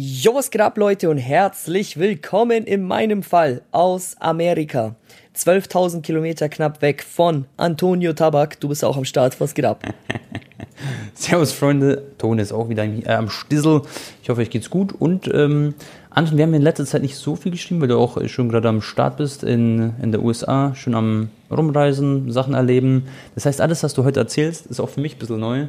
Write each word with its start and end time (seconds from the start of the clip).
Jo, 0.00 0.32
was 0.36 0.52
geht 0.52 0.60
ab, 0.60 0.78
Leute, 0.78 1.10
und 1.10 1.18
herzlich 1.18 1.98
willkommen 1.98 2.62
in 2.62 2.84
meinem 2.84 3.24
Fall 3.24 3.62
aus 3.72 4.14
Amerika. 4.20 4.94
12.000 5.36 6.02
Kilometer 6.02 6.48
knapp 6.48 6.82
weg 6.82 7.02
von 7.02 7.46
Antonio 7.56 8.12
Tabak. 8.12 8.60
Du 8.60 8.68
bist 8.68 8.84
auch 8.84 8.96
am 8.96 9.04
Start. 9.04 9.40
Was 9.40 9.54
geht 9.54 9.64
ab? 9.64 9.82
Servus, 11.14 11.50
Freunde. 11.50 12.04
Ton 12.16 12.38
ist 12.38 12.52
auch 12.52 12.68
wieder 12.68 12.84
äh, 12.84 13.08
am 13.08 13.28
Stissel. 13.28 13.82
Ich 14.22 14.30
hoffe, 14.30 14.40
euch 14.40 14.50
geht's 14.50 14.70
gut. 14.70 14.92
Und 14.92 15.34
ähm, 15.34 15.74
Anton, 16.10 16.36
wir 16.38 16.44
haben 16.44 16.54
in 16.54 16.62
letzter 16.62 16.86
Zeit 16.86 17.02
nicht 17.02 17.16
so 17.16 17.34
viel 17.34 17.50
geschrieben, 17.50 17.80
weil 17.80 17.88
du 17.88 17.98
auch 17.98 18.24
schon 18.28 18.48
gerade 18.50 18.68
am 18.68 18.82
Start 18.82 19.16
bist 19.16 19.42
in, 19.42 19.94
in 20.00 20.12
der 20.12 20.22
USA, 20.22 20.76
schon 20.76 20.94
am 20.94 21.30
Rumreisen, 21.50 22.30
Sachen 22.30 22.54
erleben. 22.54 23.08
Das 23.34 23.46
heißt, 23.46 23.60
alles, 23.60 23.82
was 23.82 23.94
du 23.94 24.04
heute 24.04 24.20
erzählst, 24.20 24.66
ist 24.66 24.78
auch 24.78 24.90
für 24.90 25.00
mich 25.00 25.16
ein 25.16 25.18
bisschen 25.18 25.40
neu. 25.40 25.66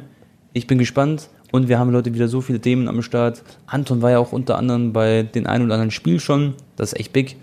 Ich 0.52 0.66
bin 0.66 0.78
gespannt 0.78 1.28
und 1.52 1.68
wir 1.68 1.78
haben 1.78 1.92
Leute 1.92 2.12
wieder 2.12 2.26
so 2.26 2.40
viele 2.40 2.58
Themen 2.58 2.88
am 2.88 3.02
Start. 3.02 3.42
Anton 3.66 4.02
war 4.02 4.10
ja 4.10 4.18
auch 4.18 4.32
unter 4.32 4.58
anderem 4.58 4.92
bei 4.92 5.22
den 5.22 5.46
ein 5.46 5.62
oder 5.62 5.74
anderen 5.74 5.92
Spiel 5.92 6.18
schon. 6.18 6.54
Das 6.74 6.92
ist 6.92 6.98
echt 6.98 7.12
big. 7.12 7.36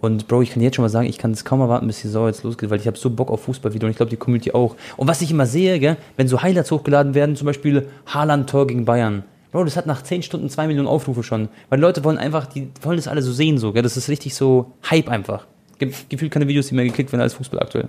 Und 0.00 0.28
Bro, 0.28 0.42
ich 0.42 0.50
kann 0.50 0.62
jetzt 0.62 0.76
schon 0.76 0.84
mal 0.84 0.88
sagen, 0.88 1.08
ich 1.08 1.18
kann 1.18 1.32
es 1.32 1.44
kaum 1.44 1.60
erwarten, 1.60 1.88
bis 1.88 2.02
die 2.02 2.08
Sau 2.08 2.28
jetzt 2.28 2.44
losgeht, 2.44 2.70
weil 2.70 2.78
ich 2.78 2.86
habe 2.86 2.96
so 2.96 3.10
Bock 3.10 3.30
auf 3.30 3.42
Fußball 3.42 3.74
wieder 3.74 3.86
und 3.86 3.90
ich 3.90 3.96
glaube, 3.96 4.10
die 4.10 4.16
Community 4.16 4.52
auch. 4.52 4.76
Und 4.96 5.08
was 5.08 5.20
ich 5.20 5.32
immer 5.32 5.46
sehe, 5.46 5.80
gell, 5.80 5.96
wenn 6.16 6.28
so 6.28 6.42
Highlights 6.42 6.70
hochgeladen 6.70 7.14
werden, 7.14 7.34
zum 7.34 7.46
Beispiel 7.46 7.88
Haaland-Tor 8.06 8.68
gegen 8.68 8.84
Bayern. 8.84 9.24
Bro, 9.50 9.64
das 9.64 9.76
hat 9.76 9.86
nach 9.86 10.02
10 10.02 10.22
Stunden 10.22 10.48
2 10.48 10.68
Millionen 10.68 10.86
Aufrufe 10.86 11.24
schon. 11.24 11.48
Weil 11.70 11.80
Leute 11.80 12.04
wollen 12.04 12.18
einfach, 12.18 12.46
die 12.46 12.68
wollen 12.82 12.98
das 12.98 13.08
alle 13.08 13.22
so 13.22 13.32
sehen, 13.32 13.58
so, 13.58 13.72
gell. 13.72 13.82
Das 13.82 13.96
ist 13.96 14.08
richtig 14.08 14.36
so 14.36 14.70
Hype 14.88 15.08
einfach. 15.08 15.46
Gefühlt 15.78 16.30
keine 16.30 16.46
Videos, 16.46 16.68
die 16.68 16.76
mehr 16.76 16.84
geklickt 16.84 17.10
werden 17.10 17.22
als 17.22 17.34
Fußball 17.34 17.58
aktuell. 17.58 17.88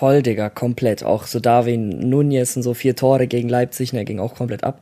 Voll, 0.00 0.22
Digga, 0.22 0.48
komplett. 0.48 1.04
Auch 1.04 1.26
so 1.26 1.40
Darwin 1.40 1.90
Nunez 2.08 2.56
und 2.56 2.62
so 2.62 2.72
vier 2.72 2.96
Tore 2.96 3.26
gegen 3.26 3.50
Leipzig, 3.50 3.92
ne, 3.92 4.06
ging 4.06 4.18
auch 4.18 4.34
komplett 4.34 4.64
ab 4.64 4.80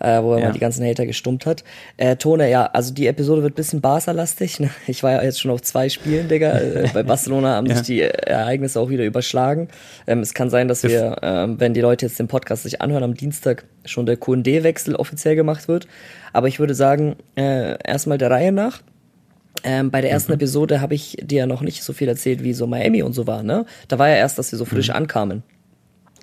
äh, 0.00 0.22
wo 0.22 0.32
er 0.34 0.40
ja. 0.40 0.46
mal 0.46 0.52
die 0.52 0.58
ganzen 0.58 0.84
Hater 0.84 1.06
gestummt 1.06 1.46
hat. 1.46 1.64
Äh, 1.96 2.16
Tone, 2.16 2.50
ja, 2.50 2.66
also 2.66 2.92
die 2.92 3.06
Episode 3.06 3.42
wird 3.42 3.54
bisschen 3.54 3.80
Barca-lastig. 3.80 4.60
Ne? 4.60 4.70
Ich 4.86 5.02
war 5.02 5.12
ja 5.12 5.22
jetzt 5.22 5.40
schon 5.40 5.50
auf 5.50 5.62
zwei 5.62 5.88
Spielen, 5.88 6.28
Digga. 6.28 6.58
Äh, 6.58 6.88
bei 6.94 7.02
Barcelona 7.02 7.56
haben 7.56 7.66
ja. 7.66 7.76
sich 7.76 7.86
die 7.86 8.00
Ereignisse 8.02 8.80
auch 8.80 8.90
wieder 8.90 9.04
überschlagen. 9.04 9.68
Ähm, 10.06 10.20
es 10.20 10.34
kann 10.34 10.50
sein, 10.50 10.68
dass 10.68 10.82
wir, 10.82 11.16
ähm, 11.22 11.60
wenn 11.60 11.74
die 11.74 11.80
Leute 11.80 12.06
jetzt 12.06 12.18
den 12.18 12.28
Podcast 12.28 12.62
sich 12.62 12.80
anhören, 12.80 13.02
am 13.02 13.14
Dienstag 13.14 13.64
schon 13.84 14.06
der 14.06 14.16
QD-Wechsel 14.16 14.94
offiziell 14.94 15.36
gemacht 15.36 15.68
wird. 15.68 15.88
Aber 16.32 16.48
ich 16.48 16.60
würde 16.60 16.74
sagen, 16.74 17.16
äh, 17.36 17.76
erstmal 17.84 18.18
der 18.18 18.30
Reihe 18.30 18.52
nach. 18.52 18.82
Ähm, 19.64 19.90
bei 19.90 20.00
der 20.00 20.10
ersten 20.10 20.32
mhm. 20.32 20.36
Episode 20.36 20.80
habe 20.80 20.94
ich 20.94 21.16
dir 21.20 21.40
ja 21.40 21.46
noch 21.46 21.62
nicht 21.62 21.82
so 21.82 21.92
viel 21.92 22.08
erzählt, 22.08 22.44
wie 22.44 22.52
so 22.52 22.66
Miami 22.66 23.02
und 23.02 23.12
so 23.12 23.26
war, 23.26 23.42
ne? 23.42 23.66
Da 23.88 23.98
war 23.98 24.08
ja 24.08 24.16
erst, 24.16 24.38
dass 24.38 24.52
wir 24.52 24.58
so 24.58 24.64
frisch 24.64 24.88
mhm. 24.88 24.94
ankamen. 24.94 25.42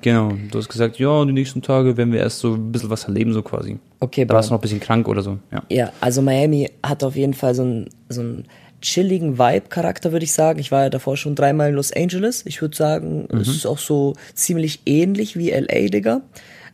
Genau, 0.02 0.34
du 0.52 0.59
hast 0.59 0.70
gesagt, 0.70 1.00
ja, 1.00 1.26
die 1.26 1.32
nächsten 1.32 1.62
Tage 1.62 1.98
werden 1.98 2.12
wir 2.14 2.20
erst 2.20 2.40
so 2.40 2.54
ein 2.54 2.72
bisschen 2.72 2.90
was 2.90 3.06
erleben, 3.06 3.34
so 3.34 3.42
quasi. 3.42 3.80
Okay, 4.00 4.26
Da 4.26 4.36
warst 4.36 4.50
du 4.50 4.54
noch 4.54 4.59
ein 4.59 4.62
bisschen 4.62 4.80
krank 4.80 5.08
oder 5.08 5.22
so, 5.22 5.40
ja. 5.52 5.64
Ja, 5.70 5.92
also 6.02 6.22
Miami 6.22 6.70
hat 6.86 7.04
auf 7.04 7.16
jeden 7.16 7.34
Fall 7.34 7.56
so 7.56 7.64
einen, 7.64 7.90
so 8.09 8.22
einen 8.22 8.45
chilligen 8.82 9.39
Vibe-Charakter, 9.39 10.12
würde 10.12 10.26
ich 10.26 10.34
sagen. 10.34 10.60
Ich 10.60 10.72
war 10.72 10.84
ja 10.84 10.89
davor 10.89 11.17
schon 11.17 11.36
dreimal 11.36 11.70
in 11.70 11.76
Los 11.76 11.92
Angeles. 11.92 12.45
Ich 12.45 12.62
würde 12.62 12.76
sagen, 12.76 13.28
mhm. 13.32 13.39
es 13.39 13.48
ist 13.48 13.66
auch 13.66 13.80
so 13.80 14.14
ziemlich 14.34 14.82
ähnlich 14.86 15.38
wie 15.38 15.52
LA, 15.52 15.88
Digga. 15.89 16.22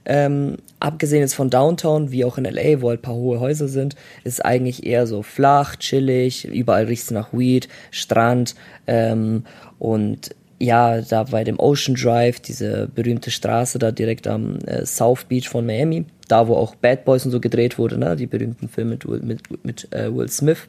Ähm, 0.06 0.58
abgesehen 0.80 1.22
jetzt 1.22 1.36
von 1.36 1.50
Downtown, 1.50 2.12
wie 2.12 2.26
auch 2.26 2.38
in 2.38 2.46
LA, 2.46 2.82
wo 2.82 2.90
halt 2.90 3.02
paar 3.02 3.16
hohe 3.16 3.40
Häuser 3.40 3.68
sind, 3.68 3.96
ist 4.24 4.44
eigentlich 4.44 4.86
eher 4.86 5.06
so 5.06 5.22
flach, 5.22 5.76
chillig, 5.76 6.46
überall 6.46 6.86
riecht 6.86 7.04
es 7.04 7.12
nach 7.12 7.34
Weed, 7.34 7.68
Strand 7.92 8.56
ähm, 8.88 9.44
und 9.78 10.36
ja, 10.62 11.02
da 11.02 11.24
bei 11.24 11.44
dem 11.44 11.60
Ocean 11.60 11.96
Drive, 11.96 12.40
diese 12.40 12.88
berühmte 12.94 13.32
Straße 13.32 13.80
da 13.80 13.92
direkt 13.92 14.28
am 14.28 14.60
äh, 14.60 14.86
South 14.86 15.26
Beach 15.26 15.50
von 15.50 15.66
Miami, 15.66 16.06
da 16.28 16.48
wo 16.48 16.56
auch 16.56 16.76
Bad 16.76 17.04
Boys 17.04 17.26
und 17.26 17.32
so 17.32 17.40
gedreht 17.40 17.78
wurde, 17.78 17.98
ne? 17.98 18.16
die 18.16 18.28
berühmten 18.28 18.70
Filme 18.70 18.98
mit, 19.04 19.24
mit, 19.24 19.66
mit 19.66 19.94
äh, 19.94 20.16
Will 20.16 20.30
Smith. 20.30 20.68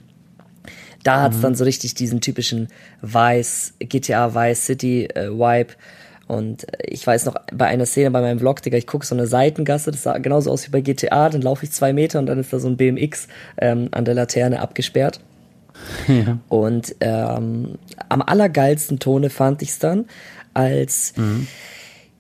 Da 1.03 1.21
hat's 1.21 1.39
mhm. 1.39 1.43
dann 1.43 1.55
so 1.57 1.65
richtig 1.65 1.95
diesen 1.95 2.21
typischen 2.21 2.69
Vice, 3.03 3.75
GTA 3.81 4.35
Vice 4.35 4.65
City 4.65 5.05
äh, 5.07 5.31
Vibe. 5.31 5.75
Und 6.33 6.67
ich 6.83 7.07
weiß 7.07 7.27
noch, 7.27 7.35
bei 7.53 7.67
einer 7.67 7.85
Szene 7.85 8.11
bei 8.11 8.23
meinem 8.23 8.39
Vlog, 8.39 8.63
Digga, 8.63 8.79
ich 8.79 8.87
gucke 8.87 9.05
so 9.05 9.15
eine 9.15 9.27
Seitengasse, 9.27 9.91
das 9.91 10.03
sah 10.03 10.17
genauso 10.17 10.51
aus 10.51 10.67
wie 10.67 10.71
bei 10.71 10.81
GTA, 10.81 11.29
dann 11.29 11.43
laufe 11.43 11.67
ich 11.67 11.73
zwei 11.73 11.93
Meter 11.93 12.21
und 12.21 12.25
dann 12.25 12.39
ist 12.39 12.55
da 12.55 12.59
so 12.59 12.69
ein 12.69 12.79
BMX 12.79 13.29
ähm, 13.59 13.89
an 13.91 14.07
der 14.07 14.15
Laterne 14.15 14.61
abgesperrt. 14.61 15.21
Ja. 16.07 16.39
Und 16.49 16.95
ähm, 17.01 17.77
am 18.09 18.23
allergeilsten 18.23 18.99
Tone 18.99 19.31
fand 19.31 19.63
ich 19.63 19.71
es 19.71 19.79
dann, 19.81 20.05
als 20.55 21.15
mhm. 21.17 21.49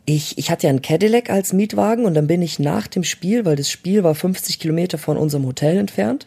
ich, 0.04 0.36
ich 0.36 0.50
hatte 0.50 0.66
ja 0.66 0.70
einen 0.70 0.82
Cadillac 0.82 1.30
als 1.30 1.52
Mietwagen 1.52 2.04
und 2.04 2.14
dann 2.14 2.26
bin 2.26 2.42
ich 2.42 2.58
nach 2.58 2.88
dem 2.88 3.04
Spiel, 3.04 3.44
weil 3.44 3.54
das 3.54 3.70
Spiel 3.70 4.02
war 4.02 4.16
50 4.16 4.58
Kilometer 4.58 4.98
von 4.98 5.16
unserem 5.16 5.46
Hotel 5.46 5.76
entfernt, 5.76 6.26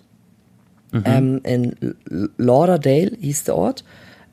mhm. 0.94 1.04
ähm, 1.06 1.42
in 1.44 1.96
Lauderdale 2.38 3.12
hieß 3.20 3.44
der 3.46 3.58
Ort, 3.58 3.84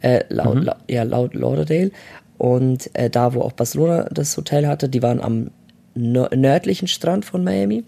äh, 0.01 0.25
laut, 0.29 0.57
mhm. 0.57 0.63
la, 0.63 0.77
ja, 0.89 1.03
laut 1.03 1.35
Lauderdale. 1.35 1.91
Und 2.39 2.95
äh, 2.95 3.11
da, 3.11 3.35
wo 3.35 3.41
auch 3.43 3.53
Barcelona 3.53 4.05
das 4.11 4.37
Hotel 4.37 4.67
hatte, 4.67 4.89
die 4.89 5.03
waren 5.03 5.21
am 5.21 5.51
nördlichen 5.95 6.89
Strand 6.89 7.25
von 7.25 7.45
Miami. 7.45 7.85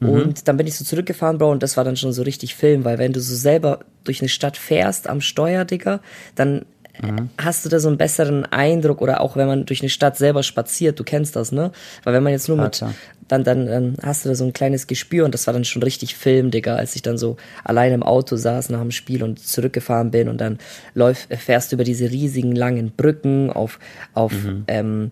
Mhm. 0.00 0.08
Und 0.08 0.48
dann 0.48 0.56
bin 0.56 0.66
ich 0.66 0.76
so 0.76 0.84
zurückgefahren, 0.84 1.38
Bro, 1.38 1.52
und 1.52 1.62
das 1.62 1.76
war 1.76 1.84
dann 1.84 1.96
schon 1.96 2.12
so 2.12 2.22
richtig 2.22 2.54
Film, 2.54 2.84
weil 2.84 2.98
wenn 2.98 3.12
du 3.12 3.20
so 3.20 3.34
selber 3.34 3.80
durch 4.04 4.20
eine 4.20 4.28
Stadt 4.28 4.56
fährst 4.56 5.08
am 5.08 5.20
Steuer, 5.20 5.64
Digga, 5.64 6.00
dann 6.34 6.64
mhm. 7.02 7.30
hast 7.38 7.64
du 7.64 7.68
da 7.68 7.78
so 7.78 7.88
einen 7.88 7.98
besseren 7.98 8.44
Eindruck 8.46 9.00
oder 9.00 9.20
auch 9.20 9.36
wenn 9.36 9.46
man 9.46 9.66
durch 9.66 9.80
eine 9.80 9.88
Stadt 9.88 10.16
selber 10.16 10.42
spaziert, 10.42 10.98
du 10.98 11.04
kennst 11.04 11.36
das, 11.36 11.52
ne? 11.52 11.72
Weil 12.04 12.14
wenn 12.14 12.22
man 12.22 12.32
jetzt 12.32 12.48
nur 12.48 12.56
mit, 12.56 12.84
dann, 13.28 13.44
dann, 13.44 13.66
dann 13.66 13.96
hast 14.02 14.24
du 14.24 14.28
da 14.28 14.34
so 14.34 14.44
ein 14.44 14.52
kleines 14.52 14.86
Gespür 14.86 15.24
und 15.24 15.34
das 15.34 15.46
war 15.46 15.54
dann 15.54 15.64
schon 15.64 15.82
richtig 15.82 16.16
Film, 16.16 16.50
Digga, 16.50 16.74
als 16.74 16.96
ich 16.96 17.02
dann 17.02 17.16
so 17.16 17.36
alleine 17.64 17.94
im 17.94 18.02
Auto 18.02 18.36
saß 18.36 18.70
nach 18.70 18.80
dem 18.80 18.90
Spiel 18.90 19.22
und 19.22 19.38
zurückgefahren 19.38 20.10
bin 20.10 20.28
und 20.28 20.40
dann 20.40 20.58
läuft, 20.94 21.32
fährst 21.34 21.70
du 21.70 21.76
über 21.76 21.84
diese 21.84 22.10
riesigen 22.10 22.54
langen 22.54 22.90
Brücken 22.90 23.50
auf, 23.50 23.78
auf, 24.14 24.32
mhm. 24.32 24.64
ähm, 24.66 25.10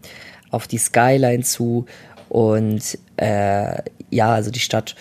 auf 0.50 0.66
die 0.66 0.78
Skyline 0.78 1.44
zu 1.44 1.86
und 2.28 2.98
äh, 3.16 3.82
ja, 4.10 4.32
also 4.32 4.50
die 4.50 4.60
Stadt, 4.60 4.94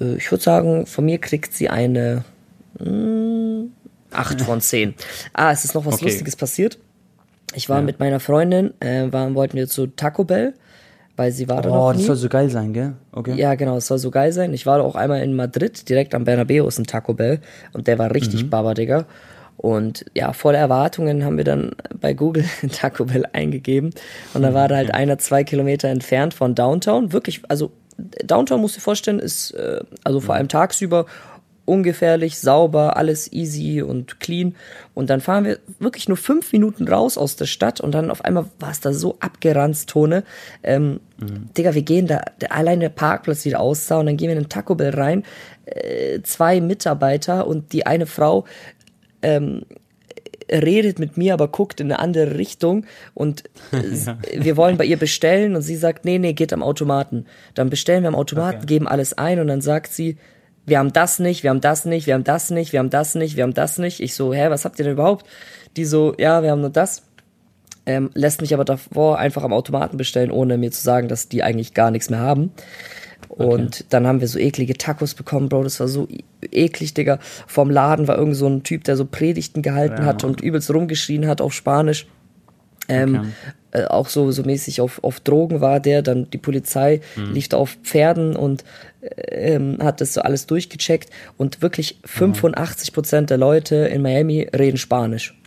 äh, 0.00 0.16
ich 0.16 0.30
würde 0.30 0.42
sagen, 0.42 0.86
von 0.86 1.04
mir 1.04 1.18
kriegt 1.18 1.54
sie 1.54 1.68
eine 1.68 2.24
mh, 2.78 3.66
hm, 4.14 4.20
8 4.20 4.40
von 4.42 4.60
10. 4.60 4.94
Ah, 5.32 5.52
es 5.52 5.64
ist 5.64 5.74
noch 5.74 5.84
was 5.84 5.94
okay. 5.94 6.06
Lustiges 6.06 6.36
passiert. 6.36 6.78
Ich 7.54 7.68
war 7.68 7.78
ja. 7.78 7.82
mit 7.82 8.00
meiner 8.00 8.20
Freundin, 8.20 8.74
äh, 8.80 9.12
waren, 9.12 9.34
wollten 9.34 9.56
wir 9.56 9.68
zu 9.68 9.86
Taco 9.86 10.24
Bell, 10.24 10.54
weil 11.16 11.30
sie 11.30 11.48
war 11.48 11.58
oh, 11.58 11.62
da 11.62 11.68
noch 11.68 11.88
Oh, 11.88 11.92
das 11.92 12.04
soll 12.04 12.16
so 12.16 12.28
geil 12.28 12.50
sein, 12.50 12.72
gell? 12.72 12.94
Okay. 13.12 13.34
Ja, 13.36 13.54
genau, 13.54 13.76
es 13.76 13.86
soll 13.86 13.98
so 13.98 14.10
geil 14.10 14.32
sein. 14.32 14.52
Ich 14.52 14.66
war 14.66 14.82
auch 14.82 14.96
einmal 14.96 15.22
in 15.22 15.36
Madrid, 15.36 15.88
direkt 15.88 16.14
am 16.14 16.24
Bernabeu 16.24 16.66
ist 16.66 16.78
ein 16.78 16.86
Taco 16.86 17.14
Bell 17.14 17.40
und 17.72 17.86
der 17.86 17.98
war 17.98 18.12
richtig 18.14 18.44
mhm. 18.44 18.50
Baba, 18.50 18.74
Digga. 18.74 19.06
Und 19.56 20.04
ja, 20.14 20.32
voller 20.32 20.58
Erwartungen 20.58 21.24
haben 21.24 21.36
wir 21.36 21.44
dann 21.44 21.72
bei 22.00 22.12
Google 22.12 22.44
Taco 22.72 23.04
Bell 23.04 23.24
eingegeben. 23.32 23.90
Und 24.34 24.42
da 24.42 24.52
war 24.52 24.68
da 24.68 24.76
halt 24.76 24.92
einer 24.92 25.18
zwei 25.18 25.44
Kilometer 25.44 25.88
entfernt 25.88 26.34
von 26.34 26.54
Downtown. 26.54 27.12
Wirklich, 27.12 27.42
also 27.48 27.70
Downtown 27.96 28.60
musst 28.60 28.74
du 28.74 28.78
dir 28.78 28.82
vorstellen, 28.84 29.20
ist 29.20 29.52
äh, 29.52 29.80
also 30.02 30.20
vor 30.20 30.34
allem 30.34 30.48
tagsüber 30.48 31.06
ungefährlich, 31.64 32.38
sauber, 32.38 32.96
alles 32.96 33.32
easy 33.32 33.82
und 33.82 34.20
clean. 34.20 34.54
Und 34.94 35.10
dann 35.10 35.20
fahren 35.20 35.44
wir 35.44 35.58
wirklich 35.78 36.08
nur 36.08 36.16
fünf 36.16 36.52
Minuten 36.52 36.86
raus 36.86 37.16
aus 37.16 37.36
der 37.36 37.46
Stadt 37.46 37.80
und 37.80 37.92
dann 37.92 38.10
auf 38.10 38.24
einmal 38.24 38.46
war 38.58 38.70
es 38.70 38.80
da 38.80 38.92
so 38.92 39.16
abgeranzt, 39.20 39.88
Tone. 39.88 40.24
Ähm, 40.62 41.00
mhm. 41.18 41.48
Digga, 41.56 41.74
wir 41.74 41.82
gehen 41.82 42.06
da, 42.06 42.22
allein 42.50 42.80
der 42.80 42.90
Parkplatz 42.90 43.44
wieder 43.44 43.60
aussah 43.60 44.00
und 44.00 44.06
dann 44.06 44.16
gehen 44.16 44.28
wir 44.28 44.36
in 44.36 44.44
den 44.44 44.48
Taco 44.48 44.74
Bell 44.74 44.94
rein. 44.94 45.24
Äh, 45.64 46.20
zwei 46.22 46.60
Mitarbeiter 46.60 47.46
und 47.46 47.72
die 47.72 47.86
eine 47.86 48.06
Frau 48.06 48.44
ähm, 49.22 49.62
redet 50.50 50.98
mit 50.98 51.16
mir, 51.16 51.32
aber 51.32 51.48
guckt 51.48 51.80
in 51.80 51.90
eine 51.90 51.98
andere 51.98 52.36
Richtung 52.36 52.84
und 53.14 53.44
ja. 53.72 54.18
wir 54.36 54.56
wollen 54.56 54.76
bei 54.76 54.84
ihr 54.84 54.98
bestellen 54.98 55.56
und 55.56 55.62
sie 55.62 55.76
sagt, 55.76 56.04
nee, 56.04 56.18
nee, 56.18 56.34
geht 56.34 56.52
am 56.52 56.62
Automaten. 56.62 57.26
Dann 57.54 57.70
bestellen 57.70 58.02
wir 58.02 58.08
am 58.08 58.14
Automaten, 58.14 58.58
okay. 58.58 58.66
geben 58.66 58.88
alles 58.88 59.16
ein 59.16 59.40
und 59.40 59.46
dann 59.46 59.60
sagt 59.60 59.92
sie, 59.92 60.18
wir 60.66 60.78
haben 60.78 60.92
das 60.92 61.18
nicht, 61.18 61.42
wir 61.42 61.50
haben 61.50 61.60
das 61.60 61.84
nicht, 61.84 62.06
wir 62.06 62.14
haben 62.14 62.24
das 62.24 62.50
nicht, 62.50 62.72
wir 62.72 62.78
haben 62.78 62.90
das 62.90 63.14
nicht, 63.14 63.36
wir 63.36 63.42
haben 63.42 63.54
das 63.54 63.78
nicht. 63.78 64.00
Ich 64.00 64.14
so, 64.14 64.32
hä, 64.32 64.46
was 64.48 64.64
habt 64.64 64.78
ihr 64.78 64.84
denn 64.84 64.94
überhaupt? 64.94 65.26
Die 65.76 65.84
so, 65.84 66.14
ja, 66.18 66.42
wir 66.42 66.50
haben 66.50 66.60
nur 66.60 66.70
das. 66.70 67.02
Ähm, 67.86 68.10
lässt 68.14 68.40
mich 68.40 68.54
aber 68.54 68.64
davor 68.64 69.18
einfach 69.18 69.42
am 69.42 69.52
Automaten 69.52 69.98
bestellen, 69.98 70.30
ohne 70.30 70.56
mir 70.56 70.70
zu 70.70 70.82
sagen, 70.82 71.08
dass 71.08 71.28
die 71.28 71.42
eigentlich 71.42 71.74
gar 71.74 71.90
nichts 71.90 72.08
mehr 72.08 72.20
haben. 72.20 72.52
Und 73.28 73.76
okay. 73.76 73.84
dann 73.90 74.06
haben 74.06 74.20
wir 74.20 74.28
so 74.28 74.38
eklige 74.38 74.74
Tacos 74.74 75.14
bekommen, 75.14 75.48
Bro. 75.48 75.64
Das 75.64 75.80
war 75.80 75.88
so 75.88 76.08
eklig, 76.50 76.94
Digga. 76.94 77.18
Vorm 77.46 77.70
Laden 77.70 78.08
war 78.08 78.16
irgend 78.16 78.36
so 78.36 78.46
ein 78.46 78.62
Typ, 78.62 78.84
der 78.84 78.96
so 78.96 79.04
Predigten 79.04 79.60
gehalten 79.60 80.02
ja, 80.02 80.04
hat 80.04 80.24
und 80.24 80.40
übelst 80.40 80.72
rumgeschrien 80.72 81.26
hat 81.26 81.40
auf 81.40 81.52
Spanisch. 81.52 82.06
Ähm, 82.88 83.14
okay. 83.72 83.82
äh, 83.82 83.84
auch 83.86 84.08
so, 84.08 84.30
so 84.30 84.42
mäßig 84.42 84.80
auf, 84.80 85.02
auf 85.02 85.20
Drogen 85.20 85.60
war 85.60 85.80
der. 85.80 86.02
Dann 86.02 86.30
die 86.30 86.38
Polizei 86.38 87.00
mhm. 87.16 87.32
lief 87.32 87.48
da 87.48 87.56
auf 87.56 87.76
Pferden 87.82 88.36
und 88.36 88.64
ähm, 89.28 89.78
hat 89.80 90.00
das 90.00 90.14
so 90.14 90.20
alles 90.20 90.46
durchgecheckt. 90.46 91.10
Und 91.36 91.62
wirklich 91.62 91.98
85 92.04 92.92
Prozent 92.92 93.30
der 93.30 93.38
Leute 93.38 93.76
in 93.76 94.02
Miami 94.02 94.48
reden 94.54 94.78
Spanisch. 94.78 95.38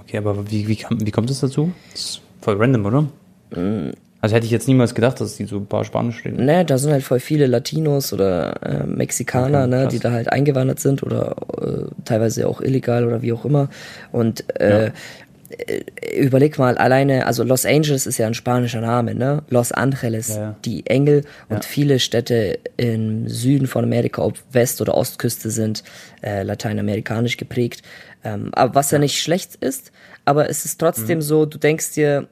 Okay, 0.00 0.18
aber 0.18 0.50
wie, 0.50 0.66
wie, 0.68 0.78
wie 0.90 1.10
kommt 1.10 1.30
es 1.30 1.40
dazu? 1.40 1.72
Das 1.92 2.00
ist 2.00 2.20
voll 2.40 2.56
random, 2.56 2.86
oder? 2.86 3.02
Mm 3.54 3.92
Also 4.22 4.36
hätte 4.36 4.44
ich 4.44 4.52
jetzt 4.52 4.68
niemals 4.68 4.94
gedacht, 4.94 5.20
dass 5.20 5.36
die 5.36 5.46
so 5.46 5.56
ein 5.56 5.66
paar 5.66 5.84
Spanisch 5.84 6.24
reden. 6.24 6.44
Ne, 6.44 6.64
da 6.64 6.76
sind 6.76 6.92
halt 6.92 7.02
voll 7.02 7.20
viele 7.20 7.46
Latinos 7.46 8.12
oder 8.12 8.62
äh, 8.62 8.86
Mexikaner, 8.86 9.62
Okay, 9.62 9.70
ne, 9.70 9.88
die 9.88 9.98
da 9.98 10.10
halt 10.10 10.30
eingewandert 10.30 10.78
sind 10.78 11.02
oder 11.02 11.36
äh, 11.62 11.86
teilweise 12.04 12.46
auch 12.46 12.60
illegal 12.60 13.06
oder 13.06 13.22
wie 13.22 13.32
auch 13.32 13.44
immer. 13.44 13.70
Und 14.12 14.44
äh, 14.60 14.86
äh, 14.86 14.90
überleg 16.16 16.58
mal, 16.58 16.78
alleine, 16.78 17.26
also 17.26 17.42
Los 17.42 17.66
Angeles 17.66 18.06
ist 18.06 18.18
ja 18.18 18.26
ein 18.26 18.34
spanischer 18.34 18.80
Name, 18.80 19.14
ne? 19.14 19.42
Los 19.50 19.72
Angeles, 19.72 20.28
Ja, 20.28 20.36
ja. 20.40 20.56
die 20.64 20.86
Engel 20.86 21.24
und 21.48 21.56
Ja. 21.64 21.68
viele 21.68 21.98
Städte 21.98 22.58
im 22.76 23.28
Süden 23.28 23.66
von 23.66 23.84
Amerika, 23.84 24.22
ob 24.22 24.38
West- 24.52 24.80
oder 24.80 24.94
Ostküste, 24.96 25.50
sind 25.50 25.82
äh, 26.22 26.42
lateinamerikanisch 26.42 27.36
geprägt. 27.36 27.82
Ähm, 28.22 28.50
aber 28.52 28.74
was 28.74 28.90
ja. 28.90 28.98
nicht 28.98 29.20
schlecht 29.20 29.56
ist, 29.56 29.90
aber 30.24 30.48
es 30.50 30.64
ist 30.64 30.78
trotzdem 30.78 31.18
Mhm. 31.18 31.22
so, 31.22 31.46
du 31.46 31.58
denkst 31.58 31.94
dir 31.94 32.28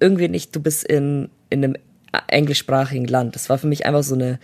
irgendwie 0.00 0.28
nicht, 0.28 0.54
du 0.56 0.60
bist 0.60 0.84
in, 0.84 1.28
in 1.50 1.64
einem 1.64 1.76
englischsprachigen 2.28 3.06
Land. 3.08 3.34
Das 3.34 3.48
war 3.50 3.58
für 3.58 3.66
mich 3.66 3.84
einfach 3.86 4.02
so 4.04 4.14
eine 4.14 4.38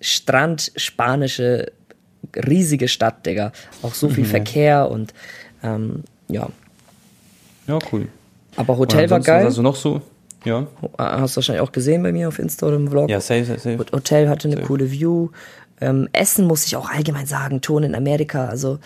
strandspanische, 0.00 1.72
riesige 2.34 2.88
Stadt, 2.88 3.26
Digga. 3.26 3.52
Auch 3.82 3.94
so 3.94 4.08
viel 4.08 4.24
Mhm. 4.24 4.28
Verkehr 4.28 4.90
und 4.90 5.12
ähm, 5.62 6.04
ja. 6.28 6.48
Ja, 7.68 7.78
cool. 7.92 8.08
Aber 8.56 8.76
Hotel 8.76 9.08
war 9.10 9.20
geil. 9.20 9.44
Also 9.44 9.62
noch 9.62 9.76
so, 9.76 10.02
ja. 10.44 10.66
Hast 10.98 11.36
du 11.36 11.36
wahrscheinlich 11.36 11.62
auch 11.62 11.72
gesehen 11.72 12.02
bei 12.02 12.12
mir 12.12 12.28
auf 12.28 12.38
Insta 12.38 12.66
oder 12.66 12.76
im 12.76 12.88
Vlog. 12.88 13.08
Ja, 13.08 13.20
safe, 13.20 13.44
safe, 13.44 13.60
safe. 13.60 13.78
Hotel 13.92 14.28
hatte 14.28 14.48
eine 14.48 14.56
Safe. 14.56 14.66
coole 14.66 14.90
View. 14.90 15.28
Ähm, 15.80 16.08
Essen 16.12 16.46
muss 16.46 16.66
ich 16.66 16.74
auch 16.74 16.90
allgemein 16.90 17.26
sagen, 17.26 17.60
Ton 17.60 17.84
in 17.84 17.94
Amerika. 17.94 18.46
Also, 18.46 18.78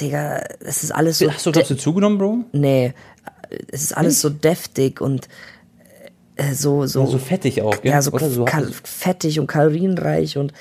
Digga, 0.00 0.42
es 0.60 0.82
ist 0.82 0.90
alles 0.94 1.18
so. 1.18 1.32
Hast 1.32 1.46
du, 1.46 1.52
du, 1.52 1.76
zugenommen, 1.76 2.18
Bro? 2.18 2.38
nee, 2.52 2.92
es 3.70 3.82
ist 3.82 3.96
alles 3.96 4.20
so 4.20 4.28
deftig 4.28 5.00
und 5.00 5.28
äh, 6.36 6.52
so, 6.54 6.86
so. 6.86 7.00
Ja, 7.00 7.06
so 7.06 7.18
fettig 7.18 7.62
auch, 7.62 7.80
gell? 7.80 7.92
Ja, 7.92 8.02
so, 8.02 8.16
so 8.18 8.46
fettig 8.84 9.40
und 9.40 9.46
kalorienreich 9.46 10.36
und 10.36 10.52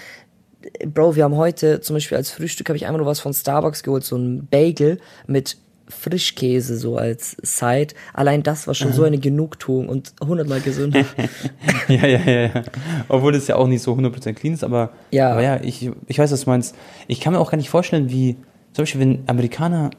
äh, 0.79 0.87
Bro, 0.87 1.15
wir 1.15 1.25
haben 1.25 1.35
heute 1.35 1.81
zum 1.81 1.95
Beispiel 1.95 2.17
als 2.17 2.31
Frühstück 2.31 2.69
habe 2.69 2.77
ich 2.77 2.85
einfach 2.85 2.99
nur 2.99 3.07
was 3.07 3.19
von 3.19 3.33
Starbucks 3.33 3.83
geholt, 3.83 4.03
so 4.03 4.15
ein 4.15 4.47
Bagel 4.47 4.99
mit 5.27 5.57
Frischkäse 5.89 6.77
so 6.77 6.97
als 6.97 7.37
Side. 7.41 7.93
Allein 8.13 8.43
das 8.43 8.67
war 8.67 8.73
schon 8.73 8.91
so 8.93 9.03
eine 9.03 9.17
Genugtuung 9.17 9.87
und 9.89 10.13
hundertmal 10.25 10.59
gesünder. 10.61 11.05
ja, 11.87 12.05
ja, 12.07 12.19
ja, 12.19 12.41
ja. 12.53 12.63
Obwohl 13.07 13.35
es 13.35 13.47
ja 13.47 13.55
auch 13.55 13.67
nicht 13.67 13.81
so 13.81 13.93
100% 13.93 14.33
clean 14.33 14.53
ist, 14.53 14.63
aber 14.63 14.91
Ja. 15.11 15.31
aber 15.31 15.43
ja 15.43 15.61
ich, 15.63 15.89
ich 16.07 16.19
weiß, 16.19 16.31
was 16.31 16.41
du 16.45 16.49
meinst. 16.49 16.75
Ich 17.07 17.19
kann 17.21 17.33
mir 17.33 17.39
auch 17.39 17.51
gar 17.51 17.57
nicht 17.57 17.69
vorstellen, 17.69 18.09
wie, 18.09 18.35
zum 18.73 18.83
Beispiel, 18.83 19.01
wenn 19.01 19.19
Amerikaner, 19.27 19.89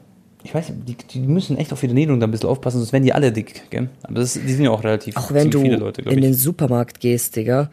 ich 0.43 0.53
weiß 0.53 0.71
die, 0.87 0.95
die 0.95 1.19
müssen 1.19 1.57
echt 1.57 1.73
auf 1.73 1.81
ihre 1.83 1.91
Ernährung 1.91 2.19
da 2.19 2.27
ein 2.27 2.31
bisschen 2.31 2.49
aufpassen, 2.49 2.77
sonst 2.77 2.93
werden 2.93 3.03
die 3.03 3.13
alle 3.13 3.31
dick, 3.31 3.69
gell? 3.71 3.89
Aber 4.03 4.15
das, 4.15 4.33
die 4.33 4.53
sind 4.53 4.63
ja 4.65 4.71
auch 4.71 4.83
relativ 4.83 5.17
Auch 5.17 5.31
wenn 5.33 5.49
du 5.51 5.61
viele 5.61 5.77
Leute, 5.77 6.01
in 6.03 6.09
ich. 6.17 6.21
den 6.21 6.33
Supermarkt 6.33 6.99
gehst, 6.99 7.35
Digga, 7.35 7.69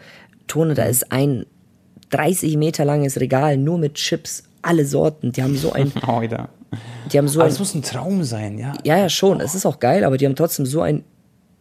Tone, 0.49 0.75
da 0.75 0.85
ist 0.85 1.13
ein 1.13 1.47
30 2.11 2.57
Meter 2.57 2.85
langes 2.85 3.21
Regal 3.21 3.57
nur 3.57 3.79
mit 3.79 3.95
Chips, 3.95 4.45
alle 4.63 4.85
Sorten. 4.85 5.33
Die 5.33 5.43
haben 5.43 5.57
so 5.57 5.73
ein. 5.73 5.93
die 7.13 7.19
haben 7.19 7.29
so 7.29 7.41
Aber 7.41 7.47
ein, 7.47 7.51
das 7.51 7.59
muss 7.59 7.75
ein 7.75 7.83
Traum 7.83 8.25
sein, 8.25 8.59
ja. 8.59 8.75
ja, 8.85 8.99
ja, 8.99 9.09
schon, 9.09 9.41
es 9.41 9.55
ist 9.55 9.67
auch 9.67 9.79
geil, 9.79 10.05
aber 10.05 10.17
die 10.19 10.27
haben 10.27 10.37
trotzdem 10.37 10.67
so 10.67 10.81
ein 10.81 11.05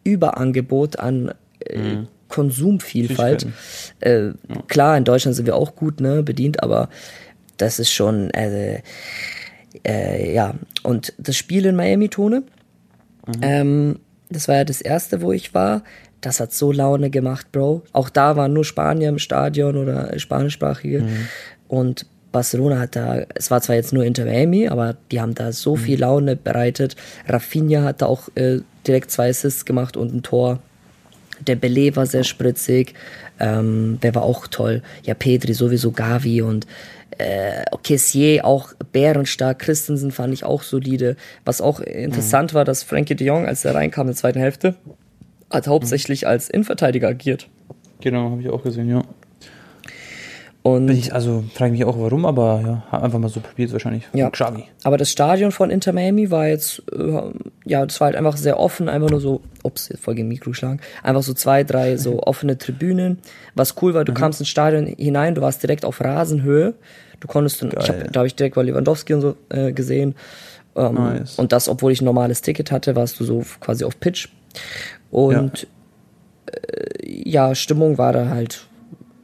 Überangebot 0.04 0.98
an 0.98 1.32
äh, 1.60 2.04
Konsumvielfalt. 2.28 3.46
Äh, 4.00 4.30
Klar, 4.68 4.96
in 4.96 5.04
Deutschland 5.04 5.36
sind 5.36 5.46
wir 5.46 5.56
auch 5.56 5.76
gut 5.76 6.00
ne, 6.00 6.22
bedient, 6.22 6.62
aber 6.62 6.88
das 7.56 7.78
ist 7.78 7.92
schon, 7.92 8.30
äh, 8.30 8.82
äh, 9.86 10.34
ja. 10.34 10.54
Und 10.82 11.12
das 11.18 11.36
Spiel 11.36 11.66
in 11.66 11.76
Miami, 11.76 12.08
Tone, 12.08 12.42
ähm, 13.42 13.98
das 14.28 14.48
war 14.48 14.56
ja 14.56 14.64
das 14.64 14.80
erste, 14.80 15.22
wo 15.22 15.32
ich 15.32 15.54
war. 15.54 15.82
Das 16.20 16.40
hat 16.40 16.52
so 16.52 16.72
Laune 16.72 17.10
gemacht, 17.10 17.52
Bro. 17.52 17.82
Auch 17.92 18.08
da 18.08 18.36
waren 18.36 18.52
nur 18.52 18.64
Spanier 18.64 19.08
im 19.08 19.18
Stadion 19.18 19.76
oder 19.76 20.18
spanischsprachige. 20.18 21.06
Und 21.68 22.06
Barcelona 22.32 22.78
hat 22.78 22.96
da, 22.96 23.24
es 23.34 23.50
war 23.50 23.60
zwar 23.60 23.76
jetzt 23.76 23.92
nur 23.92 24.04
Inter 24.04 24.24
Miami, 24.24 24.68
aber 24.68 24.96
die 25.10 25.20
haben 25.20 25.34
da 25.34 25.52
so 25.52 25.76
viel 25.76 26.00
Laune 26.00 26.36
bereitet. 26.36 26.96
Rafinha 27.26 27.82
hat 27.82 28.02
da 28.02 28.06
auch 28.06 28.28
äh, 28.34 28.60
direkt 28.86 29.10
zwei 29.10 29.30
Assists 29.30 29.64
gemacht 29.64 29.96
und 29.96 30.14
ein 30.14 30.22
Tor. 30.22 30.58
Der 31.46 31.56
Belé 31.56 31.94
war 31.96 32.06
sehr 32.06 32.24
spritzig. 32.24 32.94
Ähm, 33.38 33.98
wer 34.00 34.14
war 34.14 34.22
auch 34.22 34.46
toll? 34.46 34.82
Ja, 35.02 35.14
Pedri 35.14 35.52
sowieso, 35.52 35.92
Gavi 35.92 36.42
und 36.42 36.66
äh, 37.18 37.64
Kessier 37.82 38.44
auch 38.44 38.72
bärenstark. 38.92 39.58
Christensen 39.58 40.10
fand 40.10 40.32
ich 40.34 40.44
auch 40.44 40.62
solide. 40.62 41.16
Was 41.44 41.60
auch 41.60 41.80
interessant 41.80 42.54
war, 42.54 42.64
dass 42.64 42.82
Frankie 42.82 43.14
de 43.14 43.26
Jong, 43.26 43.46
als 43.46 43.64
er 43.64 43.74
reinkam 43.74 44.06
in 44.06 44.12
der 44.12 44.16
zweiten 44.16 44.38
Hälfte, 44.38 44.74
hat 45.50 45.66
hauptsächlich 45.68 46.26
als 46.26 46.50
Innenverteidiger 46.50 47.08
agiert. 47.08 47.48
Genau, 48.00 48.30
habe 48.30 48.42
ich 48.42 48.48
auch 48.48 48.62
gesehen, 48.62 48.88
ja. 48.88 49.02
Und 50.66 50.88
Ich, 50.88 51.14
also 51.14 51.44
frage 51.54 51.70
mich 51.70 51.84
auch 51.84 51.96
warum, 51.96 52.26
aber 52.26 52.60
ja, 52.66 52.82
hab 52.90 53.04
einfach 53.04 53.20
mal 53.20 53.28
so 53.28 53.38
probiert 53.38 53.72
wahrscheinlich. 53.72 54.02
Ja. 54.12 54.30
Xavi. 54.30 54.64
Aber 54.82 54.96
das 54.96 55.12
Stadion 55.12 55.52
von 55.52 55.70
Inter 55.70 55.92
Miami 55.92 56.32
war 56.32 56.48
jetzt, 56.48 56.82
äh, 56.90 57.20
ja, 57.64 57.86
das 57.86 58.00
war 58.00 58.06
halt 58.06 58.16
einfach 58.16 58.36
sehr 58.36 58.58
offen, 58.58 58.88
einfach 58.88 59.08
nur 59.10 59.20
so, 59.20 59.42
ups, 59.62 59.88
jetzt 59.90 60.02
voll 60.02 60.16
gegen 60.16 60.26
Mikro 60.26 60.50
geschlagen, 60.50 60.80
einfach 61.04 61.22
so 61.22 61.34
zwei, 61.34 61.62
drei 61.62 61.96
so 61.96 62.20
offene 62.24 62.58
Tribünen. 62.58 63.18
Was 63.54 63.80
cool 63.80 63.94
war, 63.94 64.04
du 64.04 64.12
kamst 64.12 64.40
ins 64.40 64.48
Stadion 64.48 64.86
hinein, 64.86 65.36
du 65.36 65.40
warst 65.40 65.62
direkt 65.62 65.84
auf 65.84 66.00
Rasenhöhe. 66.00 66.74
Du 67.20 67.28
konntest 67.28 67.62
dann, 67.62 67.70
ich 67.70 67.88
hab, 67.88 68.00
Geil. 68.00 68.08
da 68.10 68.18
habe 68.18 68.26
ich 68.26 68.34
direkt 68.34 68.56
mal 68.56 68.66
Lewandowski 68.66 69.14
und 69.14 69.20
so 69.20 69.36
äh, 69.50 69.70
gesehen. 69.72 70.16
Ähm, 70.74 70.94
Nice. 70.94 71.38
Und 71.38 71.52
das, 71.52 71.68
obwohl 71.68 71.92
ich 71.92 72.00
ein 72.00 72.06
normales 72.06 72.42
Ticket 72.42 72.72
hatte, 72.72 72.96
warst 72.96 73.20
du 73.20 73.24
so 73.24 73.44
quasi 73.60 73.84
auf 73.84 74.00
Pitch. 74.00 74.30
Und 75.12 75.68
äh, 76.46 77.30
ja, 77.30 77.54
Stimmung 77.54 77.98
war 77.98 78.12
da 78.12 78.30
halt 78.30 78.66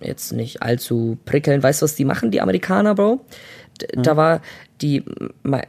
jetzt 0.05 0.33
nicht 0.33 0.63
allzu 0.63 1.19
prickelnd. 1.25 1.63
Weißt 1.63 1.83
du, 1.83 1.85
was 1.85 1.95
die 1.95 2.05
machen, 2.05 2.31
die 2.31 2.41
Amerikaner, 2.41 2.95
Bro? 2.95 3.25
D 3.81 3.87
Da 3.97 4.17
war 4.17 4.43
die 4.81 5.05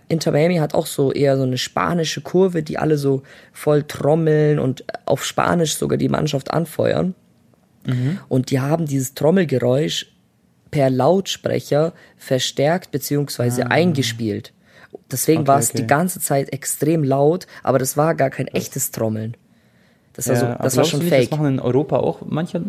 Inter 0.08 0.32
Miami 0.32 0.56
hat 0.56 0.74
auch 0.74 0.88
so 0.88 1.12
eher 1.12 1.38
so 1.38 1.44
eine 1.44 1.58
spanische 1.58 2.22
Kurve, 2.22 2.64
die 2.64 2.78
alle 2.78 2.98
so 2.98 3.22
voll 3.52 3.84
trommeln 3.84 4.60
und 4.60 4.84
auf 5.06 5.24
Spanisch 5.24 5.76
sogar 5.76 5.98
die 5.98 6.10
Mannschaft 6.10 6.52
anfeuern. 6.52 7.14
Und 8.30 8.50
die 8.50 8.60
haben 8.60 8.86
dieses 8.86 9.14
Trommelgeräusch 9.14 10.08
per 10.72 10.90
Lautsprecher 10.90 11.94
verstärkt 12.18 12.92
beziehungsweise 12.92 13.70
eingespielt. 13.70 14.54
Deswegen 15.12 15.42
Okay, 15.42 15.48
war 15.48 15.60
es 15.60 15.70
okay. 15.70 15.82
die 15.82 15.88
ganze 15.88 16.20
Zeit 16.20 16.54
extrem 16.54 17.04
laut, 17.04 17.46
aber 17.62 17.80
das 17.80 17.98
war 17.98 18.16
gar 18.16 18.30
kein 18.30 18.48
echtes 18.48 18.92
Trommeln. 18.92 19.36
Das 20.14 20.30
war, 20.30 20.36
so, 20.36 20.46
aber 20.46 20.64
das 20.64 20.78
war 20.78 20.86
schon 20.86 21.00
nicht, 21.02 21.10
fake. 21.10 21.30
Das 21.30 21.38
machen 21.38 21.54
in 21.54 21.60
Europa 21.60 21.98
auch 21.98 22.22
manche. 22.26 22.64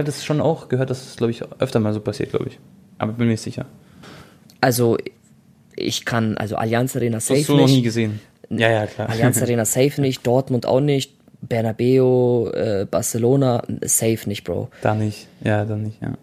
Ich 0.00 0.02
habe 0.02 0.16
das 0.16 0.24
schon 0.24 0.40
auch 0.40 0.68
gehört, 0.68 0.88
dass 0.88 1.06
es, 1.06 1.16
glaube 1.16 1.30
ich, 1.32 1.42
öfter 1.58 1.78
mal 1.78 1.92
so 1.92 2.00
passiert, 2.00 2.30
glaube 2.30 2.46
ich. 2.48 2.58
Aber 2.98 3.12
bin 3.12 3.26
mir 3.26 3.32
nicht 3.32 3.42
sicher. 3.42 3.66
Also 4.62 4.96
ich 5.76 6.04
kann, 6.06 6.38
also 6.38 6.56
Allianz 6.56 6.96
Arena 6.96 7.20
safe 7.20 7.40
hast 7.40 7.48
du 7.50 7.56
noch 7.56 7.66
nie 7.66 7.74
nicht. 7.76 7.84
gesehen. 7.84 8.20
Ja, 8.48 8.70
ja, 8.70 8.86
klar. 8.86 9.08
Allianz 9.10 9.42
Arena 9.42 9.64
safe 9.64 10.00
nicht, 10.00 10.26
Dortmund 10.26 10.64
auch 10.64 10.80
nicht, 10.80 11.12
Bernabeu, 11.42 12.48
äh, 12.50 12.86
Barcelona 12.90 13.62
safe 13.82 14.20
nicht, 14.26 14.44
Bro. 14.44 14.68
da 14.80 14.94
nicht. 14.94 15.26
Ja, 15.42 15.64
dann 15.64 15.82
nicht, 15.82 16.00
ja. 16.00 16.14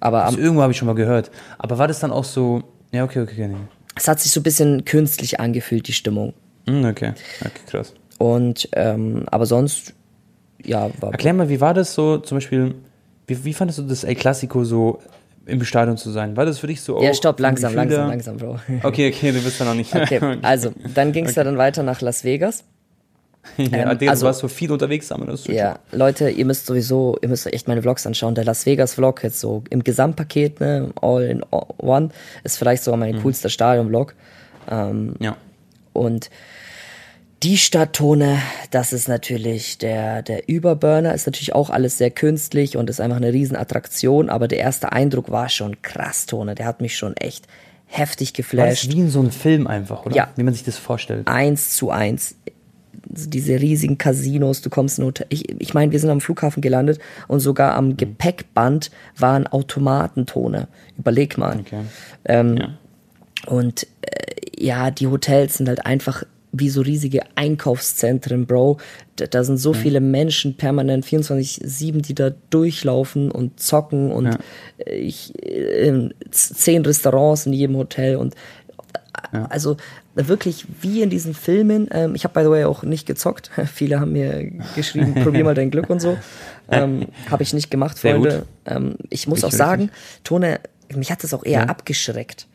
Aber 0.00 0.24
Also 0.24 0.38
irgendwo 0.38 0.62
habe 0.62 0.72
ich 0.72 0.78
schon 0.78 0.86
mal 0.86 0.94
gehört. 0.94 1.30
Aber 1.58 1.76
war 1.78 1.88
das 1.88 2.00
dann 2.00 2.10
auch 2.12 2.24
so. 2.24 2.62
Ja, 2.92 3.04
okay, 3.04 3.20
okay, 3.20 3.32
okay. 3.32 3.48
Nee. 3.48 3.56
es 3.96 4.08
hat 4.08 4.18
sich 4.20 4.32
so 4.32 4.40
ein 4.40 4.44
bisschen 4.44 4.84
künstlich 4.86 5.40
angefühlt, 5.40 5.86
die 5.88 5.92
Stimmung. 5.92 6.32
Hm, 6.66 6.84
okay. 6.86 7.12
Okay, 7.40 7.50
krass. 7.66 7.92
Und 8.18 8.68
ähm, 8.72 9.24
aber 9.30 9.44
sonst, 9.46 9.94
ja, 10.64 10.90
war 11.00 11.12
Erklär 11.12 11.34
mal, 11.34 11.48
wie 11.48 11.60
war 11.60 11.74
das 11.74 11.94
so, 11.94 12.18
zum 12.18 12.36
Beispiel, 12.36 12.74
wie, 13.30 13.44
wie 13.44 13.54
fandest 13.54 13.78
du 13.78 13.82
das 13.84 14.04
El 14.04 14.14
Clasico 14.16 14.64
so 14.64 14.98
im 15.46 15.64
Stadion 15.64 15.96
zu 15.96 16.10
sein? 16.10 16.36
War 16.36 16.44
das 16.44 16.58
für 16.58 16.66
dich 16.66 16.80
so 16.82 17.00
Ja, 17.02 17.10
auch 17.10 17.14
stopp, 17.14 17.40
langsam, 17.40 17.74
langsam, 17.74 18.08
langsam, 18.08 18.36
Bro. 18.36 18.58
Okay, 18.82 19.10
okay, 19.12 19.32
du 19.32 19.40
bist 19.40 19.58
da 19.60 19.64
noch 19.64 19.74
nicht. 19.74 19.94
Okay, 19.94 20.20
also 20.42 20.72
dann 20.94 21.12
ging 21.12 21.24
es 21.26 21.34
ja 21.34 21.44
dann 21.44 21.56
weiter 21.58 21.82
nach 21.82 22.00
Las 22.02 22.24
Vegas. 22.24 22.64
ja, 23.56 23.64
ähm, 23.90 23.98
also- 24.06 24.22
du 24.22 24.26
warst 24.26 24.40
so 24.40 24.48
viel 24.48 24.70
unterwegs, 24.70 25.10
aber 25.10 25.24
das 25.26 25.46
Ja, 25.46 25.78
Leute, 25.92 26.28
ihr 26.28 26.44
müsst 26.44 26.66
sowieso, 26.66 27.16
ihr 27.22 27.28
müsst 27.28 27.46
euch 27.46 27.54
echt 27.54 27.68
meine 27.68 27.80
Vlogs 27.80 28.06
anschauen. 28.06 28.34
Der 28.34 28.44
Las 28.44 28.66
Vegas 28.66 28.94
Vlog 28.94 29.22
jetzt 29.24 29.40
so 29.40 29.62
im 29.70 29.82
Gesamtpaket, 29.82 30.60
ne, 30.60 30.90
all 31.00 31.22
in 31.22 31.42
one, 31.78 32.10
ist 32.44 32.58
vielleicht 32.58 32.82
sogar 32.84 32.98
mein 32.98 33.20
coolster 33.22 33.48
Stadion-Vlog. 33.48 34.14
Ähm, 34.70 35.14
Ja. 35.20 35.36
und 35.94 36.28
die 37.42 37.56
Stadttone, 37.56 38.38
das 38.70 38.92
ist 38.92 39.08
natürlich 39.08 39.78
der, 39.78 40.22
der 40.22 40.48
Überburner, 40.48 41.14
ist 41.14 41.26
natürlich 41.26 41.54
auch 41.54 41.70
alles 41.70 41.96
sehr 41.96 42.10
künstlich 42.10 42.76
und 42.76 42.90
ist 42.90 43.00
einfach 43.00 43.16
eine 43.16 43.32
Riesenattraktion, 43.32 44.28
aber 44.28 44.46
der 44.46 44.58
erste 44.58 44.92
Eindruck 44.92 45.30
war 45.30 45.48
schon 45.48 45.80
krass, 45.80 46.26
Tone. 46.26 46.54
Der 46.54 46.66
hat 46.66 46.80
mich 46.82 46.96
schon 46.96 47.16
echt 47.16 47.46
heftig 47.86 48.28
War 48.28 48.32
das 48.32 48.36
geflasht. 48.36 48.92
wie 48.92 49.00
in 49.00 49.08
so 49.10 49.20
einem 49.20 49.30
Film 49.30 49.66
einfach, 49.66 50.04
oder? 50.04 50.14
Ja. 50.14 50.28
Wie 50.36 50.42
man 50.42 50.52
sich 50.54 50.64
das 50.64 50.76
vorstellt. 50.76 51.26
eins 51.28 51.76
zu 51.76 51.90
eins. 51.90 52.36
Diese 53.06 53.58
riesigen 53.58 53.96
Casinos, 53.96 54.60
du 54.60 54.68
kommst 54.68 54.98
in 54.98 55.04
ein 55.04 55.06
Hotel. 55.08 55.26
Ich, 55.30 55.48
ich 55.60 55.72
meine, 55.72 55.90
wir 55.90 55.98
sind 55.98 56.10
am 56.10 56.20
Flughafen 56.20 56.60
gelandet 56.60 57.00
und 57.26 57.40
sogar 57.40 57.74
am 57.74 57.96
Gepäckband 57.96 58.90
waren 59.16 59.46
Automatentone. 59.46 60.68
Überleg 60.98 61.38
mal. 61.38 61.58
Okay. 61.60 61.80
Ähm, 62.26 62.56
Ja. 62.58 62.68
Und 63.46 63.86
äh, 64.02 64.62
ja, 64.62 64.90
die 64.90 65.06
Hotels 65.06 65.56
sind 65.56 65.68
halt 65.68 65.86
einfach 65.86 66.24
wie 66.52 66.68
so 66.68 66.80
riesige 66.80 67.22
Einkaufszentren, 67.34 68.46
Bro. 68.46 68.78
Da, 69.16 69.26
da 69.26 69.44
sind 69.44 69.58
so 69.58 69.72
mhm. 69.72 69.76
viele 69.76 70.00
Menschen 70.00 70.56
permanent 70.56 71.04
24-7, 71.04 72.02
die 72.02 72.14
da 72.14 72.30
durchlaufen 72.50 73.30
und 73.30 73.60
zocken 73.60 74.10
und 74.10 74.26
ja. 74.26 74.38
ich, 74.86 75.32
äh, 75.44 76.10
zehn 76.30 76.84
Restaurants 76.84 77.46
in 77.46 77.52
jedem 77.52 77.76
Hotel 77.76 78.16
und 78.16 78.34
ja. 79.32 79.46
also 79.46 79.76
wirklich 80.14 80.66
wie 80.80 81.02
in 81.02 81.10
diesen 81.10 81.34
Filmen. 81.34 81.88
Ähm, 81.92 82.14
ich 82.14 82.24
habe 82.24 82.34
by 82.34 82.44
the 82.44 82.50
way 82.50 82.64
auch 82.64 82.82
nicht 82.82 83.06
gezockt. 83.06 83.50
Viele 83.72 84.00
haben 84.00 84.12
mir 84.12 84.50
geschrieben, 84.74 85.14
probier 85.22 85.44
mal 85.44 85.54
dein 85.54 85.70
Glück 85.70 85.90
und 85.90 86.00
so. 86.00 86.16
Ähm, 86.72 87.08
habe 87.28 87.42
ich 87.42 87.52
nicht 87.52 87.68
gemacht, 87.72 87.98
Freunde. 87.98 88.46
Ähm, 88.64 88.94
ich 89.08 89.26
muss 89.26 89.40
ich 89.40 89.44
auch 89.44 89.50
sagen. 89.50 89.90
Tone, 90.22 90.60
mich 90.94 91.10
hat 91.10 91.24
das 91.24 91.34
auch 91.34 91.44
eher 91.44 91.62
ja. 91.62 91.66
abgeschreckt. 91.66 92.46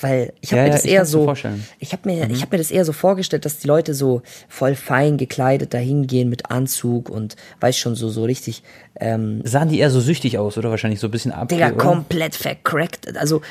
Weil 0.00 0.32
ich 0.40 0.52
habe 0.52 0.62
ja, 0.62 0.68
mir 0.68 0.72
das 0.72 0.84
eher 0.84 1.04
so, 1.04 1.32
ich 1.78 1.92
habe 1.92 2.08
mir, 2.08 2.24
mhm. 2.24 2.32
ich 2.32 2.42
habe 2.42 2.56
mir 2.56 2.58
das 2.58 2.70
eher 2.70 2.84
so 2.84 2.92
vorgestellt, 2.92 3.44
dass 3.44 3.58
die 3.58 3.68
Leute 3.68 3.94
so 3.94 4.22
voll 4.48 4.74
fein 4.74 5.16
gekleidet 5.16 5.74
dahin 5.74 6.06
gehen 6.06 6.28
mit 6.28 6.50
Anzug 6.50 7.08
und 7.08 7.36
weiß 7.60 7.76
schon 7.76 7.94
so 7.94 8.08
so 8.08 8.24
richtig. 8.24 8.62
Ähm, 8.98 9.42
Sahen 9.44 9.68
die 9.68 9.78
eher 9.78 9.90
so 9.90 10.00
süchtig 10.00 10.38
aus 10.38 10.58
oder 10.58 10.70
wahrscheinlich 10.70 11.00
so 11.00 11.08
ein 11.08 11.10
bisschen 11.10 11.32
ab? 11.32 11.48
Digga, 11.48 11.70
komplett 11.70 12.34
vercrackt. 12.34 13.16
Also 13.16 13.42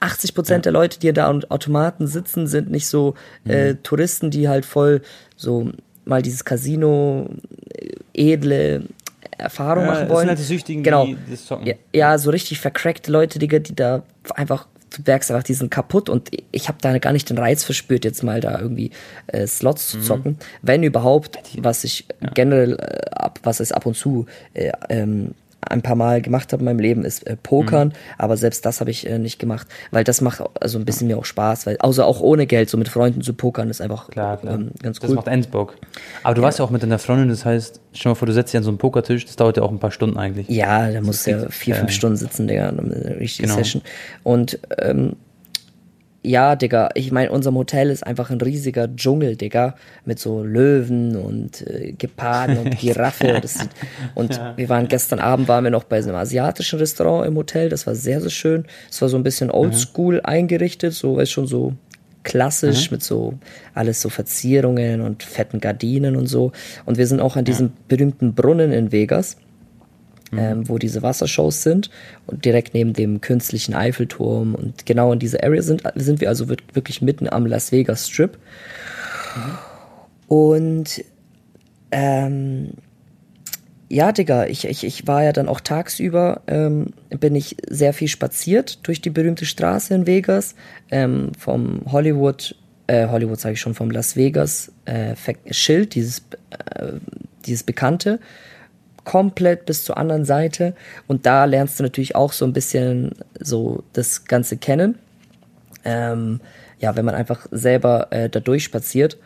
80 0.00 0.34
Prozent 0.34 0.66
ja. 0.66 0.72
der 0.72 0.80
Leute, 0.80 0.98
die 0.98 1.12
da 1.12 1.28
an 1.28 1.44
Automaten 1.44 2.06
sitzen, 2.06 2.46
sind 2.46 2.70
nicht 2.70 2.86
so 2.86 3.14
äh, 3.46 3.72
mhm. 3.72 3.82
Touristen, 3.82 4.30
die 4.30 4.48
halt 4.48 4.64
voll 4.64 5.02
so 5.36 5.70
mal 6.04 6.22
dieses 6.22 6.44
Casino 6.44 7.28
äh, 8.14 8.32
edle 8.32 8.84
Erfahrung 9.38 9.84
ja, 9.84 9.90
machen 9.90 10.08
wollen. 10.08 10.10
Das 10.10 10.20
sind 10.20 10.28
halt 10.28 10.38
die 10.38 10.42
Süchtigen, 10.44 10.82
genau. 10.82 11.06
die 11.06 11.16
das 11.30 11.46
zocken. 11.46 11.66
Ja, 11.66 11.74
ja, 11.94 12.18
so 12.18 12.30
richtig 12.30 12.60
vercrackte 12.60 13.10
Leute, 13.10 13.38
die, 13.38 13.48
die 13.48 13.74
da 13.74 14.02
einfach 14.34 14.66
du 14.90 15.02
merkst 15.06 15.30
einfach, 15.30 15.44
die 15.44 15.54
sind 15.54 15.70
kaputt 15.70 16.08
und 16.08 16.30
ich 16.52 16.68
habe 16.68 16.78
da 16.80 16.96
gar 16.98 17.12
nicht 17.12 17.30
den 17.30 17.38
Reiz 17.38 17.64
verspürt, 17.64 18.04
jetzt 18.04 18.22
mal 18.22 18.40
da 18.40 18.58
irgendwie 18.60 18.90
äh, 19.28 19.46
Slots 19.46 19.88
zu 19.88 19.98
mhm. 19.98 20.02
zocken. 20.02 20.38
Wenn 20.62 20.82
überhaupt, 20.82 21.38
was 21.58 21.84
ich 21.84 22.06
ja. 22.20 22.30
generell 22.34 22.74
äh, 22.74 23.10
ab, 23.10 23.40
was 23.42 23.60
es 23.60 23.72
ab 23.72 23.86
und 23.86 23.96
zu 23.96 24.26
äh, 24.54 24.72
ähm, 24.88 25.34
ein 25.68 25.82
paar 25.82 25.96
Mal 25.96 26.22
gemacht 26.22 26.52
habe 26.52 26.60
in 26.60 26.64
meinem 26.64 26.78
Leben, 26.78 27.04
ist 27.04 27.26
äh, 27.26 27.36
Pokern, 27.36 27.88
mhm. 27.88 27.92
aber 28.18 28.36
selbst 28.36 28.64
das 28.64 28.80
habe 28.80 28.90
ich 28.90 29.06
äh, 29.08 29.18
nicht 29.18 29.38
gemacht, 29.38 29.66
weil 29.90 30.04
das 30.04 30.20
macht 30.20 30.42
also 30.60 30.78
ein 30.78 30.84
bisschen 30.84 31.06
mir 31.06 31.18
auch 31.18 31.24
Spaß, 31.24 31.66
weil 31.66 31.76
außer 31.78 32.06
auch 32.06 32.20
ohne 32.20 32.46
Geld 32.46 32.70
so 32.70 32.78
mit 32.78 32.88
Freunden 32.88 33.22
zu 33.22 33.34
pokern 33.34 33.70
ist 33.70 33.80
einfach 33.80 34.08
klar, 34.08 34.38
klar. 34.38 34.54
Ähm, 34.54 34.70
ganz 34.82 34.98
cool. 34.98 35.08
Das 35.08 35.16
macht 35.16 35.28
Endbock. 35.28 35.76
Aber 36.22 36.34
du 36.34 36.40
ja. 36.40 36.46
warst 36.46 36.58
ja 36.58 36.64
auch 36.64 36.70
mit 36.70 36.82
deiner 36.82 36.98
Freundin, 36.98 37.28
das 37.28 37.44
heißt, 37.44 37.80
stell 37.92 38.10
mal 38.10 38.14
vor, 38.14 38.26
du 38.26 38.32
setzt 38.32 38.52
dich 38.52 38.58
an 38.58 38.64
so 38.64 38.70
einen 38.70 38.78
Pokertisch, 38.78 39.26
das 39.26 39.36
dauert 39.36 39.56
ja 39.56 39.62
auch 39.62 39.70
ein 39.70 39.80
paar 39.80 39.90
Stunden 39.90 40.18
eigentlich. 40.18 40.48
Ja, 40.48 40.90
da 40.90 41.00
musst 41.00 41.26
du 41.26 41.30
ja 41.32 41.48
vier, 41.48 41.74
fünf 41.74 41.92
Stunden 41.92 42.16
sitzen, 42.16 42.48
Digga, 42.48 42.68
eine 42.68 43.16
richtige 43.18 43.48
genau. 43.48 43.58
Session. 43.58 43.82
Und 44.22 44.58
ähm, 44.78 45.16
ja, 46.22 46.54
Digga, 46.54 46.90
ich 46.94 47.12
meine, 47.12 47.30
unser 47.30 47.52
Hotel 47.54 47.90
ist 47.90 48.06
einfach 48.06 48.30
ein 48.30 48.40
riesiger 48.40 48.94
Dschungel, 48.94 49.36
Digga, 49.36 49.74
mit 50.04 50.18
so 50.18 50.42
Löwen 50.42 51.16
und 51.16 51.66
äh, 51.66 51.92
Geparden 51.92 52.58
und 52.58 52.76
Giraffe. 52.78 53.38
Das, 53.40 53.58
und 54.14 54.36
ja. 54.36 54.56
wir 54.56 54.68
waren 54.68 54.88
gestern 54.88 55.18
Abend, 55.18 55.48
waren 55.48 55.64
wir 55.64 55.70
noch 55.70 55.84
bei 55.84 56.02
so 56.02 56.10
einem 56.10 56.18
asiatischen 56.18 56.78
Restaurant 56.78 57.26
im 57.26 57.36
Hotel, 57.36 57.70
das 57.70 57.86
war 57.86 57.94
sehr, 57.94 58.20
sehr 58.20 58.30
schön. 58.30 58.66
Es 58.90 59.00
war 59.00 59.08
so 59.08 59.16
ein 59.16 59.22
bisschen 59.22 59.50
oldschool 59.50 60.16
mhm. 60.16 60.24
eingerichtet, 60.24 60.92
so, 60.92 61.16
weißt 61.16 61.32
schon 61.32 61.46
so 61.46 61.72
klassisch 62.22 62.90
mhm. 62.90 62.96
mit 62.96 63.02
so 63.02 63.34
alles 63.72 64.02
so 64.02 64.10
Verzierungen 64.10 65.00
und 65.00 65.22
fetten 65.22 65.58
Gardinen 65.58 66.16
und 66.16 66.26
so. 66.26 66.52
Und 66.84 66.98
wir 66.98 67.06
sind 67.06 67.20
auch 67.20 67.36
an 67.36 67.46
diesem 67.46 67.68
ja. 67.68 67.72
berühmten 67.88 68.34
Brunnen 68.34 68.72
in 68.72 68.92
Vegas 68.92 69.38
mhm. 70.30 70.38
ähm, 70.38 70.68
wo 70.68 70.78
diese 70.78 71.02
Wassershows 71.02 71.62
sind 71.62 71.90
und 72.26 72.44
direkt 72.44 72.74
neben 72.74 72.92
dem 72.92 73.20
künstlichen 73.20 73.74
Eiffelturm 73.74 74.54
und 74.54 74.86
genau 74.86 75.12
in 75.12 75.18
dieser 75.18 75.42
Area 75.44 75.62
sind, 75.62 75.82
sind 75.94 76.20
wir 76.20 76.28
also 76.28 76.48
wirklich 76.48 77.02
mitten 77.02 77.28
am 77.28 77.46
Las 77.46 77.72
Vegas 77.72 78.08
Strip. 78.08 78.38
Mhm. 79.36 79.58
Und 80.28 81.04
ähm, 81.90 82.72
ja, 83.92 84.12
Digga, 84.12 84.46
ich, 84.46 84.66
ich, 84.68 84.84
ich 84.84 85.08
war 85.08 85.24
ja 85.24 85.32
dann 85.32 85.48
auch 85.48 85.60
tagsüber, 85.60 86.42
ähm, 86.46 86.92
bin 87.08 87.34
ich 87.34 87.56
sehr 87.68 87.92
viel 87.92 88.06
spaziert 88.06 88.86
durch 88.86 89.00
die 89.00 89.10
berühmte 89.10 89.44
Straße 89.44 89.92
in 89.92 90.06
Vegas, 90.06 90.54
ähm, 90.92 91.32
vom 91.36 91.82
Hollywood, 91.90 92.54
äh, 92.86 93.08
Hollywood 93.08 93.40
sage 93.40 93.54
ich 93.54 93.60
schon, 93.60 93.74
vom 93.74 93.90
Las 93.90 94.14
Vegas 94.14 94.70
äh, 94.84 95.16
Schild, 95.50 95.96
dieses, 95.96 96.22
äh, 96.76 96.92
dieses 97.46 97.64
bekannte, 97.64 98.20
komplett 99.10 99.66
bis 99.66 99.82
zur 99.82 99.98
anderen 99.98 100.24
Seite 100.24 100.72
und 101.08 101.26
da 101.26 101.44
lernst 101.44 101.80
du 101.80 101.82
natürlich 101.82 102.14
auch 102.14 102.32
so 102.32 102.44
ein 102.44 102.52
bisschen 102.52 103.10
so 103.40 103.82
das 103.92 104.26
Ganze 104.26 104.56
kennen. 104.56 105.00
Ähm, 105.84 106.38
ja, 106.78 106.94
wenn 106.94 107.04
man 107.04 107.16
einfach 107.16 107.48
selber 107.50 108.06
äh, 108.10 108.28
da 108.28 108.38
durchspaziert. 108.38 109.18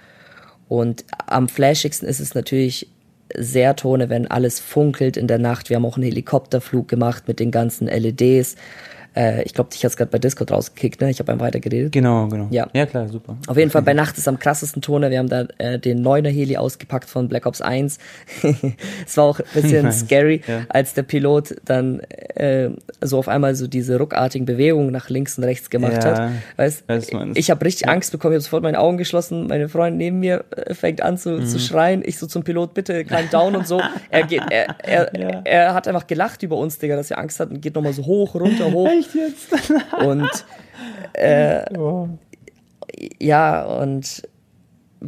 Und 0.71 1.05
am 1.27 1.51
flashigsten 1.51 2.09
ist 2.09 2.19
es 2.19 2.35
natürlich 2.35 2.89
sehr 3.37 3.77
Tone, 3.77 4.09
wenn 4.09 4.27
alles 4.27 4.59
funkelt 4.59 5.19
in 5.19 5.27
der 5.27 5.39
Nacht. 5.39 5.69
Wir 5.69 5.77
haben 5.77 5.85
auch 5.85 5.97
einen 5.97 6.05
Helikopterflug 6.05 6.89
gemacht 6.89 7.29
mit 7.29 7.39
den 7.39 7.51
ganzen 7.51 7.87
LEDs. 7.87 8.57
Äh, 9.15 9.43
ich 9.45 9.55
glaube, 9.55 9.71
dich 9.71 9.85
hat's 9.85 9.97
gerade 9.97 10.11
bei 10.11 10.19
Discord 10.19 10.51
rausgekickt, 10.51 11.01
ne? 11.01 11.11
Ich 11.11 11.21
habe 11.21 11.33
einfach 11.33 11.47
weiter 11.47 11.61
geredet. 11.61 11.93
Genau, 11.93 12.27
genau. 12.29 12.49
Ja. 12.51 12.69
ja, 12.73 12.87
klar, 12.87 13.09
super. 13.09 13.37
Auf 13.47 13.57
jeden 13.57 13.71
Fall 13.71 13.83
bei 13.83 13.95
Nacht 13.95 14.19
ist 14.19 14.27
am 14.27 14.39
krassesten 14.39 14.83
Toner. 14.83 15.11
Wir 15.11 15.19
haben 15.19 15.29
da 15.29 15.47
äh, 15.59 15.79
den 15.79 16.03
Neuner 16.03 16.31
Heli 16.31 16.57
ausgepackt 16.57 17.09
von 17.09 17.29
Black 17.29 17.47
Ops 17.47 17.61
1. 17.61 17.99
es 19.07 19.17
war 19.17 19.25
auch 19.25 19.41
ein 19.41 19.63
bisschen 19.63 19.93
scary, 19.93 20.43
ja. 20.47 20.63
als 20.69 20.95
der 20.95 21.03
Pilot 21.03 21.55
dann 21.65 22.01
äh, 22.01 22.71
so 23.01 23.19
auf 23.19 23.29
einmal 23.29 23.55
so 23.55 23.67
diese 23.67 23.99
ruckartigen 23.99 24.47
Bewegungen 24.47 24.91
nach 24.91 25.09
links 25.11 25.39
und 25.39 25.45
rechts 25.45 25.71
gemacht 25.71 26.05
ja, 26.05 26.05
hat. 26.05 26.33
Weißt, 26.57 26.85
ich 27.35 27.51
habe 27.51 27.65
richtig 27.65 27.87
ja. 27.87 27.93
Angst 27.93 28.11
bekommen, 28.11 28.35
ich 28.35 28.39
habe 28.39 28.45
sofort 28.45 28.63
meine 28.63 28.81
Augen 28.81 28.99
geschlossen. 28.99 29.47
Meine 29.47 29.69
Freundin 29.69 29.99
neben 29.99 30.21
mir 30.21 30.45
äh, 30.57 30.75
fängt 30.75 31.03
an 31.03 31.19
zu, 31.19 31.31
mhm. 31.31 31.47
zu 31.47 31.59
schreien. 31.61 32.03
Ich 32.05 32.19
so 32.19 32.27
zum 32.27 32.43
Pilot, 32.43 32.75
bitte 32.75 33.05
kein 33.05 33.31
Down 33.31 33.55
und 33.55 33.69
so. 33.69 33.81
Er 34.11 34.25
geht, 34.25 34.43
er, 34.51 34.77
er, 34.83 35.13
er 35.45 35.75
hat 35.75 35.87
einfach 35.87 36.07
gelacht 36.07 36.43
über 36.43 36.57
uns, 36.57 36.79
Digga, 36.79 36.97
dass 36.97 37.11
er 37.11 37.19
Angst 37.19 37.39
hat 37.39 37.51
und 37.51 37.61
geht 37.61 37.75
nochmal 37.75 37.93
so 37.93 38.05
hoch, 38.05 38.35
runter, 38.35 38.73
hoch. 38.73 39.04
Echt 39.05 39.15
jetzt? 39.15 39.53
Und 40.05 40.29
äh, 41.15 41.65
oh. 41.79 42.09
ja, 43.21 43.65
und 43.65 44.23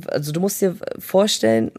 also 0.08 0.32
du 0.32 0.40
musst 0.40 0.60
dir 0.60 0.76
vorstellen, 0.98 1.72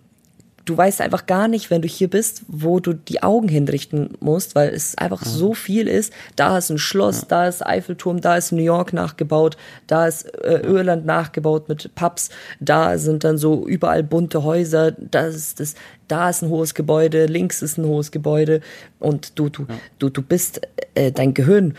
du 0.68 0.76
weißt 0.76 1.02
einfach 1.02 1.26
gar 1.26 1.48
nicht, 1.48 1.72
wenn 1.72 1.82
du 1.82 1.88
hier 1.88 2.10
bist, 2.10 2.42
wo 2.48 2.80
du 2.80 2.94
die 2.94 3.24
Augen 3.24 3.48
hinrichten 3.48 4.18
musst, 4.20 4.54
weil 4.54 4.70
es 4.70 4.98
einfach 4.98 5.24
ja. 5.24 5.32
so 5.32 5.54
viel 5.54 5.88
ist. 5.88 6.12
Da 6.36 6.58
ist 6.58 6.70
ein 6.70 6.78
Schloss, 6.78 7.22
ja. 7.22 7.28
da 7.30 7.48
ist 7.48 7.66
Eiffelturm, 7.66 8.20
da 8.20 8.36
ist 8.36 8.52
New 8.52 8.62
York 8.62 8.92
nachgebaut, 8.92 9.56
da 9.88 10.08
ist 10.08 10.26
äh, 10.44 10.60
Irland 10.60 11.06
nachgebaut 11.06 11.70
mit 11.70 11.96
Pubs, 11.96 12.30
da 12.60 12.98
sind 12.98 13.24
dann 13.24 13.38
so 13.38 13.66
überall 13.66 14.04
bunte 14.04 14.44
Häuser, 14.44 14.92
da 14.92 15.28
ist 15.28 15.60
das, 15.60 15.76
da 16.08 16.30
ist 16.30 16.42
ein 16.42 16.50
hohes 16.50 16.74
Gebäude, 16.74 17.28
links 17.28 17.62
ist 17.62 17.78
ein 17.78 17.86
hohes 17.86 18.12
Gebäude 18.12 18.60
und 19.00 19.40
du, 19.40 19.50
du, 19.50 19.64
ja. 19.70 19.76
du, 20.00 20.10
du 20.10 20.22
bist, 20.22 20.62
äh, 20.96 21.12
dein 21.12 21.34
Gehirn 21.34 21.76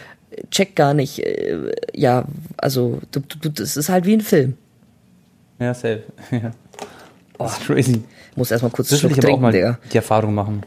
check 0.50 0.76
gar 0.76 0.94
nicht, 0.94 1.20
äh, 1.20 1.72
ja, 1.94 2.24
also 2.56 3.00
du, 3.10 3.20
du, 3.20 3.48
das 3.48 3.76
ist 3.76 3.88
halt 3.88 4.04
wie 4.04 4.14
ein 4.14 4.20
Film. 4.20 4.56
Ja, 5.58 5.74
safe. 5.74 6.04
Ja. 6.30 6.52
Das 7.38 7.52
ist 7.52 7.70
oh, 7.70 7.72
crazy. 7.72 8.02
Muss 8.34 8.50
erstmal 8.50 8.72
kurz 8.72 8.88
das 8.88 9.00
will 9.04 9.12
ich 9.12 9.18
aber 9.18 9.32
auch 9.32 9.40
mal 9.40 9.52
Digga. 9.52 9.78
die 9.92 9.96
Erfahrung 9.96 10.34
machen. 10.34 10.64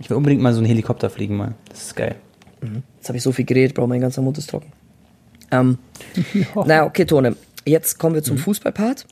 Ich 0.00 0.08
will 0.08 0.16
unbedingt 0.16 0.40
mal 0.40 0.54
so 0.54 0.58
einen 0.60 0.66
Helikopter 0.66 1.10
fliegen 1.10 1.36
mal. 1.36 1.54
Das 1.68 1.82
ist 1.82 1.96
geil. 1.96 2.16
Mhm. 2.62 2.82
Jetzt 2.96 3.08
habe 3.08 3.18
ich 3.18 3.22
so 3.22 3.30
viel 3.30 3.44
geredet, 3.44 3.74
brauche 3.74 3.88
mein 3.88 4.00
ganzer 4.00 4.22
Mund 4.22 4.38
ist 4.38 4.48
trocken. 4.48 4.72
Ähm, 5.50 5.78
ja. 6.34 6.64
Naja, 6.64 6.84
okay, 6.86 7.04
Tone. 7.04 7.36
Jetzt 7.66 7.98
kommen 7.98 8.14
wir 8.14 8.22
zum 8.22 8.36
mhm. 8.36 8.40
Fußballpart. 8.40 9.06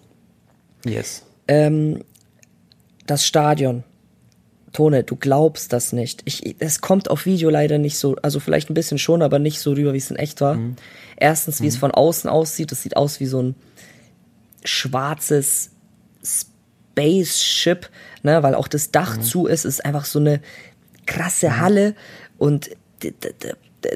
Yes. 0.86 1.24
Ähm, 1.48 2.02
das 3.06 3.26
Stadion. 3.26 3.84
Tone, 4.72 5.04
du 5.04 5.16
glaubst 5.16 5.72
das 5.72 5.92
nicht. 5.92 6.22
Ich, 6.24 6.56
es 6.58 6.80
kommt 6.80 7.10
auf 7.10 7.26
Video 7.26 7.50
leider 7.50 7.78
nicht 7.78 7.98
so, 7.98 8.16
also 8.22 8.40
vielleicht 8.40 8.70
ein 8.70 8.74
bisschen 8.74 8.98
schon, 8.98 9.22
aber 9.22 9.38
nicht 9.38 9.60
so 9.60 9.72
rüber, 9.72 9.92
wie 9.92 9.98
es 9.98 10.10
in 10.10 10.16
echt 10.16 10.40
war. 10.40 10.54
Mhm. 10.54 10.76
Erstens, 11.16 11.60
wie 11.60 11.64
mhm. 11.64 11.70
es 11.70 11.76
von 11.76 11.90
außen 11.90 12.28
aussieht, 12.28 12.72
es 12.72 12.82
sieht 12.82 12.96
aus 12.96 13.20
wie 13.20 13.26
so 13.26 13.42
ein 13.42 13.54
schwarzes 14.64 15.70
Spaceship, 16.24 17.88
ne, 18.22 18.42
weil 18.42 18.54
auch 18.54 18.68
das 18.68 18.90
Dach 18.90 19.18
mhm. 19.18 19.22
zu 19.22 19.46
ist, 19.46 19.64
ist 19.64 19.84
einfach 19.84 20.04
so 20.04 20.18
eine 20.18 20.40
krasse 21.06 21.48
mhm. 21.48 21.60
Halle 21.60 21.94
und 22.38 22.70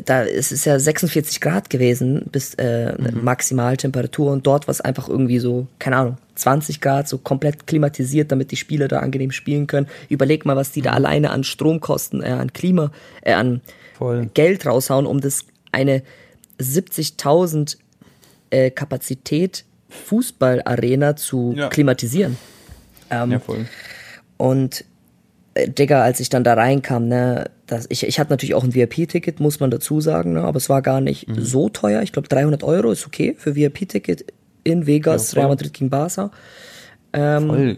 da 0.04 0.22
ist 0.22 0.50
es 0.50 0.64
ja 0.64 0.78
46 0.78 1.40
Grad 1.40 1.70
gewesen 1.70 2.26
bis 2.32 2.54
äh, 2.54 2.92
mhm. 2.98 3.22
Maximaltemperatur 3.22 4.32
und 4.32 4.46
dort 4.46 4.66
war 4.66 4.72
es 4.72 4.80
einfach 4.80 5.08
irgendwie 5.08 5.38
so, 5.38 5.68
keine 5.78 5.96
Ahnung, 5.96 6.16
20 6.36 6.80
Grad, 6.80 7.08
so 7.08 7.18
komplett 7.18 7.66
klimatisiert, 7.66 8.30
damit 8.30 8.50
die 8.50 8.56
Spieler 8.56 8.88
da 8.88 9.00
angenehm 9.00 9.32
spielen 9.32 9.66
können. 9.66 9.88
Überleg 10.08 10.44
mal, 10.44 10.56
was 10.56 10.72
die 10.72 10.82
da 10.82 10.90
mhm. 10.90 10.96
alleine 10.96 11.30
an 11.30 11.44
Stromkosten, 11.44 12.22
äh, 12.22 12.26
an 12.26 12.52
Klima, 12.52 12.92
äh, 13.22 13.32
an 13.32 13.60
Voll. 13.96 14.28
Geld 14.34 14.66
raushauen, 14.66 15.06
um 15.06 15.20
das 15.20 15.46
eine 15.72 16.02
70.000 16.60 17.78
äh, 18.50 18.70
Kapazität 18.70 19.64
Fußballarena 19.88 21.16
zu 21.16 21.54
ja. 21.56 21.68
klimatisieren. 21.68 22.36
Ähm, 23.10 23.32
ja, 23.32 23.38
voll. 23.38 23.66
Und 24.36 24.84
äh, 25.54 25.68
Digga, 25.68 26.02
als 26.02 26.20
ich 26.20 26.28
dann 26.28 26.44
da 26.44 26.54
reinkam, 26.54 27.08
ne, 27.08 27.50
das, 27.66 27.86
ich, 27.88 28.06
ich 28.06 28.18
hatte 28.18 28.30
natürlich 28.30 28.54
auch 28.54 28.64
ein 28.64 28.74
VIP-Ticket, 28.74 29.40
muss 29.40 29.60
man 29.60 29.70
dazu 29.70 30.00
sagen, 30.00 30.34
ne, 30.34 30.42
aber 30.42 30.56
es 30.56 30.68
war 30.68 30.82
gar 30.82 31.00
nicht 31.00 31.28
mhm. 31.28 31.42
so 31.42 31.68
teuer. 31.68 32.02
Ich 32.02 32.12
glaube, 32.12 32.28
300 32.28 32.62
Euro 32.62 32.90
ist 32.90 33.06
okay 33.06 33.34
für 33.38 33.54
VIP-Ticket 33.54 34.26
in 34.66 34.86
Vegas, 34.86 35.32
Ja. 35.32 35.40
Real 35.40 35.48
Madrid 35.50 35.72
gegen 35.72 35.88
Barca. 35.90 36.30
Ähm, 37.12 37.46
Voll. 37.48 37.76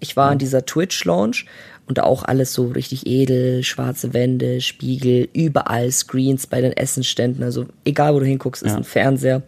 Ich 0.00 0.16
war 0.16 0.30
an 0.30 0.38
dieser 0.38 0.64
Twitch-Launch 0.64 1.44
und 1.86 1.98
da 1.98 2.04
auch 2.04 2.24
alles 2.24 2.52
so 2.54 2.68
richtig 2.68 3.06
edel, 3.06 3.62
schwarze 3.62 4.14
Wände, 4.14 4.60
Spiegel, 4.62 5.28
überall 5.34 5.90
Screens 5.92 6.46
bei 6.46 6.60
den 6.62 6.72
Essenständen. 6.72 7.42
Also 7.44 7.66
egal, 7.84 8.14
wo 8.14 8.20
du 8.20 8.24
hinguckst, 8.26 8.62
ist 8.62 8.70
Ja. 8.72 8.76
ein 8.78 8.84
Fernseher. 8.84 9.42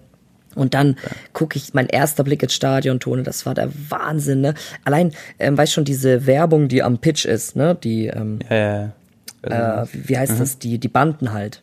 Und 0.55 0.75
dann 0.75 0.97
gucke 1.33 1.57
ich, 1.57 1.73
mein 1.73 1.87
erster 1.87 2.25
Blick 2.25 2.43
ins 2.43 2.53
Stadion, 2.53 3.01
Tone, 3.01 3.23
das 3.23 3.47
war 3.47 3.55
der 3.55 3.71
Wahnsinn, 3.89 4.43
ne? 4.43 4.53
Allein, 4.85 5.13
ähm, 5.39 5.57
weißt 5.57 5.73
schon, 5.73 5.87
diese 5.87 6.27
Werbung, 6.27 6.69
die 6.69 6.83
am 6.83 6.99
Pitch 6.99 7.25
ist, 7.25 7.57
ne? 7.57 7.75
Die, 7.83 8.09
ähm, 8.09 8.41
Ja, 8.51 8.57
ja, 8.57 8.93
ja. 9.49 9.83
äh, 9.85 9.87
wie 9.95 10.19
heißt 10.19 10.39
das, 10.39 10.59
die, 10.59 10.79
die 10.79 10.89
Banden 10.89 11.33
halt. 11.33 11.63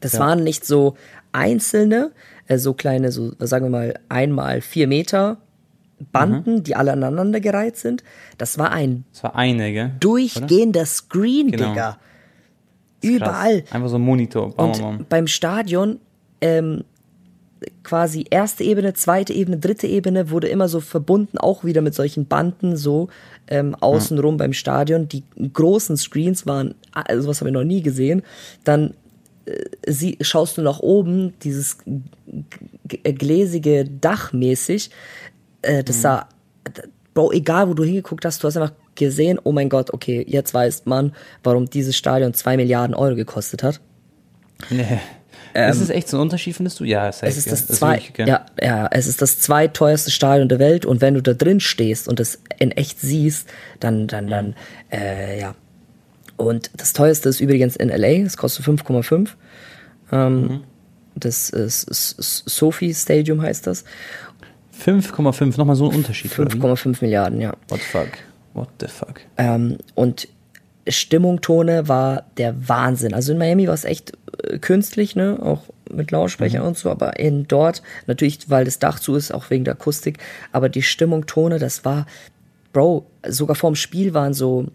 Das 0.00 0.14
Ja. 0.14 0.18
waren 0.20 0.42
nicht 0.42 0.66
so 0.66 0.96
einzelne, 1.30 2.10
äh, 2.46 2.58
so 2.58 2.74
kleine, 2.74 3.12
so 3.12 3.32
sagen 3.38 3.66
wir 3.66 3.70
mal, 3.70 3.94
einmal 4.08 4.60
vier 4.60 4.86
Meter 4.86 5.38
Banden, 6.12 6.62
die 6.62 6.74
alle 6.76 6.92
aneinandergereiht 6.92 7.76
sind. 7.76 8.02
Das 8.36 8.58
war 8.58 8.72
ein 8.72 9.04
Das 9.12 9.22
war 9.22 9.36
eine, 9.36 9.72
gell? 9.72 9.92
durchgehender 10.00 10.86
Screen, 10.86 11.50
Genau. 11.50 11.70
Digga. 11.70 11.90
Krass. 11.92 11.98
Überall. 13.02 13.64
Einfach 13.70 13.88
so 13.88 13.96
ein 13.96 14.02
Monitor. 14.02 14.56
Wir 14.56 14.64
mal. 14.64 14.96
Und 14.96 15.08
beim 15.08 15.26
Stadion, 15.26 16.00
ähm, 16.40 16.84
quasi 17.82 18.24
erste 18.30 18.64
Ebene, 18.64 18.94
zweite 18.94 19.32
Ebene, 19.32 19.58
dritte 19.58 19.86
Ebene 19.86 20.30
wurde 20.30 20.48
immer 20.48 20.68
so 20.68 20.80
verbunden, 20.80 21.38
auch 21.38 21.64
wieder 21.64 21.80
mit 21.80 21.94
solchen 21.94 22.26
Banden 22.26 22.76
so 22.76 23.08
ähm, 23.48 23.74
außenrum 23.74 24.36
beim 24.36 24.52
Stadion. 24.52 25.08
Die 25.08 25.22
großen 25.52 25.96
Screens 25.96 26.46
waren, 26.46 26.74
also 26.92 27.28
was 27.28 27.40
habe 27.40 27.50
ich 27.50 27.54
noch 27.54 27.64
nie 27.64 27.82
gesehen. 27.82 28.22
Dann 28.64 28.94
sie, 29.86 30.18
schaust 30.20 30.58
du 30.58 30.62
nach 30.62 30.80
oben, 30.80 31.34
dieses 31.42 31.78
gläsige 32.86 33.84
Dach 33.84 34.32
mäßig. 34.32 34.90
Äh, 35.62 35.84
das 35.84 36.02
sah, 36.02 36.28
Bro, 37.14 37.32
egal 37.32 37.68
wo 37.68 37.74
du 37.74 37.84
hingeguckt 37.84 38.24
hast, 38.24 38.42
du 38.42 38.48
hast 38.48 38.56
einfach 38.56 38.74
gesehen, 38.94 39.38
oh 39.42 39.52
mein 39.52 39.68
Gott, 39.68 39.92
okay, 39.92 40.24
jetzt 40.28 40.52
weiß 40.54 40.86
man, 40.86 41.12
warum 41.42 41.66
dieses 41.66 41.96
Stadion 41.96 42.34
zwei 42.34 42.56
Milliarden 42.56 42.94
Euro 42.94 43.14
gekostet 43.14 43.62
hat. 43.62 43.80
Nee. 44.70 45.00
ist 45.54 45.80
es 45.80 45.90
echt 45.90 46.08
so 46.08 46.16
ein 46.16 46.20
Unterschied, 46.20 46.56
findest 46.56 46.80
du? 46.80 46.84
Ja, 46.84 47.12
safe, 47.12 47.26
Ähm, 47.26 47.30
Es 47.30 47.36
ist 47.38 47.46
ja. 47.46 47.50
das, 47.52 47.60
ist 47.62 47.78
zwei, 47.78 47.92
wirklich, 47.92 48.12
gell? 48.14 48.28
ja, 48.28 48.46
ja, 48.60 48.88
es 48.90 49.06
ist 49.06 49.22
das 49.22 49.38
zweiteuerste 49.38 50.10
Stadion 50.10 50.48
der 50.48 50.58
Welt 50.58 50.84
und 50.84 51.00
wenn 51.00 51.14
du 51.14 51.22
da 51.22 51.34
drin 51.34 51.60
stehst 51.60 52.08
und 52.08 52.18
es 52.18 52.40
in 52.58 52.72
echt 52.72 53.00
siehst, 53.00 53.48
dann, 53.80 54.08
dann, 54.08 54.28
dann, 54.28 54.56
äh, 54.90 55.40
ja. 55.40 55.54
Und 56.36 56.70
das 56.76 56.92
teuerste 56.92 57.28
ist 57.28 57.40
übrigens 57.40 57.76
in 57.76 57.88
LA, 57.88 58.24
das 58.24 58.36
kostet 58.36 58.66
5,5. 58.66 59.30
Ähm, 60.12 60.42
Mhm. 60.42 60.60
Das 61.16 61.48
ist, 61.50 61.86
Sophie 62.48 62.92
Stadium 62.92 63.40
heißt 63.40 63.68
das. 63.68 63.84
5,5, 64.84 65.56
nochmal 65.56 65.76
so 65.76 65.88
ein 65.88 65.96
Unterschied. 65.96 66.36
oder 66.38 66.52
wie? 66.52 66.58
5,5 66.58 67.02
Milliarden, 67.02 67.40
ja. 67.40 67.54
What 67.68 67.80
the 67.80 67.86
fuck? 67.86 68.08
What 68.52 68.68
the 68.80 68.88
fuck? 68.88 69.20
Ähm, 69.36 69.78
und 69.94 70.28
Stimmung, 70.88 71.40
Tone 71.40 71.88
war 71.88 72.24
der 72.36 72.68
Wahnsinn. 72.68 73.14
Also 73.14 73.32
in 73.32 73.38
Miami 73.38 73.68
war 73.68 73.74
es 73.74 73.84
echt 73.84 74.12
äh, 74.42 74.58
künstlich, 74.58 75.14
ne, 75.14 75.38
auch 75.40 75.62
mit 75.90 76.10
Lautsprechern 76.10 76.62
und 76.62 76.76
so, 76.76 76.90
aber 76.90 77.18
in 77.18 77.46
dort, 77.46 77.82
natürlich, 78.06 78.50
weil 78.50 78.64
das 78.64 78.78
Dach 78.80 78.98
zu 78.98 79.14
ist, 79.14 79.32
auch 79.32 79.50
wegen 79.50 79.64
der 79.64 79.74
Akustik, 79.74 80.18
aber 80.50 80.68
die 80.68 80.82
Stimmung, 80.82 81.26
Tone, 81.26 81.58
das 81.58 81.84
war, 81.84 82.06
Bro, 82.72 83.06
sogar 83.28 83.54
vorm 83.54 83.76
Spiel 83.76 84.14
waren 84.14 84.34
so 84.34 84.66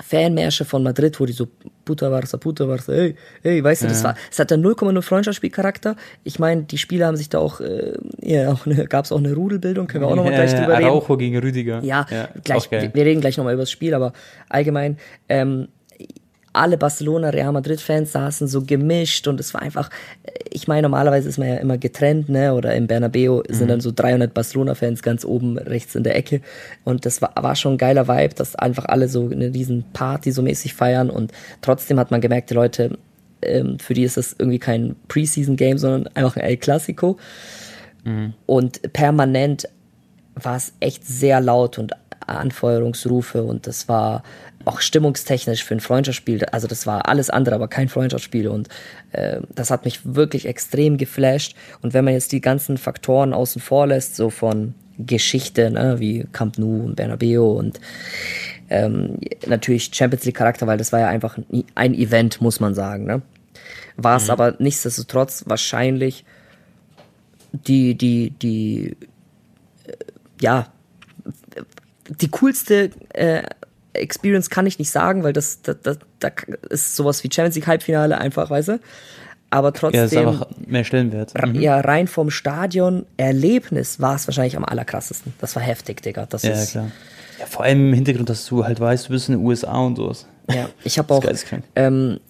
Fanmärsche 0.00 0.64
von 0.64 0.82
Madrid, 0.82 1.18
wo 1.18 1.26
die 1.26 1.32
so 1.32 1.48
Puta 1.84 2.08
Barca, 2.08 2.36
Puta 2.36 2.66
Barca, 2.66 2.92
ey, 2.92 3.14
ey, 3.42 3.64
weißt 3.64 3.82
du, 3.82 3.86
das 3.88 4.04
war, 4.04 4.14
es 4.30 4.38
hatte 4.38 4.54
0,0 4.56 5.02
Freundschaftsspielcharakter. 5.02 5.96
Ich 6.24 6.38
meine, 6.38 6.62
die 6.62 6.78
Spieler 6.78 7.06
haben 7.06 7.16
sich 7.16 7.28
da 7.28 7.38
auch, 7.38 7.60
äh, 7.60 7.94
ja, 8.20 8.52
auch 8.52 8.66
gab 8.88 9.04
es 9.04 9.12
auch 9.12 9.18
eine 9.18 9.34
Rudelbildung, 9.34 9.86
können 9.86 10.04
wir 10.04 10.08
auch 10.08 10.16
nochmal 10.16 10.32
ja, 10.32 10.38
gleich 10.38 10.52
ja, 10.52 10.60
drüber 10.60 10.78
reden. 10.78 10.88
Araujo 10.88 11.16
gegen 11.16 11.38
Rüdiger. 11.38 11.82
Ja, 11.82 12.06
gleich, 12.44 12.58
auch 12.58 12.70
geil. 12.70 12.82
wir, 12.82 12.94
wir 12.94 13.04
reden 13.04 13.20
gleich 13.20 13.36
nochmal 13.36 13.54
über 13.54 13.62
das 13.62 13.70
Spiel, 13.70 13.94
aber 13.94 14.12
allgemein, 14.48 14.98
ähm, 15.28 15.68
alle 16.58 16.76
Barcelona, 16.76 17.30
Real 17.30 17.52
Madrid-Fans 17.52 18.12
saßen 18.12 18.48
so 18.48 18.62
gemischt 18.62 19.26
und 19.28 19.40
es 19.40 19.54
war 19.54 19.62
einfach, 19.62 19.90
äh, 20.24 20.30
ich 20.50 20.68
meine, 20.68 20.82
normalerweise 20.82 21.28
ist 21.28 21.38
man 21.38 21.48
ja 21.48 21.56
immer 21.56 21.78
getrennt, 21.78 22.28
ne, 22.28 22.54
oder 22.54 22.74
im 22.74 22.86
Bernabeu 22.86 23.42
sind 23.48 23.66
Mhm. 23.66 23.68
dann 23.68 23.80
so 23.80 23.92
300 23.94 24.34
Barcelona-Fans 24.34 25.02
ganz 25.02 25.24
oben 25.24 25.56
rechts 25.58 25.94
in 25.94 26.02
der 26.04 26.16
Ecke 26.16 26.40
und 26.84 27.06
das 27.06 27.22
war, 27.22 27.32
war 27.36 27.56
schon 27.56 27.74
ein 27.74 27.78
geiler 27.78 28.08
Vibe, 28.08 28.34
dass 28.34 28.56
einfach 28.56 28.84
alle 28.86 29.08
so 29.08 29.28
eine 29.30 29.54
riesen 29.54 29.84
Party 29.92 30.32
so 30.32 30.42
mäßig 30.42 30.74
feiern 30.74 31.10
und 31.10 31.32
trotzdem 31.62 31.98
hat 31.98 32.10
man 32.10 32.20
gemerkt, 32.20 32.50
die 32.50 32.54
Leute, 32.54 32.98
ähm, 33.42 33.78
für 33.78 33.94
die 33.94 34.02
ist 34.02 34.16
das 34.16 34.34
irgendwie 34.38 34.58
kein 34.58 34.96
Preseason-Game, 35.08 35.78
sondern 35.78 36.08
einfach 36.14 36.36
ein 36.36 36.42
El 36.42 36.56
Clasico 36.56 37.16
und 38.46 38.92
permanent 38.92 39.68
war 40.34 40.56
es 40.56 40.72
echt 40.80 41.04
sehr 41.06 41.40
laut 41.40 41.78
und 41.78 41.92
Anfeuerungsrufe 42.26 43.42
und 43.42 43.66
das 43.66 43.88
war 43.88 44.22
auch 44.68 44.80
stimmungstechnisch 44.80 45.64
für 45.64 45.74
ein 45.74 45.80
Freundschaftsspiel, 45.80 46.44
also 46.46 46.66
das 46.68 46.86
war 46.86 47.08
alles 47.08 47.30
andere, 47.30 47.54
aber 47.54 47.68
kein 47.68 47.88
Freundschaftsspiel 47.88 48.48
und 48.48 48.68
äh, 49.12 49.40
das 49.54 49.70
hat 49.70 49.84
mich 49.84 50.00
wirklich 50.04 50.46
extrem 50.46 50.96
geflasht 50.98 51.56
und 51.82 51.94
wenn 51.94 52.04
man 52.04 52.14
jetzt 52.14 52.32
die 52.32 52.40
ganzen 52.40 52.78
Faktoren 52.78 53.32
außen 53.32 53.60
vor 53.60 53.86
lässt, 53.86 54.16
so 54.16 54.30
von 54.30 54.74
Geschichte, 54.98 55.70
ne, 55.70 55.96
wie 56.00 56.26
Camp 56.32 56.58
Nou 56.58 56.84
und 56.84 56.96
Bernabeu 56.96 57.52
und 57.52 57.80
ähm, 58.70 59.18
natürlich 59.46 59.90
Champions 59.92 60.24
League 60.24 60.36
Charakter, 60.36 60.66
weil 60.66 60.76
das 60.78 60.92
war 60.92 61.00
ja 61.00 61.08
einfach 61.08 61.38
ein- 61.38 61.64
ein 61.74 61.94
Event, 61.94 62.40
muss 62.40 62.60
man 62.60 62.74
sagen, 62.74 63.04
ne? 63.04 63.22
War 63.96 64.16
es 64.16 64.28
aber 64.30 64.54
nichtsdestotrotz 64.58 65.44
wahrscheinlich 65.46 66.24
die, 67.52 67.94
die, 67.96 68.30
die, 68.30 68.96
äh, 69.86 69.92
ja, 70.40 70.66
die 72.20 72.28
coolste 72.28 72.90
äh, 73.14 73.42
Experience 73.94 74.50
kann 74.50 74.66
ich 74.66 74.78
nicht 74.78 74.90
sagen, 74.90 75.22
weil 75.24 75.32
das, 75.32 75.62
das, 75.62 75.76
das, 75.82 75.98
das 76.20 76.32
ist 76.70 76.96
sowas 76.96 77.24
wie 77.24 77.30
Champions 77.32 77.54
League 77.56 77.66
Halbfinale 77.66 78.18
einfach, 78.18 78.50
weißt 78.50 78.68
du? 78.68 78.80
Aber 79.50 79.68
Ja, 79.68 79.72
trotzdem, 79.72 80.02
das 80.02 80.12
ist 80.12 80.18
einfach 80.18 80.46
mehr 80.66 80.84
Stellenwert. 80.84 81.32
Mhm. 81.46 81.60
ja, 81.60 81.80
rein 81.80 82.06
vom 82.06 82.30
Stadion 82.30 83.06
Erlebnis 83.16 83.98
war 83.98 84.14
es 84.16 84.26
wahrscheinlich 84.26 84.56
am 84.56 84.64
allerkrassesten. 84.64 85.32
Das 85.40 85.56
war 85.56 85.62
heftig, 85.62 86.02
Digga. 86.02 86.26
Das 86.26 86.42
Ja, 86.42 86.50
ist, 86.52 86.72
klar. 86.72 86.90
Ja, 87.38 87.46
vor 87.46 87.64
allem 87.64 87.88
im 87.88 87.94
Hintergrund, 87.94 88.28
dass 88.28 88.44
du 88.46 88.64
halt 88.64 88.78
weißt, 88.80 89.08
du 89.08 89.12
bist 89.12 89.28
in 89.28 89.36
den 89.38 89.46
USA 89.46 89.78
und 89.78 89.96
sowas. 89.96 90.26
Ja, 90.50 90.68
ich 90.84 90.98
habe 90.98 91.14
auch, 91.14 91.24
ähm, 91.76 92.20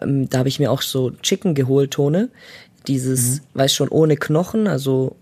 ähm, 0.00 0.28
da 0.30 0.38
habe 0.38 0.48
ich 0.48 0.58
mir 0.58 0.70
auch 0.70 0.82
so 0.82 1.10
Chicken 1.22 1.54
geholt, 1.54 1.90
Tone. 1.90 2.28
Dieses, 2.86 3.42
weißt 3.54 3.74
schon, 3.74 3.88
ohne 3.88 4.16
Knochen, 4.16 4.66
also 4.68 5.16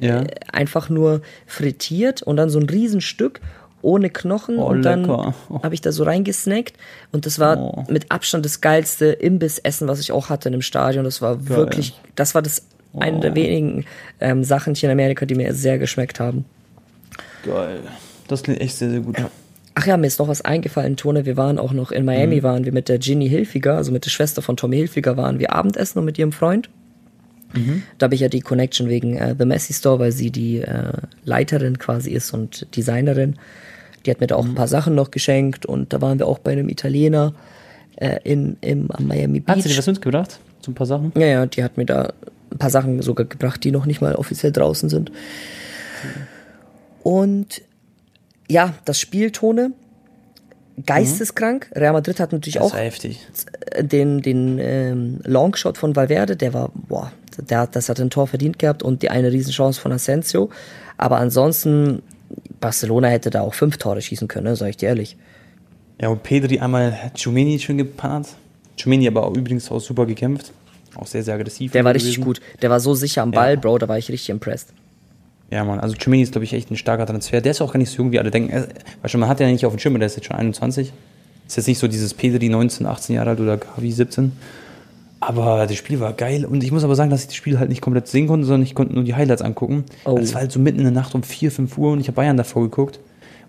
Ja. 0.00 0.24
einfach 0.52 0.90
nur 0.90 1.22
frittiert 1.46 2.22
und 2.22 2.36
dann 2.36 2.50
so 2.50 2.58
ein 2.58 2.68
Riesenstück 2.68 3.40
ohne 3.82 4.10
Knochen 4.10 4.58
Oh, 4.58 4.66
und 4.66 4.82
dann. 4.82 5.08
Oh. 5.08 5.32
habe 5.62 5.74
ich 5.74 5.80
da 5.80 5.92
so 5.92 6.04
reingesnackt 6.04 6.74
und 7.12 7.26
das 7.26 7.38
war 7.38 7.58
Oh. 7.58 7.84
mit 7.88 8.10
Abstand 8.10 8.44
das 8.44 8.60
geilste 8.60 9.06
Imbissessen, 9.06 9.86
was 9.88 10.00
ich 10.00 10.12
auch 10.12 10.28
hatte 10.28 10.48
in 10.48 10.52
dem 10.52 10.62
Stadion. 10.62 11.04
Das 11.04 11.22
war 11.22 11.48
wirklich, 11.48 11.94
das 12.16 12.34
war 12.34 12.42
das 12.42 12.66
eine 12.98 13.18
Oh. 13.18 13.20
der 13.20 13.34
wenigen 13.34 13.84
ähm, 14.20 14.44
Sachen 14.44 14.74
hier 14.74 14.88
in 14.88 14.92
Amerika, 14.92 15.26
die 15.26 15.34
mir 15.34 15.52
sehr 15.54 15.78
geschmeckt 15.78 16.18
haben. 16.20 16.44
Geil. 17.44 17.80
Das 18.26 18.42
klingt 18.42 18.60
echt 18.60 18.76
sehr, 18.76 18.90
sehr 18.90 19.00
gut. 19.00 19.16
Ach 19.74 19.86
ja, 19.86 19.96
mir 19.96 20.08
ist 20.08 20.18
noch 20.18 20.26
was 20.28 20.40
eingefallen, 20.42 20.96
Tone. 20.96 21.24
Wir 21.24 21.36
waren 21.36 21.58
auch 21.58 21.72
noch 21.72 21.92
in 21.92 22.04
Miami, 22.04 22.42
waren 22.42 22.64
wir 22.64 22.72
mit 22.72 22.88
der 22.88 22.98
Ginny 22.98 23.28
Hilfiger, 23.28 23.76
also 23.76 23.92
mit 23.92 24.04
der 24.04 24.10
Schwester 24.10 24.42
von 24.42 24.56
Tommy 24.56 24.76
Hilfiger, 24.76 25.16
waren 25.16 25.38
wir 25.38 25.54
Abendessen 25.54 26.00
und 26.00 26.04
mit 26.04 26.18
ihrem 26.18 26.32
Freund. 26.32 26.68
Da 27.96 28.04
habe 28.04 28.14
ich 28.14 28.20
ja 28.20 28.28
die 28.28 28.40
Connection 28.42 28.88
wegen 28.90 29.16
äh, 29.16 29.34
The 29.38 29.46
Messy 29.46 29.72
Store, 29.72 29.98
weil 29.98 30.12
sie 30.12 30.30
die 30.30 30.58
äh, 30.60 30.92
Leiterin 31.24 31.78
quasi 31.78 32.10
ist 32.10 32.34
und 32.34 32.66
Designerin. 32.76 33.36
Die 34.08 34.12
hat 34.12 34.22
mir 34.22 34.26
da 34.26 34.36
auch 34.36 34.46
ein 34.46 34.54
paar 34.54 34.68
Sachen 34.68 34.94
noch 34.94 35.10
geschenkt 35.10 35.66
und 35.66 35.92
da 35.92 36.00
waren 36.00 36.18
wir 36.18 36.26
auch 36.26 36.38
bei 36.38 36.52
einem 36.52 36.70
Italiener 36.70 37.34
äh, 37.96 38.18
in, 38.24 38.56
im, 38.62 38.90
am 38.90 39.06
Miami 39.06 39.40
Beach. 39.40 39.54
Hat 39.54 39.62
sie 39.62 39.68
dir 39.68 39.76
was 39.76 39.86
mitgebracht? 39.86 40.40
So 40.64 40.70
ein 40.70 40.74
paar 40.74 40.86
Sachen? 40.86 41.12
Ja, 41.14 41.26
ja, 41.26 41.44
die 41.44 41.62
hat 41.62 41.76
mir 41.76 41.84
da 41.84 42.14
ein 42.50 42.58
paar 42.58 42.70
Sachen 42.70 43.02
sogar 43.02 43.26
gebracht, 43.26 43.62
die 43.64 43.70
noch 43.70 43.84
nicht 43.84 44.00
mal 44.00 44.14
offiziell 44.14 44.50
draußen 44.50 44.88
sind. 44.88 45.12
Und 47.02 47.60
ja, 48.48 48.72
das 48.86 48.98
Spieltone, 48.98 49.72
geisteskrank. 50.86 51.70
Real 51.74 51.92
Madrid 51.92 52.18
hat 52.18 52.32
natürlich 52.32 52.60
auch 52.60 52.74
heftig. 52.74 53.20
den, 53.78 54.22
den 54.22 54.58
ähm, 54.58 55.20
Longshot 55.24 55.76
von 55.76 55.94
Valverde, 55.94 56.34
der 56.34 56.54
war, 56.54 56.70
boah, 56.72 57.12
der, 57.38 57.66
das 57.66 57.90
hat 57.90 58.00
ein 58.00 58.08
Tor 58.08 58.26
verdient 58.26 58.58
gehabt 58.58 58.82
und 58.82 59.02
die 59.02 59.10
eine 59.10 59.30
Riesenchance 59.32 59.78
von 59.78 59.92
Asensio. 59.92 60.48
Aber 60.96 61.18
ansonsten, 61.18 62.02
Barcelona 62.60 63.08
hätte 63.08 63.30
da 63.30 63.42
auch 63.42 63.54
fünf 63.54 63.76
Tore 63.78 64.02
schießen 64.02 64.28
können, 64.28 64.44
ne, 64.46 64.56
sag 64.56 64.68
ich 64.70 64.76
dir 64.76 64.88
ehrlich. 64.88 65.16
Ja, 66.00 66.08
und 66.08 66.22
Pedri 66.22 66.58
einmal 66.60 66.96
Tchouameni 67.14 67.58
schön 67.58 67.78
gepannert. 67.78 68.28
Tchouameni 68.76 69.08
aber 69.08 69.26
auch 69.26 69.36
übrigens 69.36 69.70
auch 69.70 69.80
super 69.80 70.06
gekämpft. 70.06 70.52
Auch 70.94 71.06
sehr, 71.06 71.22
sehr 71.22 71.34
aggressiv. 71.34 71.72
Der 71.72 71.84
war 71.84 71.94
richtig 71.94 72.14
gewesen. 72.16 72.24
gut. 72.24 72.40
Der 72.62 72.70
war 72.70 72.80
so 72.80 72.94
sicher 72.94 73.22
am 73.22 73.30
Ball, 73.30 73.54
Ja. 73.54 73.60
Bro, 73.60 73.78
da 73.78 73.88
war 73.88 73.98
ich 73.98 74.08
richtig 74.08 74.30
impressed. 74.30 74.68
Ja, 75.50 75.64
Mann, 75.64 75.80
also 75.80 75.94
Tchouameni 75.94 76.22
ist, 76.22 76.32
glaube 76.32 76.44
ich, 76.44 76.52
echt 76.52 76.70
ein 76.70 76.76
starker 76.76 77.06
Transfer. 77.06 77.40
Der 77.40 77.52
ist 77.52 77.60
auch 77.60 77.72
gar 77.72 77.78
nicht 77.78 77.90
so 77.90 77.98
jung, 77.98 78.12
wie 78.12 78.18
alle 78.18 78.30
denken. 78.30 78.52
Weißt 79.02 79.14
du, 79.14 79.18
man 79.18 79.28
hat 79.28 79.40
ja 79.40 79.46
nicht 79.46 79.64
auf 79.64 79.72
dem 79.72 79.78
Schirm, 79.78 79.94
der 79.98 80.06
ist 80.06 80.16
jetzt 80.16 80.26
schon 80.26 80.36
21. 80.36 80.92
Ist 81.46 81.56
jetzt 81.56 81.66
nicht 81.66 81.78
so 81.78 81.88
dieses 81.88 82.12
Pedri 82.14 82.48
19, 82.48 82.86
18 82.86 83.16
Jahre 83.16 83.30
alt 83.30 83.40
oder 83.40 83.56
Gavi 83.56 83.90
17. 83.90 84.32
Aber 85.20 85.66
das 85.66 85.76
Spiel 85.76 85.98
war 86.00 86.12
geil 86.12 86.44
und 86.44 86.62
ich 86.62 86.70
muss 86.70 86.84
aber 86.84 86.94
sagen, 86.94 87.10
dass 87.10 87.22
ich 87.22 87.26
das 87.26 87.34
Spiel 87.34 87.58
halt 87.58 87.68
nicht 87.68 87.80
komplett 87.80 88.06
sehen 88.06 88.28
konnte, 88.28 88.46
sondern 88.46 88.62
ich 88.62 88.74
konnte 88.74 88.94
nur 88.94 89.04
die 89.04 89.14
Highlights 89.14 89.42
angucken. 89.42 89.84
Oh. 90.04 90.14
Weil 90.14 90.22
Es 90.22 90.32
war 90.34 90.42
halt 90.42 90.52
so 90.52 90.60
mitten 90.60 90.78
in 90.78 90.84
der 90.84 90.92
Nacht 90.92 91.14
um 91.14 91.22
4, 91.22 91.50
5 91.50 91.76
Uhr 91.76 91.92
und 91.92 92.00
ich 92.00 92.06
habe 92.06 92.16
Bayern 92.16 92.36
davor 92.36 92.62
geguckt 92.62 93.00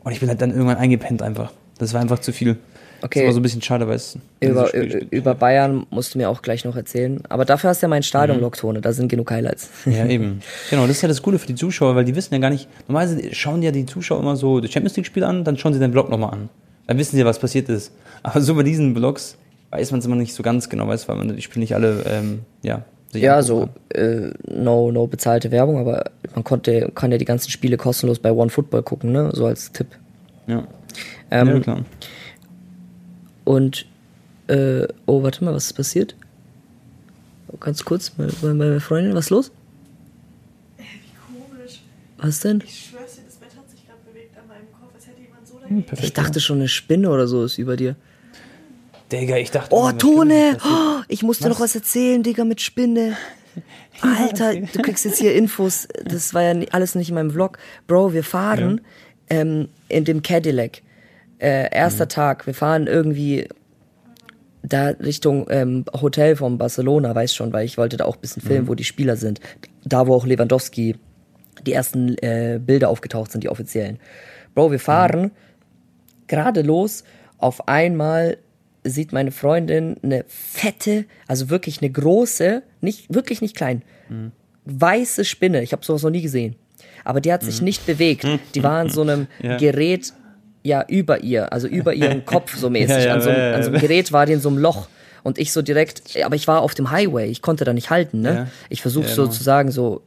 und 0.03 0.11
ich 0.11 0.19
bin 0.19 0.29
halt 0.29 0.41
dann 0.41 0.51
irgendwann 0.51 0.77
eingepennt 0.77 1.21
einfach. 1.21 1.51
Das 1.77 1.93
war 1.93 2.01
einfach 2.01 2.19
zu 2.19 2.33
viel. 2.33 2.57
Okay. 3.01 3.19
Das 3.19 3.27
war 3.27 3.33
so 3.33 3.39
ein 3.39 3.43
bisschen 3.43 3.61
schade, 3.61 3.87
weil 3.87 3.95
es 3.95 4.17
Über, 4.41 4.73
über 4.73 5.35
Bayern 5.35 5.85
musst 5.89 6.13
du 6.13 6.17
mir 6.17 6.29
auch 6.29 6.41
gleich 6.41 6.65
noch 6.65 6.75
erzählen. 6.75 7.21
Aber 7.29 7.45
dafür 7.45 7.69
hast 7.69 7.81
du 7.81 7.85
ja 7.85 7.89
mein 7.89 8.03
Stadion-Log-Tone, 8.03 8.81
da 8.81 8.91
sind 8.91 9.07
genug 9.07 9.31
Highlights. 9.31 9.69
Ja, 9.85 10.05
eben. 10.07 10.41
Genau, 10.69 10.81
das 10.81 10.97
ist 10.97 11.01
ja 11.01 11.07
das 11.07 11.21
Coole 11.21 11.39
für 11.39 11.47
die 11.47 11.55
Zuschauer, 11.55 11.95
weil 11.95 12.03
die 12.03 12.15
wissen 12.15 12.33
ja 12.33 12.39
gar 12.39 12.49
nicht, 12.49 12.67
normalerweise 12.87 13.33
schauen 13.33 13.61
ja 13.61 13.71
die 13.71 13.85
Zuschauer 13.85 14.19
immer 14.19 14.35
so 14.35 14.59
das 14.59 14.71
Champions 14.71 14.97
League-Spiel 14.97 15.23
an, 15.23 15.43
dann 15.43 15.57
schauen 15.57 15.73
sie 15.73 15.79
den 15.79 15.91
Blog 15.91 16.09
nochmal 16.09 16.33
an. 16.33 16.49
Dann 16.87 16.97
wissen 16.97 17.15
sie, 17.15 17.23
was 17.23 17.39
passiert 17.39 17.69
ist. 17.69 17.93
Aber 18.23 18.41
so 18.41 18.55
bei 18.55 18.63
diesen 18.63 18.93
Blogs 18.93 19.37
weiß 19.71 19.91
man 19.91 19.99
es 19.99 20.05
immer 20.05 20.15
nicht 20.15 20.33
so 20.33 20.43
ganz 20.43 20.69
genau, 20.69 20.87
weißt, 20.87 21.07
weil 21.07 21.15
man 21.15 21.35
die 21.35 21.41
Spiele 21.41 21.61
nicht 21.61 21.75
alle, 21.75 22.03
ähm, 22.05 22.41
ja. 22.61 22.85
sich 23.11 23.21
Ja, 23.21 23.41
so 23.41 23.69
äh, 23.89 24.31
no, 24.47 24.91
no 24.91 25.07
bezahlte 25.07 25.51
Werbung, 25.51 25.77
aber 25.77 26.11
man 26.33 26.43
konnte, 26.43 26.91
kann 26.95 27.11
ja 27.11 27.17
die 27.17 27.25
ganzen 27.25 27.51
Spiele 27.51 27.77
kostenlos 27.77 28.19
bei 28.19 28.31
OneFootball 28.31 28.83
gucken, 28.83 29.11
ne? 29.11 29.29
So 29.33 29.45
als 29.45 29.71
Tipp. 29.71 29.87
Ja. 30.47 30.67
Ähm, 31.31 31.47
ja, 31.47 31.59
klar. 31.59 31.85
Und, 33.45 33.85
äh, 34.47 34.87
oh, 35.05 35.23
warte 35.23 35.43
mal, 35.43 35.53
was 35.53 35.67
ist 35.67 35.73
passiert? 35.73 36.15
Ganz 37.59 37.83
kurz, 37.83 38.13
meine, 38.17 38.31
meine 38.53 38.79
Freundin, 38.79 39.15
was 39.15 39.25
ist 39.25 39.29
los? 39.31 39.51
Ey, 40.77 40.85
wie 40.85 41.57
komisch. 41.57 41.81
Was 42.17 42.39
denn? 42.39 42.63
Ich 42.65 42.89
schwör's 42.89 43.15
dir, 43.15 43.21
das 43.25 43.35
Bett 43.35 43.49
hat 43.57 43.69
sich 43.69 43.85
gerade 43.85 43.99
bewegt 44.05 44.37
an 44.37 44.47
meinem 44.47 44.71
Kopf. 44.71 44.93
Es 44.97 45.07
hätte 45.07 45.21
jemand 45.21 45.47
so 45.47 45.59
Hm. 45.67 45.83
Ich 46.03 46.13
dachte 46.13 46.39
schon, 46.39 46.59
eine 46.59 46.67
Spinne 46.67 47.09
oder 47.09 47.27
so 47.27 47.43
ist 47.43 47.57
über 47.57 47.75
dir. 47.75 47.95
Digga, 49.11 49.37
ich 49.37 49.51
dachte. 49.51 49.75
Oh, 49.75 49.91
Tone! 49.91 50.57
Oh, 50.63 51.01
ich 51.07 51.23
musste 51.23 51.49
noch 51.49 51.59
was 51.59 51.75
erzählen, 51.75 52.21
Digga, 52.23 52.43
mit 52.45 52.61
Spinne. 52.61 53.17
Alter, 54.01 54.55
du 54.55 54.81
kriegst 54.81 55.03
jetzt 55.05 55.19
hier 55.19 55.33
Infos. 55.35 55.87
Das 56.05 56.33
war 56.33 56.43
ja 56.43 56.65
alles 56.71 56.95
nicht 56.95 57.09
in 57.09 57.15
meinem 57.15 57.31
Vlog. 57.31 57.57
Bro, 57.87 58.13
wir 58.13 58.23
fahren 58.23 58.81
ähm, 59.29 59.69
in 59.87 60.05
dem 60.05 60.21
Cadillac. 60.21 60.81
Äh, 61.39 61.73
erster 61.75 62.05
Mhm. 62.05 62.09
Tag. 62.09 62.45
Wir 62.47 62.53
fahren 62.53 62.87
irgendwie 62.87 63.47
da 64.61 64.89
Richtung 64.89 65.47
ähm, 65.49 65.85
Hotel 65.99 66.35
von 66.35 66.57
Barcelona, 66.57 67.15
weiß 67.15 67.33
schon, 67.33 67.51
weil 67.53 67.65
ich 67.65 67.77
wollte 67.77 67.97
da 67.97 68.05
auch 68.05 68.15
ein 68.15 68.21
bisschen 68.21 68.43
Mhm. 68.43 68.47
filmen, 68.47 68.67
wo 68.67 68.75
die 68.75 68.83
Spieler 68.83 69.15
sind. 69.15 69.39
Da, 69.83 70.05
wo 70.07 70.13
auch 70.13 70.25
Lewandowski 70.25 70.95
die 71.65 71.73
ersten 71.73 72.17
äh, 72.19 72.59
Bilder 72.63 72.89
aufgetaucht 72.89 73.31
sind, 73.31 73.43
die 73.43 73.49
offiziellen. 73.49 73.99
Bro, 74.53 74.71
wir 74.71 74.79
fahren 74.79 75.31
gerade 76.27 76.61
los. 76.61 77.03
Auf 77.37 77.67
einmal 77.67 78.37
sieht 78.89 79.13
meine 79.13 79.31
Freundin 79.31 79.97
eine 80.03 80.25
fette, 80.27 81.05
also 81.27 81.49
wirklich 81.49 81.81
eine 81.81 81.89
große, 81.91 82.63
nicht 82.81 83.13
wirklich 83.13 83.41
nicht 83.41 83.55
klein, 83.55 83.83
weiße 84.65 85.25
Spinne. 85.25 85.61
Ich 85.63 85.71
habe 85.71 85.85
sowas 85.85 86.03
noch 86.03 86.09
nie 86.11 86.21
gesehen. 86.21 86.55
Aber 87.03 87.21
die 87.21 87.31
hat 87.31 87.43
sich 87.43 87.61
nicht 87.61 87.85
bewegt. 87.85 88.25
Die 88.55 88.63
war 88.63 88.79
an 88.79 88.89
so 88.89 89.01
einem 89.01 89.27
Ja. 89.41 89.57
Gerät 89.57 90.13
ja 90.63 90.83
über 90.87 91.23
ihr, 91.23 91.51
also 91.53 91.67
über 91.67 91.93
ihren 91.93 92.25
Kopf 92.33 92.55
so 92.55 92.69
mäßig. 92.69 92.89
Ja, 92.89 92.99
ja, 92.99 93.13
an, 93.13 93.21
so 93.21 93.29
einem, 93.29 93.55
an 93.55 93.63
so 93.63 93.69
einem 93.69 93.79
Gerät 93.79 94.11
war 94.11 94.25
die 94.25 94.33
in 94.33 94.41
so 94.41 94.49
einem 94.49 94.57
Loch. 94.57 94.87
Und 95.23 95.37
ich 95.37 95.51
so 95.51 95.61
direkt, 95.61 96.03
aber 96.23 96.35
ich 96.35 96.47
war 96.47 96.61
auf 96.61 96.75
dem 96.75 96.91
Highway, 96.91 97.29
ich 97.29 97.41
konnte 97.41 97.65
da 97.65 97.73
nicht 97.73 97.89
halten, 97.89 98.21
ne? 98.21 98.47
Ich 98.69 98.81
versuche 98.81 99.07
Ja, 99.07 99.13
so 99.15 99.23
genau. 99.23 99.33
zu 99.33 99.43
sagen, 99.43 99.71
so, 99.71 100.01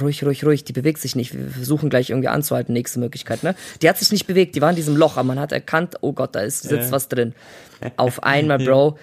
ruhig, 0.00 0.24
ruhig, 0.24 0.44
ruhig, 0.44 0.64
die 0.64 0.72
bewegt 0.72 0.98
sich 1.00 1.16
nicht. 1.16 1.34
Wir 1.36 1.48
versuchen 1.50 1.88
gleich 1.90 2.10
irgendwie 2.10 2.28
anzuhalten, 2.28 2.72
nächste 2.72 3.00
Möglichkeit, 3.00 3.42
ne? 3.42 3.54
Die 3.80 3.88
hat 3.88 3.98
sich 3.98 4.12
nicht 4.12 4.26
bewegt, 4.26 4.54
die 4.54 4.60
war 4.60 4.70
in 4.70 4.76
diesem 4.76 4.96
Loch, 4.96 5.16
aber 5.16 5.26
man 5.28 5.40
hat 5.40 5.52
erkannt, 5.52 5.96
oh 6.00 6.12
Gott, 6.12 6.34
da 6.34 6.40
ist, 6.40 6.62
sitzt 6.62 6.86
Ja. 6.86 6.92
was 6.92 7.08
drin. 7.08 7.34
Auf 7.96 8.22
einmal, 8.22 8.58
Bro, 8.64 8.98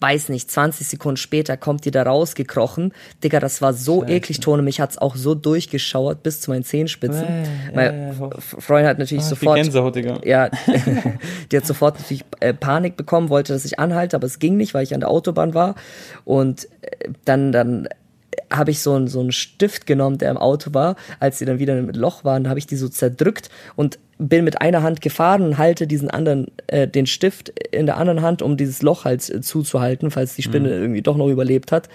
weiß 0.00 0.28
nicht, 0.28 0.48
20 0.48 0.86
Sekunden 0.86 1.16
später 1.16 1.56
kommt 1.56 1.84
die 1.84 1.90
da 1.90 2.04
rausgekrochen. 2.04 2.92
Digga, 3.24 3.40
das 3.40 3.60
war 3.62 3.72
so 3.74 4.04
eklig, 4.06 4.38
Tone, 4.38 4.62
mich 4.62 4.80
hat's 4.80 4.96
auch 4.96 5.16
so 5.16 5.34
durchgeschauert 5.34 6.22
bis 6.22 6.40
zu 6.40 6.52
meinen 6.52 6.62
Zehenspitzen. 6.62 7.24
Äh, 7.24 7.44
Meine 7.74 7.92
äh, 7.92 8.10
F- 8.10 8.56
Freundin 8.60 8.86
hat 8.90 8.98
natürlich 9.00 9.24
Ah, 9.24 9.28
sofort 9.28 9.56
Gänsehaut, 9.56 9.96
Digga. 9.96 10.20
ja, 10.24 10.50
die 11.50 11.56
hat 11.56 11.66
sofort 11.66 11.96
natürlich 11.98 12.24
äh, 12.38 12.54
Panik 12.54 12.96
bekommen, 12.96 13.28
wollte, 13.28 13.52
dass 13.52 13.64
ich 13.64 13.80
anhalte, 13.80 14.14
aber 14.14 14.26
es 14.26 14.38
ging 14.38 14.56
nicht, 14.56 14.72
weil 14.72 14.84
ich 14.84 14.94
an 14.94 15.00
der 15.00 15.08
Autobahn 15.10 15.54
war. 15.54 15.74
Und 16.24 16.68
äh, 16.82 17.08
dann, 17.24 17.50
dann 17.50 17.88
habe 18.52 18.70
ich 18.70 18.80
so, 18.80 18.94
einen- 18.94 19.08
so 19.08 19.20
einen 19.20 19.32
Stift 19.32 19.86
genommen, 19.86 20.18
der 20.18 20.30
im 20.30 20.36
Auto 20.36 20.74
war. 20.74 20.96
Als 21.20 21.38
sie 21.38 21.44
dann 21.44 21.58
wieder 21.58 21.74
mit 21.82 21.96
Loch 21.96 22.24
waren, 22.24 22.48
habe 22.48 22.58
ich 22.58 22.66
die 22.66 22.76
so 22.76 22.88
zerdrückt 22.88 23.48
und 23.76 23.98
bin 24.18 24.44
mit 24.44 24.60
einer 24.60 24.82
Hand 24.82 25.00
gefahren 25.00 25.42
und 25.42 25.58
halte 25.58 25.86
diesen 25.86 26.10
anderen, 26.10 26.48
äh, 26.66 26.88
den 26.88 27.06
Stift 27.06 27.50
in 27.70 27.86
der 27.86 27.96
anderen 27.98 28.22
Hand, 28.22 28.42
um 28.42 28.56
dieses 28.56 28.82
Loch 28.82 29.04
halt 29.04 29.28
äh, 29.30 29.40
zuzuhalten, 29.40 30.10
falls 30.10 30.34
die 30.34 30.42
Spinne 30.42 30.70
irgendwie 30.70 31.02
doch 31.02 31.16
noch 31.16 31.28
überlebt 31.28 31.70
hat. 31.72 31.88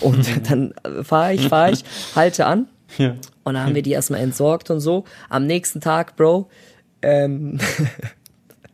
Und 0.00 0.26
dann 0.50 0.74
fahre 1.02 1.32
ich, 1.34 1.48
fahre 1.48 1.72
ich, 1.72 1.84
halte 2.14 2.44
an. 2.46 2.66
Ja. 2.98 3.14
Und 3.44 3.54
dann 3.54 3.64
haben 3.64 3.74
wir 3.74 3.82
die 3.82 3.92
erstmal 3.92 4.20
entsorgt 4.20 4.70
und 4.70 4.80
so. 4.80 5.04
Am 5.28 5.46
nächsten 5.46 5.80
Tag, 5.80 6.16
Bro, 6.16 6.48
ähm, 7.02 7.58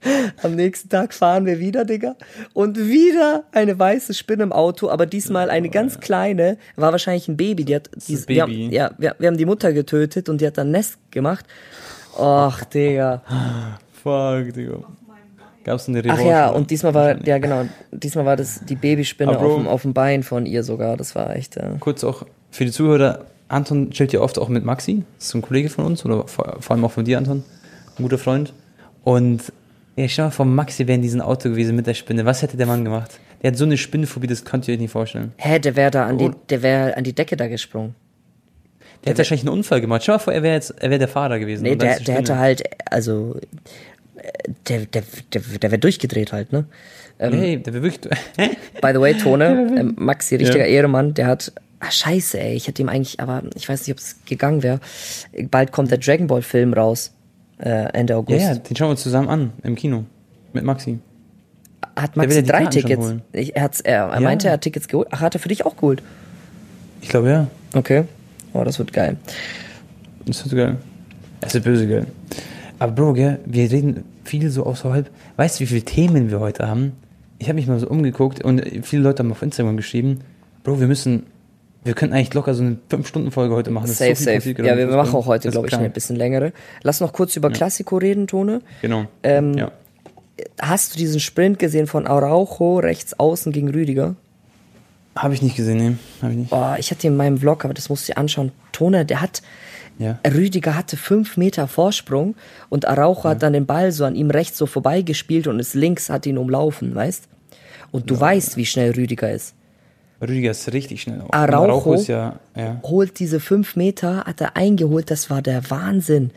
am 0.42 0.54
nächsten 0.54 0.88
Tag 0.88 1.12
fahren 1.14 1.46
wir 1.46 1.58
wieder, 1.58 1.84
Digga. 1.84 2.16
Und 2.52 2.78
wieder 2.78 3.44
eine 3.52 3.78
weiße 3.78 4.14
Spinne 4.14 4.42
im 4.44 4.52
Auto, 4.52 4.88
aber 4.88 5.06
diesmal 5.06 5.50
eine 5.50 5.68
ganz 5.68 6.00
kleine, 6.00 6.56
war 6.76 6.92
wahrscheinlich 6.92 7.28
ein 7.28 7.36
Baby. 7.36 7.64
Die 7.64 7.76
hat, 7.76 7.90
die, 7.94 8.14
ein 8.16 8.28
Wir 8.28 8.42
haben, 8.42 8.50
Baby. 8.52 8.74
ja, 8.74 8.90
wir, 8.98 9.14
wir 9.18 9.28
haben 9.28 9.36
die 9.36 9.46
Mutter 9.46 9.72
getötet 9.72 10.28
und 10.28 10.40
die 10.40 10.46
hat 10.46 10.58
dann 10.58 10.70
Nest 10.70 10.98
gemacht. 11.10 11.44
Och, 12.18 12.64
Digga. 12.64 13.22
Fuck, 14.02 14.54
Digga. 14.54 14.78
Gab's 15.62 15.88
eine 15.88 15.98
Ach 15.98 16.04
Revanche? 16.04 16.26
ja, 16.26 16.48
und 16.48 16.70
diesmal 16.70 16.94
war, 16.94 17.26
ja 17.26 17.38
genau, 17.38 17.66
diesmal 17.92 18.24
war 18.24 18.36
das 18.36 18.64
die 18.64 18.76
Babyspinne 18.76 19.38
auf 19.38 19.56
dem, 19.56 19.68
auf 19.68 19.82
dem 19.82 19.92
Bein 19.92 20.22
von 20.22 20.46
ihr 20.46 20.62
sogar. 20.62 20.96
Das 20.96 21.14
war 21.14 21.36
echt, 21.36 21.56
äh, 21.58 21.72
Kurz 21.80 22.02
auch 22.02 22.24
für 22.50 22.64
die 22.64 22.70
Zuhörer, 22.70 23.26
Anton 23.48 23.90
chillt 23.90 24.12
ja 24.12 24.20
oft 24.20 24.38
auch 24.38 24.48
mit 24.48 24.64
Maxi, 24.64 25.04
das 25.18 25.28
ist 25.28 25.34
ein 25.34 25.42
Kollege 25.42 25.68
von 25.68 25.84
uns, 25.84 26.04
oder 26.04 26.26
vor, 26.28 26.56
vor 26.60 26.74
allem 26.74 26.84
auch 26.84 26.92
von 26.92 27.04
dir, 27.04 27.18
Anton, 27.18 27.44
ein 27.98 28.02
guter 28.02 28.16
Freund. 28.16 28.54
Und 29.04 29.52
ja, 30.00 30.08
stell 30.08 30.24
mal 30.26 30.30
vor, 30.30 30.46
Maxi 30.46 30.86
wäre 30.86 30.96
in 30.96 31.02
diesem 31.02 31.20
Auto 31.20 31.48
gewesen 31.50 31.76
mit 31.76 31.86
der 31.86 31.94
Spinne. 31.94 32.24
Was 32.24 32.42
hätte 32.42 32.56
der 32.56 32.66
Mann 32.66 32.84
gemacht? 32.84 33.18
Der 33.42 33.50
hat 33.52 33.58
so 33.58 33.64
eine 33.64 33.76
Spinnenphobie, 33.76 34.26
das 34.26 34.44
könnt 34.44 34.68
ihr 34.68 34.74
euch 34.74 34.80
nicht 34.80 34.90
vorstellen. 34.92 35.32
hä, 35.36 35.58
der 35.58 35.76
wäre 35.76 35.90
da 35.90 36.06
an 36.06 36.18
die, 36.18 36.24
Und- 36.26 36.36
der 36.50 36.62
wäre 36.62 36.96
an 36.96 37.04
die 37.04 37.12
Decke 37.14 37.36
da 37.36 37.48
gesprungen. 37.48 37.94
Der 39.04 39.10
hätte 39.10 39.18
wahrscheinlich 39.18 39.46
einen 39.46 39.56
Unfall 39.56 39.80
gemacht. 39.80 40.02
Stell 40.02 40.14
mal 40.16 40.18
vor, 40.18 40.32
er 40.34 40.42
wäre 40.42 40.54
jetzt, 40.54 40.74
er 40.82 40.90
wäre 40.90 40.98
der 40.98 41.08
Fahrer 41.08 41.38
gewesen. 41.38 41.62
Nee, 41.62 41.74
der, 41.76 42.00
der 42.00 42.14
hätte 42.16 42.38
halt, 42.38 42.62
also, 42.90 43.38
der, 44.68 44.80
der, 44.86 45.02
der, 45.32 45.40
der 45.42 45.70
wäre 45.70 45.78
durchgedreht 45.78 46.32
halt, 46.32 46.52
ne? 46.52 46.66
Ähm, 47.18 47.32
Hey, 47.32 47.56
der 47.62 47.72
wäre 47.72 47.82
wirklich. 47.82 48.10
By 48.82 48.90
the 48.92 49.00
way, 49.00 49.14
Tone, 49.14 49.74
ähm, 49.78 49.94
Maxi, 49.96 50.36
richtiger 50.36 50.66
Ja. 50.66 50.82
Ehemann, 50.82 51.14
der 51.14 51.26
hat, 51.28 51.52
ah, 51.80 51.90
scheiße, 51.90 52.38
ey, 52.38 52.54
ich 52.54 52.68
hätte 52.68 52.82
ihm 52.82 52.88
eigentlich, 52.90 53.20
aber 53.20 53.42
ich 53.54 53.68
weiß 53.68 53.86
nicht, 53.86 53.92
ob 53.92 53.98
es 53.98 54.16
gegangen 54.26 54.62
wäre. 54.62 54.80
Bald 55.50 55.72
kommt 55.72 55.90
der 55.90 55.98
Dragon 55.98 56.26
Ball 56.26 56.42
Film 56.42 56.74
raus, 56.74 57.12
äh, 57.60 57.88
Ende 57.92 58.14
ja, 58.14 58.18
August. 58.18 58.40
ja, 58.40 58.54
den 58.54 58.76
schauen 58.76 58.88
wir 58.88 58.92
uns 58.92 59.02
zusammen 59.02 59.28
an 59.28 59.52
im 59.62 59.74
Kino. 59.74 60.04
Mit 60.52 60.64
Maxi. 60.64 60.98
Hat 61.96 62.16
Maxi 62.16 62.36
ja 62.36 62.42
drei 62.42 62.62
Karten 62.64 62.70
Tickets? 62.70 63.14
Ich, 63.32 63.56
er, 63.56 63.70
er, 63.84 64.10
Ja. 64.14 64.20
meinte, 64.20 64.48
er 64.48 64.54
hat 64.54 64.62
Tickets 64.62 64.88
geholt. 64.88 65.08
Ach, 65.10 65.20
hat 65.20 65.34
er 65.34 65.40
für 65.40 65.48
dich 65.48 65.64
auch 65.66 65.76
geholt? 65.76 66.02
Ich 67.00 67.08
glaube 67.08 67.30
ja. 67.30 67.46
Okay. 67.74 68.04
Oh, 68.52 68.64
das 68.64 68.78
wird 68.78 68.92
geil. 68.92 69.16
Das 70.26 70.44
ist 70.44 70.54
geil. 70.54 70.76
Es 71.40 71.54
ist 71.54 71.64
böse 71.64 71.86
geil. 71.88 72.06
Aber 72.78 72.92
Bro, 72.92 73.12
gell, 73.14 73.38
wir 73.44 73.70
reden 73.70 74.04
viel 74.24 74.50
so 74.50 74.64
außerhalb. 74.64 75.10
Weißt 75.36 75.58
du, 75.58 75.64
wie 75.64 75.66
viele 75.66 75.82
Themen 75.82 76.30
wir 76.30 76.40
heute 76.40 76.66
haben? 76.66 76.92
Ich 77.38 77.48
habe 77.48 77.56
mich 77.56 77.66
mal 77.66 77.78
so 77.78 77.88
umgeguckt 77.88 78.42
und 78.44 78.62
viele 78.82 79.02
Leute 79.02 79.22
haben 79.22 79.30
auf 79.32 79.42
Instagram 79.42 79.76
geschrieben, 79.76 80.20
Bro, 80.62 80.80
wir 80.80 80.86
müssen, 80.86 81.24
wir 81.84 81.94
könnten 81.94 82.14
eigentlich 82.14 82.34
locker 82.34 82.54
so 82.54 82.62
eine 82.62 82.76
5-Stunden-Folge 82.90 83.54
heute 83.54 83.70
machen. 83.70 83.86
Safe, 83.86 84.14
so 84.14 84.24
safe. 84.24 84.50
Ja, 84.62 84.76
wir 84.76 84.86
machen 84.88 85.14
auch 85.14 85.26
heute, 85.26 85.44
Das 85.48 85.52
ist 85.52 85.52
glaube 85.52 85.68
ich, 85.68 85.74
eine 85.74 85.90
bisschen 85.90 86.16
längere. 86.16 86.52
Lass 86.82 87.00
noch 87.00 87.12
kurz 87.12 87.36
über 87.36 87.50
Klassiko 87.50 87.96
reden, 87.96 88.26
Tone. 88.26 88.60
Genau. 88.82 89.06
Ähm, 89.22 89.54
ja. 89.54 89.72
Hast 90.60 90.94
du 90.94 90.98
diesen 90.98 91.20
Sprint 91.20 91.58
gesehen 91.58 91.86
von 91.86 92.06
Araujo 92.06 92.78
rechts 92.78 93.18
außen 93.18 93.52
gegen 93.52 93.70
Rüdiger? 93.70 94.14
Habe 95.16 95.34
ich 95.34 95.42
nicht 95.42 95.56
gesehen, 95.56 95.76
nee. 95.78 95.96
Habe 96.22 96.32
ich 96.32 96.38
nicht. 96.38 96.50
Boah, 96.50 96.76
ich 96.78 96.90
hatte 96.90 97.06
ihn 97.06 97.12
in 97.12 97.16
meinem 97.16 97.38
Vlog, 97.38 97.64
aber 97.64 97.74
das 97.74 97.88
musst 97.88 98.08
du 98.08 98.12
dir 98.12 98.18
anschauen. 98.18 98.52
Tone, 98.72 99.04
der 99.04 99.20
hat, 99.20 99.42
Ja. 99.98 100.18
Rüdiger 100.26 100.76
hatte 100.76 100.96
fünf 100.96 101.36
Meter 101.36 101.66
Vorsprung 101.66 102.36
und 102.68 102.86
Araujo 102.86 103.24
hat 103.24 103.42
dann 103.42 103.52
den 103.54 103.66
Ball 103.66 103.90
so 103.92 104.04
an 104.04 104.14
ihm 104.14 104.30
rechts 104.30 104.56
so 104.56 104.66
vorbeigespielt 104.66 105.46
und 105.46 105.60
ist 105.60 105.74
links, 105.74 106.10
hat 106.10 106.26
ihn 106.26 106.38
umlaufen, 106.38 106.94
weißt? 106.94 107.24
Und 107.90 108.08
du 108.10 108.18
weißt, 108.20 108.56
wie 108.56 108.66
schnell 108.66 108.92
Rüdiger 108.92 109.30
ist. 109.32 109.54
Rüdiger 110.20 110.50
ist 110.50 110.72
richtig 110.72 111.02
schnell. 111.02 111.20
Und 111.20 111.32
Araujo? 111.32 111.94
ist 111.94 112.08
ja, 112.08 112.40
ja. 112.56 112.80
Holt 112.82 113.18
diese 113.18 113.40
fünf 113.40 113.76
Meter, 113.76 114.24
hat 114.24 114.40
er 114.40 114.56
eingeholt, 114.56 115.10
das 115.10 115.30
war 115.30 115.42
der 115.42 115.70
Wahnsinn. 115.70 116.30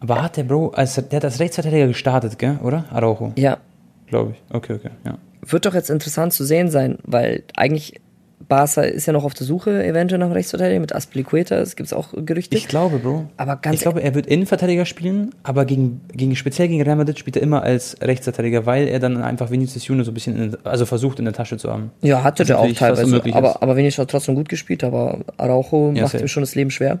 Aber 0.00 0.22
hat 0.22 0.36
der 0.36 0.44
Bro, 0.44 0.70
also 0.70 1.02
der 1.02 1.16
hat 1.18 1.24
als 1.24 1.40
Rechtsverteidiger 1.40 1.86
gestartet, 1.88 2.38
gell, 2.38 2.58
oder? 2.62 2.84
Araujo, 2.90 3.32
Ja, 3.36 3.58
glaube 4.06 4.32
ich. 4.32 4.54
Okay, 4.54 4.74
okay, 4.74 4.90
ja. 5.04 5.18
wird 5.46 5.66
doch 5.66 5.74
jetzt 5.74 5.90
interessant 5.90 6.32
zu 6.32 6.44
sehen 6.44 6.70
sein, 6.70 6.98
weil 7.04 7.44
eigentlich 7.56 8.00
Barca 8.48 8.80
ist 8.82 9.04
ja 9.06 9.12
noch 9.12 9.24
auf 9.24 9.34
der 9.34 9.46
Suche 9.46 9.84
eventuell 9.84 10.18
nach 10.18 10.26
einem 10.26 10.32
Rechtsverteidiger 10.32 10.80
mit 10.80 10.94
Aspilicueta, 10.94 11.56
es 11.56 11.76
gibt 11.76 11.92
auch 11.92 12.14
Gerüchte. 12.16 12.56
Ich 12.56 12.66
glaube, 12.66 12.98
Bro. 12.98 13.26
Aber 13.36 13.56
ganz 13.56 13.76
ich 13.76 13.82
glaube, 13.82 14.02
er 14.02 14.14
wird 14.14 14.26
Innenverteidiger 14.26 14.86
spielen, 14.86 15.34
aber 15.42 15.66
gegen, 15.66 16.00
gegen 16.14 16.34
speziell 16.34 16.68
gegen 16.68 16.80
Real 16.82 16.96
Madrid 16.96 17.18
spielt 17.18 17.36
er 17.36 17.42
immer 17.42 17.62
als 17.62 17.96
Rechtsverteidiger, 18.00 18.64
weil 18.64 18.88
er 18.88 19.00
dann 19.00 19.22
einfach 19.22 19.50
Vinicius 19.50 19.86
Junior 19.86 20.04
so 20.06 20.10
ein 20.10 20.14
bisschen, 20.14 20.36
in, 20.42 20.56
also 20.64 20.86
versucht 20.86 21.18
in 21.18 21.26
der 21.26 21.34
Tasche 21.34 21.58
zu 21.58 21.70
haben. 21.70 21.90
ja, 22.00 22.22
hatte 22.24 22.44
der 22.46 22.58
auch 22.58 22.72
teilweise. 22.72 23.04
unmöglich 23.04 23.34
ist. 23.34 23.36
Aber, 23.38 23.62
aber 23.62 23.76
Vinicius 23.76 23.98
hat 24.04 24.10
trotzdem 24.10 24.34
gut 24.34 24.48
gespielt, 24.48 24.82
aber 24.82 25.20
Araujo 25.36 25.92
Ja, 25.94 26.02
macht 26.04 26.12
safe. 26.12 26.24
mir 26.24 26.28
schon 26.28 26.42
das 26.42 26.54
Leben 26.54 26.70
schwer. 26.70 27.00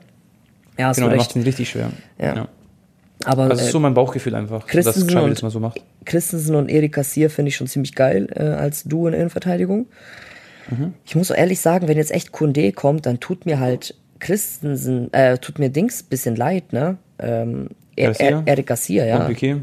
Ja, 0.78 0.92
Genau, 0.92 1.08
er 1.08 1.16
macht 1.16 1.34
ihn 1.34 1.42
richtig 1.42 1.70
schwer. 1.70 1.90
Ja. 2.20 2.46
Aber 3.24 3.42
Also 3.44 3.54
das 3.54 3.62
äh, 3.62 3.64
ist 3.64 3.72
so 3.72 3.80
mein 3.80 3.94
Bauchgefühl 3.94 4.34
einfach, 4.34 4.60
dass 4.60 4.66
Christensen 4.70 5.08
Xavi 5.08 5.24
und- 5.24 5.30
das 5.30 5.42
mal 5.42 5.50
so 5.50 5.58
macht. 5.60 5.80
Christensen 6.04 6.54
und 6.54 6.68
Erik 6.68 6.92
Kassier 6.92 7.30
finde 7.30 7.48
ich 7.48 7.56
schon 7.56 7.66
ziemlich 7.66 7.94
geil 7.94 8.28
äh, 8.34 8.42
als 8.44 8.84
Duo 8.84 9.06
in 9.06 9.12
der 9.12 9.20
Innenverteidigung. 9.22 9.86
Mhm. 10.70 10.94
Ich 11.04 11.14
muss 11.16 11.30
auch 11.30 11.36
ehrlich 11.36 11.60
sagen, 11.60 11.88
wenn 11.88 11.96
jetzt 11.96 12.10
echt 12.10 12.32
Kunde 12.32 12.72
kommt, 12.72 13.06
dann 13.06 13.20
tut 13.20 13.46
mir 13.46 13.58
halt 13.58 13.94
Christensen, 14.18 15.12
äh, 15.12 15.38
tut 15.38 15.58
mir 15.58 15.70
Dings 15.70 16.02
bisschen 16.02 16.36
leid, 16.36 16.72
ne? 16.72 16.98
Ähm, 17.18 17.68
er, 17.96 18.08
Garcia? 18.08 18.28
er, 18.28 18.42
Erik 18.46 18.66
Kassier, 18.66 19.04
ja. 19.06 19.20
Und 19.20 19.28
Piquet. 19.28 19.56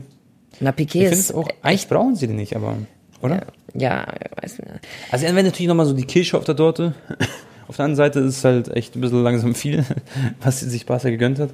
Na, 0.60 0.70
Ich 0.72 0.76
Piquet 0.76 1.00
finde 1.00 1.14
ist 1.14 1.20
es 1.20 1.32
auch, 1.34 1.48
eigentlich 1.62 1.88
brauchen 1.88 2.16
sie 2.16 2.28
den 2.28 2.38
nicht, 2.38 2.56
aber, 2.56 2.78
oder? 3.22 3.46
ja, 3.74 4.06
weiß 4.42 4.60
nicht. 4.60 4.72
Also 5.12 5.26
er 5.26 5.36
wäre 5.36 5.46
natürlich 5.46 5.68
nochmal 5.68 5.86
so 5.86 5.94
die 5.94 6.06
Kirsche 6.06 6.38
auf 6.38 6.44
der 6.46 6.56
Torte. 6.56 6.94
Auf 7.68 7.78
der 7.78 7.86
anderen 7.86 7.96
Seite 7.96 8.20
ist 8.20 8.38
es 8.38 8.46
halt 8.46 8.68
echt 8.76 8.96
ein 8.96 9.02
bisschen 9.02 9.24
langsam 9.24 9.56
viel, 9.56 9.84
was 10.44 10.60
sich 10.60 10.86
Barca 10.86 11.10
gegönnt 11.10 11.40
hat. 11.40 11.50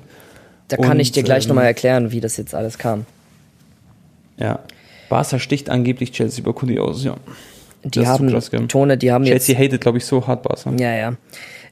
Da 0.67 0.75
kann 0.75 0.91
Und, 0.91 0.99
ich 0.99 1.13
dir 1.13 1.23
gleich 1.23 1.45
ähm, 1.45 1.49
nochmal 1.49 1.67
erklären, 1.67 2.11
wie 2.11 2.19
das 2.19 2.35
jetzt 2.35 2.53
alles 2.53 2.77
kam. 2.77 3.05
Ja. 4.35 4.59
Barca 5.07 5.39
sticht 5.39 5.69
angeblich 5.69 6.11
Chelsea 6.11 6.41
über 6.41 6.53
Kudi 6.53 6.79
aus, 6.79 7.05
ja. 7.05 7.15
Die 7.83 8.05
haben, 8.05 8.29
krass? 8.29 8.51
Tone, 8.67 8.97
die 8.97 9.11
haben 9.11 9.25
Chelsea 9.25 9.55
jetzt, 9.55 9.65
hatet, 9.65 9.81
glaube 9.81 9.97
ich, 9.97 10.05
so 10.05 10.25
hart 10.27 10.43
Barca. 10.43 10.71
ja, 10.77 10.95
ja. 10.95 11.13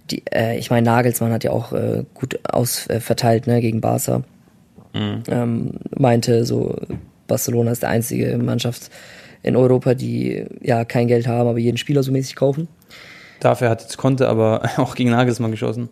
Die, 0.10 0.24
äh, 0.32 0.58
ich 0.58 0.72
meine, 0.72 0.86
Nagelsmann 0.86 1.32
hat 1.32 1.44
ja 1.44 1.52
auch 1.52 1.72
äh, 1.72 2.04
gut 2.16 2.40
ausverteilt, 2.44 3.48
äh, 3.48 3.52
ne, 3.52 3.62
gegen 3.62 3.80
Barca. 3.80 4.24
Mhm. 4.94 5.24
Ähm, 5.30 5.72
meinte 5.96 6.46
so, 6.46 6.76
Barcelona 7.28 7.72
ist 7.72 7.84
der 7.84 7.90
einzige 7.90 8.38
Mannschaft 8.38 8.90
in 9.44 9.56
Europa, 9.56 9.94
die 9.94 10.46
ja 10.62 10.84
kein 10.84 11.08
Geld 11.08 11.28
haben, 11.28 11.48
aber 11.48 11.60
jeden 11.60 11.78
Spieler 11.78 12.02
so 12.02 12.12
mäßig 12.12 12.36
kaufen. 12.36 12.68
Dafür 13.40 13.70
hat 13.70 13.82
jetzt 13.82 13.98
Conte 13.98 14.28
aber 14.28 14.64
auch 14.78 14.96
gegen 14.96 15.12
Nagelsmann 15.12 15.52
geschossen. 15.52 15.90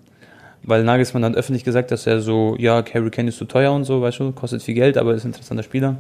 Weil 0.63 0.83
Nagelsmann 0.83 1.23
hat 1.23 1.35
öffentlich 1.35 1.63
gesagt, 1.63 1.91
dass 1.91 2.07
er 2.07 2.19
so, 2.19 2.55
ja, 2.59 2.83
Harry 2.93 3.09
Kane 3.09 3.29
ist 3.29 3.37
zu 3.37 3.45
teuer 3.45 3.71
und 3.71 3.85
so, 3.85 4.01
weißt 4.01 4.19
du, 4.19 4.31
kostet 4.31 4.63
viel 4.63 4.73
Geld, 4.73 4.97
aber 4.97 5.13
ist 5.13 5.23
ein 5.23 5.27
interessanter 5.27 5.63
Spieler. 5.63 5.97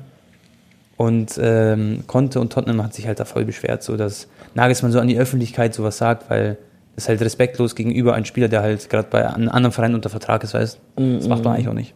Und 0.97 1.39
ähm, 1.39 2.03
Conte 2.07 2.39
und 2.39 2.51
Tottenham 2.51 2.83
hat 2.83 2.93
sich 2.95 3.05
halt 3.07 3.19
da 3.19 3.25
voll 3.25 3.45
beschwert, 3.45 3.83
so 3.83 3.97
dass 3.97 4.27
Nagelsmann 4.55 4.91
so 4.91 4.99
an 4.99 5.07
die 5.07 5.17
Öffentlichkeit 5.19 5.73
sowas 5.75 5.97
sagt, 5.99 6.29
weil 6.29 6.57
das 6.95 7.03
ist 7.03 7.09
halt 7.09 7.21
respektlos 7.21 7.75
gegenüber 7.75 8.15
einem 8.15 8.25
Spieler, 8.25 8.47
der 8.47 8.63
halt 8.63 8.89
gerade 8.89 9.07
bei 9.11 9.31
einem 9.31 9.49
anderen 9.49 9.71
Verein 9.71 9.93
unter 9.93 10.09
Vertrag 10.09 10.43
ist, 10.43 10.55
weißt 10.55 10.79
Das 10.95 11.27
macht 11.27 11.43
man 11.43 11.53
eigentlich 11.53 11.67
auch 11.67 11.73
nicht. 11.73 11.93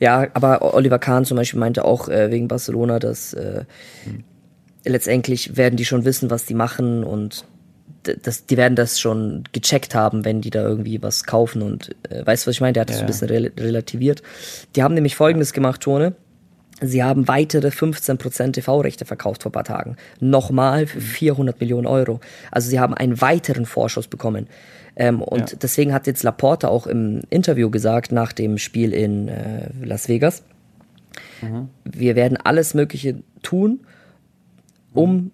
Ja, 0.00 0.26
aber 0.32 0.74
Oliver 0.74 0.98
Kahn 0.98 1.26
zum 1.26 1.36
Beispiel 1.36 1.60
meinte 1.60 1.84
auch 1.84 2.08
äh, 2.08 2.30
wegen 2.30 2.48
Barcelona, 2.48 2.98
dass 2.98 3.34
äh, 3.34 3.64
letztendlich 4.84 5.56
werden 5.56 5.76
die 5.76 5.84
schon 5.84 6.04
wissen, 6.04 6.30
was 6.30 6.46
die 6.46 6.54
machen 6.54 7.04
und 7.04 7.44
das, 8.22 8.44
die 8.44 8.58
werden 8.58 8.76
das 8.76 9.00
schon 9.00 9.44
gecheckt 9.52 9.94
haben, 9.94 10.26
wenn 10.26 10.42
die 10.42 10.50
da 10.50 10.62
irgendwie 10.62 11.02
was 11.02 11.24
kaufen 11.24 11.62
und 11.62 11.94
äh, 12.10 12.24
weißt 12.26 12.44
du, 12.44 12.48
was 12.48 12.56
ich 12.56 12.60
meine? 12.60 12.74
Der 12.74 12.82
hat 12.82 12.90
das 12.90 12.96
so 12.96 13.02
ein 13.02 13.04
Ja. 13.04 13.12
bisschen 13.12 13.28
rel 13.28 13.52
relativiert. 13.58 14.22
Die 14.76 14.82
haben 14.82 14.94
nämlich 14.94 15.16
folgendes 15.16 15.52
gemacht, 15.54 15.80
Tone. 15.80 16.14
Sie 16.80 17.02
haben 17.04 17.28
weitere 17.28 17.68
15% 17.68 18.52
TV-Rechte 18.52 19.04
verkauft 19.04 19.42
vor 19.42 19.50
ein 19.50 19.52
paar 19.52 19.64
Tagen. 19.64 19.96
Nochmal 20.20 20.86
für 20.86 21.00
400 21.00 21.60
Millionen 21.60 21.86
Euro. 21.86 22.20
Also 22.50 22.68
sie 22.68 22.80
haben 22.80 22.94
einen 22.94 23.20
weiteren 23.20 23.64
Vorschuss 23.64 24.08
bekommen. 24.08 24.48
Ähm, 24.96 25.22
und 25.22 25.52
Ja. 25.52 25.58
deswegen 25.62 25.92
hat 25.92 26.06
jetzt 26.06 26.22
Laporta 26.22 26.68
auch 26.68 26.86
im 26.86 27.22
Interview 27.30 27.70
gesagt, 27.70 28.12
nach 28.12 28.32
dem 28.32 28.58
Spiel 28.58 28.92
in 28.92 29.28
äh, 29.28 29.70
Las 29.82 30.08
Vegas, 30.08 30.42
wir 31.84 32.16
werden 32.16 32.38
alles 32.42 32.72
Mögliche 32.74 33.16
tun, 33.42 33.80
um 34.94 35.30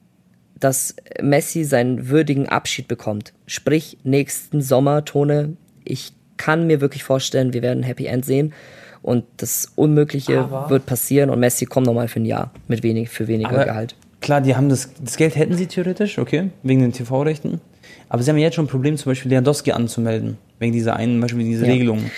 dass 0.58 0.94
Messi 1.22 1.64
seinen 1.64 2.08
würdigen 2.10 2.48
Abschied 2.48 2.86
bekommt. 2.86 3.32
Sprich, 3.46 3.96
nächsten 4.04 4.60
Sommer, 4.60 5.04
Tone, 5.06 5.56
ich 5.84 6.12
kann 6.36 6.66
mir 6.66 6.80
wirklich 6.80 7.02
vorstellen, 7.02 7.52
wir 7.54 7.62
werden 7.62 7.80
ein 7.80 7.84
Happy 7.84 8.06
End 8.06 8.24
sehen. 8.24 8.52
Und 9.02 9.24
das 9.38 9.72
Unmögliche 9.76 10.40
Aber- 10.40 10.68
wird 10.70 10.86
passieren 10.86 11.30
und 11.30 11.40
Messi 11.40 11.64
kommt 11.64 11.86
nochmal 11.86 12.08
für 12.08 12.20
ein 12.20 12.26
Jahr 12.26 12.50
mit 12.68 12.82
wenig, 12.82 13.08
für 13.08 13.28
weniger 13.28 13.64
Gehalt. 13.64 13.94
Klar, 14.20 14.42
die 14.42 14.54
haben 14.54 14.68
das, 14.68 14.90
das 15.02 15.16
Geld 15.16 15.34
hätten 15.36 15.54
sie 15.54 15.66
theoretisch, 15.66 16.18
okay, 16.18 16.50
wegen 16.62 16.82
den 16.82 16.92
TV-Rechten. 16.92 17.60
Aber 18.10 18.22
sie 18.22 18.30
haben 18.30 18.36
jetzt 18.36 18.54
schon 18.56 18.66
ein 18.66 18.68
Problem, 18.68 18.96
zum 18.98 19.10
Beispiel 19.10 19.30
Lewandowski 19.30 19.72
anzumelden, 19.72 20.36
wegen 20.58 20.72
dieser 20.72 20.96
einen, 20.96 21.12
zum 21.14 21.20
Beispiel 21.22 21.44
diese 21.44 21.64
Ja. 21.64 21.72
Regelung, 21.72 22.10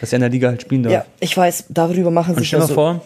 dass 0.00 0.12
er 0.12 0.16
in 0.16 0.22
der 0.22 0.30
Liga 0.30 0.48
halt 0.48 0.62
spielen 0.62 0.82
darf. 0.82 0.92
Ja, 0.92 1.04
ich 1.20 1.36
weiß, 1.36 1.66
darüber 1.68 2.10
machen 2.10 2.34
Und 2.34 2.40
sich 2.42 2.52
also, 2.56 2.74
vor, 2.74 3.00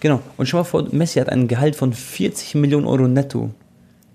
genau, 0.00 0.20
und 0.36 0.46
stell 0.46 0.58
mal 0.58 0.64
vor, 0.64 0.88
Messi 0.90 1.20
hat 1.20 1.28
ein 1.28 1.46
Gehalt 1.46 1.76
von 1.76 1.92
40 1.92 2.56
Millionen 2.56 2.86
Euro 2.86 3.06
netto. 3.06 3.50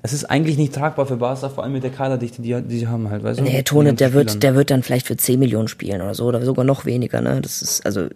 Das 0.03 0.11
ist 0.11 0.25
eigentlich 0.25 0.57
nicht 0.57 0.75
tragbar 0.75 1.05
für 1.05 1.15
Barca, 1.15 1.47
vor 1.47 1.63
allem 1.63 1.71
mit 1.71 1.83
der 1.83 1.89
Kaderdichte, 1.89 2.41
die, 2.41 2.61
die 2.61 2.79
sie 2.79 2.87
haben 2.87 3.09
halt, 3.09 3.23
weißt 3.23 3.39
du? 3.39 3.43
Nee, 3.43 3.63
Tone, 3.63 3.93
der 3.93 4.11
wird, 4.11 4.43
der 4.43 4.53
wird 4.53 4.69
dann 4.69 4.83
vielleicht 4.83 5.07
für 5.07 5.15
10 5.15 5.39
Millionen 5.39 5.69
spielen 5.69 6.01
oder 6.01 6.13
so, 6.13 6.25
oder 6.25 6.43
sogar 6.43 6.65
noch 6.65 6.85
weniger, 6.85 7.21
ne? 7.21 7.39
Das 7.41 7.61
ist, 7.61 7.85
also, 7.85 8.09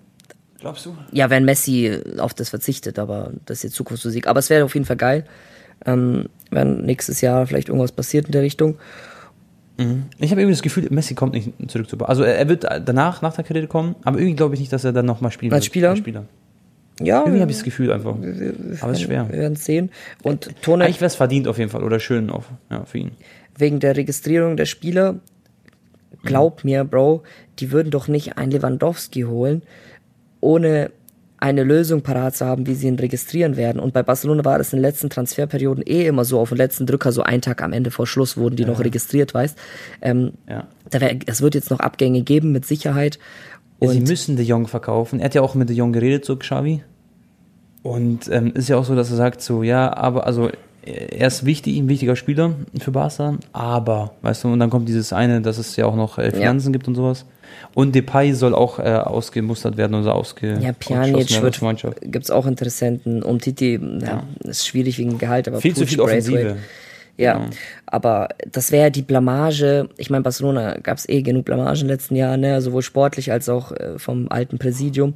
Glaubst 0.60 0.86
du? 0.86 0.98
ja, 1.14 1.30
wenn 1.30 1.46
Messi 1.46 1.98
auf 2.18 2.34
das 2.34 2.50
verzichtet, 2.50 3.00
aber 3.00 3.32
das 3.46 3.60
ist 3.60 3.64
jetzt 3.64 3.76
Zukunftsmusik. 3.76 4.28
Aber 4.28 4.40
es 4.40 4.50
wäre 4.50 4.66
auf 4.66 4.74
jeden 4.74 4.86
Fall 4.86 4.98
geil, 4.98 5.26
ähm, 5.86 6.26
wenn 6.52 6.82
nächstes 6.82 7.22
Jahr 7.22 7.48
vielleicht 7.48 7.70
irgendwas 7.70 7.94
passiert 7.94 8.26
in 8.26 8.34
der 8.34 8.42
Richtung. 8.42 8.76
Ich 10.18 10.32
habe 10.32 10.42
irgendwie 10.42 10.56
das 10.56 10.64
Gefühl, 10.64 10.88
Messi 10.90 11.14
kommt 11.14 11.34
nicht 11.34 11.54
zurück 11.68 11.88
zu 11.88 11.98
Barca. 11.98 12.10
Also 12.10 12.24
er, 12.24 12.36
er 12.36 12.50
wird 12.50 12.64
danach, 12.64 13.22
nach 13.22 13.36
der 13.36 13.44
Karriere 13.44 13.68
kommen, 13.68 13.96
aber 14.04 14.18
irgendwie 14.18 14.36
glaube 14.36 14.56
ich 14.56 14.60
nicht, 14.60 14.74
dass 14.74 14.84
er 14.84 14.92
dann 14.92 15.06
nochmal 15.06 15.32
spielen 15.32 15.54
Als 15.54 15.66
wird. 15.66 15.66
Spieler? 15.68 15.90
Als 15.92 16.00
Spieler. 16.00 16.26
Ja, 17.02 17.22
Irgendwie 17.22 17.42
habe 17.42 17.52
ich 17.52 17.58
das 17.58 17.64
Gefühl 17.64 17.92
einfach. 17.92 18.16
Aber 18.16 18.92
es 18.92 18.98
ist 19.00 19.02
schwer. 19.02 19.30
wir 19.30 19.38
werden 19.40 19.56
sehen. 19.56 19.92
Und 20.24 20.50
Tone, 20.62 20.86
Eigentlich 20.86 21.00
wäre 21.02 21.08
es 21.08 21.16
verdient 21.16 21.48
auf 21.48 21.58
jeden 21.60 21.70
Fall 21.70 21.84
oder 21.84 22.00
schön 22.00 22.30
auf, 22.30 22.46
ja, 22.72 22.86
für 22.86 22.98
ihn. 23.00 23.12
wegen 23.58 23.80
der 23.80 23.96
Registrierung 23.96 24.58
der 24.58 24.66
Spieler, 24.66 25.16
glaub 26.24 26.64
mir, 26.64 26.84
Bro, 26.84 27.24
die 27.60 27.72
würden 27.72 27.92
doch 27.92 28.08
nicht 28.08 28.38
einen 28.38 28.52
Lewandowski 28.52 29.22
holen, 29.22 29.62
ohne 30.42 30.92
eine 31.40 31.64
Lösung 31.64 32.02
parat 32.02 32.36
zu 32.36 32.48
haben, 32.48 32.66
wie 32.66 32.74
sie 32.74 32.88
ihn 32.88 32.98
registrieren 32.98 33.58
werden. 33.58 33.80
Und 33.80 33.94
bei 33.94 34.02
Barcelona 34.02 34.44
war 34.44 34.58
das 34.58 34.74
in 34.74 34.78
den 34.78 34.82
letzten 34.84 35.12
Transferperioden 35.12 35.84
eh 35.86 36.08
immer 36.08 36.26
so, 36.26 36.40
auf 36.40 36.50
den 36.50 36.58
letzten 36.58 36.88
Drücker, 36.88 37.12
so 37.12 37.22
einen 37.22 37.44
Tag 37.44 37.62
am 37.62 37.74
Ende 37.74 37.92
vor 37.92 38.08
Schluss 38.08 38.38
wurden 38.38 38.56
die 38.56 38.66
noch 38.66 38.80
registriert, 38.80 39.36
weißt. 39.36 39.56
Ähm, 40.02 40.32
Ja. 40.50 40.66
da 40.90 41.00
wär, 41.00 41.16
es 41.28 41.44
wird 41.44 41.54
jetzt 41.54 41.70
noch 41.70 41.80
Abgänge 41.80 42.24
geben, 42.24 42.52
mit 42.54 42.66
Sicherheit. 42.66 43.20
Ja, 43.80 43.90
sie 43.90 44.00
Und 44.00 44.08
müssen 44.08 44.36
De 44.38 44.46
Jong 44.46 44.68
verkaufen. 44.68 45.20
Er 45.20 45.26
hat 45.26 45.36
ja 45.36 45.42
auch 45.42 45.56
mit 45.56 45.70
De 45.70 45.76
Jong 45.76 45.94
geredet, 45.94 46.26
so 46.26 46.36
Xavi. 46.36 46.84
Und 47.84 48.30
ähm, 48.32 48.54
ist 48.54 48.70
ja 48.70 48.78
auch 48.78 48.86
so, 48.86 48.96
dass 48.96 49.12
er 49.12 49.18
sagt 49.18 49.42
so, 49.42 49.64
ja, 49.64 49.96
aber 49.96 50.26
also 50.26 50.50
er 50.88 51.28
ist 51.28 51.46
wichtig, 51.46 51.78
ein 51.78 51.90
wichtiger 51.90 52.16
Spieler 52.16 52.56
für 52.80 52.92
Barca, 52.92 53.38
aber, 53.52 54.14
weißt 54.22 54.46
du, 54.46 54.48
und 54.50 54.60
dann 54.60 54.70
kommt 54.70 54.88
dieses 54.88 55.12
eine, 55.12 55.42
dass 55.42 55.58
es 55.58 55.76
ja 55.76 55.86
auch 55.86 55.96
noch 55.96 56.18
äh, 56.18 56.32
Finanzen 56.32 56.72
gibt 56.72 56.88
und 56.88 56.96
sowas. 56.96 57.26
Und 57.74 57.94
Depay 57.94 58.34
soll 58.34 58.56
auch 58.56 58.80
äh, 58.80 58.84
ausgemustert 58.84 59.78
werden 59.78 59.96
oder 59.96 60.16
ausge 60.16 60.58
ja, 60.62 60.72
Pjanic 60.74 61.42
wird, 61.42 61.62
Mannschaft. 61.62 61.98
gibt's 62.02 62.32
auch 62.32 62.46
Interessenten. 62.46 63.24
Um 63.24 63.40
Titi, 63.40 63.80
ja, 64.02 64.24
ist 64.40 64.68
schwierig 64.68 64.98
wegen 64.98 65.18
Gehalt, 65.18 65.48
aber 65.48 65.62
Viel 65.62 65.74
zu 65.74 65.82
Puig, 65.82 65.90
viel 65.90 66.02
Offensive. 66.02 66.38
Braithwaite. 66.38 66.58
Ja, 67.18 67.34
Genau. 67.34 67.50
aber 67.88 68.30
das 68.52 68.72
wäre 68.72 68.92
die 68.92 69.02
Blamage. 69.02 69.90
Ich 69.98 70.10
meine, 70.10 70.24
Barcelona 70.24 70.78
gab 70.78 70.98
es 71.00 71.10
eh 71.10 71.22
genug 71.24 71.46
Blamage 71.46 71.82
in 71.82 71.88
den 71.88 71.94
letzten 71.96 72.16
Jahren, 72.16 72.42
ne? 72.42 72.62
sowohl 72.62 72.84
sportlich 72.84 73.32
als 73.32 73.50
auch 73.50 73.72
äh, 73.72 73.98
vom 73.98 74.28
alten 74.30 74.58
Präsidium. 74.60 75.16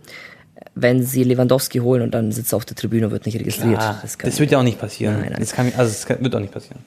Wenn 0.73 1.03
sie 1.03 1.23
Lewandowski 1.23 1.79
holen 1.79 2.01
und 2.01 2.13
dann 2.13 2.31
sitzt 2.31 2.53
er 2.53 2.57
auf 2.57 2.65
der 2.65 2.75
Tribüne 2.75 3.05
und 3.07 3.11
wird 3.11 3.25
nicht 3.25 3.39
registriert. 3.39 3.79
Ah, 3.79 3.99
das 4.01 4.17
das 4.17 4.39
wird 4.39 4.51
ja 4.51 4.59
auch 4.59 4.63
nicht 4.63 4.79
passieren. 4.79 5.19
Nein, 5.19 5.29
nein. 5.31 5.39
Das 5.39 5.51
kann, 5.53 5.67
also 5.77 5.91
das 5.91 6.05
kann, 6.05 6.23
wird 6.23 6.33
auch 6.35 6.39
nicht 6.39 6.53
passieren. 6.53 6.79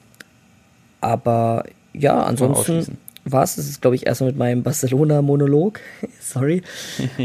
aber 1.01 1.63
ja, 1.93 2.23
ansonsten 2.23 2.59
ausschließen. 2.59 2.97
War 3.27 3.43
es 3.43 3.55
das, 3.55 3.81
glaube 3.81 3.95
ich, 3.95 4.05
erstmal 4.05 4.29
mit 4.29 4.37
meinem 4.37 4.61
Barcelona-Monolog. 4.63 5.79
Sorry. 6.21 6.61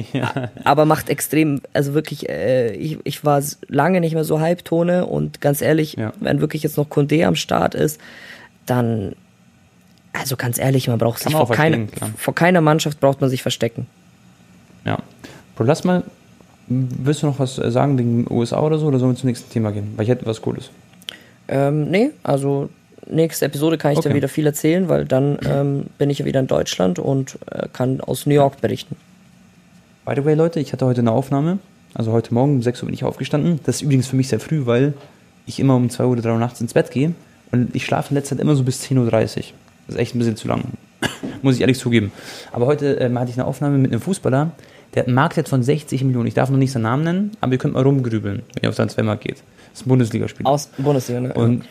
Aber 0.64 0.86
macht 0.86 1.10
extrem, 1.10 1.60
also 1.74 1.92
wirklich, 1.94 2.28
äh, 2.28 2.72
ich, 2.74 2.98
ich 3.04 3.24
war 3.24 3.42
lange 3.68 4.00
nicht 4.00 4.14
mehr 4.14 4.24
so 4.24 4.40
Halbtone 4.40 5.06
und 5.06 5.40
ganz 5.40 5.60
ehrlich, 5.60 5.94
Ja. 5.94 6.12
wenn 6.20 6.40
wirklich 6.40 6.62
jetzt 6.62 6.76
noch 6.78 6.88
Condé 6.88 7.24
am 7.26 7.36
Start 7.36 7.74
ist, 7.74 8.00
dann, 8.66 9.12
also 10.12 10.36
ganz 10.36 10.58
ehrlich, 10.58 10.88
man 10.88 10.98
braucht 10.98 11.20
Kann 11.20 11.28
sich 11.30 11.32
man 11.38 11.46
vor, 11.46 11.54
auch 11.54 11.56
keine, 11.56 11.88
vor 12.16 12.34
keiner 12.34 12.60
Mannschaft 12.62 12.98
braucht 13.00 13.20
man 13.20 13.28
sich 13.28 13.42
verstecken. 13.42 13.86
Ja. 14.86 14.98
Bro, 15.56 15.64
lass 15.64 15.84
mal, 15.84 16.02
willst 16.68 17.22
du 17.22 17.26
noch 17.26 17.38
was 17.38 17.58
äh, 17.58 17.70
sagen 17.70 17.98
wegen 17.98 18.26
USA 18.30 18.60
oder 18.60 18.78
so, 18.78 18.86
oder 18.86 18.98
sollen 18.98 19.12
wir 19.12 19.16
zum 19.18 19.26
nächsten 19.28 19.50
Thema 19.52 19.70
gehen? 19.70 19.92
Weil 19.96 20.04
ich 20.04 20.08
hätte 20.10 20.24
was 20.24 20.40
Cooles. 20.40 20.70
Ähm, 21.48 21.90
nee, 21.90 22.10
also 22.22 22.70
nächste 23.08 23.46
Episode 23.46 23.78
kann 23.78 23.92
ich 23.92 23.98
Okay. 23.98 24.14
wieder 24.14 24.28
viel 24.28 24.46
erzählen, 24.46 24.88
weil 24.88 25.04
dann 25.04 25.38
ähm, 25.44 25.86
bin 25.98 26.10
ich 26.10 26.18
ja 26.20 26.24
wieder 26.24 26.40
in 26.40 26.46
Deutschland 26.46 26.98
und 26.98 27.38
äh, 27.50 27.68
kann 27.72 28.00
aus 28.00 28.26
New 28.26 28.34
York 28.34 28.60
berichten. 28.60 28.96
By 30.04 30.14
the 30.16 30.24
way, 30.24 30.34
Leute, 30.34 30.60
ich 30.60 30.72
hatte 30.72 30.86
heute 30.86 31.00
eine 31.00 31.12
Aufnahme. 31.12 31.58
Also 31.94 32.12
heute 32.12 32.32
Morgen 32.34 32.54
um 32.56 32.62
6 32.62 32.82
Uhr 32.82 32.86
bin 32.86 32.94
ich 32.94 33.04
aufgestanden. 33.04 33.60
Das 33.64 33.76
ist 33.76 33.82
übrigens 33.82 34.06
für 34.06 34.16
mich 34.16 34.28
sehr 34.28 34.40
früh, 34.40 34.66
weil 34.66 34.94
ich 35.46 35.58
immer 35.58 35.74
um 35.76 35.90
2 35.90 36.04
oder 36.04 36.22
3 36.22 36.32
Uhr 36.32 36.38
nachts 36.38 36.60
ins 36.60 36.74
Bett 36.74 36.90
gehe. 36.90 37.14
Und 37.52 37.74
ich 37.74 37.84
schlafe 37.84 38.10
in 38.10 38.14
letzter 38.14 38.36
Zeit 38.36 38.42
immer 38.42 38.54
so 38.54 38.62
bis 38.62 38.82
10.30 38.84 38.96
Uhr. 38.98 39.08
Das 39.86 39.96
ist 39.96 39.96
echt 39.96 40.14
ein 40.14 40.18
bisschen 40.18 40.36
zu 40.36 40.46
lang. 40.48 40.62
Muss 41.42 41.56
ich 41.56 41.60
ehrlich 41.62 41.78
zugeben. 41.78 42.12
Aber 42.52 42.66
heute 42.66 42.94
ähm, 42.94 43.18
hatte 43.18 43.30
ich 43.30 43.36
eine 43.36 43.46
Aufnahme 43.46 43.78
mit 43.78 43.90
einem 43.92 44.00
Fußballer, 44.00 44.52
der 44.94 45.02
hat 45.02 45.06
einen 45.06 45.14
Marktwert 45.14 45.48
von 45.48 45.62
60 45.62 46.04
Millionen. 46.04 46.26
Ich 46.26 46.34
darf 46.34 46.50
noch 46.50 46.58
nicht 46.58 46.72
seinen 46.72 46.82
Namen 46.82 47.04
nennen, 47.04 47.30
aber 47.40 47.52
ihr 47.52 47.58
könnt 47.58 47.74
mal 47.74 47.82
rumgrübeln, 47.82 48.42
wenn 48.54 48.62
ihr 48.62 48.68
auf 48.68 48.76
Transfermarkt 48.76 49.22
geht. 49.24 49.42
Das 49.72 49.80
ist 49.80 49.86
ein 49.86 49.88
Bundesligaspieler. 49.88 50.48
Aus 50.48 50.68
Bundesliga, 50.78 51.20
ne? 51.20 51.34
Und 51.34 51.64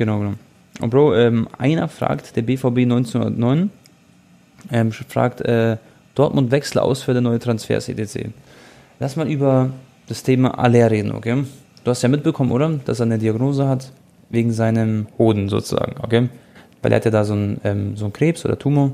genau, 0.00 0.18
genau. 0.18 0.34
Und 0.80 0.90
Bro, 0.90 1.14
ähm, 1.14 1.46
einer 1.58 1.86
fragt, 1.86 2.34
der 2.34 2.42
BVB 2.42 2.78
1909, 2.78 3.70
ähm, 4.72 4.92
fragt, 4.92 5.42
äh, 5.42 5.76
Dortmund 6.14 6.50
Wechselausfälle, 6.50 7.20
neue 7.20 7.38
Transfers, 7.38 7.88
etc. 7.88 8.30
Lass 8.98 9.16
mal 9.16 9.30
über 9.30 9.70
das 10.08 10.22
Thema 10.22 10.58
Aller 10.58 10.90
reden, 10.90 11.12
okay? 11.12 11.44
Du 11.84 11.90
hast 11.90 12.02
ja 12.02 12.08
mitbekommen, 12.08 12.50
oder? 12.50 12.80
Dass 12.84 13.00
er 13.00 13.06
eine 13.06 13.18
Diagnose 13.18 13.68
hat, 13.68 13.92
wegen 14.30 14.52
seinem 14.52 15.06
Hoden 15.18 15.48
sozusagen, 15.48 15.96
okay? 16.02 16.28
Weil 16.82 16.92
er 16.92 16.96
hat 16.96 17.04
ja 17.04 17.10
da 17.10 17.24
so 17.24 17.34
einen, 17.34 17.60
ähm, 17.64 17.96
so 17.96 18.06
einen 18.06 18.12
Krebs 18.14 18.44
oder 18.44 18.58
Tumor. 18.58 18.92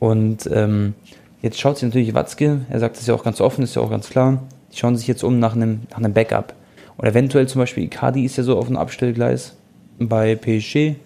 Und 0.00 0.48
ähm, 0.52 0.94
jetzt 1.42 1.60
schaut 1.60 1.76
sich 1.76 1.86
natürlich 1.86 2.14
Watzke, 2.14 2.62
er 2.70 2.80
sagt 2.80 2.96
es 2.96 3.06
ja 3.06 3.14
auch 3.14 3.24
ganz 3.24 3.40
offen, 3.40 3.62
ist 3.62 3.76
ja 3.76 3.82
auch 3.82 3.90
ganz 3.90 4.08
klar, 4.08 4.42
die 4.72 4.78
schauen 4.78 4.96
sich 4.96 5.06
jetzt 5.06 5.22
um 5.22 5.38
nach 5.38 5.54
einem, 5.54 5.82
nach 5.90 5.98
einem 5.98 6.14
Backup. 6.14 6.54
Und 6.96 7.06
eventuell 7.06 7.46
zum 7.46 7.60
Beispiel 7.60 7.84
Icardi 7.84 8.24
ist 8.24 8.36
ja 8.36 8.42
so 8.42 8.58
auf 8.58 8.66
einem 8.66 8.76
Abstellgleis 8.76 9.54
bei 9.98 10.34
PSG. 10.36 10.96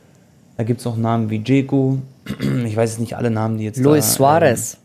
Da 0.57 0.65
gibt 0.65 0.81
es 0.81 0.85
noch 0.85 0.97
Namen 0.97 1.31
wie 1.31 1.43
Dzeko. 1.43 1.99
Ich 2.67 2.77
weiß 2.77 2.91
jetzt 2.91 3.01
nicht 3.01 3.17
alle 3.17 3.31
Namen, 3.31 3.59
die 3.59 3.65
jetzt 3.65 3.79
Luis 3.81 4.05
da, 4.07 4.13
Suarez. 4.13 4.77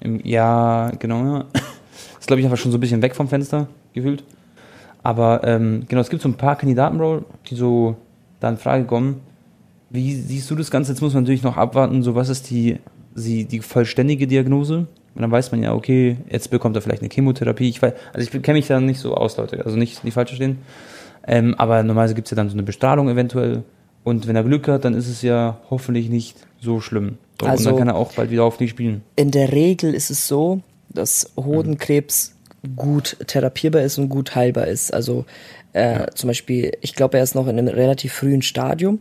ähm, 0.00 0.16
im, 0.20 0.26
ja, 0.26 0.90
genau. 0.98 1.24
Ja. 1.24 1.44
Ist, 2.18 2.26
glaube 2.26 2.40
ich, 2.40 2.46
einfach 2.46 2.58
schon 2.58 2.72
so 2.72 2.78
ein 2.78 2.80
bisschen 2.80 3.02
weg 3.02 3.14
vom 3.14 3.28
Fenster 3.28 3.68
gefühlt. 3.92 4.24
Aber 5.02 5.42
ähm, 5.44 5.84
genau, 5.88 6.00
es 6.00 6.10
gibt 6.10 6.22
so 6.22 6.28
ein 6.28 6.34
paar 6.34 6.56
Kandidaten, 6.56 6.98
Bro, 6.98 7.24
die 7.48 7.54
so 7.54 7.96
da 8.40 8.48
in 8.48 8.56
Frage 8.56 8.84
kommen. 8.84 9.20
Wie 9.90 10.14
siehst 10.14 10.50
du 10.50 10.56
das 10.56 10.70
Ganze? 10.70 10.92
Jetzt 10.92 11.00
muss 11.00 11.14
man 11.14 11.22
natürlich 11.22 11.42
noch 11.42 11.56
abwarten, 11.56 12.02
so 12.02 12.14
was 12.14 12.28
ist 12.28 12.50
die, 12.50 12.78
die, 13.14 13.44
die 13.44 13.60
vollständige 13.60 14.26
Diagnose? 14.26 14.86
Und 15.14 15.22
dann 15.22 15.30
weiß 15.30 15.52
man 15.52 15.62
ja, 15.62 15.72
okay, 15.74 16.16
jetzt 16.28 16.50
bekommt 16.50 16.76
er 16.76 16.82
vielleicht 16.82 17.02
eine 17.02 17.10
Chemotherapie. 17.10 17.68
Ich 17.68 17.80
weiß, 17.80 17.92
also 18.12 18.28
ich 18.30 18.42
kenne 18.42 18.58
mich 18.58 18.66
da 18.66 18.80
nicht 18.80 19.00
so 19.00 19.14
aus, 19.14 19.36
Leute. 19.36 19.64
Also 19.64 19.76
nicht, 19.76 20.04
nicht 20.04 20.14
falsch 20.14 20.30
verstehen. 20.30 20.58
Ähm, 21.26 21.54
aber 21.58 21.82
normalerweise 21.82 22.14
gibt 22.14 22.26
es 22.28 22.30
ja 22.30 22.36
dann 22.36 22.48
so 22.48 22.54
eine 22.54 22.62
Bestrahlung 22.62 23.08
eventuell. 23.08 23.62
Und 24.04 24.26
wenn 24.28 24.36
er 24.36 24.44
Glück 24.44 24.68
hat, 24.68 24.84
dann 24.84 24.94
ist 24.94 25.08
es 25.08 25.22
ja 25.22 25.58
hoffentlich 25.70 26.08
nicht 26.08 26.36
so 26.60 26.80
schlimm. 26.80 27.18
Und 27.42 27.48
Also- 27.48 27.70
dann 27.70 27.78
kann 27.78 27.88
er 27.88 27.96
auch 27.96 28.12
bald 28.12 28.30
wieder 28.30 28.44
auf 28.44 28.56
die 28.56 28.68
spielen. 28.68 29.02
In 29.16 29.30
der 29.32 29.52
Regel 29.52 29.94
ist 29.94 30.10
es 30.10 30.28
so, 30.28 30.60
dass 30.88 31.32
Hodenkrebs 31.36 32.34
gut 32.76 33.16
therapierbar 33.26 33.82
ist 33.82 33.98
und 33.98 34.08
gut 34.08 34.34
heilbar 34.34 34.66
ist. 34.68 34.92
Also 34.94 35.24
äh, 35.72 36.06
zum 36.14 36.28
Beispiel, 36.28 36.72
ich 36.80 36.94
glaube, 36.94 37.18
er 37.18 37.24
ist 37.24 37.34
noch 37.34 37.46
in 37.48 37.58
einem 37.58 37.68
relativ 37.68 38.12
frühen 38.14 38.40
Stadium. 38.42 39.00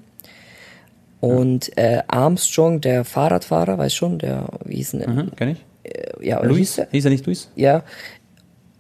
Und 1.22 1.76
äh, 1.78 2.02
Armstrong, 2.08 2.82
der 2.82 3.04
Fahrradfahrer, 3.06 3.78
weiß 3.78 3.94
schon, 3.94 4.20
der, 4.20 4.48
wie 4.66 4.76
hieß 4.76 4.92
denn, 4.92 5.16
Mhm, 5.16 5.32
kenn 5.36 5.50
ich. 5.50 5.66
ja, 6.22 6.42
Luis? 6.44 6.58
hieß 6.58 6.78
er? 6.80 6.88
Hieß 6.92 7.06
er 7.06 7.12
nicht 7.12 7.26
Luis? 7.26 7.50
Ja. 7.56 7.84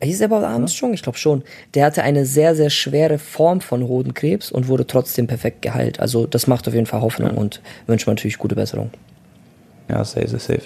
Hieß 0.05 0.21
er 0.21 0.27
überhaupt 0.27 0.45
Armstrong? 0.47 0.93
Ich 0.93 1.01
glaube 1.03 1.17
schon. 1.17 1.43
Der 1.73 1.85
hatte 1.85 2.03
eine 2.03 2.25
sehr, 2.25 2.55
sehr 2.55 2.69
schwere 2.69 3.17
Form 3.17 3.61
von 3.61 3.87
Hodenkrebs 3.87 4.51
und 4.51 4.67
wurde 4.67 4.87
trotzdem 4.87 5.27
perfekt 5.27 5.61
geheilt. 5.61 5.99
Also 5.99 6.25
das 6.27 6.47
macht 6.47 6.67
auf 6.67 6.73
jeden 6.73 6.85
Fall 6.85 7.01
Hoffnung 7.01 7.31
und 7.37 7.61
wünscht 7.87 8.07
man 8.07 8.15
natürlich 8.15 8.37
gute 8.37 8.55
Besserung. 8.55 8.91
Ja, 9.89 10.03
safe, 10.03 10.27
safe, 10.27 10.39
safe. 10.39 10.61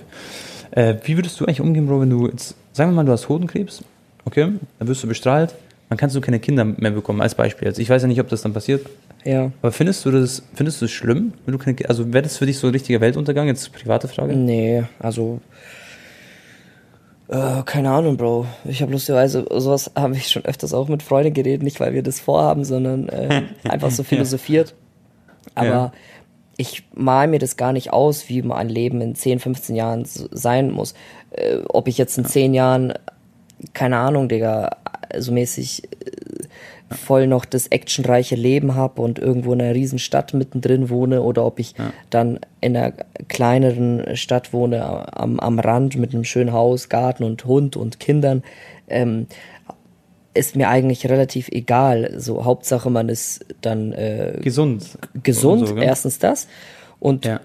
Äh, 0.71 0.95
wie 1.04 1.17
würdest 1.17 1.39
du 1.39 1.45
eigentlich 1.45 1.62
umgehen, 1.62 1.88
Bro, 1.88 2.02
wenn 2.02 2.10
du 2.10 2.28
jetzt, 2.28 2.56
sagen 2.73 2.91
wir 2.91 2.95
mal, 2.95 3.06
du 3.06 3.12
hast 3.12 3.28
Hodenkrebs, 3.28 3.84
okay, 4.25 4.49
dann 4.78 4.88
wirst 4.88 5.04
du 5.04 5.08
bestrahlt, 5.08 5.56
dann 5.89 5.97
kannst 5.97 6.15
du 6.15 6.21
keine 6.21 6.39
Kinder 6.39 6.63
mehr 6.63 6.91
bekommen, 6.91 7.19
als 7.21 7.34
Beispiel. 7.34 7.67
Jetzt, 7.67 7.80
ich 7.80 7.89
weiß 7.89 8.04
ja 8.04 8.08
nicht, 8.08 8.21
ob 8.21 8.30
das 8.30 8.43
dann 8.43 8.54
passiert, 8.54 8.86
Ja. 9.25 9.52
aber 9.62 9.71
findest 9.71 10.06
du 10.06 10.12
das, 10.12 10.43
findest 10.54 10.80
du 10.82 10.86
es 10.86 10.91
schlimm, 10.91 11.34
wenn 11.45 11.54
du 11.54 11.58
keine 11.58 11.75
also 11.89 12.13
wäre 12.13 12.21
das 12.21 12.38
für 12.38 12.45
dich 12.45 12.60
so 12.60 12.67
ein 12.67 12.73
richtiger 12.73 13.02
Weltuntergang? 13.02 13.47
Jetzt 13.47 13.73
private 13.73 14.08
Frage. 14.08 14.36
Nee, 14.36 14.84
also. 14.99 15.41
Äh, 17.30 17.62
keine 17.63 17.92
Ahnung, 17.92 18.18
Bro. 18.18 18.48
Ich 18.65 18.82
habe 18.82 18.92
lustigerweise, 18.92 19.46
sowas 19.50 19.92
habe 19.96 20.15
ich 20.15 20.28
schon 20.30 20.46
öfters 20.46 20.74
auch 20.74 20.88
mit 20.88 21.04
Freunden 21.04 21.34
geredet, 21.34 21.62
nicht 21.63 21.80
weil 21.80 21.94
wir 21.94 22.02
das 22.04 22.20
vorhaben, 22.20 22.63
sondern 22.65 23.08
äh, 23.10 23.44
einfach 23.68 23.92
so 23.92 24.04
philosophiert. 24.04 24.74
Aber 25.54 25.68
Ja. 25.68 25.92
ich 26.58 26.84
mal 26.96 27.28
mir 27.28 27.39
das 27.39 27.56
gar 27.56 27.72
nicht 27.72 27.94
aus, 27.94 28.30
wie 28.30 28.42
mein 28.42 28.68
Leben 28.70 29.00
in 29.02 29.13
10, 29.15 29.39
15 29.39 29.76
Jahren 29.76 30.04
sein 30.06 30.72
muss. 30.72 30.96
Äh, 31.32 31.60
ob 31.70 31.88
ich 31.88 31.98
jetzt 32.00 32.18
in 32.18 32.26
10 32.26 32.54
Jahren, 32.56 32.94
keine 33.74 33.98
Ahnung, 33.98 34.28
Digga, 34.28 34.78
so 35.20 35.32
mäßig 35.32 35.84
voll 36.91 37.28
noch 37.28 37.45
das 37.45 37.67
actionreiche 37.67 38.36
Leben 38.36 38.75
habe 38.75 39.02
und 39.02 39.19
irgendwo 39.19 39.54
in 39.54 39.62
einer 39.62 39.73
riesen 39.75 39.99
Stadt 39.99 40.34
mittendrin 40.34 40.89
wohne 40.89 41.21
oder 41.21 41.45
ob 41.45 41.60
ich 41.60 41.75
dann 42.10 42.39
in 42.62 42.75
einer 42.75 42.93
kleineren 43.28 44.15
Stadt 44.15 44.54
wohne, 44.54 45.15
am, 45.17 45.39
am 45.39 45.60
Rand 45.60 45.95
mit 45.97 46.13
einem 46.13 46.23
schönen 46.23 46.52
Haus, 46.52 46.89
Garten 46.89 47.23
und 47.23 47.45
Hund 47.45 47.75
und 47.75 47.99
Kindern, 47.99 48.43
ähm, 48.88 49.28
ist 50.34 50.56
mir 50.56 50.69
eigentlich 50.69 51.10
relativ 51.10 51.49
egal. 51.49 52.13
So 52.17 52.45
Hauptsache 52.45 52.89
man 52.89 53.10
ist 53.10 53.45
dann 53.62 53.93
äh, 53.93 54.38
Gesund. 54.41 54.97
gesund, 55.23 55.62
Und 55.62 55.67
so, 55.67 55.78
erstens 55.78 56.19
das 56.19 56.47
und 56.99 57.25
Ja. 57.25 57.39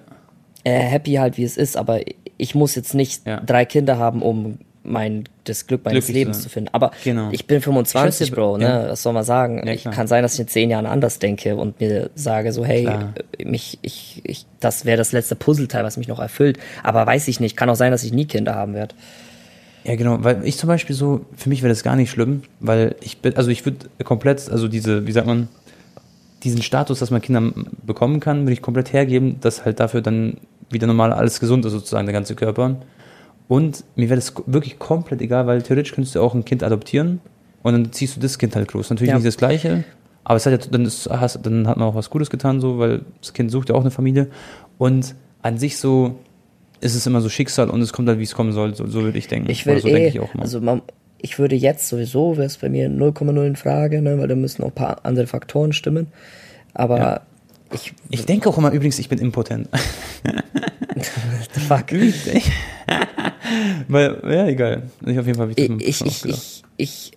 äh, 0.65 0.71
happy 0.79 1.15
halt 1.15 1.37
wie 1.37 1.45
es 1.45 1.57
ist, 1.57 1.77
aber 1.77 2.01
ich 2.37 2.55
muss 2.55 2.75
jetzt 2.75 2.95
nicht 2.95 3.27
Ja. 3.27 3.41
drei 3.41 3.65
Kinder 3.65 3.99
haben, 3.99 4.23
um 4.23 4.59
mein 4.85 5.25
das 5.45 5.67
Glück 5.67 5.85
meines 5.85 6.05
Glücklich 6.07 6.15
Lebens 6.25 6.37
sein. 6.39 6.43
zu 6.45 6.49
finden. 6.51 6.71
Aber 6.73 6.91
Genau. 7.03 7.31
ich 7.33 7.47
bin 7.47 7.61
25, 7.61 8.21
Ich 8.29 8.33
weiß, 8.33 8.37
Bro, 8.37 8.59
ne? 8.59 8.65
ja. 8.65 8.89
Was 8.91 9.03
soll 9.03 9.13
man 9.13 9.25
sagen? 9.25 9.63
Ja, 9.67 9.73
ich 9.73 9.85
kann 9.85 10.07
sein, 10.07 10.23
dass 10.23 10.35
ich 10.35 10.41
in 10.41 10.49
zehn 10.49 10.71
Jahren 10.71 10.87
anders 10.87 11.19
denke 11.19 11.57
und 11.57 11.81
mir 11.81 12.11
sage 12.15 12.53
so, 12.53 12.65
hey, 12.65 12.83
Klar. 12.85 13.15
äh, 13.39 13.45
mich, 13.45 13.79
ich, 13.83 14.21
ich, 14.25 14.47
das 14.61 14.85
wäre 14.85 14.97
das 14.99 15.13
letzte 15.13 15.35
Puzzleteil, 15.37 15.85
was 15.85 15.97
mich 15.97 16.09
noch 16.09 16.21
erfüllt. 16.21 16.59
Aber 16.83 17.07
weiß 17.07 17.29
ich 17.29 17.41
nicht. 17.41 17.57
Kann 17.57 17.69
auch 17.71 17.75
sein, 17.77 17.91
dass 17.93 18.05
ich 18.05 18.13
nie 18.13 18.27
Kinder 18.27 18.55
haben 18.55 18.75
werde. 18.75 18.95
Ja, 19.85 19.97
genau, 19.97 20.23
weil 20.25 20.47
ich 20.47 20.57
zum 20.57 20.69
Beispiel 20.69 20.97
so, 20.97 21.27
für 21.37 21.49
mich 21.51 21.61
wäre 21.63 21.69
das 21.69 21.83
gar 21.83 21.95
nicht 21.97 22.11
schlimm, 22.11 22.43
weil 22.61 22.95
ich 23.03 23.19
bin, 23.19 23.37
also 23.37 23.51
ich 23.51 23.67
würde 23.67 23.87
komplett, 24.05 24.49
also 24.51 24.67
diese, 24.69 25.07
wie 25.07 25.13
sagt 25.13 25.27
man, 25.27 25.49
diesen 26.43 26.63
Status, 26.63 26.99
dass 27.01 27.11
man 27.11 27.21
Kinder 27.21 27.53
bekommen 27.87 28.21
kann, 28.21 28.43
würde 28.43 28.53
ich 28.53 28.63
komplett 28.63 28.93
hergeben, 28.93 29.41
dass 29.41 29.65
halt 29.65 29.81
dafür 29.81 30.01
dann 30.01 30.39
wieder 30.71 30.87
normal 30.87 31.13
alles 31.13 31.39
gesund 31.41 31.65
ist, 31.67 31.73
sozusagen, 31.73 32.07
der 32.07 32.13
ganze 32.15 32.35
Körper. 32.35 32.77
Und 33.49 33.85
mir 33.97 34.09
wäre 34.09 34.17
das 34.17 34.33
wirklich 34.47 34.79
komplett 34.79 35.21
egal, 35.21 35.47
weil 35.47 35.63
theoretisch 35.63 35.93
könntest 35.93 36.15
du 36.15 36.21
auch 36.23 36.35
ein 36.35 36.45
Kind 36.45 36.63
adoptieren 36.63 37.21
und 37.63 37.73
dann 37.73 37.93
ziehst 37.93 38.17
du 38.17 38.21
das 38.21 38.39
Kind 38.39 38.57
halt 38.57 38.69
groß. 38.69 38.91
Natürlich 38.91 39.11
Ja. 39.11 39.17
nicht 39.17 39.27
das 39.27 39.37
Gleiche, 39.37 39.85
aber 40.25 40.37
es 40.37 40.47
hat 40.47 40.53
ja, 40.53 40.71
dann, 40.71 40.87
ist, 40.87 41.09
hast, 41.11 41.41
dann 41.45 41.69
hat 41.69 41.77
man 41.77 41.89
auch 41.89 41.95
was 41.95 42.09
Gutes 42.09 42.31
getan, 42.31 42.61
so, 42.61 42.79
weil 42.79 43.03
das 43.21 43.33
Kind 43.35 43.51
sucht 43.51 43.69
ja 43.69 43.75
auch 43.75 43.83
eine 43.83 43.91
Familie. 43.91 44.29
Und 44.79 45.15
an 45.43 45.59
sich 45.59 45.77
so 45.77 46.17
ist 46.81 46.95
es 46.95 47.07
immer 47.07 47.21
so 47.21 47.29
Schicksal 47.29 47.69
und 47.71 47.81
es 47.83 47.93
kommt 47.93 48.09
halt, 48.09 48.19
wie 48.19 48.25
es 48.25 48.35
kommen 48.35 48.53
soll, 48.53 48.75
so, 48.75 48.87
so 48.87 49.03
würde 49.03 49.19
ich 49.19 49.29
denken. 49.29 49.51
Ich 49.51 49.67
will 49.67 49.79
so 49.79 49.89
eh, 49.89 49.93
denke 49.93 50.09
ich 50.09 50.21
auch 50.21 50.33
immer. 50.35 50.43
also 50.43 50.61
man, 50.61 50.81
ich 51.19 51.39
würde 51.39 51.55
jetzt 51.57 51.89
sowieso, 51.89 52.37
wäre 52.37 52.47
es 52.47 52.57
bei 52.59 52.69
mir 52.69 52.89
0,0 52.89 53.47
in 53.47 53.57
Frage, 53.57 54.01
ne, 54.03 54.19
weil 54.19 54.29
da 54.29 54.35
müssen 54.35 54.63
auch 54.63 54.69
ein 54.69 54.73
paar 54.73 55.05
andere 55.05 55.27
Faktoren 55.27 55.73
stimmen. 55.73 56.07
Aber 56.73 56.99
Ja. 56.99 57.21
Ich, 57.73 57.93
Ich 58.11 58.27
denke 58.27 58.49
auch 58.49 58.59
immer 58.59 58.71
übrigens, 58.73 58.99
ich 58.99 59.09
bin 59.09 59.19
impotent. 59.19 59.69
fuck. 61.69 61.93
Weil, 63.89 64.21
ja, 64.25 64.47
egal. 64.47 64.83
Ich 65.07 65.19
auf 65.19 65.27
jeden 65.27 65.39
Fall 65.39 65.51
ich, 65.57 65.71
ich, 65.71 66.05
ich, 66.07 66.25
ich, 66.25 66.63
ich 66.77 67.13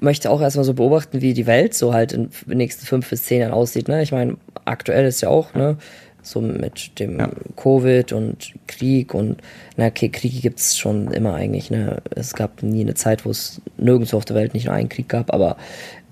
möchte 0.00 0.30
auch 0.30 0.40
erstmal 0.40 0.64
so 0.64 0.74
beobachten, 0.74 1.20
wie 1.20 1.34
die 1.34 1.46
Welt 1.46 1.74
so 1.74 1.92
halt 1.92 2.12
in 2.12 2.30
den 2.46 2.58
nächsten 2.58 2.86
fünf 2.86 3.08
bis 3.08 3.24
zehn 3.24 3.40
Jahren 3.40 3.52
aussieht. 3.52 3.88
Ne? 3.88 4.02
Ich 4.02 4.12
meine, 4.12 4.36
aktuell 4.64 5.06
ist 5.06 5.20
ja 5.20 5.28
auch, 5.28 5.54
ne, 5.54 5.76
so 6.22 6.40
mit 6.40 6.98
dem 6.98 7.18
Ja. 7.18 7.30
Covid 7.56 8.12
und 8.12 8.52
Krieg 8.66 9.14
und 9.14 9.38
na 9.76 9.86
okay, 9.86 10.08
Kriege 10.08 10.40
gibt's 10.40 10.76
schon 10.76 11.10
immer 11.12 11.34
eigentlich, 11.34 11.70
ne? 11.70 12.02
Es 12.10 12.34
gab 12.34 12.62
nie 12.62 12.82
eine 12.82 12.94
Zeit, 12.94 13.24
wo 13.24 13.30
es 13.30 13.60
nirgendwo 13.76 14.16
auf 14.18 14.24
der 14.24 14.36
Welt 14.36 14.52
nicht 14.52 14.66
nur 14.66 14.74
einen 14.74 14.88
Krieg 14.88 15.08
gab, 15.08 15.32
aber 15.32 15.56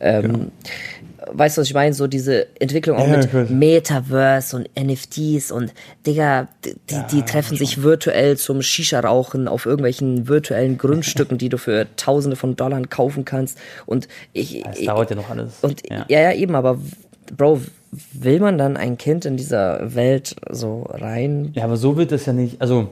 ähm, 0.01 0.53
weißt 1.33 1.57
du, 1.57 1.61
was 1.61 1.69
ich 1.69 1.75
meine? 1.75 1.95
So 1.95 2.07
diese 2.07 2.47
Entwicklung 2.61 2.97
auch. 2.97 3.07
Ja, 3.07 3.17
mit. 3.17 3.51
Metaverse 3.51 4.57
und 4.57 4.69
NFTs 4.79 5.51
und 5.51 5.73
Digga, 6.07 6.49
die, 6.65 6.75
die, 6.91 7.03
die 7.11 7.23
treffen 7.23 7.57
sich 7.57 7.83
virtuell 7.83 8.37
zum 8.37 8.63
Shisha-Rauchen 8.63 9.49
auf 9.49 9.67
irgendwelchen 9.67 10.29
virtuellen 10.29 10.79
Grundstücken, 10.79 11.39
die 11.39 11.49
du 11.49 11.59
für 11.59 11.87
Tausende 11.97 12.37
von 12.37 12.57
Dollar 12.57 12.81
kaufen 12.87 13.25
kannst. 13.25 13.59
Und 13.87 14.09
ich. 14.33 14.63
Das 14.63 14.79
ich 14.79 14.87
dauert 14.87 15.11
ja 15.11 15.17
noch 15.17 15.31
alles. 15.31 15.59
und 15.63 15.83
ja. 15.89 16.05
ja. 16.09 16.21
ja, 16.21 16.33
eben, 16.33 16.55
aber 16.55 16.79
Bro, 17.37 17.63
will 18.13 18.41
man 18.41 18.59
dann 18.59 18.77
ein 18.77 18.99
Kind 18.99 19.25
in 19.25 19.37
dieser 19.37 19.95
Welt 19.95 20.37
so 20.51 20.83
rein? 20.89 21.53
ja, 21.55 21.65
aber 21.65 21.77
so 21.77 21.97
wird 21.97 22.13
es 22.13 22.27
ja 22.27 22.33
nicht. 22.33 22.61
Also, 22.61 22.91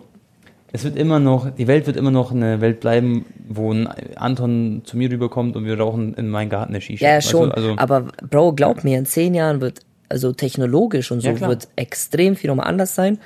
es 0.74 0.82
wird 0.82 0.96
immer 0.96 1.20
noch, 1.20 1.50
die 1.50 1.68
Welt 1.68 1.86
wird 1.86 1.96
immer 1.96 2.10
noch 2.10 2.32
eine 2.32 2.60
Welt 2.60 2.80
bleiben, 2.80 3.26
wo 3.48 3.72
ein 3.72 3.86
Anton 4.16 4.82
zu 4.84 4.96
mir 4.96 5.08
rüberkommt 5.08 5.54
und 5.54 5.64
wir 5.64 5.78
rauchen 5.78 6.14
in 6.14 6.28
meinen 6.28 6.50
Garten 6.50 6.72
eine 6.72 6.80
Shisha. 6.80 7.06
Ja, 7.06 7.20
schon. 7.20 7.52
Also, 7.52 7.74
aber 7.76 8.08
Bro, 8.28 8.54
glaub 8.54 8.82
mir, 8.82 8.98
in 8.98 9.06
zehn 9.06 9.34
Jahren 9.34 9.60
wird, 9.60 9.82
also 10.08 10.32
technologisch 10.32 11.12
und 11.12 11.20
so, 11.20 11.28
Ja, 11.28 11.40
wird 11.42 11.68
extrem 11.76 12.34
viel 12.34 12.48
nochmal 12.48 12.66
anders 12.66 12.96
sein. 12.96 13.20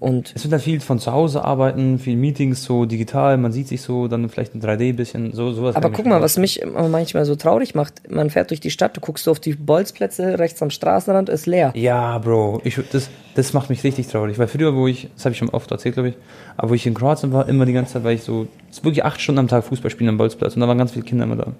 Und 0.00 0.32
Es 0.34 0.44
wird 0.44 0.52
halt 0.52 0.62
viel 0.62 0.80
von 0.80 0.98
zu 0.98 1.12
Hause 1.12 1.44
arbeiten, 1.44 1.98
viel 1.98 2.16
Meetings 2.16 2.64
so 2.64 2.86
digital, 2.86 3.36
man 3.36 3.52
sieht 3.52 3.68
sich 3.68 3.82
so, 3.82 4.08
dann 4.08 4.30
vielleicht 4.30 4.54
in 4.54 4.62
3D 4.62 4.88
ein 4.88 4.96
bisschen, 4.96 5.32
so, 5.32 5.52
sowas. 5.52 5.76
Aber 5.76 5.90
guck 5.90 6.06
mal, 6.06 6.22
was 6.22 6.38
mich 6.38 6.62
manchmal 6.64 7.26
so 7.26 7.36
traurig 7.36 7.74
macht, 7.74 8.10
man 8.10 8.30
fährt 8.30 8.48
durch 8.48 8.60
die 8.60 8.70
Stadt, 8.70 8.96
du 8.96 9.00
guckst 9.00 9.24
so 9.24 9.30
auf 9.30 9.40
die 9.40 9.52
Bolzplätze, 9.52 10.38
rechts 10.38 10.62
am 10.62 10.70
Straßenrand 10.70 11.28
ist 11.28 11.44
leer. 11.44 11.74
Ja, 11.76 12.16
Bro, 12.16 12.62
ich, 12.64 12.80
das, 12.90 13.10
das 13.34 13.52
macht 13.52 13.68
mich 13.68 13.84
richtig 13.84 14.08
traurig, 14.08 14.38
weil 14.38 14.48
früher, 14.48 14.74
wo 14.74 14.86
ich, 14.86 15.10
das 15.14 15.26
habe 15.26 15.34
ich 15.34 15.38
schon 15.38 15.50
oft 15.50 15.70
erzählt, 15.70 15.96
glaube 15.96 16.08
ich, 16.08 16.14
aber 16.56 16.70
wo 16.70 16.74
ich 16.74 16.86
in 16.86 16.94
Kroatien 16.94 17.34
war, 17.34 17.46
immer 17.46 17.66
die 17.66 17.74
ganze 17.74 17.92
Zeit, 17.92 18.04
weil 18.04 18.14
ich 18.14 18.22
so, 18.22 18.46
wirklich 18.82 19.04
acht 19.04 19.20
Stunden 19.20 19.40
am 19.40 19.48
Tag 19.48 19.64
Fußball 19.64 19.90
spielen 19.90 20.08
am 20.08 20.16
Bolzplatz 20.16 20.54
und 20.54 20.60
da 20.60 20.68
waren 20.68 20.78
ganz 20.78 20.92
viele 20.92 21.04
Kinder 21.04 21.24
immer 21.24 21.36
da. 21.36 21.52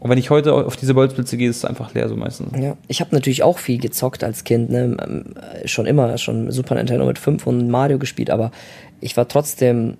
Und 0.00 0.10
wenn 0.10 0.18
ich 0.18 0.30
heute 0.30 0.54
auf 0.54 0.76
diese 0.76 0.94
Bolzplätze 0.94 1.36
gehe, 1.36 1.50
ist 1.50 1.58
es 1.58 1.64
einfach 1.64 1.92
leer 1.92 2.08
so 2.08 2.14
meistens. 2.14 2.56
Ja, 2.56 2.76
ich 2.86 3.00
habe 3.00 3.14
natürlich 3.14 3.42
auch 3.42 3.58
viel 3.58 3.78
gezockt 3.78 4.22
als 4.22 4.44
Kind, 4.44 4.70
ne? 4.70 4.96
Ähm, 5.00 5.24
schon 5.64 5.86
immer, 5.86 6.16
schon 6.18 6.50
Super 6.52 6.76
Nintendo 6.76 7.04
mit 7.04 7.18
5 7.18 7.46
und 7.46 7.68
Mario 7.68 7.98
gespielt, 7.98 8.30
aber 8.30 8.52
ich 9.00 9.16
war 9.16 9.26
trotzdem 9.26 9.96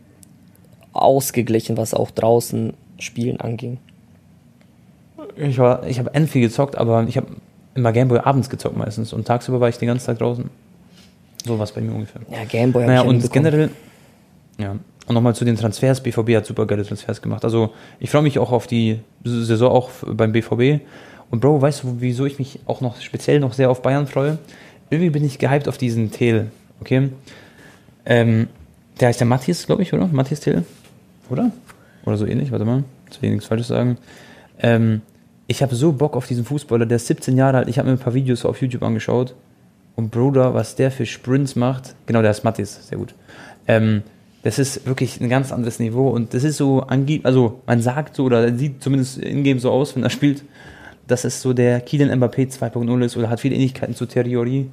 ausgeglichen, 0.93 1.77
was 1.77 1.95
auch 1.95 2.11
draußen 2.11 2.75
Spielen 2.99 3.41
anging. 3.41 3.79
Ich 5.37 5.59
war, 5.59 5.87
ich 5.87 5.99
habe 5.99 6.15
end 6.15 6.31
viel 6.31 6.43
gezockt, 6.43 6.77
aber 6.79 7.05
ich 7.09 7.17
habe 7.17 7.29
immer 7.75 7.93
Gameboy 7.93 8.21
abends 8.21 8.51
gezockt 8.51 8.77
meistens 8.77 9.13
und 9.13 9.27
tagsüber 9.27 9.61
war 9.61 9.69
ich 9.69 9.79
den 9.79 9.89
ganzen 9.89 10.07
Tag 10.07 10.19
draußen. 10.19 10.49
So 11.45 11.59
was 11.59 11.73
bei 11.73 11.81
mir 11.81 11.93
ungefähr. 11.93 12.23
Ja, 12.31 12.45
Gameboy 12.45 12.87
Naja, 12.87 13.03
und 13.03 13.33
generell, 13.33 13.71
ja, 14.59 14.77
und 15.09 15.15
nochmal 15.15 15.35
zu 15.35 15.45
den 15.45 15.57
Transfers. 15.57 16.03
BVB 16.03 16.37
hat 16.37 16.47
super 16.47 16.67
geile 16.67 16.85
Transfers 16.85 17.23
gemacht. 17.23 17.45
Also, 17.45 17.73
ich 17.99 18.11
freue 18.11 18.23
mich 18.23 18.39
auch 18.39 18.53
auf 18.53 18.67
die 18.67 19.01
Saison 19.25 19.73
auch 19.73 19.91
beim 20.07 20.33
BVB. 20.33 20.83
Und 21.31 21.41
Bro, 21.41 21.61
weißt 21.61 21.83
du, 21.83 21.97
wieso 22.01 22.27
ich 22.27 22.39
mich 22.39 22.61
auch 22.67 22.81
noch 22.81 23.01
speziell 23.01 23.41
noch 23.41 23.53
sehr 23.53 23.71
auf 23.71 23.83
Bayern 23.83 24.07
freue? 24.07 24.39
Irgendwie 24.91 25.11
bin 25.11 25.25
ich 25.25 25.39
gehypt 25.39 25.69
auf 25.69 25.79
diesen 25.79 26.11
Tel, 26.11 26.51
okay? 26.81 27.11
Ähm, 28.07 28.49
der 29.01 29.09
heißt 29.09 29.21
der 29.21 29.27
Matthias, 29.27 29.67
glaube 29.67 29.83
ich, 29.83 29.93
oder? 29.93 30.07
Matthias 30.07 30.41
Tel? 30.41 30.65
Oder? 31.29 31.51
Oder 32.05 32.17
so 32.17 32.27
ähnlich, 32.27 32.51
warte 32.51 32.65
mal. 32.65 32.85
Jetzt 33.07 33.21
will 33.21 33.29
ich 33.29 33.35
nichts 33.35 33.49
Falsches 33.49 33.69
sagen. 33.69 33.99
Ähm, 34.61 35.03
ich 35.47 35.63
habe 35.63 35.75
so 35.75 35.93
Bock 35.93 36.17
auf 36.17 36.27
diesen 36.27 36.45
Fußballer, 36.45 36.87
der 36.87 36.97
ist 36.97 37.07
17 37.07 37.37
Jahre 37.37 37.59
alt. 37.59 37.69
Ich 37.69 37.79
habe 37.79 37.89
mir 37.89 37.95
ein 37.95 38.01
paar 38.01 38.15
Videos 38.15 38.45
auf 38.45 38.61
YouTube 38.61 38.83
angeschaut. 38.83 39.35
Und 39.97 40.11
Bruder, 40.11 40.55
was 40.55 40.77
der 40.77 40.91
für 40.91 41.07
Sprints 41.07 41.57
macht, 41.57 41.95
genau, 42.07 42.23
der 42.23 42.31
ist 42.31 42.45
Matthias, 42.45 42.89
sehr 42.89 42.99
gut. 42.99 43.15
Ähm, 43.67 44.03
das 44.43 44.59
ist 44.59 44.87
wirklich 44.87 45.21
ein 45.21 45.29
ganz 45.29 45.53
anderes 45.53 45.79
Niveau 45.79 46.09
und 46.11 46.33
das 46.35 46.45
ist 46.45 46.57
so 46.57 46.81
angeblich, 46.83 47.27
also 47.27 47.61
man 47.67 47.83
sagt 47.83 48.17
so, 48.17 48.25
oder 48.25 48.55
sieht 48.55 48.83
zumindest 48.83 49.19
in-game 49.19 49.59
so 49.59 49.71
aus, 49.71 49.97
wenn 49.97 50.03
er 50.03 50.11
spielt, 50.11 50.45
dass 51.07 51.25
es 51.25 51.43
so 51.43 51.53
der 51.53 51.81
Kylian 51.81 52.11
Mbappé 52.21 52.49
2.0 52.51 53.05
ist 53.05 53.17
oder 53.17 53.31
hat 53.31 53.41
viele 53.41 53.55
Ähnlichkeiten 53.55 53.95
zu 53.95 54.07
Thierry 54.07 54.69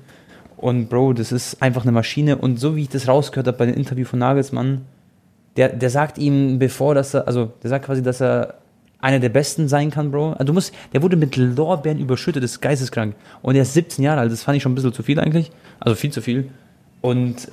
Und 0.58 0.90
Bro, 0.90 1.14
das 1.14 1.32
ist 1.32 1.62
einfach 1.62 1.84
eine 1.84 1.92
Maschine 1.92 2.38
und 2.38 2.60
so 2.60 2.76
wie 2.76 2.84
ich 2.84 2.90
das 2.90 3.08
rausgehört 3.08 3.48
habe 3.48 3.58
bei 3.58 3.66
dem 3.66 3.76
Interview 3.76 4.06
von 4.06 4.20
Nagelsmann, 4.20 4.82
der, 5.58 5.70
der 5.70 5.90
sagt 5.90 6.18
ihm, 6.18 6.60
bevor, 6.60 6.94
dass 6.96 7.14
er, 7.14 7.28
also 7.28 7.52
der 7.64 7.70
sagt 7.70 7.86
quasi, 7.86 8.04
dass 8.04 8.22
er 8.22 8.56
einer 9.00 9.20
der 9.20 9.30
Besten 9.30 9.68
sein 9.68 9.92
kann, 9.92 10.12
Bro. 10.12 10.32
Also 10.32 10.46
du 10.46 10.54
musst, 10.54 10.74
der 10.94 11.02
wurde 11.02 11.16
mit 11.16 11.36
Lorbeeren 11.36 12.00
überschüttet, 12.00 12.44
das 12.44 12.52
ist 12.52 12.62
geisteskrank. 12.62 13.16
Und 13.42 13.56
er 13.56 13.62
ist 13.62 13.74
17 13.74 14.04
Jahre 14.04 14.22
alt, 14.22 14.32
das 14.32 14.44
fand 14.44 14.58
ich 14.58 14.64
schon 14.64 14.72
ein 14.72 14.76
bisschen 14.76 14.94
zu 14.94 15.04
viel 15.04 15.20
eigentlich. 15.20 15.52
Also 15.80 15.96
viel 15.96 16.12
zu 16.12 16.22
viel. 16.22 16.50
Und 17.02 17.48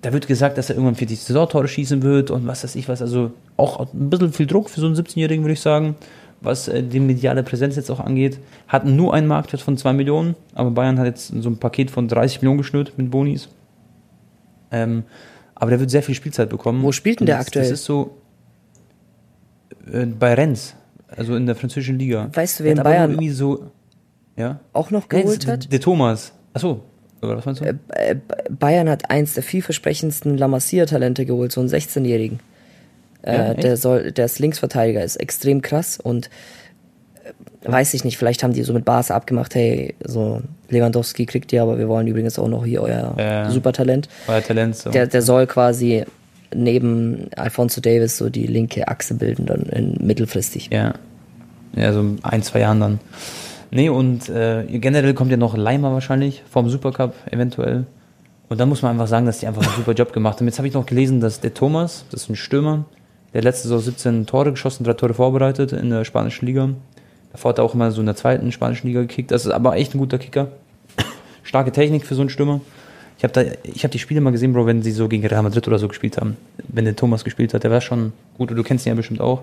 da 0.00 0.12
wird 0.12 0.26
gesagt, 0.28 0.58
dass 0.58 0.70
er 0.70 0.76
irgendwann 0.76 0.94
40 0.94 1.20
Saisontore 1.20 1.66
schießen 1.66 2.02
wird 2.02 2.30
und 2.30 2.46
was 2.46 2.62
weiß 2.64 2.76
ich 2.76 2.88
was. 2.88 3.02
Also 3.02 3.32
auch 3.56 3.92
ein 3.92 4.10
bisschen 4.10 4.32
viel 4.32 4.46
Druck 4.46 4.70
für 4.70 4.80
so 4.80 4.86
einen 4.86 4.94
17-Jährigen, 4.94 5.44
würde 5.44 5.54
ich 5.54 5.60
sagen, 5.60 5.96
was 6.40 6.68
äh, 6.68 6.82
die 6.82 7.00
mediale 7.00 7.42
Präsenz 7.42 7.76
jetzt 7.76 7.90
auch 7.90 8.00
angeht. 8.00 8.38
Hat 8.68 8.86
nur 8.86 9.12
einen 9.12 9.26
Marktwert 9.26 9.60
von 9.60 9.76
2 9.76 9.92
Millionen, 9.94 10.36
aber 10.54 10.70
Bayern 10.70 10.98
hat 10.98 11.06
jetzt 11.06 11.28
so 11.28 11.48
ein 11.50 11.58
Paket 11.58 11.90
von 11.90 12.06
30 12.06 12.42
Millionen 12.42 12.58
geschnürt 12.58 12.92
mit 12.96 13.10
Bonis. 13.10 13.48
Ähm, 14.70 15.04
aber 15.54 15.70
der 15.70 15.80
wird 15.80 15.90
sehr 15.90 16.02
viel 16.02 16.14
Spielzeit 16.14 16.48
bekommen. 16.48 16.82
Wo 16.82 16.92
spielt 16.92 17.18
denn 17.20 17.26
der 17.26 17.40
aktuell? 17.40 17.64
Das 17.64 17.80
ist 17.80 17.84
so 17.84 18.18
äh, 19.92 20.06
bei 20.06 20.34
Rennes, 20.34 20.76
also 21.08 21.34
in 21.34 21.46
der 21.46 21.56
französischen 21.56 21.98
Liga. 21.98 22.30
Weißt 22.32 22.60
du, 22.60 22.64
wen 22.64 22.78
aber 22.78 22.88
nur 22.90 22.94
Bayern 22.96 23.10
irgendwie 23.10 23.30
so, 23.30 23.70
ja? 24.36 24.60
auch 24.72 24.92
noch 24.92 25.08
geholt 25.08 25.42
das- 25.44 25.50
hat? 25.50 25.72
Der 25.72 25.80
Thomas. 25.80 26.32
Achso, 26.52 26.82
oder 27.22 27.36
was 27.36 27.44
meinst 27.46 27.60
du? 27.60 27.64
Äh, 27.64 28.16
Bayern 28.50 28.88
hat 28.88 29.10
eins 29.10 29.34
der 29.34 29.42
vielversprechendsten 29.42 30.36
La 30.38 30.48
Masia-Talente 30.48 31.26
geholt, 31.26 31.52
so 31.52 31.60
einen 31.60 31.68
16-Jährigen. 31.70 32.40
Ja, 33.26 33.50
Äh, 33.52 33.54
der 33.56 33.76
soll, 33.76 34.12
der 34.12 34.26
ist 34.26 34.38
Linksverteidiger, 34.38 35.02
ist 35.02 35.16
extrem 35.16 35.60
krass 35.60 35.98
und 36.00 36.30
äh, 37.64 37.70
weiß 37.70 37.94
ich 37.94 38.04
nicht, 38.04 38.16
vielleicht 38.16 38.42
haben 38.42 38.52
die 38.52 38.62
so 38.62 38.72
mit 38.72 38.84
Barca 38.84 39.14
abgemacht, 39.14 39.54
hey, 39.54 39.94
so 40.04 40.40
Lewandowski 40.70 41.26
kriegt 41.26 41.52
ihr, 41.52 41.62
aber 41.62 41.78
wir 41.78 41.88
wollen 41.88 42.06
übrigens 42.06 42.38
auch 42.38 42.48
noch 42.48 42.64
hier 42.64 42.82
euer 42.82 43.14
Ja. 43.18 43.50
Supertalent. 43.50 44.08
Euer 44.28 44.42
Talent. 44.42 44.76
So. 44.76 44.90
Der, 44.90 45.06
der 45.06 45.22
soll 45.22 45.46
quasi 45.46 46.04
neben 46.54 47.28
Alfonso 47.36 47.80
Davis 47.80 48.16
so 48.16 48.30
die 48.30 48.46
linke 48.46 48.86
Achse 48.88 49.14
bilden, 49.14 49.46
dann 49.46 49.62
in, 49.64 49.96
mittelfristig. 50.06 50.70
Ja. 50.72 50.94
Ja, 51.76 51.92
so 51.92 52.04
ein, 52.22 52.42
zwei 52.42 52.60
Jahren 52.60 52.80
dann. 52.80 53.00
Nee, 53.70 53.88
und 53.88 54.28
äh, 54.28 54.64
generell 54.66 55.14
kommt 55.14 55.30
ja 55.30 55.36
noch 55.36 55.56
Leimer 55.56 55.92
wahrscheinlich 55.92 56.42
vom 56.50 56.70
Supercup 56.70 57.14
eventuell. 57.30 57.86
Und 58.48 58.58
dann 58.58 58.68
muss 58.68 58.80
man 58.82 58.92
einfach 58.92 59.08
sagen, 59.08 59.26
dass 59.26 59.40
die 59.40 59.46
einfach 59.46 59.62
einen 59.62 59.76
super 59.76 59.92
Job 59.92 60.12
gemacht 60.12 60.38
haben. 60.38 60.46
Jetzt 60.46 60.58
habe 60.58 60.68
ich 60.68 60.74
noch 60.74 60.86
gelesen, 60.86 61.20
dass 61.20 61.40
der 61.40 61.52
Thomas, 61.52 62.06
das 62.10 62.22
ist 62.22 62.30
ein 62.30 62.36
Stürmer, 62.36 62.86
der 63.34 63.42
letzte 63.42 63.68
Saison 63.68 63.80
17 63.80 64.26
Tore 64.26 64.52
geschossen, 64.52 64.84
drei 64.84 64.94
Tore 64.94 65.12
vorbereitet 65.12 65.72
in 65.72 65.90
der 65.90 66.04
spanischen 66.04 66.46
Liga. 66.46 66.70
Davor 67.32 67.50
hat 67.50 67.58
er 67.58 67.64
auch 67.64 67.74
immer 67.74 67.90
so 67.90 68.00
in 68.00 68.06
der 68.06 68.16
zweiten 68.16 68.50
spanischen 68.52 68.86
Liga 68.86 69.02
gekickt. 69.02 69.30
Das 69.30 69.44
ist 69.44 69.52
aber 69.52 69.76
echt 69.76 69.94
ein 69.94 69.98
guter 69.98 70.18
Kicker. 70.18 70.48
Starke 71.42 71.72
Technik 71.72 72.06
für 72.06 72.14
so 72.14 72.22
einen 72.22 72.30
Stürmer. 72.30 72.62
Ich 73.18 73.24
habe 73.24 73.32
da, 73.32 73.88
die 73.88 73.98
Spiele 73.98 74.20
mal 74.20 74.30
gesehen, 74.30 74.52
Bro, 74.52 74.66
wenn 74.66 74.82
sie 74.82 74.92
so 74.92 75.08
gegen 75.08 75.26
Real 75.26 75.42
Madrid 75.42 75.66
oder 75.68 75.78
so 75.78 75.88
gespielt 75.88 76.16
haben. 76.16 76.36
Wenn 76.68 76.84
der 76.84 76.96
Thomas 76.96 77.24
gespielt 77.24 77.52
hat, 77.52 77.64
der 77.64 77.70
war 77.70 77.80
schon 77.80 78.12
gut. 78.38 78.50
Und 78.50 78.56
du 78.56 78.62
kennst 78.62 78.86
ihn 78.86 78.90
ja 78.90 78.94
bestimmt 78.94 79.20
auch. 79.20 79.42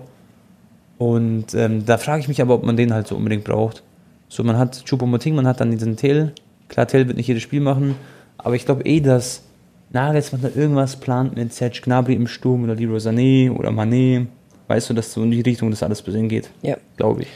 Und 0.98 1.54
ähm, 1.54 1.84
da 1.84 1.98
frage 1.98 2.20
ich 2.20 2.28
mich 2.28 2.40
aber, 2.40 2.54
ob 2.54 2.64
man 2.64 2.76
den 2.76 2.92
halt 2.92 3.06
so 3.06 3.16
unbedingt 3.16 3.44
braucht. 3.44 3.82
So, 4.28 4.42
man 4.44 4.58
hat 4.58 4.84
Choupo-Moting, 4.86 5.34
man 5.34 5.46
hat 5.46 5.60
dann 5.60 5.70
diesen 5.70 5.96
Tel. 5.96 6.32
Klar, 6.68 6.86
Tel 6.88 7.06
wird 7.06 7.16
nicht 7.16 7.28
jedes 7.28 7.42
Spiel 7.42 7.60
machen, 7.60 7.94
aber 8.38 8.54
ich 8.56 8.64
glaube 8.64 8.84
eh, 8.84 9.00
dass 9.00 9.42
Nagelsmann 9.90 10.42
da 10.42 10.48
irgendwas 10.54 10.96
plant 10.96 11.36
mit 11.36 11.52
Serge 11.52 11.80
Gnabry 11.82 12.14
im 12.14 12.26
Sturm 12.26 12.64
oder 12.64 12.74
Leroy 12.74 12.98
Sané 12.98 13.50
oder 13.50 13.70
Mané. 13.70 14.26
Weißt 14.68 14.90
du, 14.90 14.94
dass 14.94 15.12
so 15.12 15.22
in 15.22 15.30
die 15.30 15.42
Richtung 15.42 15.70
das 15.70 15.82
alles 15.82 16.02
bisschen 16.02 16.28
geht? 16.28 16.50
Ja. 16.62 16.76
Glaube 16.96 17.22
ich. 17.22 17.28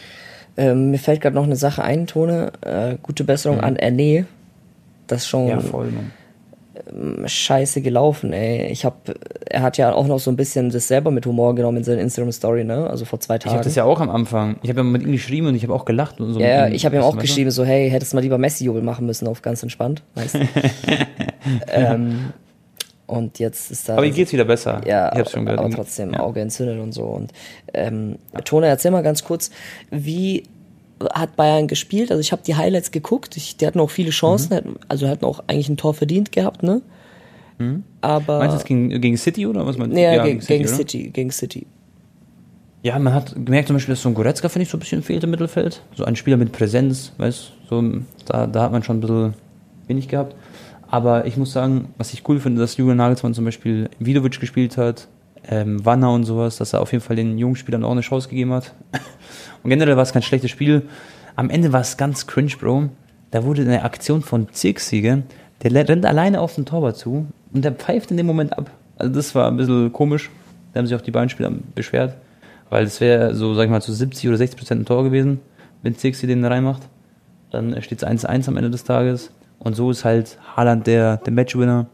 Ähm, 0.57 0.91
mir 0.91 0.99
fällt 0.99 1.21
gerade 1.21 1.37
noch 1.37 1.45
eine 1.45 1.57
Sache 1.57 1.83
ein, 1.85 2.07
Tone. 2.07 2.53
Äh, 2.63 2.97
gute 3.03 3.23
Besserung 3.25 3.61
an 3.61 3.77
Erne. 3.77 4.27
Das 5.07 5.27
schon 5.27 5.45
Mhm. 5.45 5.51
Ja, 5.51 5.61
voll, 5.61 5.87
Mann. 5.87 6.11
Scheiße 7.27 7.83
gelaufen, 7.83 8.33
ey. 8.33 8.67
Ich 8.73 8.85
hab, 8.85 9.11
er 9.49 9.63
hat 9.63 9.79
ja 9.79 9.93
auch 9.93 10.07
noch 10.07 10.19
so 10.19 10.31
ein 10.31 10.37
bisschen 10.37 10.71
das 10.71 10.89
selber 10.89 11.11
mit 11.11 11.27
Humor 11.27 11.55
genommen 11.55 11.79
in 11.79 11.85
seiner 11.85 12.01
Instagram-Story, 12.01 12.65
ne? 12.65 12.89
Also 12.91 13.05
vor 13.05 13.21
zwei 13.21 13.37
Ich 13.37 13.41
Tagen. 13.43 13.55
habe 13.55 13.65
das 13.65 13.75
ja 13.75 13.85
auch 13.85 14.01
am 14.01 14.11
Anfang. 14.11 14.57
Ich 14.63 14.69
habe 14.71 14.81
ja 14.81 14.85
mit 14.85 15.03
ihm 15.03 15.13
geschrieben 15.13 15.47
und 15.47 15.55
ich 15.55 15.63
habe 15.63 15.75
auch 15.75 15.85
gelacht 15.85 16.21
und 16.21 16.35
so. 16.35 16.41
ja, 16.41 16.69
ich 16.69 16.85
habe 16.87 16.97
ihm 16.97 17.03
auch 17.03 17.17
geschrieben, 17.19 17.51
so, 17.51 17.65
hey, 17.65 17.91
hättest 17.91 18.15
mal 18.15 18.21
lieber 18.21 18.39
Messi-Jubel 18.39 18.83
machen 18.83 19.07
müssen, 19.07 19.27
auf 19.29 19.43
ganz 19.43 19.63
entspannt, 19.63 20.03
weißt 20.15 20.35
du? 20.35 20.39
ähm, 21.69 22.33
und 23.07 23.39
jetzt 23.39 23.71
ist 23.71 23.89
da. 23.89 23.95
Aber 23.95 24.07
ihm 24.07 24.15
geht's 24.15 24.33
wieder 24.33 24.45
besser. 24.45 24.81
Ja, 24.87 25.13
ich 25.13 25.19
hab's 25.19 25.33
schon 25.33 25.45
gehört. 25.45 25.61
aber 25.61 25.71
trotzdem 25.71 26.13
Ja. 26.13 26.21
Auge 26.21 26.41
entzündet 26.41 26.81
und 26.81 26.93
so. 26.93 27.05
Und 27.05 27.33
ähm, 27.75 28.17
Tone, 28.45 28.67
erzähl 28.69 28.91
mal 28.93 29.03
ganz 29.03 29.25
kurz, 29.25 29.51
wie 29.91 30.45
hat 31.15 31.37
Bayern 31.37 31.67
gespielt? 31.69 32.11
Also 32.11 32.21
ich 32.21 32.33
habe 32.33 32.43
die 32.47 32.55
Highlights 32.57 32.91
geguckt. 32.91 33.37
Ich, 33.37 33.57
die 33.57 33.67
hatten 33.67 33.81
auch 33.81 33.91
viele 33.91 34.11
Chancen, 34.11 34.55
hatten- 34.57 34.77
also 34.89 35.09
hatten 35.09 35.25
auch 35.25 35.43
eigentlich 35.47 35.69
ein 35.69 35.77
Tor 35.77 35.95
verdient 35.95 36.33
gehabt, 36.33 36.63
ne? 36.63 36.83
Aber 38.01 38.35
Mhm. 38.35 38.39
Meinst 38.39 38.55
du 38.55 38.59
das 38.59 38.65
gegen, 38.65 38.89
gegen 39.03 39.17
City 39.19 39.47
oder 39.47 39.67
was 39.67 39.77
meinst 39.77 39.95
du? 39.95 40.01
nee, 40.01 40.19
gegen, 40.23 40.41
gegen 40.41 40.65
oder? 40.65 40.75
City, 40.75 41.11
gegen 41.11 41.31
City. 41.31 41.67
Ja, 42.83 42.99
man 42.99 43.13
hat 43.13 43.35
gemerkt 43.35 43.69
zum 43.69 43.77
Beispiel, 43.77 43.93
dass 43.95 44.01
so 44.03 44.09
ein 44.09 44.15
Goretzka, 44.15 44.49
finde 44.49 44.63
ich, 44.63 44.71
so 44.71 44.79
ein 44.79 44.81
bisschen 44.81 45.03
fehlt 45.03 45.23
im 45.25 45.31
Mittelfeld. 45.31 45.83
So 45.95 46.05
ein 46.05 46.17
Spieler 46.17 46.39
mit 46.39 46.53
Präsenz, 46.53 47.13
weißt 47.19 47.53
so, 47.69 47.85
da, 48.25 48.47
da 48.47 48.63
hat 48.63 48.73
man 48.73 48.83
schon 48.83 48.97
ein 48.97 49.01
bisschen 49.01 49.35
wenig 49.87 50.09
gehabt. 50.09 50.35
Aber 50.89 51.27
ich 51.27 51.37
muss 51.37 51.53
sagen, 51.53 51.89
was 51.99 52.15
ich 52.15 52.27
cool 52.27 52.41
finde, 52.41 52.63
dass 52.63 52.79
Julian 52.79 52.97
Nagelsmann 52.97 53.35
zum 53.35 53.45
Beispiel 53.45 53.91
Vidovic 53.99 54.41
gespielt 54.41 54.79
hat, 54.79 55.09
ähm, 55.51 55.85
Wanner 55.85 56.13
und 56.13 56.25
sowas, 56.25 56.57
dass 56.57 56.73
er 56.73 56.81
auf 56.81 56.93
jeden 56.93 57.05
Fall 57.05 57.17
den 57.17 57.37
jungen 57.37 57.57
Spielern 57.57 57.85
auch 57.85 57.91
eine 57.91 58.01
Chance 58.01 58.29
gegeben 58.29 58.53
hat. 58.53 58.73
Und 59.63 59.69
generell 59.69 59.97
war 59.97 60.05
es 60.05 60.13
kein 60.13 60.23
schlechtes 60.23 60.51
Spiel. 60.51 60.89
Am 61.37 61.51
Ende 61.51 61.73
war 61.73 61.83
es 61.83 61.97
ganz 61.97 62.27
cringe, 62.27 62.53
Bro. 62.59 62.89
Da 63.31 63.45
wurde 63.45 63.63
eine 63.63 63.83
Aktion 63.83 64.23
von 64.23 64.49
Zirkzee, 64.53 65.03
gell? 65.03 65.25
der 65.63 65.89
rennt 65.89 66.07
alleine 66.07 66.41
auf 66.41 66.55
den 66.55 66.65
Torwart 66.65 66.97
zu 66.97 67.27
und 67.53 67.65
der 67.65 67.73
pfeift 67.73 68.11
in 68.11 68.17
dem 68.17 68.27
Moment 68.27 68.57
ab. 68.57 68.71
Also 68.97 69.13
das 69.13 69.35
war 69.35 69.49
ein 69.49 69.57
bisschen 69.57 69.93
komisch. 69.93 70.31
Da 70.73 70.79
haben 70.79 70.87
sich 70.87 70.97
auch 70.97 71.03
die 71.03 71.11
beiden 71.11 71.29
Spieler 71.29 71.53
beschwert. 71.75 72.17
Weil 72.71 72.85
es 72.85 73.01
wäre 73.01 73.35
so, 73.35 73.55
sag 73.55 73.65
ich 73.65 73.71
mal, 73.71 73.83
zu 73.83 73.93
70 73.93 74.29
oder 74.29 74.39
60 74.39 74.59
Prozent 74.59 74.83
ein 74.83 74.87
Tor 74.87 75.03
gewesen, 75.03 75.41
wenn 75.83 75.97
Zirkzee 75.97 76.27
den 76.27 76.45
reinmacht. 76.45 76.83
Dann 77.51 77.83
steht 77.83 78.03
es 78.03 78.09
1-1 78.09 78.49
am 78.49 78.57
Ende 78.57 78.71
des 78.71 78.85
Tages. 78.85 79.33
Und 79.59 79.75
so 79.75 79.91
ist 79.91 80.05
halt 80.05 80.39
Haaland 80.57 80.87
der, 80.87 81.19
der 81.19 81.33
Matchwinner. 81.33 81.87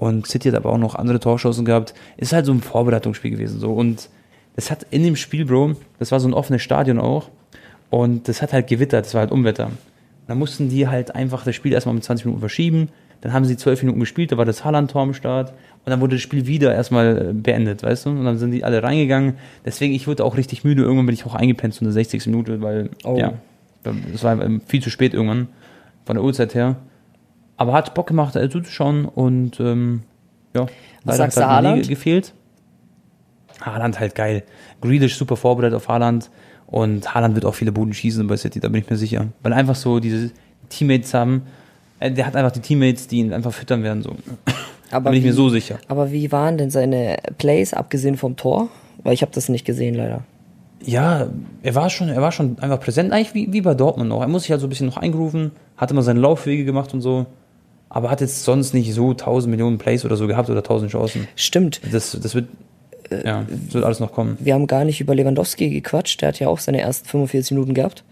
Und 0.00 0.26
City 0.26 0.48
hat 0.48 0.56
aber 0.56 0.70
auch 0.70 0.78
noch 0.78 0.94
andere 0.94 1.20
Torchancen 1.20 1.66
gehabt. 1.66 1.92
Ist 2.16 2.32
halt 2.32 2.46
so 2.46 2.52
ein 2.52 2.62
Vorbereitungsspiel 2.62 3.32
gewesen. 3.32 3.60
So. 3.60 3.72
Und 3.74 4.08
das 4.56 4.70
hat 4.70 4.86
in 4.90 5.02
dem 5.04 5.14
Spiel, 5.14 5.44
Bro, 5.44 5.76
das 5.98 6.10
war 6.10 6.20
so 6.20 6.26
ein 6.26 6.32
offenes 6.32 6.62
Stadion 6.62 6.98
auch. 6.98 7.28
Und 7.90 8.26
das 8.26 8.40
hat 8.40 8.54
halt 8.54 8.66
gewittert, 8.66 9.04
das 9.04 9.12
war 9.12 9.20
halt 9.20 9.30
Unwetter. 9.30 9.70
Da 10.26 10.34
mussten 10.34 10.70
die 10.70 10.88
halt 10.88 11.14
einfach 11.14 11.44
das 11.44 11.54
Spiel 11.54 11.74
erstmal 11.74 11.94
mit 11.94 12.04
20 12.04 12.24
Minuten 12.24 12.40
verschieben, 12.40 12.88
Dann 13.20 13.34
haben 13.34 13.44
sie 13.44 13.58
zwölf 13.58 13.82
Minuten 13.82 14.00
gespielt, 14.00 14.32
da 14.32 14.38
war 14.38 14.46
das 14.46 14.64
Haaland-Tor 14.64 15.02
am 15.02 15.12
Start. 15.12 15.50
Und 15.50 15.90
dann 15.90 16.00
wurde 16.00 16.16
das 16.16 16.22
Spiel 16.22 16.46
wieder 16.46 16.74
erstmal 16.74 17.30
äh, 17.30 17.32
beendet, 17.34 17.82
weißt 17.82 18.06
du? 18.06 18.10
Und 18.10 18.24
dann 18.24 18.38
sind 18.38 18.52
die 18.52 18.64
alle 18.64 18.82
reingegangen. 18.82 19.34
Deswegen, 19.66 19.92
ich 19.92 20.06
wurde 20.06 20.24
auch 20.24 20.38
richtig 20.38 20.64
müde. 20.64 20.80
Irgendwann 20.82 21.04
bin 21.06 21.14
ich 21.14 21.26
auch 21.26 21.34
eingepennt 21.34 21.74
zu 21.74 21.84
einer 21.84 21.92
60. 21.92 22.26
Minute, 22.28 22.62
weil, 22.62 22.88
Oh. 23.04 23.18
ja, 23.18 23.34
es 24.14 24.24
war 24.24 24.40
ähm, 24.42 24.62
viel 24.66 24.82
zu 24.82 24.88
spät 24.88 25.12
irgendwann, 25.12 25.48
von 26.06 26.16
der 26.16 26.24
Uhrzeit 26.24 26.54
her. 26.54 26.76
Aber 27.60 27.74
hat 27.74 27.92
Bock 27.92 28.06
gemacht, 28.06 28.36
äh, 28.36 28.48
zuzuschauen 28.48 29.04
und, 29.04 29.60
ähm, 29.60 30.02
ja. 30.56 30.64
Was 31.04 31.18
sagst 31.18 31.36
hat 31.36 31.44
du, 31.44 31.48
Haaland? 31.50 31.88
gefehlt. 31.88 32.32
Haaland 33.60 34.00
halt 34.00 34.14
geil. 34.14 34.44
Grealish 34.80 35.16
super 35.16 35.36
vorbereitet 35.36 35.76
auf 35.76 35.86
Haaland. 35.88 36.30
Und 36.66 37.14
Haaland 37.14 37.34
wird 37.34 37.44
auch 37.44 37.54
viele 37.54 37.70
Buden 37.70 37.92
schießen 37.92 38.26
bei 38.26 38.38
City, 38.38 38.60
da 38.60 38.68
bin 38.68 38.80
ich 38.80 38.88
mir 38.88 38.96
sicher. 38.96 39.26
Weil 39.42 39.52
einfach 39.52 39.74
so 39.74 40.00
diese 40.00 40.30
Teammates 40.70 41.12
haben, 41.12 41.42
äh, 41.98 42.10
der 42.10 42.26
hat 42.26 42.34
einfach 42.34 42.52
die 42.52 42.60
Teammates, 42.60 43.08
die 43.08 43.18
ihn 43.18 43.32
einfach 43.34 43.52
füttern 43.52 43.82
werden, 43.82 44.02
so. 44.02 44.16
Da 44.46 44.52
Aber 44.96 45.10
bin 45.10 45.18
ich 45.18 45.24
mir 45.24 45.32
wie- 45.32 45.36
so 45.36 45.50
sicher. 45.50 45.78
Aber 45.88 46.10
wie 46.12 46.32
waren 46.32 46.56
denn 46.56 46.70
seine 46.70 47.18
Plays, 47.36 47.74
abgesehen 47.74 48.16
vom 48.16 48.36
Tor? 48.36 48.68
Weil 49.02 49.12
ich 49.12 49.20
habe 49.20 49.32
das 49.34 49.50
nicht 49.50 49.66
gesehen, 49.66 49.96
leider. 49.96 50.22
Ja, 50.82 51.26
er 51.62 51.74
war 51.74 51.90
schon, 51.90 52.08
er 52.08 52.22
war 52.22 52.32
schon 52.32 52.58
einfach 52.60 52.80
präsent, 52.80 53.12
eigentlich 53.12 53.34
wie, 53.34 53.52
wie 53.52 53.60
bei 53.60 53.74
Dortmund 53.74 54.10
auch. 54.12 54.22
Er 54.22 54.28
muss 54.28 54.42
sich 54.44 54.50
halt 54.50 54.62
so 54.62 54.66
ein 54.66 54.70
bisschen 54.70 54.86
noch 54.86 54.96
eingrooven, 54.96 55.50
hat 55.76 55.90
immer 55.90 56.02
seine 56.02 56.20
Laufwege 56.20 56.64
gemacht 56.64 56.94
und 56.94 57.02
so, 57.02 57.26
aber 57.90 58.10
hat 58.10 58.20
jetzt 58.22 58.44
sonst 58.44 58.72
nicht 58.72 58.94
so 58.94 59.10
1000 59.10 59.50
Millionen 59.50 59.76
Plays 59.76 60.04
oder 60.06 60.16
so 60.16 60.26
gehabt 60.26 60.48
oder 60.48 60.60
1000 60.60 60.90
Chancen. 60.92 61.28
Stimmt. 61.36 61.80
Das, 61.92 62.16
das 62.20 62.34
wird, 62.34 62.48
ja, 63.10 63.44
das 63.66 63.74
wird 63.74 63.84
alles 63.84 64.00
noch 64.00 64.12
kommen. 64.12 64.38
Wir 64.40 64.54
haben 64.54 64.66
gar 64.66 64.84
nicht 64.84 65.00
über 65.00 65.14
Lewandowski 65.14 65.68
gequatscht. 65.70 66.22
Der 66.22 66.28
hat 66.28 66.38
ja 66.40 66.48
auch 66.48 66.58
seine 66.60 66.80
ersten 66.80 67.06
45 67.08 67.50
Minuten 67.52 67.74
gehabt. 67.74 68.04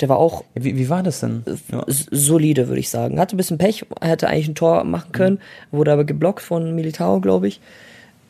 Der 0.00 0.08
war 0.08 0.16
auch 0.18 0.42
Ja, 0.56 0.64
Wie, 0.64 0.76
wie 0.76 0.88
war 0.88 1.02
das 1.02 1.20
denn? 1.20 1.44
Ja. 1.70 1.84
s- 1.86 2.06
solide, 2.10 2.66
würde 2.68 2.80
ich 2.80 2.88
sagen. 2.88 3.18
Hatte 3.20 3.34
ein 3.34 3.36
bisschen 3.36 3.58
Pech, 3.58 3.84
hätte 4.00 4.28
eigentlich 4.28 4.48
ein 4.48 4.54
Tor 4.56 4.82
machen 4.84 5.12
können, 5.12 5.38
wurde 5.70 5.92
aber 5.92 6.04
geblockt 6.04 6.40
von 6.42 6.74
Militao, 6.74 7.20
glaube 7.20 7.46
ich. 7.48 7.60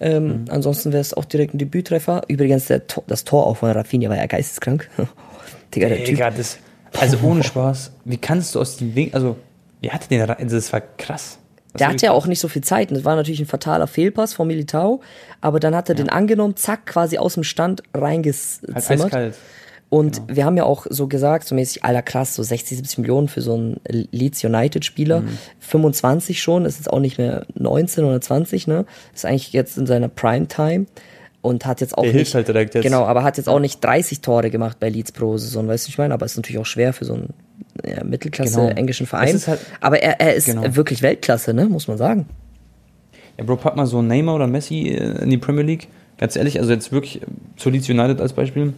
Ähm, 0.01 0.45
Ansonsten 0.49 0.93
wäre 0.93 1.01
es 1.01 1.15
auch 1.15 1.25
direkt 1.25 1.55
ein 1.55 1.59
Debüttreffer. 1.59 2.23
Übrigens, 2.29 2.67
der 2.67 2.87
Tor, 2.87 3.05
das 3.07 3.25
Tor 3.25 3.47
auch 3.47 3.59
von 3.59 3.71
Rafinha 3.71 4.11
war 4.11 4.17
ja 4.17 4.27
geisteskrank. 4.27 4.91
Digga, 5.75 5.89
der 5.89 5.99
Typ. 5.99 6.07
Digga, 6.17 6.31
das, 6.31 6.59
also 6.99 7.19
ohne 7.23 7.43
Spaß, 7.45 7.93
wie 8.05 8.17
kannst 8.19 8.55
du 8.55 8.61
aus 8.61 8.77
dem 8.77 8.95
Weg, 8.95 9.15
also, 9.15 9.37
wie 9.85 9.91
hatte 9.91 10.09
den, 10.09 10.23
rein- 10.23 10.49
das 10.49 10.73
war 10.73 10.81
krass. 10.81 11.39
Das 11.73 11.79
Der 11.81 11.87
war 11.89 11.95
hat 11.95 12.03
ja 12.03 12.13
auch 12.13 12.27
nicht 12.27 12.41
so 12.41 12.49
viel 12.49 12.63
Zeit. 12.63 12.91
Und 12.91 12.95
Das 12.97 13.05
war 13.05 13.17
natürlich 13.17 13.41
ein 13.41 13.47
fataler 13.47 13.87
Fehlpass 13.87 14.33
von 14.33 14.47
Militao. 14.47 15.01
Aber 15.41 15.59
dann 15.61 15.75
hat 15.75 15.89
er 15.89 15.95
den 15.95 16.09
angenommen, 16.09 16.57
zack, 16.57 16.87
quasi 16.87 17.19
aus 17.19 17.35
dem 17.35 17.43
Stand 17.45 17.83
halt 17.93 18.03
reingezimmert. 18.05 18.91
eiskalt. 18.91 19.35
Und 19.91 20.23
wir 20.27 20.45
haben 20.45 20.57
ja 20.57 20.65
auch 20.65 20.87
so 20.89 21.07
gesagt, 21.07 21.47
so 21.47 21.55
mäßig, 21.55 21.85
aller 21.85 22.03
krass, 22.03 22.35
so 22.35 22.43
60, 22.43 22.79
70 22.79 22.99
Millionen 22.99 23.29
für 23.29 23.41
so 23.43 23.55
einen 23.55 23.81
Leeds 24.11 24.43
United-Spieler. 24.43 25.21
Mhm. 25.21 25.39
25 25.61 26.43
schon, 26.43 26.65
ist 26.65 26.79
jetzt 26.79 26.91
auch 26.93 26.99
nicht 27.01 27.19
mehr 27.19 27.47
19 27.55 28.05
oder 28.05 28.21
20, 28.21 28.67
ne? 28.67 28.87
Ist 29.15 29.25
eigentlich 29.25 29.53
jetzt 29.53 29.77
in 29.79 29.87
seiner 29.87 30.09
Primetime 30.09 30.87
und 31.43 31.67
hat 31.67 31.81
jetzt 31.81 31.97
auch 31.97 32.03
Der 32.03 32.13
nicht. 32.13 32.17
hilft 32.23 32.35
halt 32.35 32.49
direkt 32.49 32.75
jetzt. 32.75 32.83
Genau, 32.85 33.05
aber 33.05 33.23
hat 33.23 33.37
jetzt 33.37 33.49
auch 33.49 33.61
nicht 33.61 33.85
30 33.85 34.21
Tore 34.21 34.51
gemacht 34.51 34.79
bei 34.81 34.89
Leeds 34.89 35.13
pro 35.13 35.37
Saison, 35.37 35.69
weißt 35.69 35.87
du, 35.87 35.91
ich 35.91 35.99
meine? 35.99 36.15
Aber 36.15 36.25
ist 36.27 36.37
natürlich 36.37 36.61
auch 36.61 36.67
schwer 36.67 36.93
für 36.93 37.05
so 37.05 37.15
einen 37.15 37.35
ja, 37.87 38.05
Mittelklasse 38.05 38.61
Genau. 38.61 38.69
englischen 38.69 39.07
Verein. 39.07 39.39
halt- 39.47 39.61
aber 39.81 40.03
er, 40.03 40.21
er 40.21 40.35
ist 40.35 40.47
Genau. 40.47 40.77
wirklich 40.77 41.03
Weltklasse, 41.03 41.55
ne? 41.55 41.67
Muss 41.67 41.89
man 41.89 41.97
sagen. 41.99 42.27
Ja, 43.39 43.45
Bro, 43.45 43.57
pack 43.57 43.77
mal 43.77 43.87
so 43.87 43.99
einen 43.99 44.09
Neymar 44.09 44.37
oder 44.37 44.47
Messi 44.47 44.89
äh, 44.89 45.23
in 45.23 45.31
die 45.31 45.39
Premier 45.39 45.63
League. 45.65 45.89
Ganz 46.19 46.37
ehrlich, 46.37 46.61
also 46.61 46.73
jetzt 46.73 46.93
wirklich 46.93 47.23
äh, 47.23 47.27
zu 47.57 47.71
Leeds 47.71 47.89
United 47.89 48.21
als 48.21 48.33
Beispiel. 48.33 48.75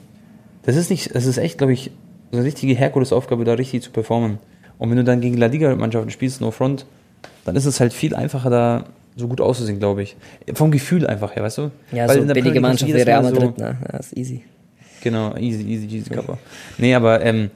Das 0.63 0.77
ist 0.77 0.91
nicht, 0.91 1.15
das 1.15 1.27
ist 1.27 1.37
echt, 1.39 1.59
glaube 1.59 1.73
ich, 1.75 1.91
so 2.33 2.39
eine 2.39 2.47
richtige 2.47 2.75
Herkulesaufgabe, 2.75 3.45
da 3.45 3.53
richtig 3.55 3.83
zu 3.83 3.91
performen. 3.91 4.39
Und 4.79 4.91
wenn 4.91 4.97
du 4.97 5.05
dann 5.05 5.21
gegen 5.21 5.37
La 5.37 5.47
Liga-Mannschaften 5.47 6.11
spielst, 6.11 6.41
no 6.41 6.51
front, 6.51 6.87
dann 7.45 7.55
ist 7.57 7.67
es 7.67 7.79
halt 7.81 7.93
viel 7.93 8.15
einfacher, 8.15 8.51
da 8.51 8.85
so 9.15 9.29
gut 9.29 9.41
auszusehen, 9.41 9.79
glaube 9.79 10.03
ich. 10.03 10.17
Vom 10.55 10.71
Gefühl 10.71 11.07
einfach 11.07 11.35
her, 11.37 11.43
weißt 11.43 11.59
du? 11.59 11.71
Ja, 11.93 12.09
Weil 12.09 12.17
so 12.17 12.21
in 12.23 12.27
der 12.29 12.35
billige 12.35 12.61
Mannschaft 12.61 12.93
wie 12.93 13.01
Real 13.01 13.23
Madrid, 13.23 13.57
ne? 13.59 13.77
Ja, 13.93 13.99
ist 13.99 14.17
easy. 14.17 14.43
Genau, 15.03 15.35
easy, 15.37 15.63
easy, 15.63 15.87
easy 15.99 16.11
Kappa. 16.11 16.37
Nee, 16.79 16.95
aber 16.95 17.23
ähm, 17.25 17.51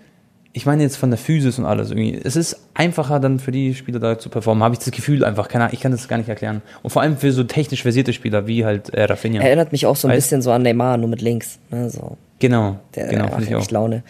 ich 0.53 0.66
meine 0.66 0.82
jetzt 0.82 0.96
von 0.96 1.11
der 1.11 1.18
Physis 1.18 1.59
und 1.59 1.64
alles 1.66 1.90
irgendwie. 1.90 2.20
Es 2.22 2.34
ist 2.34 2.59
einfacher 2.74 3.20
dann 3.20 3.38
für 3.38 3.53
die 3.53 3.74
Spieler 3.74 4.01
da 4.01 4.18
zu 4.18 4.28
performen, 4.30 4.64
habe 4.64 4.74
ich 4.74 4.80
das 4.80 4.90
Gefühl 4.90 5.24
einfach. 5.24 5.48
Keine 5.48 5.64
Ahnung, 5.64 5.74
ich 5.74 5.80
kann 5.80 5.92
das 5.92 6.09
gar 6.09 6.16
nicht 6.16 6.28
erklären. 6.28 6.62
Und 6.82 6.90
vor 6.90 7.03
allem 7.03 7.16
für 7.18 7.30
so 7.32 7.44
technisch 7.44 7.82
versierte 7.82 8.12
Spieler 8.12 8.46
wie 8.46 8.64
halt 8.64 8.90
äh, 8.90 9.05
Rafinha. 9.05 9.42
Erinnert 9.42 9.70
mich 9.72 9.86
auch 9.86 9.94
so 9.96 10.09
ein 10.09 10.12
Weißt- 10.12 10.16
bisschen 10.16 10.42
so 10.42 10.51
an 10.51 10.62
Neymar, 10.62 10.96
nur 10.96 11.09
mit 11.09 11.22
links. 11.22 11.59
Ne? 11.70 11.88
So, 11.88 12.16
genau, 12.40 12.78
der, 12.94 13.07
genau, 13.09 13.28
finde 13.28 13.44
ich 13.44 13.55
auch. 13.55 13.70
Laune. 13.70 14.03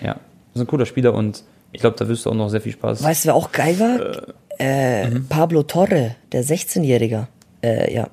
Ja, 0.00 0.14
das 0.14 0.20
ist 0.54 0.60
ein 0.62 0.66
cooler 0.68 0.86
Spieler 0.86 1.14
und 1.14 1.42
ich 1.72 1.80
glaube, 1.80 1.96
da 1.98 2.06
wirst 2.08 2.26
du 2.26 2.30
auch 2.30 2.34
noch 2.34 2.48
sehr 2.48 2.60
viel 2.60 2.72
Spaß. 2.72 3.02
Weißt 3.02 3.24
du, 3.24 3.28
wer 3.28 3.34
auch 3.34 3.50
geil 3.52 3.78
war? 3.80 4.34
Äh, 4.58 5.08
mhm. 5.08 5.26
Pablo 5.28 5.62
Torre, 5.62 6.16
der 6.32 6.44
16-Jährige. 6.44 7.26
Äh, 7.62 7.92
ja, 7.92 8.08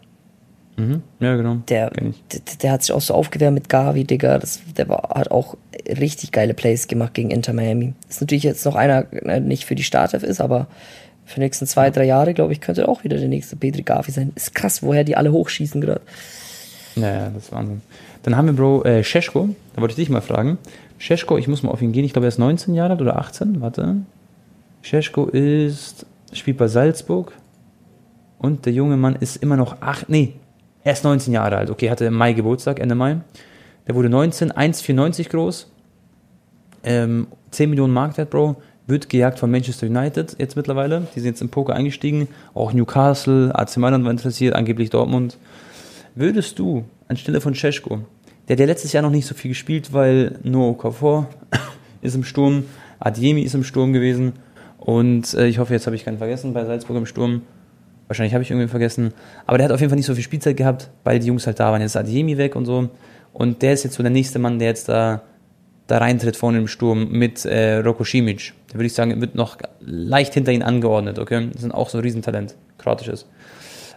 Mhm. 0.77 1.01
Ja, 1.19 1.35
genau. 1.35 1.57
der, 1.67 1.89
der, 1.89 2.13
der 2.61 2.71
hat 2.71 2.83
sich 2.83 2.93
auch 2.93 3.01
so 3.01 3.15
aufgewärmt 3.15 3.55
mit 3.55 3.69
Gavi, 3.69 4.03
Digga. 4.03 4.37
Das, 4.37 4.61
der 4.77 4.87
war, 4.87 5.09
hat 5.15 5.31
auch 5.31 5.57
richtig 5.87 6.31
geile 6.31 6.53
Plays 6.53 6.87
gemacht 6.87 7.15
gegen 7.15 7.31
Inter 7.31 7.53
Miami. 7.53 7.93
Ist 8.07 8.21
natürlich 8.21 8.43
jetzt 8.43 8.63
noch 8.65 8.75
einer, 8.75 9.03
der 9.03 9.39
nicht 9.39 9.65
für 9.65 9.75
die 9.75 9.83
Startelf 9.83 10.23
ist, 10.23 10.39
aber 10.39 10.67
für 11.25 11.35
die 11.35 11.41
nächsten 11.41 11.65
zwei, 11.65 11.89
drei 11.89 12.05
Jahre, 12.05 12.33
glaube 12.33 12.53
ich, 12.53 12.61
könnte 12.61 12.87
auch 12.87 13.03
wieder 13.03 13.17
der 13.17 13.27
nächste 13.27 13.55
Petri 13.55 13.81
Gavi 13.81 14.11
sein. 14.11 14.31
Ist 14.35 14.53
krass, 14.53 14.83
woher 14.83 15.03
die 15.03 15.17
alle 15.17 15.31
hochschießen 15.31 15.81
gerade. 15.81 16.01
Ja, 16.95 17.11
ja, 17.11 17.29
das 17.29 17.45
ist 17.45 17.51
Wahnsinn. 17.51 17.81
Dann 18.23 18.37
haben 18.37 18.45
wir 18.45 18.53
Bro 18.53 18.83
äh, 18.83 19.03
Scheschko, 19.03 19.49
da 19.75 19.81
wollte 19.81 19.93
ich 19.93 19.95
dich 19.97 20.09
mal 20.09 20.21
fragen. 20.21 20.57
Scheschko, 20.99 21.37
ich 21.37 21.47
muss 21.47 21.63
mal 21.63 21.71
auf 21.71 21.81
ihn 21.81 21.91
gehen, 21.91 22.05
ich 22.05 22.13
glaube, 22.13 22.27
er 22.27 22.29
ist 22.29 22.39
19 22.39 22.73
Jahre 22.75 22.93
alt 22.93 23.01
oder 23.01 23.17
18, 23.17 23.61
warte. 23.61 23.97
Scheschko 24.81 25.25
ist, 25.25 26.05
spielt 26.33 26.57
bei 26.57 26.67
Salzburg 26.67 27.33
und 28.37 28.65
der 28.65 28.73
junge 28.73 28.97
Mann 28.97 29.15
ist 29.15 29.37
immer 29.37 29.57
noch 29.57 29.81
8, 29.81 30.09
nee, 30.09 30.33
er 30.87 30.93
ist 30.93 31.03
19 31.03 31.33
Jahre 31.33 31.57
alt, 31.57 31.69
okay, 31.69 31.89
hatte 31.89 32.09
Mai 32.09 32.31
Geburtstag, 32.31 32.79
Ende 32.79 32.95
Mai. 32.95 33.17
Der 33.87 33.95
wurde 33.95 34.07
19, 34.07 34.53
1,94 34.53 35.27
groß, 35.27 35.69
ähm, 36.85 37.27
10 37.51 37.69
Millionen 37.69 37.91
Marktwert, 37.91 38.29
Bro, 38.29 38.55
wird 38.85 39.09
gejagt 39.09 39.37
von 39.37 39.51
Manchester 39.51 39.85
United 39.85 40.37
jetzt 40.39 40.55
mittlerweile. 40.55 41.05
Die 41.13 41.19
sind 41.19 41.31
jetzt 41.31 41.41
im 41.41 41.49
Poker 41.49 41.75
eingestiegen, 41.75 42.29
auch 42.53 42.71
Newcastle, 42.71 43.53
AC 43.53 43.75
Mailand 43.75 44.05
war 44.05 44.11
interessiert, 44.11 44.55
angeblich 44.55 44.89
Dortmund. 44.89 45.37
Würdest 46.15 46.57
du 46.57 46.85
anstelle 47.09 47.41
von 47.41 47.53
Cesko, 47.53 47.99
der 48.47 48.55
ja 48.55 48.65
letztes 48.65 48.93
Jahr 48.93 49.03
noch 49.03 49.09
nicht 49.09 49.25
so 49.25 49.35
viel 49.35 49.49
gespielt, 49.49 49.91
weil 49.91 50.39
Noah 50.43 50.69
Okafor 50.69 51.27
ist 52.01 52.15
im 52.15 52.23
Sturm, 52.23 52.63
Adiemi 52.99 53.41
ist 53.41 53.55
im 53.55 53.65
Sturm 53.65 53.91
gewesen 53.91 54.33
und 54.77 55.33
äh, 55.33 55.47
ich 55.47 55.59
hoffe, 55.59 55.73
jetzt 55.73 55.85
habe 55.85 55.97
ich 55.97 56.05
keinen 56.05 56.17
vergessen 56.17 56.53
bei 56.53 56.63
Salzburg 56.63 56.95
im 56.95 57.05
Sturm. 57.05 57.41
Wahrscheinlich 58.07 58.33
habe 58.33 58.43
ich 58.43 58.51
irgendwie 58.51 58.67
vergessen. 58.67 59.13
Aber 59.45 59.57
der 59.57 59.65
hat 59.65 59.71
auf 59.71 59.79
jeden 59.79 59.89
Fall 59.89 59.97
nicht 59.97 60.05
so 60.05 60.15
viel 60.15 60.23
Spielzeit 60.23 60.55
gehabt, 60.57 60.89
weil 61.03 61.19
die 61.19 61.27
Jungs 61.27 61.45
halt 61.45 61.59
da 61.59 61.71
waren. 61.71 61.81
Jetzt 61.81 61.91
ist 61.91 61.97
Adiemi 61.97 62.37
weg 62.37 62.55
und 62.55 62.65
so. 62.65 62.89
Und 63.33 63.61
der 63.61 63.73
ist 63.73 63.83
jetzt 63.83 63.95
so 63.95 64.03
der 64.03 64.11
nächste 64.11 64.39
Mann, 64.39 64.59
der 64.59 64.69
jetzt 64.69 64.89
da, 64.89 65.21
da 65.87 65.97
reintritt 65.97 66.37
vorne 66.37 66.57
im 66.57 66.67
Sturm 66.67 67.09
mit 67.11 67.45
äh, 67.45 67.77
Roko 67.77 68.03
Simic. 68.03 68.53
Der 68.69 68.75
würde 68.75 68.87
ich 68.87 68.93
sagen, 68.93 69.19
wird 69.19 69.35
noch 69.35 69.57
leicht 69.81 70.33
hinter 70.33 70.51
ihn 70.51 70.63
angeordnet, 70.63 71.19
okay? 71.19 71.49
Das 71.51 71.61
sind 71.61 71.73
auch 71.73 71.89
so 71.89 71.97
ein 71.97 72.01
Riesentalent, 72.01 72.55
kroatisches. 72.77 73.25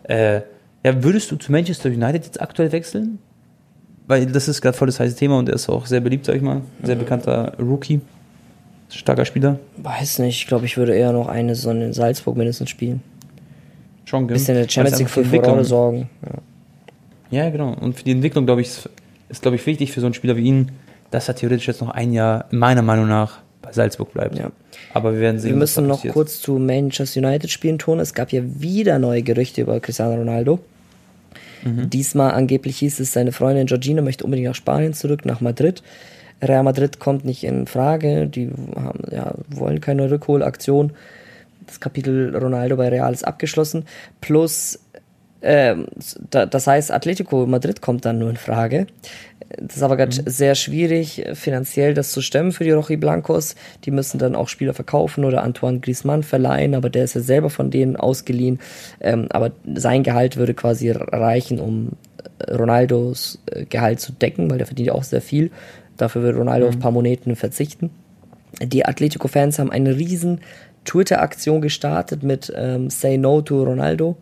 Äh, 0.03 0.43
ja, 0.85 1.03
würdest 1.03 1.31
du 1.31 1.37
zu 1.37 1.53
Manchester 1.53 1.89
United 1.89 2.25
jetzt 2.25 2.41
aktuell 2.41 2.73
wechseln? 2.73 3.19
Weil 4.07 4.27
das 4.27 4.49
ist 4.49 4.61
gerade 4.61 4.77
voll 4.77 4.87
das 4.87 4.99
heiße 4.99 5.15
Thema 5.15 5.39
und 5.39 5.49
er 5.49 5.55
ist 5.55 5.69
auch 5.69 5.87
sehr 5.87 6.01
beliebt, 6.01 6.27
sag 6.27 6.35
ich 6.35 6.43
mal. 6.43 6.63
Sehr 6.83 6.97
bekannter 6.97 7.53
Rookie. 7.61 8.01
Starker 8.89 9.25
Spieler. 9.25 9.61
Weiß 9.77 10.19
nicht, 10.19 10.41
ich 10.43 10.47
glaube, 10.49 10.67
ich 10.67 10.77
würde 10.77 10.95
eher 10.95 11.13
noch 11.13 11.29
eine 11.29 11.55
Saison 11.55 11.81
in 11.81 11.93
Salzburg 11.93 12.37
mindestens 12.37 12.71
spielen. 12.71 13.03
Schon, 14.11 14.27
gell? 14.27 14.35
Bisschen 14.35 14.57
in 14.57 14.63
der 14.63 14.69
Champions 14.69 14.99
League 14.99 15.09
für 15.09 15.25
Furore 15.25 15.65
sorgen. 15.65 16.11
Ja. 17.31 17.45
Ja, 17.45 17.51
genau. 17.51 17.75
Und 17.81 17.97
für 17.97 18.03
die 18.03 18.11
Entwicklung, 18.11 18.45
glaube 18.45 18.61
ich, 18.61 18.67
ist, 18.67 18.91
ist 19.29 19.43
glaube 19.43 19.55
ich, 19.55 19.65
wichtig 19.67 19.93
für 19.93 20.01
so 20.01 20.07
einen 20.07 20.15
Spieler 20.15 20.37
wie 20.37 20.43
ihn, 20.43 20.73
dass 21.13 21.29
er 21.29 21.37
theoretisch 21.37 21.69
jetzt 21.69 21.81
noch 21.81 21.91
ein 21.91 22.13
Jahr, 22.13 22.47
meiner 22.51 22.83
Meinung 22.83 23.07
nach, 23.07 23.39
bei 23.63 23.71
Salzburg 23.71 24.13
bleibt. 24.13 24.37
Ja. 24.37 24.51
Aber 24.95 25.13
wir 25.13 25.21
werden 25.21 25.39
sehen. 25.39 25.51
Wir 25.53 25.59
müssen 25.59 25.87
noch 25.87 25.99
passiert. 25.99 26.15
kurz 26.15 26.41
zu 26.41 26.59
Manchester 26.59 27.21
United 27.21 27.51
spielen 27.51 27.79
tun. 27.79 28.01
Es 28.01 28.13
gab 28.13 28.33
ja 28.33 28.43
wieder 28.45 28.99
neue 28.99 29.23
Gerüchte 29.23 29.61
über 29.61 29.79
Cristiano 29.79 30.17
Ronaldo. 30.17 30.59
Mhm. 31.63 31.89
Diesmal 31.89 32.33
angeblich 32.33 32.79
hieß 32.79 32.99
es, 32.99 33.13
seine 33.13 33.31
Freundin 33.31 33.67
Georgina 33.67 34.03
möchte 34.03 34.25
unbedingt 34.25 34.49
nach 34.49 34.57
Spanien 34.57 34.93
zurück, 34.93 35.25
nach 35.25 35.41
Madrid. 35.41 35.85
Real 36.43 36.65
Madrid 36.65 36.99
kommt 36.99 37.25
nicht 37.25 37.45
in 37.45 37.69
Frage. 37.69 38.27
Die 38.27 38.51
haben, 38.75 39.05
ja, 39.13 39.35
wollen 39.51 39.81
keine 39.81 40.11
Rückholaktion. 40.11 40.95
Das 41.71 41.79
Kapitel 41.79 42.37
Ronaldo 42.37 42.77
bei 42.77 42.89
Real 42.89 43.13
ist 43.13 43.25
abgeschlossen. 43.25 43.85
Plus, 44.21 44.81
ähm, 45.41 45.87
da, 46.31 46.47
das 46.47 46.67
heißt, 46.67 46.91
Atletico 46.91 47.47
Madrid 47.47 47.81
kommt 47.81 48.05
dann 48.05 48.19
nur 48.19 48.29
in 48.29 48.37
Frage. 48.37 48.89
Das 49.57 49.77
ist 49.77 49.83
aber 49.83 49.97
grad 49.97 50.21
sehr 50.27 50.57
schwierig, 50.57 51.25
äh, 51.25 51.35
finanziell 51.37 51.95
das 51.95 52.11
zu 52.11 52.23
stemmen 52.23 52.51
für 52.51 52.65
die 52.65 52.73
Rochi 52.73 52.97
Blancos. 52.97 53.55
Die 53.85 53.93
müssen 53.93 54.19
dann 54.19 54.35
auch 54.35 54.49
Spieler 54.49 54.75
verkaufen 54.75 55.25
oder 55.25 55.45
Antoine 55.45 55.79
Griezmann 55.79 56.25
verleihen, 56.25 56.75
aber 56.75 56.91
der 56.91 57.05
ist 57.05 57.15
ja 57.15 57.21
selber 57.21 57.51
von 57.51 57.71
denen 57.71 57.97
ausgeliehen. 57.97 58.59
Ähm, 59.01 59.27
aber 59.31 59.53
sein 59.75 60.03
Gehalt 60.03 60.37
würde 60.37 60.55
quasi 60.55 60.91
reichen, 60.91 61.61
um 61.61 61.93
äh, 62.39 62.53
Ronaldos 62.53 63.41
äh, 63.47 63.65
Gehalt 63.65 64.01
zu 64.01 64.11
decken, 64.11 64.51
weil 64.51 64.59
der 64.59 64.67
verdient 64.67 64.89
ja 64.89 64.95
auch 64.95 65.05
sehr 65.05 65.23
viel. 65.23 65.53
Dafür 65.97 66.23
würde 66.23 66.39
Ronaldo 66.39 66.67
auf 66.67 66.75
ein 66.75 66.81
paar 66.81 66.91
Moneten 66.91 67.37
verzichten. 67.37 67.91
Die 68.63 68.85
Atletico-Fans 68.85 69.59
haben 69.59 69.71
ein 69.71 69.87
riesen 69.87 70.41
Twitter-Aktion 70.85 71.61
gestartet 71.61 72.23
mit 72.23 72.53
ähm, 72.55 72.91
Say 72.91 73.19
No 73.19 73.43
to 73.43 73.63
Ronaldo. 73.63 74.17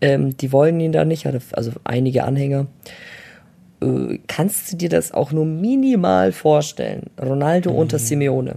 Ähm, 0.00 0.36
die 0.36 0.52
wollen 0.52 0.78
ihn 0.80 0.92
da 0.92 1.04
nicht, 1.04 1.26
also 1.26 1.72
einige 1.84 2.24
Anhänger. 2.24 2.66
Äh, 3.80 4.18
kannst 4.26 4.72
du 4.72 4.76
dir 4.76 4.88
das 4.88 5.12
auch 5.12 5.32
nur 5.32 5.44
minimal 5.44 6.32
vorstellen? 6.32 7.10
Ronaldo 7.20 7.70
unter 7.70 7.98
Simeone. 7.98 8.56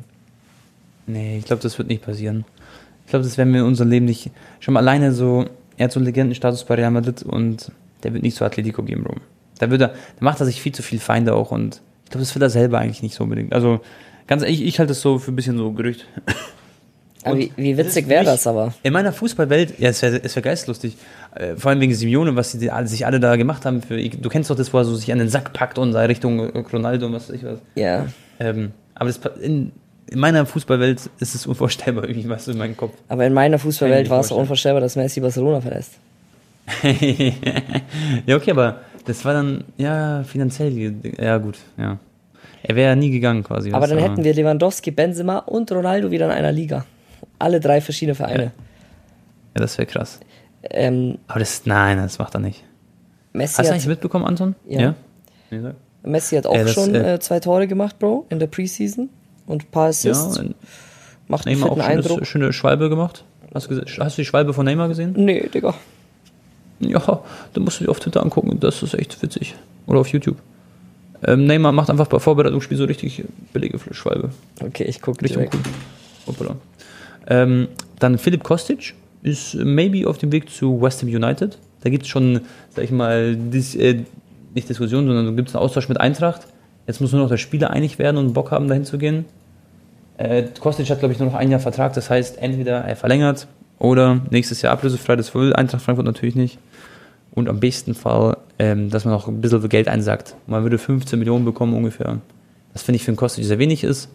Nee, 1.08 1.40
ich 1.40 1.46
glaube, 1.46 1.62
das 1.62 1.78
wird 1.78 1.88
nicht 1.88 2.04
passieren. 2.04 2.46
Ich 3.06 3.10
glaube, 3.10 3.26
das 3.26 3.38
werden 3.38 3.52
wir 3.54 3.62
in 3.62 3.66
unserem 3.66 3.90
Leben 3.90 4.06
nicht. 4.06 4.30
Schon 4.60 4.74
mal 4.74 4.82
alleine 4.82 5.12
so, 5.12 5.46
er 5.78 5.86
hat 5.86 5.92
so 5.92 6.00
einen 6.00 6.06
Legendenstatus 6.06 6.64
bei 6.64 6.76
Real 6.76 6.92
Madrid 6.92 7.24
und 7.24 7.72
der 8.04 8.14
wird 8.14 8.24
nicht 8.24 8.38
zu 8.38 8.46
Atletico 8.46 8.84
gehen, 8.84 9.04
Bro. 9.04 9.16
Da, 9.60 9.70
wird 9.70 9.82
er, 9.82 9.90
da 9.90 9.96
macht 10.20 10.40
er 10.40 10.46
sich 10.46 10.62
viel 10.62 10.72
zu 10.72 10.82
viel 10.82 11.00
Feinde 11.00 11.34
auch 11.34 11.52
und 11.52 11.82
ich 12.06 12.12
glaube, 12.12 12.24
das 12.24 12.36
will 12.36 12.42
er 12.42 12.50
selber 12.50 12.80
eigentlich 12.80 13.04
nicht 13.04 13.16
so 13.16 13.24
unbedingt. 13.24 13.54
Also, 13.54 13.82
ganz 14.32 14.44
ehrlich, 14.44 14.64
ich 14.64 14.80
halte 14.80 14.92
das 14.92 15.02
so 15.02 15.20
für 15.20 15.30
ein 15.34 15.36
bisschen 15.36 15.58
so 15.58 15.74
Gerücht. 15.74 16.06
Und 17.26 17.38
wie, 17.38 17.52
wie 17.58 17.78
witzig 17.78 18.08
wäre 18.08 18.24
das 18.24 18.48
aber? 18.48 18.74
In 18.82 18.94
meiner 18.94 19.12
Fußballwelt, 19.12 19.78
ja, 19.78 19.90
es 19.90 20.02
wäre 20.02 20.22
es 20.24 20.34
wär 20.38 20.42
geistlustig. 20.42 20.96
Äh, 21.36 21.58
vor 21.58 21.70
allem 21.70 21.82
wegen 21.82 21.94
Simeone, 21.94 22.34
was 22.38 22.54
sie 22.54 22.72
alle- 22.72 22.88
sich 22.88 23.06
alle 23.06 23.20
da 23.20 23.36
gemacht 23.36 23.66
haben. 23.66 23.82
Für, 23.82 24.02
du 24.02 24.30
kennst 24.30 24.50
doch 24.50 24.56
das, 24.56 24.72
wo 24.74 24.78
er 24.78 24.86
so 24.86 24.96
sich 24.96 25.12
an 25.12 25.20
den 25.20 25.28
Sack 25.28 25.52
packt 25.52 25.78
und 25.78 25.92
sei 25.92 26.06
Richtung 26.06 26.40
Ronaldo 26.40 27.08
und 27.08 27.14
was 27.14 27.28
weiß 27.30 27.36
ich 27.36 27.44
was. 27.44 27.60
Ja. 27.76 28.08
Ähm, 28.40 28.72
aber 28.96 29.08
das, 29.10 29.20
in, 29.42 29.74
in 30.08 30.20
meiner 30.20 30.46
Fußballwelt 30.46 31.10
ist 31.20 31.36
es 31.36 31.46
unvorstellbar, 31.46 32.06
irgendwie, 32.08 32.30
was 32.30 32.48
in 32.48 32.58
meinem 32.58 32.78
Kopf. 32.78 32.94
Aber 33.10 33.26
in 33.28 33.34
meiner 33.34 33.60
Fußballwelt 33.60 34.10
war 34.10 34.22
es 34.22 34.32
unvorstellbar, 34.32 34.80
dass 34.80 34.96
Messi 34.96 35.20
Barcelona 35.20 35.60
verlässt. 35.60 35.96
ja, 38.26 38.36
okay, 38.38 38.52
aber 38.52 38.80
das 39.06 39.26
war 39.26 39.34
dann, 39.34 39.66
ja, 39.78 40.24
finanziell, 40.24 40.96
ja, 41.20 41.38
gut, 41.38 41.58
ja. 41.78 42.00
Er 42.64 42.76
wäre 42.76 42.90
ja 42.92 42.96
nie 42.96 43.10
gegangen 43.12 43.44
quasi. 43.44 43.72
Aber 43.72 43.88
dann 43.88 43.98
du, 43.98 44.04
hätten 44.04 44.24
wir 44.24 44.34
Lewandowski, 44.34 44.92
Benzema 44.92 45.40
und 45.40 45.72
Ronaldo 45.72 46.12
wieder 46.12 46.26
in 46.26 46.32
einer 46.32 46.52
Liga. 46.52 46.86
Alle 47.40 47.60
drei 47.60 47.82
verschiedene 47.82 48.16
Vereine. 48.16 48.52
Ja, 49.56 49.62
das 49.62 49.78
wäre 49.78 49.88
krass. 49.88 50.20
Ähm, 50.64 51.18
Aber 51.28 51.40
das, 51.40 51.66
nein, 51.66 51.98
das 51.98 52.20
macht 52.20 52.36
er 52.36 52.40
nicht. 52.40 52.64
Messi, 53.34 53.56
Hast 53.58 53.68
du 53.68 53.74
eigentlich 53.74 53.84
hat, 53.84 53.90
mitbekommen, 53.90 54.26
Anton? 54.26 54.56
Ja. 54.68 54.94
Sag. 55.50 55.76
Messi 56.04 56.36
hat 56.36 56.46
auch 56.46 56.56
Äh, 56.56 56.64
das, 56.64 56.74
schon 56.74 56.94
äh, 56.96 57.16
äh, 57.16 57.20
zwei 57.20 57.40
Tore 57.40 57.68
gemacht, 57.68 57.98
Bro, 58.00 58.26
in 58.30 58.40
der 58.40 58.48
Preseason. 58.48 59.10
Und 59.48 59.64
ein 59.64 59.68
paar 59.72 59.88
Assists. 59.90 60.38
Ja, 60.38 60.44
Macht 61.28 61.48
einen 61.48 61.60
Neymar 61.60 61.72
auch 61.72 61.76
schönes, 61.84 62.06
Eindruck. 62.06 62.26
schöne 62.28 62.54
Schwalbe 62.54 62.90
gemacht. 62.90 63.24
Hast 63.54 63.70
du, 63.72 63.82
hast 63.82 64.18
du 64.18 64.22
die 64.22 64.26
Schwalbe 64.26 64.54
von 64.54 64.66
Neymar 64.66 64.88
gesehen? 64.88 65.14
Nee, 65.16 65.48
Digga. 65.54 65.74
Ja, 66.80 67.00
da 67.54 67.62
musst 67.62 67.80
du 67.80 67.86
dir 67.86 67.92
auf 67.92 68.00
Twitter 68.00 68.22
angucken, 68.24 68.60
das 68.60 68.82
ist 68.84 68.94
echt 68.94 69.22
witzig. 69.22 69.56
Oder 69.88 70.00
auf 70.00 70.08
YouTube. 70.08 70.38
Ähm, 71.24 71.46
Neymar 71.46 71.72
macht 71.72 71.90
einfach 71.90 72.08
bei 72.08 72.20
Vorbereitungsspiel 72.20 72.78
so 72.78 72.86
richtig 72.86 73.24
billige 73.54 73.80
Schwalbe. 73.92 74.32
Okay, 74.60 74.84
ich 74.84 75.02
gucke 75.02 75.22
Richtung 75.22 75.44
direkt. 75.44 75.58
cool. 76.28 76.56
Ähm, 77.28 77.68
dann 78.00 78.18
Philipp 78.18 78.44
Kostic 78.44 78.96
ist 79.22 79.56
maybe 79.56 80.08
auf 80.08 80.18
dem 80.18 80.32
Weg 80.32 80.50
zu 80.50 80.82
West 80.82 81.02
Ham 81.02 81.10
United. 81.10 81.58
Da 81.82 81.90
gibt 81.90 82.04
es 82.04 82.10
schon, 82.10 82.42
sag 82.70 82.84
ich 82.84 82.92
mal, 82.92 83.36
dis, 83.36 83.76
äh, 83.76 84.04
nicht 84.54 84.68
Diskussion, 84.68 85.06
sondern 85.06 85.26
da 85.26 85.32
gibt 85.32 85.50
es 85.50 85.56
einen 85.56 85.64
Austausch 85.64 85.90
mit 85.90 86.00
Eintracht. 86.00 86.48
Jetzt 86.88 87.00
muss 87.02 87.12
nur 87.12 87.22
noch 87.22 87.30
der 87.30 87.38
Spieler 87.38 87.70
einig 87.70 88.00
werden 88.00 88.18
und 88.18 88.34
Bock 88.34 88.52
haben, 88.52 88.68
dahin 88.68 88.86
zu 88.86 88.98
gehen. 88.98 89.26
Äh, 90.18 90.44
Kostic 90.60 90.90
hat, 90.90 91.00
glaube 91.00 91.14
ich, 91.14 91.20
nur 91.20 91.30
noch 91.30 91.36
ein 91.36 91.52
Jahr 91.52 91.60
Vertrag. 91.60 91.94
Das 91.94 92.10
heißt, 92.10 92.40
entweder 92.40 92.82
er 92.82 92.96
verlängert 92.96 93.48
oder 93.80 94.22
nächstes 94.30 94.62
Jahr 94.62 94.74
ablösefrei. 94.74 95.16
Das 95.16 95.34
will 95.34 95.54
Eintracht 95.54 95.84
Frankfurt 95.84 96.06
natürlich 96.06 96.36
nicht. 96.36 96.60
Und 97.34 97.48
am 97.48 97.60
besten 97.60 97.96
Fall, 97.96 98.38
ähm, 98.60 98.90
dass 98.90 99.06
man 99.06 99.14
auch 99.14 99.28
ein 99.28 99.42
bisschen 99.42 99.68
Geld 99.70 99.88
einsackt. 99.88 100.36
Man 100.48 100.64
würde 100.64 100.78
15 100.78 101.18
Millionen 101.18 101.46
bekommen 101.46 101.74
ungefähr. 101.74 102.20
Das 102.74 102.84
finde 102.84 102.98
ich 102.98 103.04
für 103.04 103.10
einen 103.10 103.18
Kostic 103.18 103.46
sehr 103.46 103.60
wenig 103.60 103.84
ist. 103.84 104.10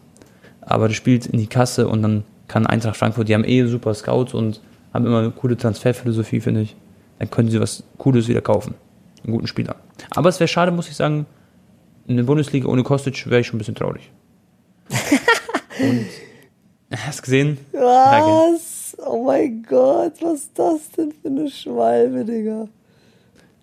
Aber 0.61 0.87
das 0.87 0.97
spielt 0.97 1.25
in 1.25 1.39
die 1.39 1.47
Kasse 1.47 1.87
und 1.87 2.01
dann 2.01 2.23
kann 2.47 2.65
Eintracht 2.65 2.97
Frankfurt, 2.97 3.27
die 3.27 3.33
haben 3.33 3.43
eh 3.43 3.65
super 3.65 3.93
Scouts 3.93 4.33
und 4.33 4.61
haben 4.93 5.05
immer 5.05 5.19
eine 5.19 5.31
coole 5.31 5.57
Transferphilosophie, 5.57 6.41
finde 6.41 6.61
ich. 6.61 6.75
Dann 7.19 7.29
können 7.29 7.49
sie 7.49 7.59
was 7.59 7.83
Cooles 7.97 8.27
wieder 8.27 8.41
kaufen. 8.41 8.75
Einen 9.23 9.33
guten 9.33 9.47
Spieler. 9.47 9.75
Aber 10.11 10.29
es 10.29 10.39
wäre 10.39 10.47
schade, 10.47 10.71
muss 10.71 10.89
ich 10.89 10.95
sagen, 10.95 11.25
in 12.07 12.17
der 12.17 12.23
Bundesliga 12.23 12.67
ohne 12.67 12.83
Kostic 12.83 13.29
wäre 13.29 13.41
ich 13.41 13.47
schon 13.47 13.55
ein 13.55 13.59
bisschen 13.59 13.75
traurig. 13.75 14.11
und 15.79 16.05
hast 16.95 17.19
du 17.19 17.23
gesehen? 17.23 17.57
Was? 17.73 18.95
Oh 19.05 19.23
mein 19.25 19.63
Gott, 19.63 20.13
was 20.21 20.41
ist 20.41 20.59
das 20.59 20.91
denn 20.91 21.11
für 21.11 21.27
eine 21.27 21.49
Schwalbe, 21.49 22.23
Digga? 22.23 22.67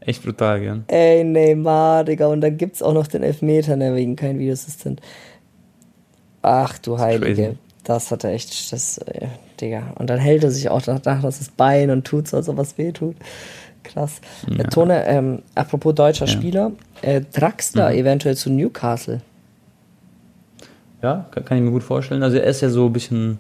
Echt 0.07 0.23
brutal, 0.23 0.61
gell? 0.61 0.83
Ey, 0.89 1.25
Neymar, 1.25 2.05
Digga. 2.05 2.27
Und 2.27 2.41
dann 2.43 2.57
gibt's 2.59 2.83
auch 2.83 2.93
noch 2.93 3.07
den 3.07 3.23
Elfmeter, 3.23 3.77
ne, 3.77 3.95
wegen 3.95 4.17
kein 4.17 4.39
Videoassistent. 4.39 5.01
Ach 6.43 6.77
du 6.79 6.99
Heilige. 6.99 7.35
crazy. 7.35 7.59
Das 7.85 8.11
hat 8.11 8.25
er 8.25 8.31
echt, 8.33 8.73
das, 8.73 8.99
äh, 8.99 9.27
Digga. 9.61 9.93
Und 9.99 10.09
dann 10.11 10.19
hält 10.19 10.45
er 10.45 10.51
sich 10.51 10.69
auch 10.69 10.87
nach, 10.87 11.03
nach 11.05 11.23
das 11.23 11.49
Bein 11.51 11.91
und 11.91 12.05
tut 12.07 12.29
so, 12.29 12.37
als 12.37 12.49
ob 12.49 12.57
was 12.57 12.77
weh 12.79 12.93
tut. 12.93 13.17
Krass. 13.83 14.21
Äh, 14.59 14.65
Tone, 14.65 15.07
ähm, 15.07 15.43
apropos 15.55 15.95
deutscher 15.95 16.27
Spieler, 16.27 16.73
äh, 17.03 17.21
Draxler 17.33 17.91
Mhm. 17.91 17.97
eventuell 17.99 18.37
zu 18.37 18.51
Newcastle. 18.51 19.21
Ja, 21.03 21.27
kann, 21.31 21.45
kann 21.45 21.59
ich 21.59 21.65
mir 21.65 21.71
gut 21.71 21.83
vorstellen. 21.83 22.23
Also 22.23 22.39
er 22.39 22.45
ist 22.45 22.63
ja 22.63 22.71
so 22.71 22.87
ein 22.87 22.93
bisschen, 22.95 23.39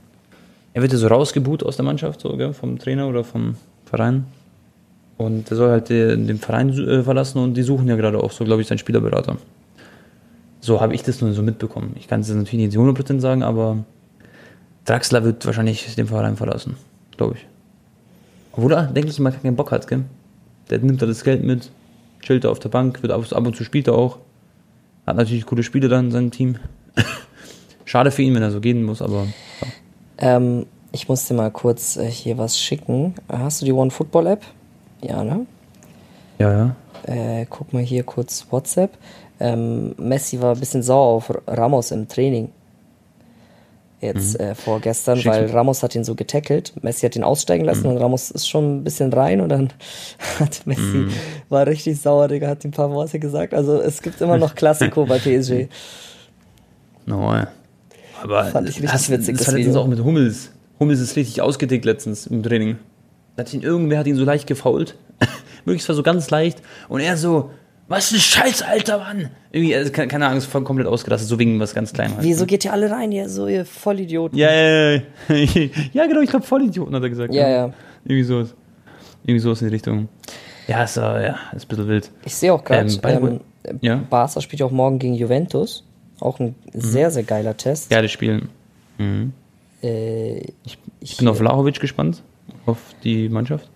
er 0.74 0.82
wird 0.82 0.92
ja 0.92 0.98
so 0.98 1.06
rausgebuht 1.06 1.62
aus 1.64 1.76
der 1.76 1.84
Mannschaft, 1.86 2.20
so, 2.20 2.36
gell, 2.36 2.52
vom 2.52 2.78
Trainer 2.78 3.08
oder 3.08 3.24
vom 3.24 3.56
Verein. 3.86 4.26
Und 5.16 5.50
er 5.50 5.56
soll 5.56 5.70
halt 5.70 5.88
den, 5.88 6.26
den 6.26 6.38
Verein 6.38 6.70
äh, 6.70 7.02
verlassen 7.02 7.38
und 7.38 7.54
die 7.54 7.62
suchen 7.62 7.88
ja 7.88 7.96
gerade 7.96 8.18
auch 8.22 8.32
so, 8.32 8.44
glaube 8.44 8.62
ich, 8.62 8.68
seinen 8.68 8.78
Spielerberater. 8.78 9.36
So 10.60 10.80
habe 10.80 10.94
ich 10.94 11.02
das 11.02 11.20
nur 11.20 11.32
so 11.32 11.42
mitbekommen. 11.42 11.94
Ich 11.98 12.08
kann 12.08 12.20
es 12.20 12.28
natürlich 12.28 12.66
nicht 12.66 12.72
zu 12.72 12.80
100% 12.80 13.20
sagen, 13.20 13.42
aber 13.42 13.84
Draxler 14.84 15.24
wird 15.24 15.44
wahrscheinlich 15.46 15.94
den 15.94 16.06
Verein 16.06 16.36
verlassen, 16.36 16.76
glaube 17.16 17.36
ich. 17.36 17.46
Oder 18.58 18.84
denke 18.84 19.10
ich 19.10 19.18
mal, 19.18 19.32
keinen 19.32 19.56
Bock 19.56 19.72
hat, 19.72 19.86
gell? 19.86 20.04
Der 20.70 20.78
nimmt 20.78 21.02
da 21.02 21.06
das 21.06 21.22
Geld 21.24 21.44
mit, 21.44 21.70
chillt 22.20 22.44
da 22.44 22.48
auf 22.48 22.58
der 22.58 22.68
Bank, 22.70 23.02
wird 23.02 23.12
ab, 23.12 23.24
ab 23.30 23.46
und 23.46 23.56
zu 23.56 23.64
spielt 23.64 23.88
er 23.88 23.94
auch. 23.94 24.18
Hat 25.06 25.16
natürlich 25.16 25.44
coole 25.46 25.62
Spiele 25.62 25.88
dann 25.88 26.06
in 26.06 26.10
seinem 26.12 26.30
Team. 26.30 26.56
Schade 27.84 28.10
für 28.10 28.22
ihn, 28.22 28.34
wenn 28.34 28.42
er 28.42 28.50
so 28.50 28.60
gehen 28.60 28.82
muss, 28.82 29.02
aber 29.02 29.26
ja. 29.60 29.68
Ähm, 30.18 30.66
ich 30.92 31.08
muss 31.08 31.26
dir 31.26 31.34
mal 31.34 31.50
kurz 31.50 31.96
äh, 31.96 32.08
hier 32.08 32.38
was 32.38 32.58
schicken. 32.58 33.14
Hast 33.28 33.60
du 33.60 33.66
die 33.66 33.72
One 33.72 33.90
Football 33.90 34.28
App? 34.28 34.44
Ja, 35.07 35.22
ne? 35.24 35.46
ja, 36.38 36.50
ja. 36.52 36.76
Äh, 37.12 37.46
guck 37.50 37.72
mal 37.72 37.82
hier 37.82 38.02
kurz 38.02 38.46
WhatsApp. 38.50 38.90
Ähm, 39.40 39.94
Messi 39.98 40.40
war 40.40 40.55
ein 40.55 40.61
bisschen 40.61 40.82
sauer 40.82 41.16
auf 41.16 41.32
Ramos 41.46 41.90
im 41.90 42.09
Training. 42.09 42.50
Jetzt 44.00 44.38
äh, 44.38 44.55
vorgestern, 44.55 45.16
Mhm. 45.18 45.22
Schick's 45.22 45.36
weil. 45.36 45.50
Ramos 45.50 45.82
hat 45.82 45.94
ihn 45.94 46.05
so 46.05 46.14
getackelt. 46.14 46.72
Messi 46.82 47.07
hat 47.07 47.16
ihn 47.16 47.24
aussteigen 47.24 47.64
lassen 47.64 47.86
und 47.86 47.96
Ramos 47.98 48.30
ist 48.30 48.48
schon 48.48 48.76
ein 48.78 48.84
bisschen 48.84 49.12
rein 49.12 49.40
und 49.40 49.48
dann 49.50 49.70
hat 50.40 50.62
Messi, 50.66 50.80
Mhm. 50.80 51.11
war 51.48 51.66
richtig 51.66 52.00
sauer, 52.00 52.28
Digga, 52.28 52.48
hat 52.48 52.64
ihm 52.64 52.68
ein 52.68 52.72
paar 52.72 52.90
Worte 52.90 53.18
gesagt. 53.18 53.55
Also 53.55 53.80
es 53.80 54.00
gibt 54.02 54.20
immer 54.20 54.36
noch 54.38 54.55
Klassiko 54.55 55.05
bei 55.07 55.18
PSG. 55.18 55.68
No, 57.07 57.32
ja. 57.34 57.48
Aber 58.22 58.44
Fand 58.46 58.68
ich 58.68 58.76
richtig 58.76 58.92
hast, 58.92 59.11
witzig, 59.11 59.36
das 59.36 59.44
das 59.46 59.52
war 59.52 59.59
letztens 59.59 59.76
auch 59.76 59.86
mit 59.86 60.02
Hummels. 60.02 60.50
Hummels 60.80 61.00
ist 61.00 61.16
richtig 61.16 61.40
ausgedickt 61.42 61.84
letztens 61.84 62.26
im 62.26 62.42
Training. 62.42 62.76
Hat 63.37 63.53
ihn, 63.53 63.62
irgendwer 63.62 63.99
hat 63.99 64.07
ihn 64.07 64.16
so 64.16 64.24
leicht 64.24 64.47
gefault. 64.47 64.97
Wirklich 65.64 65.82
zwar 65.82 65.95
so 65.97 66.03
ganz 66.03 66.30
leicht. 66.30 66.62
Und 66.89 67.01
er 67.01 67.16
so, 67.16 67.51
was 67.89 68.12
ein 68.12 68.18
Scheiß, 68.20 68.62
alter 68.62 68.99
Mann. 68.99 69.30
Irgendwie, 69.51 69.74
also, 69.74 69.91
keine, 69.93 70.26
Ahnung, 70.26 70.39
ist 70.39 70.47
voll 70.47 70.62
komplett 70.64 70.87
ausgerastet, 70.87 71.28
so 71.28 71.39
wegen 71.39 71.59
was 71.61 71.74
ganz 71.74 71.93
Kleines. 71.93 72.16
Wieso 72.20 72.47
geht 72.47 72.64
ihr 72.64 72.72
alle 72.72 72.91
rein, 72.91 73.12
ihr 73.12 73.28
so 73.28 73.47
ihr 73.47 73.64
Vollidioten? 73.64 74.39
Ja, 74.39 74.53
ja, 74.53 74.91
ja. 74.93 75.01
ja, 75.93 76.07
genau, 76.07 76.20
ich 76.20 76.30
glaube 76.30 76.45
Vollidioten, 76.47 76.95
hat 76.95 77.03
er 77.03 77.11
gesagt. 77.11 77.35
Ja, 77.35 77.49
ja. 77.49 77.72
Irgendwie 78.05 78.22
sowas. 78.24 78.55
Irgendwie 79.24 79.41
sowas 79.41 79.62
in 79.62 79.68
die 79.68 79.74
Richtung. 79.74 80.09
Ja, 80.66 80.85
ist, 80.85 80.97
äh, 80.97 81.01
ja, 81.01 81.37
ist 81.55 81.64
ein 81.64 81.68
bisschen 81.68 81.89
wild. 81.89 82.11
Ich 82.24 82.35
sehe 82.35 82.53
auch 82.53 82.62
gerade, 82.64 82.89
Ähm, 82.91 83.03
way- 83.03 83.41
ähm, 83.64 83.78
ja. 83.80 83.97
Barca 84.11 84.41
spielt 84.41 84.61
ja 84.61 84.66
auch 84.66 84.70
morgen 84.70 84.99
gegen 84.99 85.14
Juventus. 85.14 85.85
Auch 86.20 86.39
ein 86.41 86.55
sehr, 86.72 87.11
sehr 87.11 87.22
geiler 87.24 87.57
Test. 87.57 87.91
Geiles 87.91 88.12
Spiel. 88.12 88.43
Mhm. 88.99 89.32
Äh, 89.82 90.39
Ich, 90.64 90.78
ich 91.01 91.16
bin 91.16 91.28
auf 91.28 91.39
Vlahovic 91.39 91.80
gespannt, 91.80 92.22
auf 92.66 92.78
die 93.04 93.28
Mannschaft. 93.28 93.68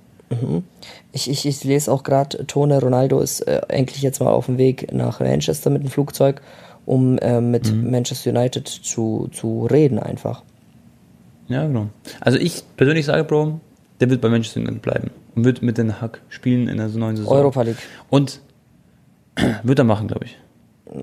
ich, 1.12 1.30
ich, 1.30 1.46
ich 1.46 1.64
lese 1.64 1.90
auch 1.90 2.02
gerade, 2.02 2.46
Tone 2.46 2.80
Ronaldo 2.80 3.20
ist 3.20 3.40
äh, 3.42 3.62
endlich 3.68 4.02
jetzt 4.02 4.20
mal 4.20 4.30
auf 4.30 4.46
dem 4.46 4.58
Weg 4.58 4.92
nach 4.92 5.20
Manchester 5.20 5.70
mit 5.70 5.82
dem 5.82 5.90
Flugzeug, 5.90 6.40
um 6.84 7.18
äh, 7.18 7.40
mit 7.40 7.72
Mhm. 7.72 7.90
Manchester 7.90 8.30
United 8.30 8.68
zu, 8.68 9.28
zu 9.32 9.66
reden 9.66 9.98
einfach. 9.98 10.42
Ja, 11.48 11.66
genau. 11.66 11.88
Also 12.20 12.38
ich 12.38 12.62
persönlich 12.76 13.06
sage, 13.06 13.24
Bro, 13.24 13.60
der 14.00 14.10
wird 14.10 14.20
bei 14.20 14.28
Manchester 14.28 14.60
United 14.60 14.82
bleiben 14.82 15.10
und 15.34 15.44
wird 15.44 15.62
mit 15.62 15.78
den 15.78 16.00
Hack 16.00 16.20
spielen 16.28 16.68
in 16.68 16.76
der 16.76 16.88
neuen 16.88 17.16
Saison. 17.16 17.32
Europa 17.32 17.62
League. 17.62 17.78
Und 18.10 18.40
wird 19.62 19.78
er 19.78 19.84
machen, 19.84 20.08
glaube 20.08 20.26
ich. 20.26 20.38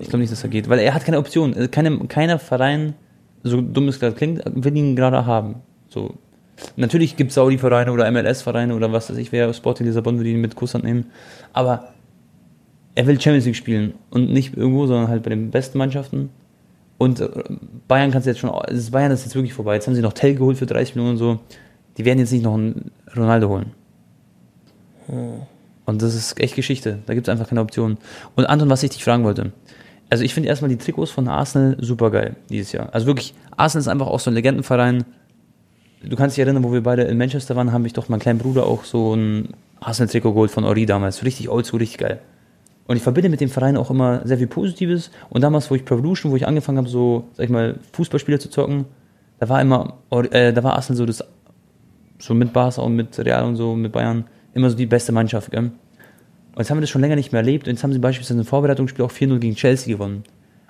Ich 0.00 0.08
glaube 0.08 0.18
nicht, 0.18 0.32
dass 0.32 0.42
er 0.42 0.50
geht, 0.50 0.68
weil 0.68 0.78
er 0.80 0.94
hat 0.94 1.04
keine 1.04 1.18
Option. 1.18 1.54
Also 1.54 1.68
Keine, 1.68 1.96
keiner 2.06 2.38
Verein, 2.38 2.94
so 3.42 3.60
dumm 3.60 3.88
es 3.88 3.98
gerade 4.00 4.14
klingt, 4.14 4.42
will 4.46 4.76
ihn 4.76 4.94
gerade 4.96 5.26
haben. 5.26 5.56
So. 5.88 6.14
Natürlich 6.76 7.16
gibt 7.16 7.30
es 7.30 7.34
Saudi-Vereine 7.34 7.92
oder 7.92 8.10
MLS-Vereine 8.10 8.74
oder 8.74 8.92
was 8.92 9.10
weiß 9.10 9.16
ich, 9.18 9.32
wer 9.32 9.52
Sporting 9.52 9.86
Lissabon 9.86 10.16
würde 10.16 10.30
ihn 10.30 10.40
mit 10.40 10.56
Kusshand 10.56 10.84
nehmen. 10.84 11.06
Aber 11.52 11.92
er 12.94 13.06
will 13.06 13.20
Champions 13.20 13.44
League 13.44 13.56
spielen 13.56 13.94
und 14.10 14.32
nicht 14.32 14.56
irgendwo, 14.56 14.86
sondern 14.86 15.08
halt 15.08 15.22
bei 15.22 15.30
den 15.30 15.50
besten 15.50 15.78
Mannschaften. 15.78 16.30
Und 16.98 17.20
äh, 17.20 17.28
Bayern 17.88 18.10
kannst 18.10 18.26
jetzt 18.26 18.40
schon, 18.40 18.50
das 18.68 18.90
Bayern 18.90 19.12
ist 19.12 19.24
jetzt 19.24 19.34
wirklich 19.34 19.52
vorbei. 19.52 19.74
Jetzt 19.74 19.86
haben 19.86 19.94
sie 19.94 20.00
noch 20.00 20.14
Tell 20.14 20.34
geholt 20.34 20.56
für 20.56 20.66
30 20.66 20.94
Millionen 20.94 21.12
und 21.12 21.18
so. 21.18 21.40
Die 21.98 22.04
werden 22.04 22.18
jetzt 22.18 22.32
nicht 22.32 22.42
noch 22.42 22.54
einen 22.54 22.90
Ronaldo 23.14 23.48
holen. 23.48 23.72
Und 25.84 26.02
das 26.02 26.14
ist 26.14 26.40
echt 26.40 26.56
Geschichte. 26.56 26.98
Da 27.06 27.14
gibt 27.14 27.28
es 27.28 27.32
einfach 27.32 27.48
keine 27.48 27.60
Option. 27.60 27.98
Und 28.34 28.46
Anton, 28.46 28.68
was 28.70 28.82
ich 28.82 28.90
dich 28.90 29.04
fragen 29.04 29.24
wollte. 29.24 29.52
Also 30.08 30.24
ich 30.24 30.34
finde 30.34 30.48
erstmal 30.48 30.68
die 30.68 30.76
Trikots 30.76 31.10
von 31.10 31.28
Arsenal 31.28 31.76
super 31.80 32.10
geil 32.10 32.36
dieses 32.48 32.72
Jahr. 32.72 32.88
Also 32.92 33.06
wirklich, 33.06 33.34
Arsenal 33.56 33.80
ist 33.82 33.88
einfach 33.88 34.06
auch 34.06 34.20
so 34.20 34.30
ein 34.30 34.34
Legendenverein. 34.34 35.04
Du 36.02 36.14
kannst 36.16 36.36
dich 36.36 36.44
erinnern, 36.44 36.62
wo 36.62 36.72
wir 36.72 36.82
beide 36.82 37.02
in 37.02 37.18
Manchester 37.18 37.56
waren, 37.56 37.72
habe 37.72 37.86
ich 37.86 37.92
doch 37.92 38.08
meinem 38.08 38.20
kleinen 38.20 38.38
Bruder 38.38 38.66
auch 38.66 38.84
so 38.84 39.14
ein 39.14 39.48
Arsenal-Trikot 39.80 40.32
geholt 40.32 40.50
von 40.50 40.64
Ori 40.64 40.86
damals. 40.86 41.24
Richtig 41.24 41.48
oldschool, 41.48 41.80
richtig 41.80 41.98
geil. 41.98 42.20
Und 42.86 42.96
ich 42.96 43.02
verbinde 43.02 43.28
mit 43.28 43.40
dem 43.40 43.48
Verein 43.48 43.76
auch 43.76 43.90
immer 43.90 44.20
sehr 44.24 44.38
viel 44.38 44.46
Positives. 44.46 45.10
Und 45.30 45.40
damals, 45.40 45.70
wo 45.70 45.74
ich 45.74 45.84
Pro 45.84 45.94
Evolution, 45.96 46.30
wo 46.30 46.36
ich 46.36 46.46
angefangen 46.46 46.78
habe, 46.78 46.88
so, 46.88 47.24
sag 47.34 47.44
ich 47.44 47.50
mal, 47.50 47.78
Fußballspiele 47.92 48.38
zu 48.38 48.50
zocken, 48.50 48.84
da 49.38 49.48
war 49.48 49.60
immer, 49.60 49.94
äh, 50.30 50.52
da 50.52 50.62
war 50.62 50.74
Arsenal 50.74 50.98
so 50.98 51.06
das, 51.06 51.24
so 52.18 52.34
mit 52.34 52.52
Barca 52.52 52.82
und 52.82 52.94
mit 52.94 53.18
Real 53.18 53.44
und 53.44 53.56
so, 53.56 53.74
mit 53.74 53.92
Bayern, 53.92 54.24
immer 54.54 54.70
so 54.70 54.76
die 54.76 54.86
beste 54.86 55.12
Mannschaft, 55.12 55.50
gell? 55.50 55.72
Und 56.56 56.58
jetzt 56.58 56.70
haben 56.70 56.78
wir 56.78 56.82
das 56.82 56.90
schon 56.90 57.02
länger 57.02 57.16
nicht 57.16 57.32
mehr 57.32 57.40
erlebt. 57.40 57.66
Und 57.66 57.74
jetzt 57.74 57.82
haben 57.82 57.92
sie 57.92 57.98
beispielsweise 57.98 58.40
ein 58.40 58.44
Vorbereitungsspiel 58.44 59.04
auch 59.04 59.10
4-0 59.12 59.38
gegen 59.38 59.56
Chelsea 59.56 59.92
gewonnen. 59.92 60.24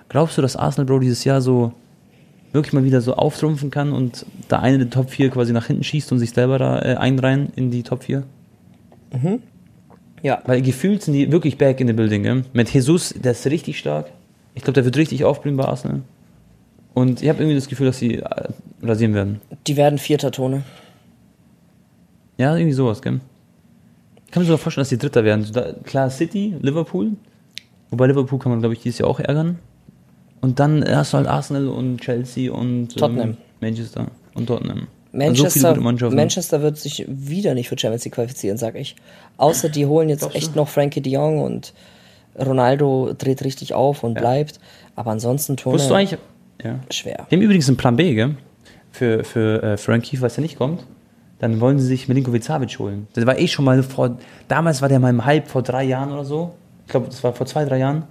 Glaubst 0.09 0.37
du, 0.37 0.41
dass 0.41 0.57
Arsenal, 0.57 0.85
Bro, 0.85 0.99
dieses 0.99 1.23
Jahr 1.23 1.39
so 1.39 1.73
wirklich 2.53 2.73
mal 2.73 2.83
wieder 2.83 3.01
so 3.01 3.15
auftrumpfen 3.15 3.71
kann 3.71 3.91
und 3.91 4.25
da 4.47 4.59
eine 4.59 4.79
der 4.79 4.89
Top 4.89 5.09
4 5.09 5.29
quasi 5.29 5.53
nach 5.53 5.67
hinten 5.67 5.83
schießt 5.83 6.11
und 6.11 6.19
sich 6.19 6.31
selber 6.31 6.57
da 6.57 6.81
äh, 6.81 6.95
einreihen 6.95 7.49
in 7.55 7.71
die 7.71 7.83
Top 7.83 8.03
4? 8.03 8.23
Ja. 10.23 10.41
Weil 10.45 10.61
gefühlt 10.61 11.03
sind 11.03 11.13
die 11.13 11.31
wirklich 11.31 11.57
back 11.57 11.79
in 11.79 11.87
the 11.87 11.93
building, 11.93 12.23
gell? 12.23 12.43
Mit 12.53 12.69
Jesus, 12.69 13.13
der 13.17 13.33
ist 13.33 13.45
richtig 13.47 13.77
stark. 13.79 14.11
Ich 14.55 14.63
glaube, 14.63 14.73
der 14.73 14.85
wird 14.85 14.97
richtig 14.97 15.23
aufblühen 15.23 15.57
bei 15.57 15.65
Arsenal. 15.65 16.01
Und 16.93 17.21
ich 17.21 17.29
habe 17.29 17.39
irgendwie 17.39 17.55
das 17.55 17.67
Gefühl, 17.67 17.87
dass 17.87 17.99
sie 17.99 18.15
äh, 18.15 18.25
rasieren 18.81 19.13
werden. 19.13 19.41
Die 19.67 19.77
werden 19.77 19.99
vierter 19.99 20.31
Tone. 20.31 20.63
Ja, 22.37 22.55
irgendwie 22.55 22.73
sowas, 22.73 23.01
gell? 23.01 23.19
Ich 24.25 24.31
kann 24.31 24.41
mir 24.41 24.47
sogar 24.47 24.57
vorstellen, 24.57 24.81
dass 24.81 24.89
die 24.89 24.97
Dritter 24.97 25.23
werden. 25.23 25.45
Klar, 25.83 26.09
City, 26.09 26.55
Liverpool. 26.59 27.11
Wobei 27.89 28.07
Liverpool 28.07 28.39
kann 28.39 28.51
man, 28.51 28.59
glaube 28.59 28.73
ich, 28.73 28.81
dieses 28.81 28.99
Jahr 28.99 29.09
auch 29.09 29.19
ärgern. 29.19 29.59
Und 30.41 30.59
dann 30.59 30.83
hast 30.87 31.13
du 31.13 31.17
halt 31.17 31.27
Arsenal 31.27 31.67
und 31.67 32.01
Chelsea 32.01 32.51
und 32.51 32.95
Tottenham. 32.95 33.29
Ähm, 33.29 33.37
Manchester 33.59 34.07
und 34.35 34.47
Tottenham. 34.47 34.87
Also 35.13 35.35
so 35.35 35.43
Manchester, 35.43 35.75
Mannschaften. 35.81 36.15
Manchester 36.15 36.61
wird 36.61 36.77
sich 36.77 37.05
wieder 37.07 37.53
nicht 37.53 37.69
für 37.69 37.77
Champions 37.77 38.05
League 38.05 38.13
qualifizieren, 38.13 38.57
sag 38.57 38.75
ich. 38.75 38.95
Außer 39.37 39.69
die 39.69 39.85
holen 39.85 40.09
jetzt 40.09 40.35
echt 40.35 40.55
noch 40.55 40.67
Frankie 40.67 41.01
de 41.01 41.13
Jong 41.13 41.39
und 41.39 41.73
Ronaldo 42.37 43.13
dreht 43.17 43.43
richtig 43.43 43.73
auf 43.73 44.03
und 44.03 44.13
bleibt. 44.13 44.59
Aber 44.95 45.11
ansonsten 45.11 45.55
Wusstest 45.63 45.89
du 45.89 45.95
eigentlich? 45.95 46.19
Ja. 46.63 46.79
schwer. 46.91 47.27
Die 47.29 47.35
haben 47.35 47.41
übrigens 47.41 47.67
einen 47.67 47.77
Plan 47.77 47.95
B, 47.95 48.13
gell? 48.13 48.35
Für, 48.91 49.23
für 49.23 49.63
äh, 49.63 49.77
Frankie, 49.77 50.17
falls 50.17 50.37
er 50.37 50.41
nicht 50.41 50.57
kommt. 50.57 50.83
Dann 51.39 51.59
wollen 51.59 51.77
sie 51.77 51.85
sich 51.85 52.07
Milinkovic 52.07 52.43
Savic 52.43 52.79
holen. 52.79 53.07
Das 53.13 53.25
war 53.27 53.37
eh 53.37 53.47
schon 53.47 53.65
mal 53.65 53.83
vor. 53.83 54.17
Damals 54.47 54.81
war 54.81 54.89
der 54.89 54.99
mal 54.99 55.09
im 55.09 55.23
Hype 55.23 55.47
vor 55.47 55.61
drei 55.61 55.83
Jahren 55.83 56.11
oder 56.11 56.25
so. 56.25 56.55
Ich 56.85 56.91
glaube, 56.91 57.07
das 57.07 57.23
war 57.23 57.33
vor 57.33 57.45
zwei, 57.45 57.63
drei 57.65 57.77
Jahren. 57.77 58.03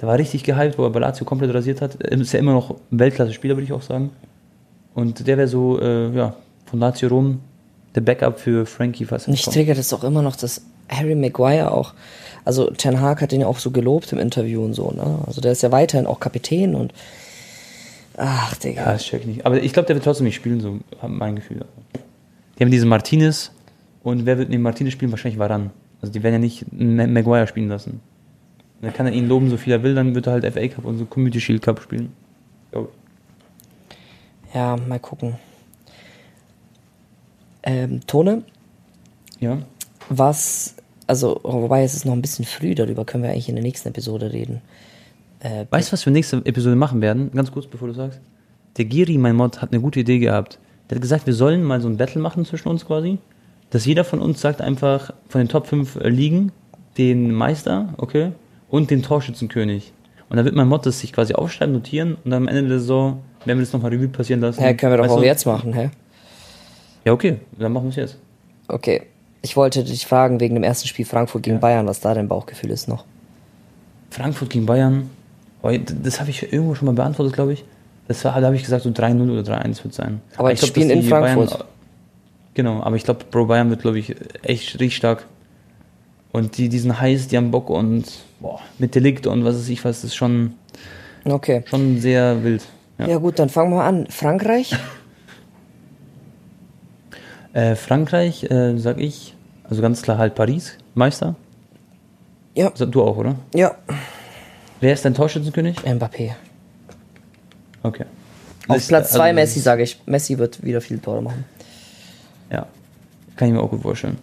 Der 0.00 0.08
war 0.08 0.18
richtig 0.18 0.44
gehypt, 0.44 0.78
wo 0.78 0.84
er 0.84 0.90
Balazio 0.90 1.24
komplett 1.24 1.54
rasiert 1.54 1.80
hat. 1.80 1.96
Er 2.02 2.12
Ist 2.20 2.32
ja 2.32 2.38
immer 2.38 2.52
noch 2.52 2.70
ein 2.70 2.98
Weltklasse-Spieler, 2.98 3.56
würde 3.56 3.64
ich 3.64 3.72
auch 3.72 3.82
sagen. 3.82 4.10
Und 4.94 5.26
der 5.26 5.36
wäre 5.38 5.48
so, 5.48 5.80
äh, 5.80 6.10
ja, 6.14 6.34
von 6.66 6.78
Lazio 6.80 7.08
Rom 7.08 7.40
der 7.94 8.00
Backup 8.02 8.38
für 8.38 8.66
Frankie, 8.66 9.06
er 9.10 9.20
Mich 9.30 9.44
triggert 9.44 9.78
es 9.78 9.92
auch 9.94 10.04
immer 10.04 10.20
noch, 10.20 10.36
dass 10.36 10.60
Harry 10.88 11.14
Maguire 11.14 11.72
auch, 11.72 11.94
also 12.44 12.70
Ten 12.70 13.00
Hag 13.00 13.22
hat 13.22 13.32
ihn 13.32 13.40
ja 13.40 13.46
auch 13.46 13.58
so 13.58 13.70
gelobt 13.70 14.12
im 14.12 14.18
Interview 14.18 14.62
und 14.62 14.74
so, 14.74 14.90
ne? 14.90 15.18
Also 15.26 15.40
der 15.40 15.52
ist 15.52 15.62
ja 15.62 15.72
weiterhin 15.72 16.06
auch 16.06 16.20
Kapitän 16.20 16.74
und 16.74 16.92
ach, 18.16 18.54
Digga. 18.56 18.82
Ja, 18.82 18.92
das 18.92 19.02
check 19.04 19.22
ich 19.22 19.26
nicht. 19.26 19.46
Aber 19.46 19.62
ich 19.62 19.72
glaube, 19.72 19.86
der 19.86 19.96
wird 19.96 20.04
trotzdem 20.04 20.26
nicht 20.26 20.36
spielen, 20.36 20.60
so 20.60 20.78
mein 21.06 21.36
Gefühl. 21.36 21.64
Die 22.58 22.62
haben 22.64 22.70
diesen 22.70 22.88
Martinez 22.88 23.50
und 24.02 24.26
wer 24.26 24.38
wird 24.38 24.50
neben 24.50 24.62
Martinez 24.62 24.92
spielen? 24.92 25.10
Wahrscheinlich 25.10 25.38
Varan. 25.38 25.70
Also 26.00 26.12
die 26.12 26.22
werden 26.22 26.34
ja 26.34 26.38
nicht 26.40 26.64
Ma- 26.72 27.06
Maguire 27.06 27.46
spielen 27.46 27.68
lassen. 27.68 28.00
Dann 28.82 28.92
kann 28.92 29.06
er 29.06 29.12
ihn 29.12 29.26
loben, 29.28 29.48
so 29.50 29.56
viel 29.56 29.72
er 29.72 29.82
will, 29.82 29.94
dann 29.94 30.14
wird 30.14 30.26
er 30.26 30.34
halt 30.34 30.44
FA 30.52 30.68
Cup 30.68 30.84
und 30.84 30.98
so 30.98 31.04
Community 31.06 31.40
Shield 31.40 31.62
Cup 31.62 31.80
spielen. 31.80 32.12
Glaub 32.70 32.90
ich. 32.90 34.54
Ja, 34.54 34.76
mal 34.76 34.98
gucken. 35.00 35.34
Ähm, 37.62 38.00
Tone, 38.06 38.42
Ja. 39.40 39.58
was, 40.08 40.76
also, 41.06 41.40
wobei 41.42 41.82
es 41.82 41.94
ist 41.94 42.04
noch 42.04 42.12
ein 42.12 42.22
bisschen 42.22 42.44
früh, 42.44 42.74
darüber 42.74 43.04
können 43.04 43.24
wir 43.24 43.30
eigentlich 43.30 43.48
in 43.48 43.56
der 43.56 43.64
nächsten 43.64 43.88
Episode 43.88 44.32
reden. 44.32 44.60
Äh, 45.40 45.66
Weißt 45.70 45.88
du, 45.88 45.92
was 45.94 46.06
wir 46.06 46.12
nächste 46.12 46.38
Episode 46.44 46.76
machen 46.76 47.00
werden? 47.00 47.30
Ganz 47.32 47.50
kurz, 47.50 47.66
bevor 47.66 47.88
du 47.88 47.94
sagst. 47.94 48.20
Der 48.76 48.84
Giri, 48.84 49.18
mein 49.18 49.36
Mod, 49.36 49.60
hat 49.62 49.72
eine 49.72 49.80
gute 49.80 50.00
Idee 50.00 50.18
gehabt. 50.18 50.58
Der 50.88 50.96
hat 50.96 51.02
gesagt, 51.02 51.26
wir 51.26 51.34
sollen 51.34 51.64
mal 51.64 51.80
so 51.80 51.88
ein 51.88 51.96
Battle 51.96 52.20
machen 52.20 52.44
zwischen 52.44 52.68
uns 52.68 52.86
quasi. 52.86 53.18
Dass 53.70 53.84
jeder 53.84 54.04
von 54.04 54.20
uns 54.20 54.40
sagt 54.40 54.60
einfach 54.60 55.12
von 55.28 55.40
den 55.40 55.48
Top 55.48 55.66
5 55.66 55.98
Ligen 56.04 56.52
den 56.98 57.32
Meister, 57.34 57.92
okay, 57.98 58.30
und 58.68 58.90
den 58.90 59.02
Torschützenkönig. 59.02 59.92
Und 60.28 60.36
dann 60.36 60.44
wird 60.44 60.56
mein 60.56 60.68
Mod 60.68 60.84
das 60.86 61.00
sich 61.00 61.12
quasi 61.12 61.34
aufschreiben, 61.34 61.72
notieren 61.72 62.16
und 62.24 62.30
dann 62.30 62.42
am 62.44 62.48
Ende 62.48 62.68
der 62.68 62.80
Saison 62.80 63.22
werden 63.44 63.58
wir 63.58 63.64
das 63.64 63.72
nochmal 63.72 63.92
Revue 63.92 64.08
passieren 64.08 64.40
lassen. 64.40 64.60
hä, 64.60 64.74
können 64.74 64.92
wir 64.92 64.96
doch 64.96 65.04
Weißt 65.04 65.14
auch 65.14 65.20
du? 65.20 65.24
jetzt 65.26 65.46
machen, 65.46 65.72
hä? 65.72 65.90
Ja, 67.04 67.12
okay, 67.12 67.38
dann 67.58 67.72
machen 67.72 67.84
wir 67.84 67.90
es 67.90 67.96
jetzt. 67.96 68.16
Okay. 68.68 69.02
Ich 69.42 69.56
wollte 69.56 69.84
dich 69.84 70.06
fragen 70.06 70.40
wegen 70.40 70.54
dem 70.54 70.64
ersten 70.64 70.88
Spiel 70.88 71.04
Frankfurt 71.04 71.44
gegen 71.44 71.56
Ja. 71.56 71.60
Bayern, 71.60 71.86
was 71.86 72.00
da 72.00 72.12
dein 72.14 72.26
Bauchgefühl 72.26 72.70
ist 72.70 72.88
noch. 72.88 73.04
Frankfurt 74.10 74.50
gegen 74.50 74.66
Bayern, 74.66 75.08
das 76.02 76.18
habe 76.18 76.30
ich 76.30 76.52
irgendwo 76.52 76.74
schon 76.74 76.86
mal 76.86 76.94
beantwortet, 76.94 77.34
glaube 77.34 77.52
ich. 77.52 77.64
Das 78.08 78.24
war, 78.24 78.40
da 78.40 78.46
habe 78.46 78.56
ich 78.56 78.62
gesagt, 78.62 78.82
so 78.82 78.90
3-0 78.90 79.30
oder 79.30 79.42
3-1 79.42 79.84
wird 79.84 79.94
sein. 79.94 80.20
Aber 80.36 80.52
ich 80.52 80.60
die 80.60 80.66
spielen 80.66 80.88
dass 80.88 80.98
in 80.98 81.04
Frankfurt. 81.04 81.50
Bayern, 81.50 81.64
genau, 82.54 82.82
aber 82.82 82.96
ich 82.96 83.04
glaube, 83.04 83.24
Bro 83.30 83.46
Bayern 83.46 83.70
wird, 83.70 83.82
glaube 83.82 83.98
ich, 84.00 84.16
echt 84.42 84.74
richtig 84.74 84.96
stark. 84.96 85.26
Und 86.32 86.58
die, 86.58 86.68
sind 86.78 87.00
heiß, 87.00 87.28
die 87.28 87.36
haben 87.36 87.50
Bock 87.50 87.70
und 87.70 88.04
boah, 88.40 88.60
mit 88.78 88.94
Delikt 88.94 89.26
und 89.26 89.44
was 89.44 89.56
weiß 89.56 89.68
ich 89.70 89.84
was, 89.84 90.04
ist 90.04 90.14
schon, 90.14 90.54
Okay. 91.24 91.64
schon 91.66 91.98
sehr 92.00 92.42
wild. 92.44 92.62
Ja. 92.98 93.08
Ja 93.08 93.16
gut, 93.18 93.38
dann 93.38 93.48
fangen 93.48 93.70
wir 93.72 93.82
an. 93.84 94.06
Frankreich? 94.08 94.74
Äh, 97.52 97.74
Frankreich, 97.74 98.44
äh, 98.50 98.76
sag 98.76 98.98
ich, 99.00 99.34
also 99.64 99.80
ganz 99.80 100.02
klar 100.02 100.18
halt 100.18 100.34
Paris, 100.34 100.76
Meister. 100.94 101.36
Ja. 102.54 102.68
Du 102.68 103.02
auch, 103.02 103.16
oder? 103.16 103.36
Ja. 103.54 103.76
Wer 104.80 104.92
ist 104.92 105.06
dein 105.06 105.14
Torschützenkönig? 105.14 105.78
Mbappé. 105.78 106.34
Okay. 107.82 108.04
Auf 108.68 108.76
Liste, 108.76 108.88
Platz 108.90 109.12
2 109.12 109.20
also- 109.28 109.34
Messi, 109.34 109.60
sage 109.60 109.84
ich. 109.84 109.98
Messi 110.04 110.36
wird 110.36 110.62
wieder 110.64 110.82
viele 110.82 111.00
Tore 111.00 111.22
machen. 111.22 111.46
Ja, 112.50 112.66
kann 113.36 113.48
ich 113.48 113.54
mir 113.54 113.60
auch 113.62 113.70
gut 113.70 113.80
vorstellen. 113.80 114.18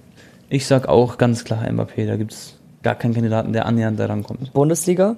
Ich 0.54 0.68
sag 0.68 0.88
auch 0.88 1.18
ganz 1.18 1.45
klar 1.45 1.64
Mbappé, 1.68 2.06
da 2.06 2.16
gibt 2.16 2.32
es 2.32 2.60
gar 2.84 2.93
keinen 2.93 3.16
Kandidaten, 3.16 3.54
der 3.54 3.66
annähernd 3.66 3.99
daran 3.99 4.22
kommt. 4.22 4.54
Bundesliga? 4.54 5.16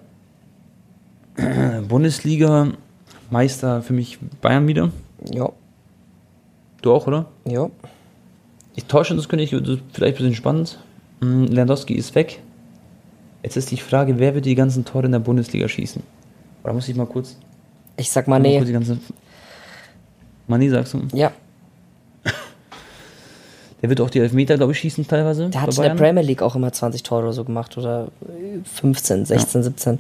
Bundesliga, 1.90 2.70
Meister 3.30 3.82
für 3.82 3.92
mich 3.92 4.18
Bayern 4.40 4.66
wieder. 4.66 4.92
Ja. 5.34 5.50
Du 6.82 6.94
auch, 6.94 7.06
oder? 7.08 7.26
Ja. 7.44 7.70
Ich 8.76 8.86
täusche 8.86 9.14
das 9.14 9.28
das 9.28 9.42
ist 9.42 9.84
vielleicht 9.92 10.16
ein 10.16 10.24
bisschen 10.24 10.36
spannend. 10.36 10.80
Mm, 11.20 11.44
Lewandowski 11.48 11.96
ist 11.96 12.16
weg. 12.16 12.40
Jetzt 13.44 13.58
ist 13.58 13.72
die 13.72 13.78
Frage, 13.78 14.18
wer 14.18 14.36
wird 14.36 14.46
die 14.46 14.56
ganzen 14.56 14.86
Tore 14.86 15.08
in 15.08 15.12
der 15.12 15.20
Bundesliga 15.20 15.68
schießen? 15.68 16.02
Oder 16.64 16.72
muss 16.72 16.88
ich 16.88 16.96
mal 16.96 17.08
kurz, 17.08 17.36
Ich 17.98 18.10
sag 18.10 18.30
mal 18.30 18.40
Mané. 18.40 18.72
ganzen. 18.72 19.02
Mané 20.48 20.70
sagst 20.70 20.94
du? 20.94 21.02
Ja. 21.14 21.34
Der 23.86 23.90
wird 23.92 24.02
auch 24.02 24.10
die 24.10 24.18
Elfmeter, 24.18 24.58
glaube 24.58 24.72
ich, 24.72 24.80
schießen 24.80 25.08
teilweise. 25.08 25.48
Der 25.50 25.62
hat 25.62 25.78
in 25.78 25.84
der. 25.84 25.94
Premier 25.94 26.24
League 26.24 26.42
auch 26.42 26.56
immer 26.56 26.74
20 26.74 27.04
Tore 27.04 27.22
oder 27.22 27.34
so 27.34 27.44
gemacht. 27.44 27.78
Oder 27.78 28.08
15, 28.64 29.28
16, 29.28 29.62
17. 29.62 30.00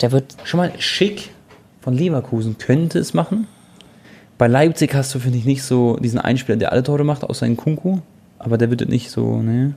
Der 0.00 0.10
wird. 0.10 0.36
Schon 0.44 0.56
mal 0.56 0.72
schick 0.78 1.28
von 1.82 1.92
Leverkusen 1.92 2.56
könnte 2.56 2.98
es 2.98 3.12
machen. 3.12 3.46
Bei 4.38 4.46
Leipzig 4.46 4.94
hast 4.94 5.14
du, 5.14 5.18
finde 5.18 5.36
ich, 5.36 5.44
nicht 5.44 5.62
so 5.62 5.98
diesen 5.98 6.18
Einspieler, 6.18 6.56
der 6.56 6.72
alle 6.72 6.82
Tore 6.82 7.04
macht, 7.04 7.22
außer 7.22 7.46
Nkunku. 7.46 7.98
Aber 8.38 8.56
der 8.56 8.70
wird 8.70 8.88
nicht 8.88 9.10
so, 9.10 9.42
ne? 9.42 9.74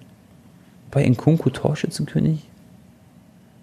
Bei 0.90 1.06
Nkunku 1.06 1.50
Torschützenkönig? 1.50 2.40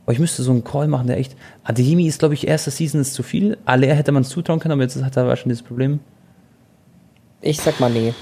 Aber 0.05 0.13
ich 0.13 0.19
müsste 0.19 0.43
so 0.43 0.51
einen 0.51 0.63
Call 0.63 0.89
machen, 0.89 1.07
der 1.07 1.17
echt. 1.17 1.37
Adeyemi 1.65 2.07
ist, 2.07 2.19
glaube 2.19 2.35
ich, 2.35 2.47
erste 2.47 2.71
Season 2.71 3.01
ist 3.01 3.15
zu 3.15 3.23
viel. 3.23 3.57
Aller 3.65 3.95
hätte 3.95 4.13
man 4.13 4.25
es 4.25 4.29
zutrauen 4.29 4.61
können, 4.61 4.73
aber 4.73 4.83
jetzt 4.83 5.03
hat 5.03 5.17
er 5.17 5.27
wahrscheinlich 5.27 5.61
das 5.61 5.67
Problem. 5.67 6.01
Ich 7.41 7.63
sag 7.63 7.77
Mané. 7.77 8.13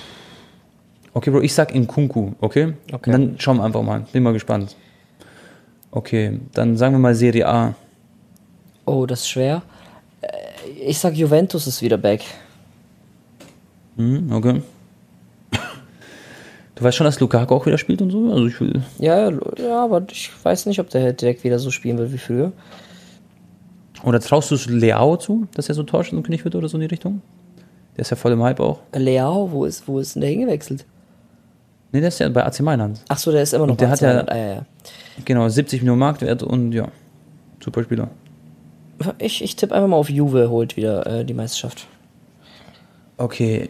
Okay, 1.14 1.30
Bro, 1.30 1.40
ich 1.40 1.54
sag 1.54 1.74
Nkunku, 1.74 2.32
okay? 2.40 2.74
Okay. 2.92 3.10
Und 3.10 3.12
dann 3.12 3.34
schauen 3.38 3.56
wir 3.58 3.64
einfach 3.64 3.82
mal. 3.82 4.04
Bin 4.12 4.22
mal 4.22 4.32
gespannt. 4.32 4.76
Okay, 5.90 6.40
dann 6.52 6.76
sagen 6.76 6.94
wir 6.94 6.98
mal 6.98 7.14
Serie 7.14 7.46
A. 7.48 7.74
Oh, 8.84 9.06
das 9.06 9.20
ist 9.20 9.28
schwer. 9.30 9.62
Äh, 10.20 10.28
Ich 10.86 10.98
sag 10.98 11.14
Juventus 11.14 11.66
ist 11.66 11.80
wieder 11.82 11.96
back. 11.96 12.22
Hm, 13.96 14.30
okay. 14.32 14.62
Du 16.74 16.84
weißt 16.84 16.96
schon, 16.96 17.06
dass 17.06 17.18
Lukaku 17.18 17.54
auch 17.56 17.66
wieder 17.66 17.76
spielt 17.78 18.00
und 18.02 18.10
so? 18.10 18.30
Also 18.32 18.46
ich 18.46 18.60
will. 18.60 18.82
Ja, 19.00 19.30
ja, 19.58 19.82
aber 19.82 20.04
ich 20.12 20.30
weiß 20.44 20.66
nicht, 20.66 20.78
ob 20.78 20.88
der 20.90 21.12
direkt 21.12 21.42
wieder 21.42 21.58
so 21.58 21.72
spielen 21.72 21.98
will 21.98 22.12
wie 22.12 22.18
früher. 22.18 22.52
Oder 24.04 24.20
traust 24.20 24.52
du 24.52 24.54
es 24.54 24.66
Leao 24.66 25.16
zu, 25.16 25.48
dass 25.54 25.68
er 25.68 25.74
so 25.74 25.82
Torschützenkönig 25.82 26.44
wird 26.44 26.54
oder 26.54 26.68
so 26.68 26.76
in 26.76 26.82
die 26.82 26.86
Richtung? 26.86 27.20
Der 27.96 28.02
ist 28.02 28.10
ja 28.10 28.16
voll 28.16 28.30
im 28.30 28.42
Hype 28.44 28.60
auch. 28.60 28.78
Leao, 28.94 29.50
wo 29.50 29.64
ist, 29.64 29.88
wo 29.88 29.98
ist 29.98 30.14
denn 30.14 30.20
der 30.20 30.30
hingewechselt? 30.30 30.84
Nee, 31.92 32.00
der 32.00 32.08
ist 32.08 32.18
ja 32.20 32.28
bei 32.28 32.44
AC 32.44 32.60
Mailand. 32.60 33.00
Ach 33.08 33.18
so, 33.18 33.32
der 33.32 33.42
ist 33.42 33.54
immer 33.54 33.66
noch 33.66 33.72
Und 33.72 33.80
der 33.80 33.86
bei 33.86 33.92
hat 33.92 34.00
ja-. 34.00 34.24
Ah, 34.28 34.36
ja, 34.36 34.54
ja. 34.54 34.66
Genau, 35.24 35.48
70 35.48 35.80
Millionen 35.80 36.00
Marktwert 36.00 36.42
und 36.42 36.72
ja, 36.72 36.88
super 37.60 37.82
Spieler. 37.82 38.08
Ich, 39.18 39.42
ich 39.42 39.56
tippe 39.56 39.74
einfach 39.74 39.88
mal 39.88 39.96
auf 39.96 40.10
Juve 40.10 40.50
holt 40.50 40.76
wieder 40.76 41.06
äh, 41.06 41.24
die 41.24 41.34
Meisterschaft. 41.34 41.86
Okay, 43.16 43.68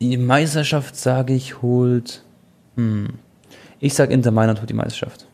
die 0.00 0.16
Meisterschaft, 0.16 0.96
sage 0.96 1.34
ich, 1.34 1.62
holt. 1.62 2.22
Hm. 2.76 3.08
Ich 3.78 3.94
sag 3.94 4.10
Inter 4.10 4.30
Mailand 4.30 4.60
holt 4.60 4.70
die 4.70 4.74
Meisterschaft. 4.74 5.26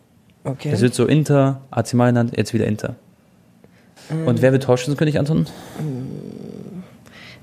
Okay. 0.44 0.70
Es 0.72 0.80
wird 0.80 0.94
so 0.94 1.06
Inter, 1.06 1.60
AC 1.70 1.94
Mailand, 1.94 2.36
jetzt 2.36 2.54
wieder 2.54 2.66
Inter. 2.66 2.94
Und 4.24 4.42
wer 4.42 4.52
wird 4.52 4.62
Torschützenkönig, 4.62 5.18
Anton? 5.18 5.46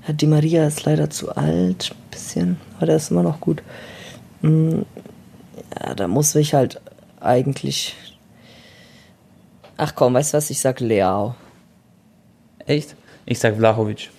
Ja, 0.06 0.14
Di 0.14 0.26
Maria 0.26 0.66
ist 0.66 0.84
leider 0.84 1.10
zu 1.10 1.34
alt, 1.36 1.90
ein 1.92 2.10
bisschen, 2.10 2.56
aber 2.76 2.86
der 2.86 2.96
ist 2.96 3.10
immer 3.10 3.22
noch 3.22 3.40
gut. 3.40 3.62
Ja, 4.44 5.94
da 5.94 6.08
muss 6.08 6.34
ich 6.34 6.54
halt 6.54 6.80
eigentlich. 7.20 7.96
Ach 9.76 9.94
komm, 9.94 10.14
weißt 10.14 10.34
du 10.34 10.36
was? 10.38 10.50
Ich 10.50 10.60
sag 10.60 10.80
Leao. 10.80 11.34
Echt? 12.66 12.94
Ich 13.26 13.38
sag 13.38 13.56
Vlahovic. 13.56 14.10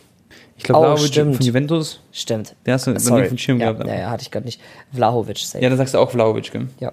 Ich 0.58 0.64
glaube, 0.64 0.80
Oh, 0.80 0.84
Vlahovic 0.92 1.08
stimmt. 1.08 1.36
von 1.38 1.46
Juventus. 1.46 2.00
Stimmt. 2.12 2.56
Der 2.66 2.74
hast 2.76 2.88
du 2.88 2.98
Sorry. 3.00 3.24
auf 3.24 3.28
dem 3.30 3.38
Schirm 3.38 3.60
ja, 3.60 3.72
gehabt. 3.72 3.88
Ja, 3.90 3.96
ja, 4.00 4.10
hatte 4.10 4.24
ich 4.24 4.32
gerade 4.32 4.46
nicht. 4.46 4.60
Vlahovic, 4.94 5.38
safe. 5.38 5.64
Ja, 5.64 5.70
dann 5.70 5.78
sagst 5.78 5.94
du 5.94 6.00
auch 6.00 6.10
Vlahovic, 6.12 6.52
gell? 6.52 6.68
ja. 6.80 6.92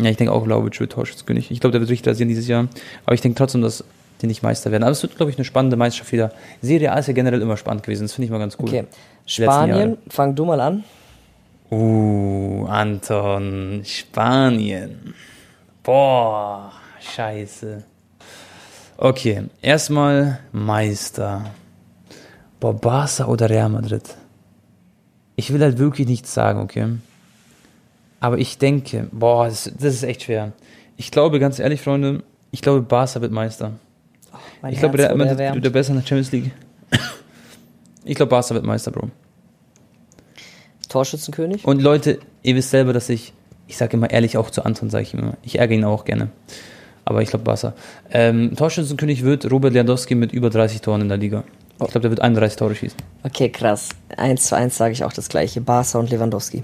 Ja, 0.00 0.08
ich 0.10 0.16
denke 0.16 0.32
auch 0.32 0.42
Vlahovic 0.44 0.80
wird 0.80 0.92
Torschützenkönig. 0.92 1.50
Ich 1.50 1.60
glaube, 1.60 1.72
der 1.72 1.80
wird 1.82 1.90
richtig 1.90 2.08
rasieren 2.10 2.28
dieses 2.30 2.48
Jahr. 2.48 2.66
Aber 3.04 3.14
ich 3.14 3.20
denke 3.20 3.36
trotzdem, 3.36 3.60
dass 3.60 3.84
die 4.22 4.26
nicht 4.26 4.42
Meister 4.42 4.70
werden. 4.70 4.84
Aber 4.84 4.92
es 4.92 5.02
wird, 5.02 5.16
glaube 5.16 5.30
ich, 5.30 5.36
eine 5.36 5.44
spannende 5.44 5.76
Meisterschaft 5.76 6.12
wieder. 6.12 6.32
Serie 6.62 6.92
A 6.92 6.98
ist 6.98 7.08
ja 7.08 7.12
generell 7.12 7.42
immer 7.42 7.58
spannend 7.58 7.82
gewesen. 7.82 8.04
Das 8.04 8.14
finde 8.14 8.24
ich 8.26 8.30
mal 8.30 8.38
ganz 8.38 8.56
cool. 8.58 8.68
Okay. 8.68 8.84
Spanien, 9.26 9.98
fang 10.08 10.34
du 10.34 10.46
mal 10.46 10.60
an. 10.60 10.84
Uh, 11.72 12.66
Anton, 12.68 13.80
Spanien. 13.82 15.14
Boah, 15.82 16.70
scheiße. 17.00 17.82
Okay, 18.98 19.44
erstmal 19.62 20.40
Meister. 20.52 21.46
Boah, 22.60 22.74
Barca 22.74 23.24
oder 23.24 23.48
Real 23.48 23.70
Madrid? 23.70 24.02
Ich 25.36 25.50
will 25.50 25.62
halt 25.62 25.78
wirklich 25.78 26.06
nichts 26.06 26.34
sagen, 26.34 26.60
okay? 26.60 26.88
Aber 28.20 28.36
ich 28.36 28.58
denke, 28.58 29.08
boah, 29.10 29.46
das, 29.46 29.64
das 29.64 29.94
ist 29.94 30.02
echt 30.02 30.24
schwer. 30.24 30.52
Ich 30.98 31.10
glaube, 31.10 31.40
ganz 31.40 31.58
ehrlich, 31.58 31.80
Freunde, 31.80 32.22
ich 32.50 32.60
glaube, 32.60 32.82
Barca 32.82 33.22
wird 33.22 33.32
Meister. 33.32 33.72
Mein 34.60 34.74
ich 34.74 34.78
glaube, 34.78 34.98
Herz 34.98 35.08
Real 35.08 35.18
wurde 35.18 35.36
Madrid 35.36 35.64
wird 35.64 35.72
besser 35.72 35.92
in 35.92 36.00
der 36.00 36.06
Champions 36.06 36.32
League. 36.32 36.52
Ich 38.04 38.16
glaube, 38.16 38.28
Barca 38.28 38.54
wird 38.54 38.66
Meister, 38.66 38.90
Bro. 38.90 39.10
Torschützenkönig? 40.92 41.64
Und 41.64 41.82
Leute, 41.82 42.18
ihr 42.42 42.54
wisst 42.54 42.70
selber, 42.70 42.92
dass 42.92 43.08
ich, 43.08 43.32
ich 43.66 43.76
sage 43.76 43.96
immer 43.96 44.10
ehrlich 44.10 44.36
auch 44.36 44.50
zu 44.50 44.64
Anton, 44.64 44.90
sage 44.90 45.02
ich 45.04 45.14
immer. 45.14 45.36
Ich 45.42 45.58
ärgere 45.58 45.76
ihn 45.76 45.84
auch 45.84 46.04
gerne. 46.04 46.28
Aber 47.04 47.22
ich 47.22 47.30
glaube 47.30 47.44
Barca. 47.44 47.74
Ähm, 48.10 48.54
Torschützenkönig 48.56 49.24
wird 49.24 49.50
Robert 49.50 49.72
Lewandowski 49.72 50.14
mit 50.14 50.32
über 50.32 50.50
30 50.50 50.80
Toren 50.82 51.00
in 51.00 51.08
der 51.08 51.18
Liga. 51.18 51.44
Ich 51.72 51.90
glaube, 51.90 52.00
der 52.00 52.10
wird 52.10 52.20
31 52.20 52.56
Tore 52.56 52.74
schießen. 52.74 52.98
Okay, 53.24 53.48
krass. 53.48 53.88
Eins 54.16 54.46
zu 54.46 54.56
eins 54.56 54.76
sage 54.76 54.92
ich 54.92 55.02
auch 55.02 55.12
das 55.12 55.28
gleiche. 55.28 55.60
Barca 55.60 55.98
und 55.98 56.10
Lewandowski. 56.10 56.62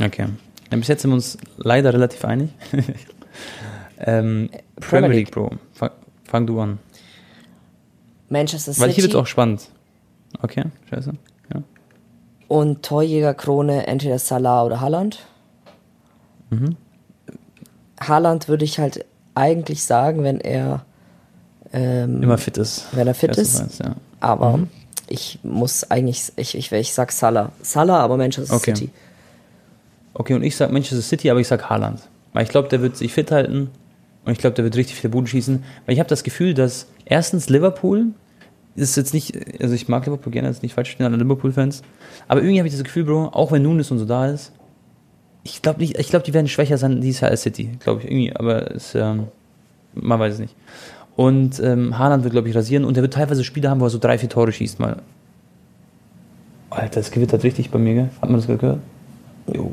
Okay. 0.00 0.26
Ja, 0.70 0.76
bis 0.78 0.88
jetzt 0.88 1.02
sind 1.02 1.10
wir 1.10 1.16
uns 1.16 1.36
leider 1.58 1.92
relativ 1.92 2.24
einig. 2.24 2.50
ähm, 3.98 4.48
Premier 4.76 5.10
League, 5.10 5.30
Bro. 5.30 5.50
Fang, 5.72 5.90
fang 6.24 6.46
du 6.46 6.60
an. 6.60 6.78
Manchester 8.30 8.72
Weil 8.78 8.90
hier 8.90 9.02
City 9.02 9.12
wird 9.12 9.22
auch 9.22 9.26
spannend. 9.26 9.68
Okay, 10.40 10.64
scheiße. 10.90 11.12
Und 12.54 12.82
Torjägerkrone 12.84 13.86
entweder 13.88 14.18
Salah 14.20 14.64
oder 14.64 14.80
Haaland. 14.80 15.18
Mhm. 16.50 16.76
Haaland 18.00 18.48
würde 18.48 18.64
ich 18.64 18.78
halt 18.78 19.04
eigentlich 19.34 19.82
sagen, 19.82 20.22
wenn 20.22 20.40
er 20.40 20.84
ähm, 21.72 22.22
Immer 22.22 22.38
fit 22.38 22.56
ist. 22.58 22.86
wenn 22.92 23.08
er 23.08 23.14
fit 23.14 23.36
ist. 23.36 23.60
eins, 23.60 23.78
ja. 23.78 23.96
Aber 24.20 24.56
Mhm. 24.58 24.68
ich 25.08 25.40
muss 25.42 25.90
eigentlich, 25.90 26.32
ich, 26.36 26.54
ich, 26.56 26.70
ich 26.70 26.94
sag 26.94 27.10
Salah. 27.10 27.50
Salah, 27.62 27.98
aber 28.00 28.16
Manchester 28.16 28.54
Okay. 28.54 28.74
City. 28.76 28.90
Okay, 30.14 30.34
und 30.34 30.44
ich 30.44 30.54
sag 30.54 30.70
Manchester 30.70 31.02
City, 31.02 31.30
aber 31.30 31.40
ich 31.40 31.48
sag 31.48 31.68
Haaland. 31.68 32.00
Weil 32.34 32.44
ich 32.44 32.50
glaube, 32.50 32.68
der 32.68 32.80
wird 32.82 32.96
sich 32.96 33.12
fit 33.12 33.32
halten 33.32 33.70
und 34.24 34.30
ich 34.32 34.38
glaube, 34.38 34.54
der 34.54 34.64
wird 34.64 34.76
richtig 34.76 34.94
viele 34.96 35.10
Buden 35.10 35.26
schießen. 35.26 35.64
Weil 35.86 35.92
ich 35.94 35.98
habe 35.98 36.08
das 36.08 36.22
Gefühl, 36.22 36.54
dass 36.54 36.86
erstens 37.04 37.48
Liverpool 37.48 38.06
ist 38.76 38.96
jetzt 38.96 39.14
nicht, 39.14 39.62
also 39.62 39.74
ich 39.74 39.88
mag 39.88 40.04
Liverpool 40.06 40.32
gerne, 40.32 40.48
ist 40.48 40.62
nicht 40.62 40.74
falsch 40.74 40.90
stehen, 40.90 41.06
alle 41.06 41.16
Liverpool-Fans. 41.16 41.82
Aber 42.28 42.40
irgendwie 42.40 42.58
habe 42.58 42.68
ich 42.68 42.74
das 42.74 42.84
Gefühl, 42.84 43.04
Bro, 43.04 43.28
auch 43.32 43.52
wenn 43.52 43.62
Nunes 43.62 43.90
und 43.90 43.98
so 43.98 44.04
da 44.04 44.28
ist, 44.28 44.52
ich 45.44 45.62
glaube 45.62 45.80
nicht, 45.80 45.98
ich 45.98 46.08
glaube, 46.08 46.24
die 46.24 46.34
werden 46.34 46.48
schwächer 46.48 46.78
sein 46.78 47.00
dieses 47.00 47.20
Jahr 47.20 47.30
als 47.30 47.42
City, 47.42 47.70
glaube 47.78 48.00
ich 48.00 48.10
irgendwie, 48.10 48.34
aber 48.34 48.70
es, 48.74 48.94
ähm, 48.94 49.28
man 49.94 50.18
weiß 50.18 50.34
es 50.34 50.40
nicht. 50.40 50.56
Und 51.16 51.60
ähm, 51.60 51.98
Haaland 51.98 52.24
wird, 52.24 52.32
glaube 52.32 52.48
ich, 52.48 52.56
rasieren 52.56 52.84
und 52.84 52.96
er 52.96 53.02
wird 53.02 53.14
teilweise 53.14 53.44
Spiele 53.44 53.70
haben, 53.70 53.80
wo 53.80 53.86
er 53.86 53.90
so 53.90 53.98
drei, 53.98 54.18
vier 54.18 54.28
Tore 54.28 54.50
schießt 54.50 54.80
mal. 54.80 55.02
Alter, 56.70 57.00
das 57.00 57.12
gewittert 57.12 57.44
richtig 57.44 57.70
bei 57.70 57.78
mir, 57.78 57.94
gell? 57.94 58.10
Hat 58.20 58.30
man 58.30 58.40
das 58.40 58.46
gehört? 58.48 58.80
Jo. 59.52 59.72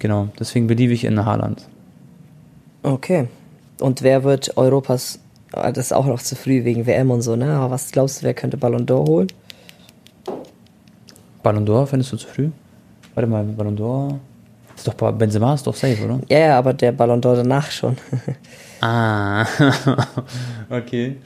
Genau, 0.00 0.28
deswegen 0.38 0.66
beliebe 0.66 0.92
ich 0.92 1.04
in 1.04 1.24
Haaland. 1.24 1.68
Okay. 2.82 3.28
Und 3.80 4.02
wer 4.02 4.24
wird 4.24 4.56
Europas, 4.56 5.20
das 5.54 5.86
ist 5.86 5.92
auch 5.92 6.06
noch 6.06 6.20
zu 6.20 6.36
früh 6.36 6.64
wegen 6.64 6.86
WM 6.86 7.10
und 7.10 7.22
so, 7.22 7.36
ne? 7.36 7.54
Aber 7.54 7.72
was 7.72 7.90
glaubst 7.90 8.20
du, 8.20 8.26
wer 8.26 8.34
könnte 8.34 8.56
Ballon 8.56 8.86
d'Or 8.86 9.06
holen? 9.06 9.28
Ballon 11.42 11.66
d'Or, 11.66 11.86
findest 11.86 12.12
du 12.12 12.16
zu 12.16 12.26
früh? 12.26 12.50
Warte 13.14 13.28
mal, 13.28 13.44
Ballon 13.44 13.76
d'Or. 13.76 14.18
Ist 14.76 14.88
doch 14.88 14.94
Benzema 15.12 15.54
ist 15.54 15.66
doch 15.66 15.74
safe, 15.74 16.04
oder? 16.04 16.20
Ja, 16.28 16.38
ja, 16.38 16.58
aber 16.58 16.72
der 16.72 16.92
Ballon 16.92 17.20
d'Or 17.20 17.36
danach 17.36 17.70
schon. 17.70 17.96
Ah, 18.80 19.46
okay. 20.68 21.16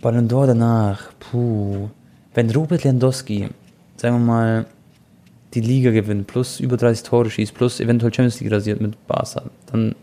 Ballon 0.00 0.28
d'Or 0.28 0.46
danach, 0.46 1.10
puh. 1.18 1.88
Wenn 2.32 2.48
Robert 2.50 2.84
Lewandowski, 2.84 3.48
sagen 3.96 4.18
wir 4.18 4.24
mal, 4.24 4.66
die 5.54 5.62
Liga 5.62 5.90
gewinnt, 5.90 6.28
plus 6.28 6.60
über 6.60 6.76
30 6.76 7.02
Tore 7.02 7.28
schießt, 7.28 7.54
plus 7.54 7.80
eventuell 7.80 8.14
Champions 8.14 8.38
League 8.38 8.52
rasiert 8.52 8.80
mit 8.80 9.04
Barca, 9.08 9.42
dann 9.72 9.96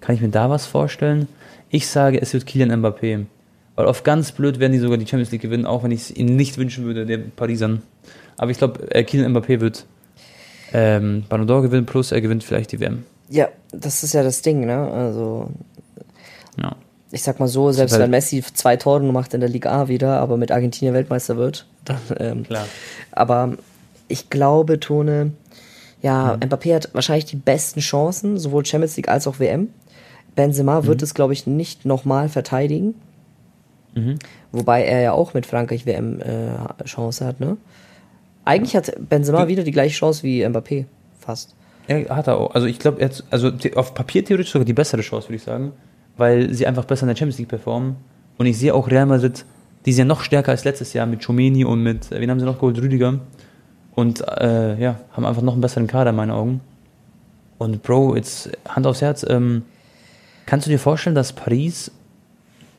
kann 0.00 0.14
ich 0.14 0.22
mir 0.22 0.30
da 0.30 0.48
was 0.48 0.64
vorstellen. 0.64 1.28
Ich 1.70 1.86
sage, 1.88 2.20
es 2.20 2.32
wird 2.32 2.46
Kylian 2.46 2.70
Mbappé. 2.82 3.26
Weil 3.76 3.86
auf 3.86 4.02
ganz 4.02 4.32
blöd 4.32 4.58
werden 4.58 4.72
die 4.72 4.78
sogar 4.78 4.98
die 4.98 5.06
Champions 5.06 5.30
League 5.30 5.42
gewinnen, 5.42 5.64
auch 5.66 5.84
wenn 5.84 5.92
ich 5.92 6.00
es 6.00 6.16
ihnen 6.16 6.34
nicht 6.36 6.58
wünschen 6.58 6.84
würde, 6.84 7.06
der 7.06 7.18
Parisern. 7.18 7.82
Aber 8.36 8.50
ich 8.50 8.58
glaube, 8.58 8.90
äh, 8.92 9.04
Kylian 9.04 9.36
Mbappé 9.36 9.60
wird 9.60 9.84
ähm, 10.72 11.24
Ballon 11.28 11.48
d'Or 11.48 11.62
gewinnen, 11.62 11.86
plus 11.86 12.12
er 12.12 12.20
gewinnt 12.20 12.44
vielleicht 12.44 12.72
die 12.72 12.80
WM. 12.80 13.04
ja, 13.30 13.48
das 13.72 14.02
ist 14.02 14.14
ja 14.14 14.22
das 14.22 14.42
Ding, 14.42 14.66
ne? 14.66 14.90
Also, 14.90 15.50
Ja. 16.60 16.74
ich 17.12 17.22
sag 17.22 17.38
mal 17.40 17.48
so, 17.48 17.70
selbst 17.72 17.92
halt- 17.92 18.02
wenn 18.02 18.10
Messi 18.10 18.42
zwei 18.54 18.76
Tore 18.76 19.02
macht 19.04 19.32
in 19.34 19.40
der 19.40 19.48
Liga 19.48 19.70
A 19.70 19.88
wieder, 19.88 20.18
aber 20.20 20.36
mit 20.36 20.50
Argentinien 20.52 20.94
Weltmeister 20.94 21.36
wird, 21.36 21.66
dann, 21.84 21.98
ähm, 22.18 22.42
Klar. 22.44 22.66
Aber 23.12 23.56
ich 24.08 24.28
glaube, 24.30 24.80
Tone, 24.80 25.32
ja, 26.02 26.36
Mhm. 26.36 26.48
Mbappé 26.48 26.74
hat 26.74 26.90
wahrscheinlich 26.94 27.26
die 27.26 27.36
besten 27.36 27.80
Chancen, 27.80 28.38
sowohl 28.38 28.64
Champions 28.66 28.96
League 28.96 29.08
als 29.08 29.26
auch 29.26 29.38
WM. 29.38 29.68
Benzema 30.38 30.80
Mhm. 30.80 30.86
wird 30.86 31.02
es, 31.02 31.14
glaube 31.14 31.32
ich, 31.32 31.46
nicht 31.48 31.84
nochmal 31.84 32.28
verteidigen. 32.28 32.94
Mhm. 33.94 34.20
Wobei 34.52 34.84
er 34.84 35.00
ja 35.00 35.12
auch 35.12 35.34
mit 35.34 35.46
Frankreich 35.46 35.84
WM 35.84 36.20
äh, 36.20 36.84
Chance 36.84 37.26
hat, 37.26 37.40
ne? 37.40 37.56
Eigentlich 38.44 38.76
hat 38.76 38.92
Benzema 39.10 39.48
wieder 39.48 39.64
die 39.64 39.72
gleiche 39.72 39.94
Chance 39.96 40.22
wie 40.22 40.46
Mbappé. 40.46 40.84
Fast. 41.18 41.54
Er 41.88 42.08
hat 42.14 42.28
er 42.28 42.38
auch. 42.38 42.54
Also 42.54 42.66
ich 42.68 42.78
glaube, 42.78 43.06
also 43.30 43.50
auf 43.74 43.94
Papier 43.94 44.24
theoretisch 44.24 44.52
sogar 44.52 44.64
die 44.64 44.72
bessere 44.72 45.00
Chance, 45.02 45.28
würde 45.28 45.36
ich 45.36 45.42
sagen, 45.42 45.72
weil 46.16 46.54
sie 46.54 46.66
einfach 46.66 46.84
besser 46.84 47.02
in 47.02 47.08
der 47.08 47.16
Champions 47.16 47.38
League 47.38 47.48
performen. 47.48 47.96
Und 48.38 48.46
ich 48.46 48.56
sehe 48.58 48.72
auch 48.74 48.88
Real 48.88 49.06
Madrid, 49.06 49.44
die 49.84 49.92
sind 49.92 50.04
ja 50.06 50.14
noch 50.14 50.22
stärker 50.22 50.52
als 50.52 50.64
letztes 50.64 50.92
Jahr 50.92 51.06
mit 51.06 51.24
Chomeni 51.26 51.64
und 51.64 51.82
mit, 51.82 52.12
äh, 52.12 52.20
wen 52.20 52.30
haben 52.30 52.38
sie 52.40 52.46
noch 52.46 52.56
geholt? 52.58 52.78
Rüdiger. 52.80 53.18
Und 53.94 54.22
äh, 54.28 54.80
ja, 54.80 55.00
haben 55.12 55.26
einfach 55.26 55.42
noch 55.42 55.54
einen 55.54 55.60
besseren 55.62 55.86
Kader 55.88 56.10
in 56.10 56.16
meinen 56.16 56.30
Augen. 56.30 56.60
Und 57.58 57.82
Bro, 57.82 58.14
jetzt 58.16 58.50
Hand 58.68 58.86
aufs 58.86 59.02
Herz, 59.02 59.26
ähm, 59.28 59.62
kannst 60.48 60.66
du 60.66 60.70
dir 60.70 60.78
vorstellen, 60.78 61.14
dass 61.14 61.32
Paris 61.32 61.90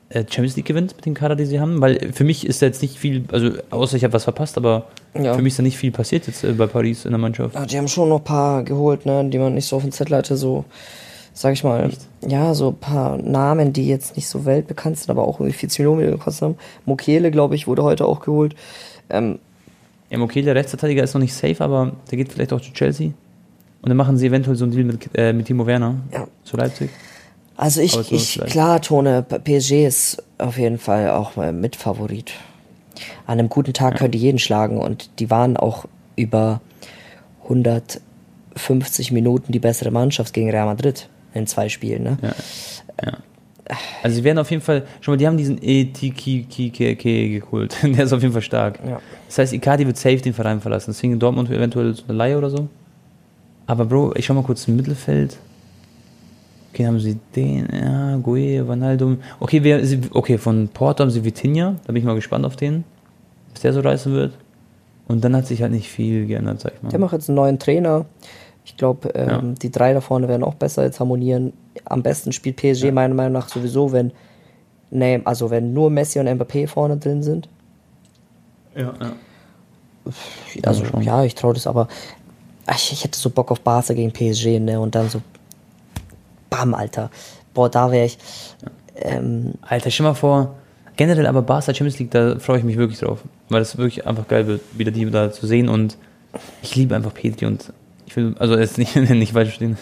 äh, 0.09 0.21
Champions 0.29 0.55
League 0.55 0.65
gewinnt 0.65 0.95
mit 0.95 1.05
dem 1.05 1.13
Kader, 1.13 1.35
den 1.35 1.45
sie 1.45 1.59
haben? 1.59 1.81
Weil 1.81 2.11
für 2.13 2.23
mich 2.23 2.45
ist 2.45 2.61
da 2.61 2.65
jetzt 2.65 2.81
nicht 2.81 2.97
viel, 2.97 3.23
also 3.31 3.51
außer 3.69 3.95
ich 3.97 4.03
habe 4.03 4.13
was 4.13 4.23
verpasst, 4.23 4.57
aber 4.57 4.87
Ja. 5.13 5.33
für 5.35 5.41
mich 5.41 5.53
ist 5.53 5.59
da 5.59 5.63
nicht 5.63 5.77
viel 5.77 5.91
passiert 5.91 6.27
jetzt 6.27 6.43
äh, 6.43 6.51
bei 6.53 6.67
Paris 6.67 7.05
in 7.05 7.11
der 7.11 7.19
Mannschaft. 7.19 7.55
Ja, 7.55 7.65
die 7.65 7.77
haben 7.77 7.87
schon 7.87 8.09
noch 8.09 8.17
ein 8.19 8.23
paar 8.23 8.63
geholt, 8.63 9.05
ne, 9.05 9.23
die 9.29 9.37
man 9.37 9.53
nicht 9.53 9.67
so 9.67 9.75
auf 9.75 9.83
dem 9.83 9.91
Zettel 9.91 10.17
hatte, 10.17 10.35
so, 10.35 10.65
sag 11.33 11.53
ich 11.53 11.63
mal, 11.63 11.89
ja, 12.27 12.53
so 12.53 12.69
ein 12.69 12.75
paar 12.77 13.17
Namen, 13.17 13.71
die 13.73 13.87
jetzt 13.87 14.15
nicht 14.15 14.27
so 14.27 14.45
weltbekannt 14.45 14.97
sind, 14.97 15.09
aber 15.11 15.23
auch 15.27 15.39
irgendwie 15.39 15.53
40 15.57 15.79
Millionen 15.79 16.11
gekostet 16.11 16.41
haben. 16.43 16.55
Mokele, 16.85 17.29
glaube 17.31 17.55
ich, 17.55 17.67
wurde 17.67 17.83
heute 17.83 18.05
auch 18.05 18.19
geholt. 18.21 18.55
Ähm, 19.09 19.39
Ja, 20.09 20.19
okay, 20.19 20.41
der 20.41 20.55
Rechtsverteidiger 20.55 21.03
ist 21.03 21.13
noch 21.13 21.21
nicht 21.21 21.33
safe, 21.35 21.63
aber 21.63 21.91
der 22.09 22.17
geht 22.17 22.31
vielleicht 22.33 22.51
auch 22.51 22.61
zu 22.61 22.71
Chelsea. 22.73 23.11
Und 23.81 23.87
dann 23.89 23.95
machen 23.97 24.17
sie 24.17 24.25
eventuell 24.27 24.55
so 24.57 24.65
einen 24.65 24.73
Deal 24.73 24.83
mit, 24.85 25.09
äh, 25.15 25.31
mit 25.33 25.45
Timo 25.45 25.65
Werner 25.67 25.95
Ja. 26.11 26.27
zu 26.43 26.57
Leipzig. 26.57 26.89
Also 27.59 27.81
ich, 27.81 28.13
ich 28.13 28.39
klar, 28.45 28.81
Tone, 28.81 29.21
PSG 29.21 29.85
ist 29.85 30.23
auf 30.37 30.57
jeden 30.57 30.77
Fall 30.77 31.09
auch 31.09 31.35
mal 31.35 31.51
Mitfavorit. 31.51 32.31
An 33.27 33.37
einem 33.37 33.49
guten 33.49 33.73
Tag 33.73 33.97
können 33.97 34.11
die 34.11 34.17
jeden 34.17 34.39
schlagen 34.39 34.77
und 34.77 35.09
die 35.19 35.29
waren 35.29 35.57
auch 35.57 35.83
über 36.15 36.61
150 37.43 39.11
Minuten 39.11 39.51
die 39.51 39.59
bessere 39.59 39.91
Mannschaft 39.91 40.33
gegen 40.33 40.49
Real 40.49 40.67
Madrid 40.67 41.09
in 41.33 41.47
zwei 41.47 41.67
Spielen. 41.67 42.03
Ne? 42.03 42.17
Also 44.03 44.15
sie 44.15 44.23
werden 44.23 44.39
auf 44.39 44.49
jeden 44.51 44.63
Fall, 44.63 44.85
schon 45.01 45.11
mal, 45.11 45.17
die 45.17 45.27
haben 45.27 45.35
diesen 45.35 45.61
Etiki 45.61 46.45
geholt. 47.41 47.75
Der 47.83 48.05
ist 48.05 48.13
auf 48.13 48.21
jeden 48.21 48.31
Fall 48.31 48.41
stark. 48.41 48.79
Ja. 48.87 49.01
Das 49.27 49.37
heißt, 49.37 49.51
Icardi 49.51 49.85
wird 49.85 49.97
safe 49.97 50.21
den 50.21 50.33
Verein 50.33 50.61
verlassen. 50.61 50.91
Deswegen 50.91 51.19
Dortmund 51.19 51.49
eventuell 51.49 51.93
eine 52.07 52.17
Laie 52.17 52.37
oder 52.37 52.49
so. 52.49 52.69
Aber 53.67 53.83
Bro, 53.83 54.13
ich 54.15 54.25
schau 54.25 54.33
mal 54.33 54.43
kurz 54.43 54.65
im 54.69 54.77
Mittelfeld. 54.77 55.37
Okay, 56.73 56.85
haben 56.85 56.99
sie 56.99 57.17
den, 57.35 57.67
ja, 57.73 58.17
Gue, 58.17 58.67
Vanaldum. 58.67 59.17
Okay, 59.39 59.63
wer, 59.63 59.83
sie- 59.85 60.01
okay, 60.11 60.37
von 60.37 60.67
Porto 60.67 61.01
haben 61.03 61.09
sie 61.11 61.23
Vitinha. 61.25 61.75
Da 61.85 61.87
bin 61.93 61.97
ich 61.97 62.03
mal 62.05 62.15
gespannt 62.15 62.45
auf 62.45 62.55
den, 62.55 62.83
bis 63.53 63.61
der 63.63 63.73
so 63.73 63.79
reißen 63.79 64.13
wird. 64.13 64.33
Und 65.07 65.23
dann 65.23 65.35
hat 65.35 65.47
sich 65.47 65.61
halt 65.63 65.71
nicht 65.71 65.89
viel 65.89 66.27
geändert, 66.27 66.59
sag 66.61 66.73
ich 66.75 66.83
mal. 66.83 66.89
Der 66.89 66.99
macht 66.99 67.13
jetzt 67.13 67.29
einen 67.29 67.35
neuen 67.37 67.57
Trainer. 67.57 68.05
Ich 68.63 68.77
glaube, 68.77 69.09
ähm, 69.15 69.29
Ja. 69.29 69.41
die 69.61 69.71
drei 69.71 69.93
da 69.93 70.01
vorne 70.01 70.27
werden 70.27 70.43
auch 70.43 70.53
besser 70.53 70.83
jetzt 70.83 70.99
harmonieren. 70.99 71.53
Am 71.85 72.03
besten 72.03 72.31
spielt 72.31 72.57
PSG 72.57 72.91
meiner 72.91 73.15
Meinung 73.15 73.33
nach 73.33 73.49
sowieso, 73.49 73.91
wenn, 73.91 74.11
nee, 74.91 75.19
also 75.25 75.49
wenn 75.49 75.73
nur 75.73 75.89
Messi 75.89 76.19
und 76.19 76.27
Mbappé 76.27 76.67
vorne 76.67 76.97
drin 76.97 77.23
sind. 77.23 77.49
Ja, 78.75 78.93
ja. 79.01 79.11
Also 80.63 80.83
ja, 81.01 81.23
ich 81.23 81.33
traue 81.35 81.53
das, 81.55 81.65
aber 81.67 81.87
ach, 82.67 82.75
ich, 82.75 82.91
ich 82.93 83.03
hätte 83.03 83.17
so 83.17 83.29
Bock 83.31 83.49
auf 83.51 83.61
Barca 83.61 83.93
gegen 83.93 84.11
PSG, 84.11 84.59
ne? 84.59 84.79
Und 84.79 84.93
dann 84.95 85.09
so, 85.09 85.21
bam, 86.49 86.73
Alter. 86.73 87.09
Boah, 87.53 87.69
da 87.69 87.91
wäre 87.91 88.05
ich. 88.05 88.17
Ähm, 88.95 89.53
Alter, 89.61 89.91
stell 89.91 90.05
mal 90.05 90.13
vor, 90.13 90.55
generell 90.95 91.27
aber 91.27 91.41
Barca 91.41 91.73
Champions 91.73 91.99
League, 91.99 92.11
da 92.11 92.39
freue 92.39 92.59
ich 92.59 92.63
mich 92.63 92.77
wirklich 92.77 92.99
drauf. 92.99 93.19
Weil 93.47 93.61
es 93.61 93.77
wirklich 93.77 94.05
einfach 94.05 94.27
geil 94.27 94.47
wird, 94.47 94.61
wieder 94.73 94.91
die 94.91 95.09
da 95.09 95.31
zu 95.31 95.47
sehen 95.47 95.69
und 95.69 95.97
ich 96.61 96.75
liebe 96.75 96.95
einfach 96.95 97.13
Petri 97.13 97.45
und 97.45 97.73
ich 98.05 98.15
will, 98.15 98.35
also 98.39 98.57
jetzt 98.57 98.77
nicht, 98.77 98.95
nicht 99.09 99.33
falsch 99.33 99.49
verstehen, 99.49 99.77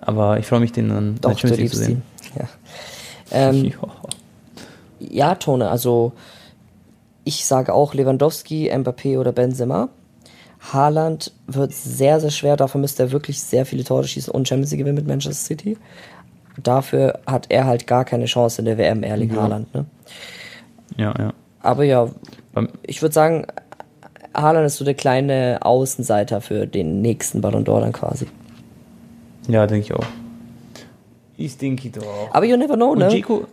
aber 0.00 0.38
ich 0.38 0.46
freue 0.46 0.60
mich, 0.60 0.72
den 0.72 0.88
dann 0.88 1.18
doch, 1.20 1.38
Champions 1.38 1.58
League 1.58 1.70
zu 1.70 1.76
sehen. 1.76 2.02
Ja. 2.36 2.48
Ähm. 3.30 3.72
Ja, 5.02 5.34
Tone, 5.34 5.70
also 5.70 6.12
ich 7.24 7.46
sage 7.46 7.72
auch 7.72 7.94
Lewandowski, 7.94 8.70
Mbappé 8.70 9.18
oder 9.18 9.32
Benzema. 9.32 9.88
Haaland 10.60 11.32
wird 11.46 11.72
sehr, 11.72 12.20
sehr 12.20 12.30
schwer, 12.30 12.56
dafür 12.56 12.80
müsste 12.80 13.04
er 13.04 13.12
wirklich 13.12 13.40
sehr 13.42 13.64
viele 13.66 13.82
Tore 13.84 14.04
schießen 14.04 14.32
und 14.32 14.46
Champions 14.46 14.70
League 14.70 14.80
gewinnen 14.80 14.96
mit 14.96 15.06
Manchester 15.06 15.34
City. 15.46 15.76
Dafür 16.62 17.20
hat 17.26 17.46
er 17.48 17.64
halt 17.66 17.86
gar 17.86 18.04
keine 18.04 18.26
Chance 18.26 18.60
in 18.60 18.66
der 18.66 18.76
WM, 18.76 19.02
Erling 19.02 19.34
Ja. 19.34 19.42
Haaland. 19.42 19.74
Ne? 19.74 19.84
Ja, 20.96 21.14
ja. 21.18 21.32
Aber 21.62 21.84
ja, 21.84 22.08
ich 22.82 23.00
würde 23.00 23.12
sagen, 23.14 23.46
Haaland 24.34 24.66
ist 24.66 24.76
so 24.76 24.84
der 24.84 24.94
kleine 24.94 25.58
Außenseiter 25.62 26.40
für 26.40 26.66
den 26.66 27.00
nächsten 27.00 27.40
Ballon 27.40 27.64
d'Or 27.64 27.80
dann 27.80 27.92
quasi. 27.92 28.26
ja, 29.48 29.66
denke 29.66 29.84
ich 29.86 29.94
auch. 29.94 30.06
Ich 31.36 31.56
denke 31.56 31.88
doch. 31.88 32.28
Aber 32.32 32.44
you 32.44 32.56
never 32.58 32.74
know, 32.76 32.90
Und 32.92 32.98
ne? 32.98 33.08
Gico, 33.08 33.46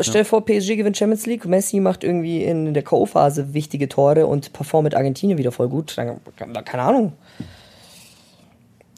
Stell 0.00 0.22
dir 0.22 0.24
vor, 0.24 0.44
PSG 0.44 0.76
gewinnt 0.76 0.96
Champions 0.96 1.26
League, 1.26 1.44
Messi 1.44 1.78
macht 1.78 2.02
irgendwie 2.02 2.42
in 2.42 2.74
der 2.74 2.82
K.O.-Phase 2.82 3.52
wichtige 3.52 3.88
Tore 3.88 4.26
und 4.26 4.52
performt 4.52 4.84
mit 4.84 4.94
Argentinien 4.96 5.38
wieder 5.38 5.52
voll 5.52 5.68
gut. 5.68 5.96
Dann, 5.96 6.20
keine 6.64 6.82
Ahnung. 6.82 7.12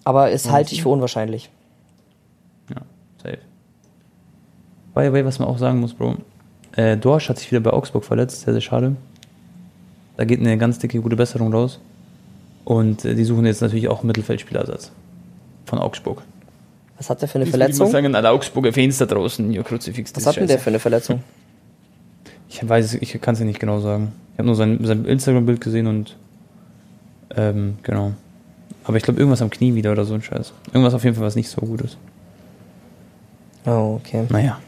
Aber 0.05 0.31
es 0.31 0.51
halte 0.51 0.75
ich 0.75 0.83
für 0.83 0.89
unwahrscheinlich. 0.89 1.51
ja, 2.71 2.83
safe. 3.23 3.39
By 4.95 5.05
the 5.05 5.13
way, 5.13 5.25
was 5.25 5.39
man 5.39 5.49
auch 5.49 5.59
sagen 5.59 5.81
muss, 5.81 5.95
Bro, 5.95 6.17
äh, 6.77 6.97
Dorsch 6.97 7.29
hat 7.29 7.39
sich 7.39 7.51
wieder 7.51 7.61
bei 7.61 7.71
Augsburg 7.71 8.05
verletzt, 8.05 8.41
sehr, 8.41 8.55
sehr 8.55 8.61
schade. 8.63 8.97
Da 10.17 10.25
geht 10.25 10.41
eine 10.41 10.57
ganz 10.59 10.79
dicke, 10.79 11.01
gute 11.01 11.17
Besserung 11.17 11.53
raus. 11.53 11.81
Und 12.65 13.05
äh, 13.05 13.15
die 13.15 13.25
suchen 13.25 13.45
jetzt 13.45 13.61
natürlich 13.61 13.89
auch 13.89 14.01
einen 14.01 14.09
Mittelfeldspielersatz 14.09 14.93
von 15.67 15.79
Augsburg. 15.79 16.23
Was 17.03 17.11
hat 17.11 17.21
der 17.21 17.29
für 17.29 17.35
eine 17.37 17.45
Ich 17.47 17.51
Verletzung? 17.51 17.87
muss 17.87 17.91
sagen, 17.93 18.15
alle 18.15 18.31
Augsburger 18.31 18.73
Fans 18.73 18.97
da 18.99 19.07
draußen, 19.07 19.53
ihr 19.53 19.65
Kruzifix. 19.65 20.13
Was 20.15 20.25
hat 20.25 20.37
denn 20.37 20.47
der 20.47 20.61
für 20.61 20.71
eine 20.71 20.79
Verletzung? 20.79 21.21
Ich 22.49 22.67
weiß, 22.69 22.85
es- 22.87 22.95
ich 23.03 23.21
kann 23.21 23.35
es 23.35 23.41
ja 23.41 23.45
nicht 23.47 23.59
genau 23.59 23.81
sagen. 23.81 24.13
Ich 24.35 24.39
habe 24.39 24.47
nur 24.47 24.55
sein, 24.55 24.79
sein 24.85 25.05
Instagram-Bild 25.05 25.61
gesehen 25.61 25.89
und 25.89 26.17
ähm, 27.37 27.79
genau. 27.83 28.13
Aber 28.85 28.97
ich 28.97 29.03
glaube 29.03 29.19
irgendwas 29.19 29.43
am 29.43 29.51
Knie 29.51 29.75
wieder 29.75 29.91
oder 29.91 30.05
so 30.05 30.15
ein 30.15 30.23
Scheiß. 30.23 30.53
Irgendwas 30.69 30.95
auf 30.95 31.03
jeden 31.03 31.17
Fall, 31.17 31.25
was 31.25 31.35
nicht 31.35 31.49
so 31.49 31.61
gut 31.63 31.81
ist. 31.81 31.97
Oh, 33.67 33.99
okay. 34.01 34.25
Naja. 34.29 34.59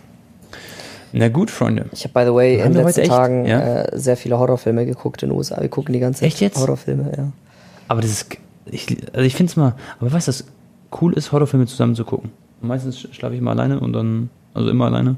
Na 1.13 1.29
gut, 1.29 1.51
Freunde. 1.51 1.87
Ich 1.93 2.03
habe, 2.05 2.13
by 2.15 2.25
the 2.29 2.35
way, 2.35 2.61
in 2.61 2.73
den 2.73 2.85
letzten? 2.85 3.05
Tagen 3.05 3.47
Ja? 3.47 3.83
äh, 3.83 3.99
sehr 3.99 4.17
viele 4.17 4.39
Horrorfilme 4.39 4.85
geguckt 4.87 5.23
in 5.23 5.29
den 5.29 5.37
USA. 5.39 5.61
Wir 5.61 5.69
gucken 5.69 5.93
die 5.93 6.01
ganze 6.01 6.21
Zeit 6.21 6.29
Echt 6.29 6.41
jetzt? 6.41 6.59
Horrorfilme, 6.59 7.13
ja. 7.17 7.33
Aber 7.87 8.01
das 8.01 8.11
ist. 8.11 8.37
Ich, 8.67 8.87
also 9.13 9.25
ich 9.25 9.37
finde 9.37 9.51
es 9.51 9.57
mal. 9.57 9.75
Aber 10.01 10.11
weißt 10.13 10.29
du, 10.29 10.33
cool 11.01 11.13
ist, 11.15 11.33
Horrorfilme 11.33 11.67
zusammen 11.67 11.95
zu 11.95 12.05
gucken? 12.05 12.31
Meistens 12.61 13.01
schlafe 13.13 13.35
ich 13.35 13.41
mal 13.41 13.53
alleine 13.53 13.81
und 13.81 13.93
dann. 13.93 14.31
Also 14.55 14.71
immer 14.71 14.87
alleine. 14.87 15.17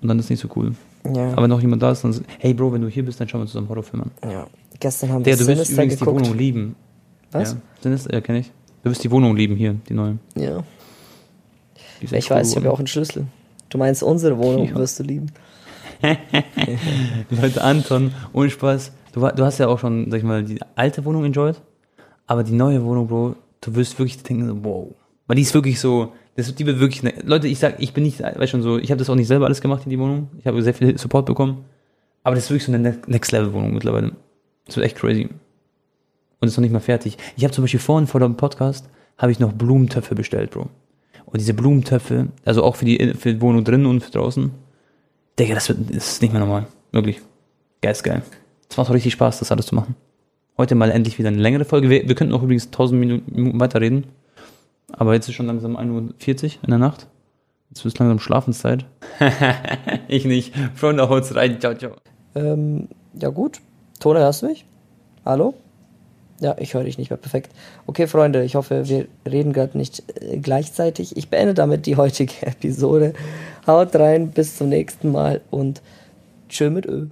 Und 0.00 0.08
dann 0.08 0.18
ist 0.18 0.30
nicht 0.30 0.40
so 0.40 0.48
cool. 0.56 0.72
Ja. 1.14 1.32
Aber 1.32 1.42
wenn 1.42 1.50
noch 1.50 1.60
jemand 1.60 1.82
da 1.82 1.90
ist, 1.92 2.02
dann. 2.04 2.18
Hey 2.38 2.54
Bro, 2.54 2.72
wenn 2.72 2.82
du 2.82 2.88
hier 2.88 3.04
bist, 3.04 3.20
dann 3.20 3.28
schauen 3.28 3.42
wir 3.42 3.46
zusammen 3.46 3.68
Horrorfilme 3.68 4.06
an. 4.22 4.30
ja. 4.30 4.46
Gestern 4.80 5.10
haben 5.10 5.24
wir 5.24 5.34
Der, 5.34 5.36
du 5.44 5.46
wirst 5.48 5.70
übrigens 5.72 5.94
die 5.94 5.98
geguckt. 5.98 6.20
Wohnung 6.24 6.38
lieben. 6.38 6.76
Was? 7.32 7.52
Ja, 7.52 7.58
Sinister, 7.82 8.12
ja, 8.14 8.20
kenne 8.20 8.38
ich. 8.40 8.52
Du 8.84 8.90
wirst 8.90 9.02
die 9.02 9.10
Wohnung 9.10 9.34
lieben 9.36 9.56
hier, 9.56 9.74
die 9.88 9.92
neue. 9.94 10.18
Ja. 10.36 10.62
Die 12.00 12.04
Ich 12.04 12.30
cool 12.30 12.36
weiß, 12.36 12.50
ich 12.50 12.56
habe 12.56 12.66
ja 12.66 12.70
auch 12.72 12.78
einen 12.78 12.86
Schlüssel. 12.86 13.26
Du 13.70 13.78
meinst, 13.78 14.04
unsere 14.04 14.38
Wohnung 14.38 14.68
Ja. 14.68 14.74
wirst 14.76 15.00
du 15.00 15.02
lieben. 15.02 15.26
Leute, 17.30 17.62
Anton, 17.62 18.12
ohne 18.32 18.50
Spaß. 18.50 18.92
Du, 19.12 19.20
du 19.20 19.44
hast 19.44 19.58
ja 19.58 19.68
auch 19.68 19.78
schon, 19.78 20.10
sag 20.10 20.18
ich 20.18 20.24
mal, 20.24 20.44
die 20.44 20.60
alte 20.76 21.04
Wohnung 21.04 21.24
enjoyed. 21.24 21.60
Aber 22.26 22.44
die 22.44 22.52
neue 22.52 22.84
Wohnung, 22.84 23.08
Bro, 23.08 23.34
du 23.60 23.74
wirst 23.74 23.98
wirklich 23.98 24.22
denken, 24.22 24.64
wow. 24.64 24.94
Weil 25.26 25.36
die 25.36 25.42
ist 25.42 25.54
wirklich 25.54 25.78
so, 25.80 26.12
das, 26.36 26.54
die 26.54 26.66
wird 26.66 26.80
wirklich, 26.80 27.02
ne, 27.02 27.14
Leute, 27.24 27.48
ich 27.48 27.58
sag, 27.58 27.80
ich 27.82 27.92
bin 27.92 28.04
nicht, 28.04 28.20
weiß 28.20 28.48
schon 28.48 28.62
so, 28.62 28.78
ich 28.78 28.90
habe 28.90 28.98
das 28.98 29.10
auch 29.10 29.14
nicht 29.14 29.26
selber 29.26 29.46
alles 29.46 29.60
gemacht 29.60 29.82
in 29.84 29.90
die 29.90 29.98
Wohnung. 29.98 30.28
Ich 30.38 30.46
habe 30.46 30.62
sehr 30.62 30.74
viel 30.74 30.96
Support 30.98 31.26
bekommen. 31.26 31.64
Aber 32.22 32.34
das 32.34 32.44
ist 32.44 32.50
wirklich 32.50 32.64
so 32.64 32.72
eine 32.72 32.90
Ne- 32.90 32.98
Next-Level-Wohnung 33.06 33.74
mittlerweile. 33.74 34.12
Das 34.66 34.76
wird 34.76 34.86
echt 34.86 34.96
crazy. 34.96 35.28
Und 36.40 36.48
ist 36.48 36.56
noch 36.56 36.62
nicht 36.62 36.72
mal 36.72 36.80
fertig. 36.80 37.18
Ich 37.36 37.44
habe 37.44 37.52
zum 37.52 37.64
Beispiel 37.64 37.80
vorhin 37.80 38.06
vor 38.06 38.20
dem 38.20 38.36
Podcast, 38.36 38.88
habe 39.16 39.32
ich 39.32 39.40
noch 39.40 39.52
Blumentöpfe 39.52 40.14
bestellt, 40.14 40.50
Bro. 40.50 40.68
Und 41.26 41.40
diese 41.40 41.52
Blumentöpfe, 41.54 42.28
also 42.44 42.62
auch 42.62 42.76
für 42.76 42.84
die, 42.84 43.14
für 43.14 43.34
die 43.34 43.40
Wohnung 43.40 43.64
drin 43.64 43.84
und 43.86 44.02
für 44.02 44.12
draußen, 44.12 44.50
Digga, 45.38 45.54
das, 45.54 45.68
wird, 45.68 45.78
das 45.94 46.12
ist 46.12 46.22
nicht 46.22 46.32
mehr 46.32 46.40
normal. 46.40 46.66
Wirklich. 46.92 47.20
Geil 47.82 47.92
ist 47.92 48.02
geil. 48.02 48.22
Es 48.70 48.76
macht 48.76 48.88
auch 48.90 48.94
richtig 48.94 49.12
Spaß, 49.12 49.40
das 49.40 49.50
alles 49.52 49.66
zu 49.66 49.74
machen. 49.74 49.94
Heute 50.58 50.74
mal 50.74 50.90
endlich 50.90 51.20
wieder 51.20 51.28
eine 51.28 51.38
längere 51.38 51.64
Folge. 51.64 51.88
Wir, 51.88 52.08
wir 52.08 52.16
könnten 52.16 52.34
auch 52.34 52.42
übrigens 52.42 52.66
1000 52.66 52.98
Minuten, 52.98 53.60
weiterreden. 53.60 54.06
Aber 54.92 55.14
jetzt 55.14 55.28
ist 55.28 55.36
schon 55.36 55.46
langsam 55.46 55.76
1.40 55.76 56.44
Uhr 56.44 56.50
in 56.64 56.70
der 56.70 56.78
Nacht. 56.78 57.06
Jetzt 57.70 57.84
ist 57.84 57.98
langsam 58.00 58.18
Schlafenszeit. 58.18 58.84
ich 60.08 60.24
nicht. 60.24 60.52
Freunde, 60.74 61.08
haut's 61.08 61.34
rein. 61.36 61.60
Ciao, 61.60 61.74
ciao. 61.74 61.92
Ähm, 62.34 62.88
ja 63.14 63.28
gut. 63.28 63.60
Tone, 64.00 64.18
hörst 64.18 64.42
du 64.42 64.46
mich? 64.46 64.64
Hallo? 65.24 65.54
Ja, 66.40 66.56
ich 66.58 66.74
höre 66.74 66.84
dich 66.84 66.98
nicht 66.98 67.10
mehr. 67.10 67.18
Perfekt. 67.18 67.52
Okay, 67.86 68.08
Freunde, 68.08 68.42
ich 68.42 68.56
hoffe, 68.56 68.88
wir 68.88 69.06
reden 69.30 69.52
gerade 69.52 69.78
nicht 69.78 70.02
äh, 70.20 70.38
gleichzeitig. 70.38 71.16
Ich 71.16 71.28
beende 71.28 71.54
damit 71.54 71.86
die 71.86 71.96
heutige 71.96 72.34
Episode. 72.46 73.12
Haut 73.64 73.94
rein, 73.94 74.32
bis 74.32 74.56
zum 74.56 74.70
nächsten 74.70 75.12
Mal 75.12 75.40
und 75.50 75.82
tschö 76.48 76.70
mit 76.70 76.86
Ö. 76.86 77.06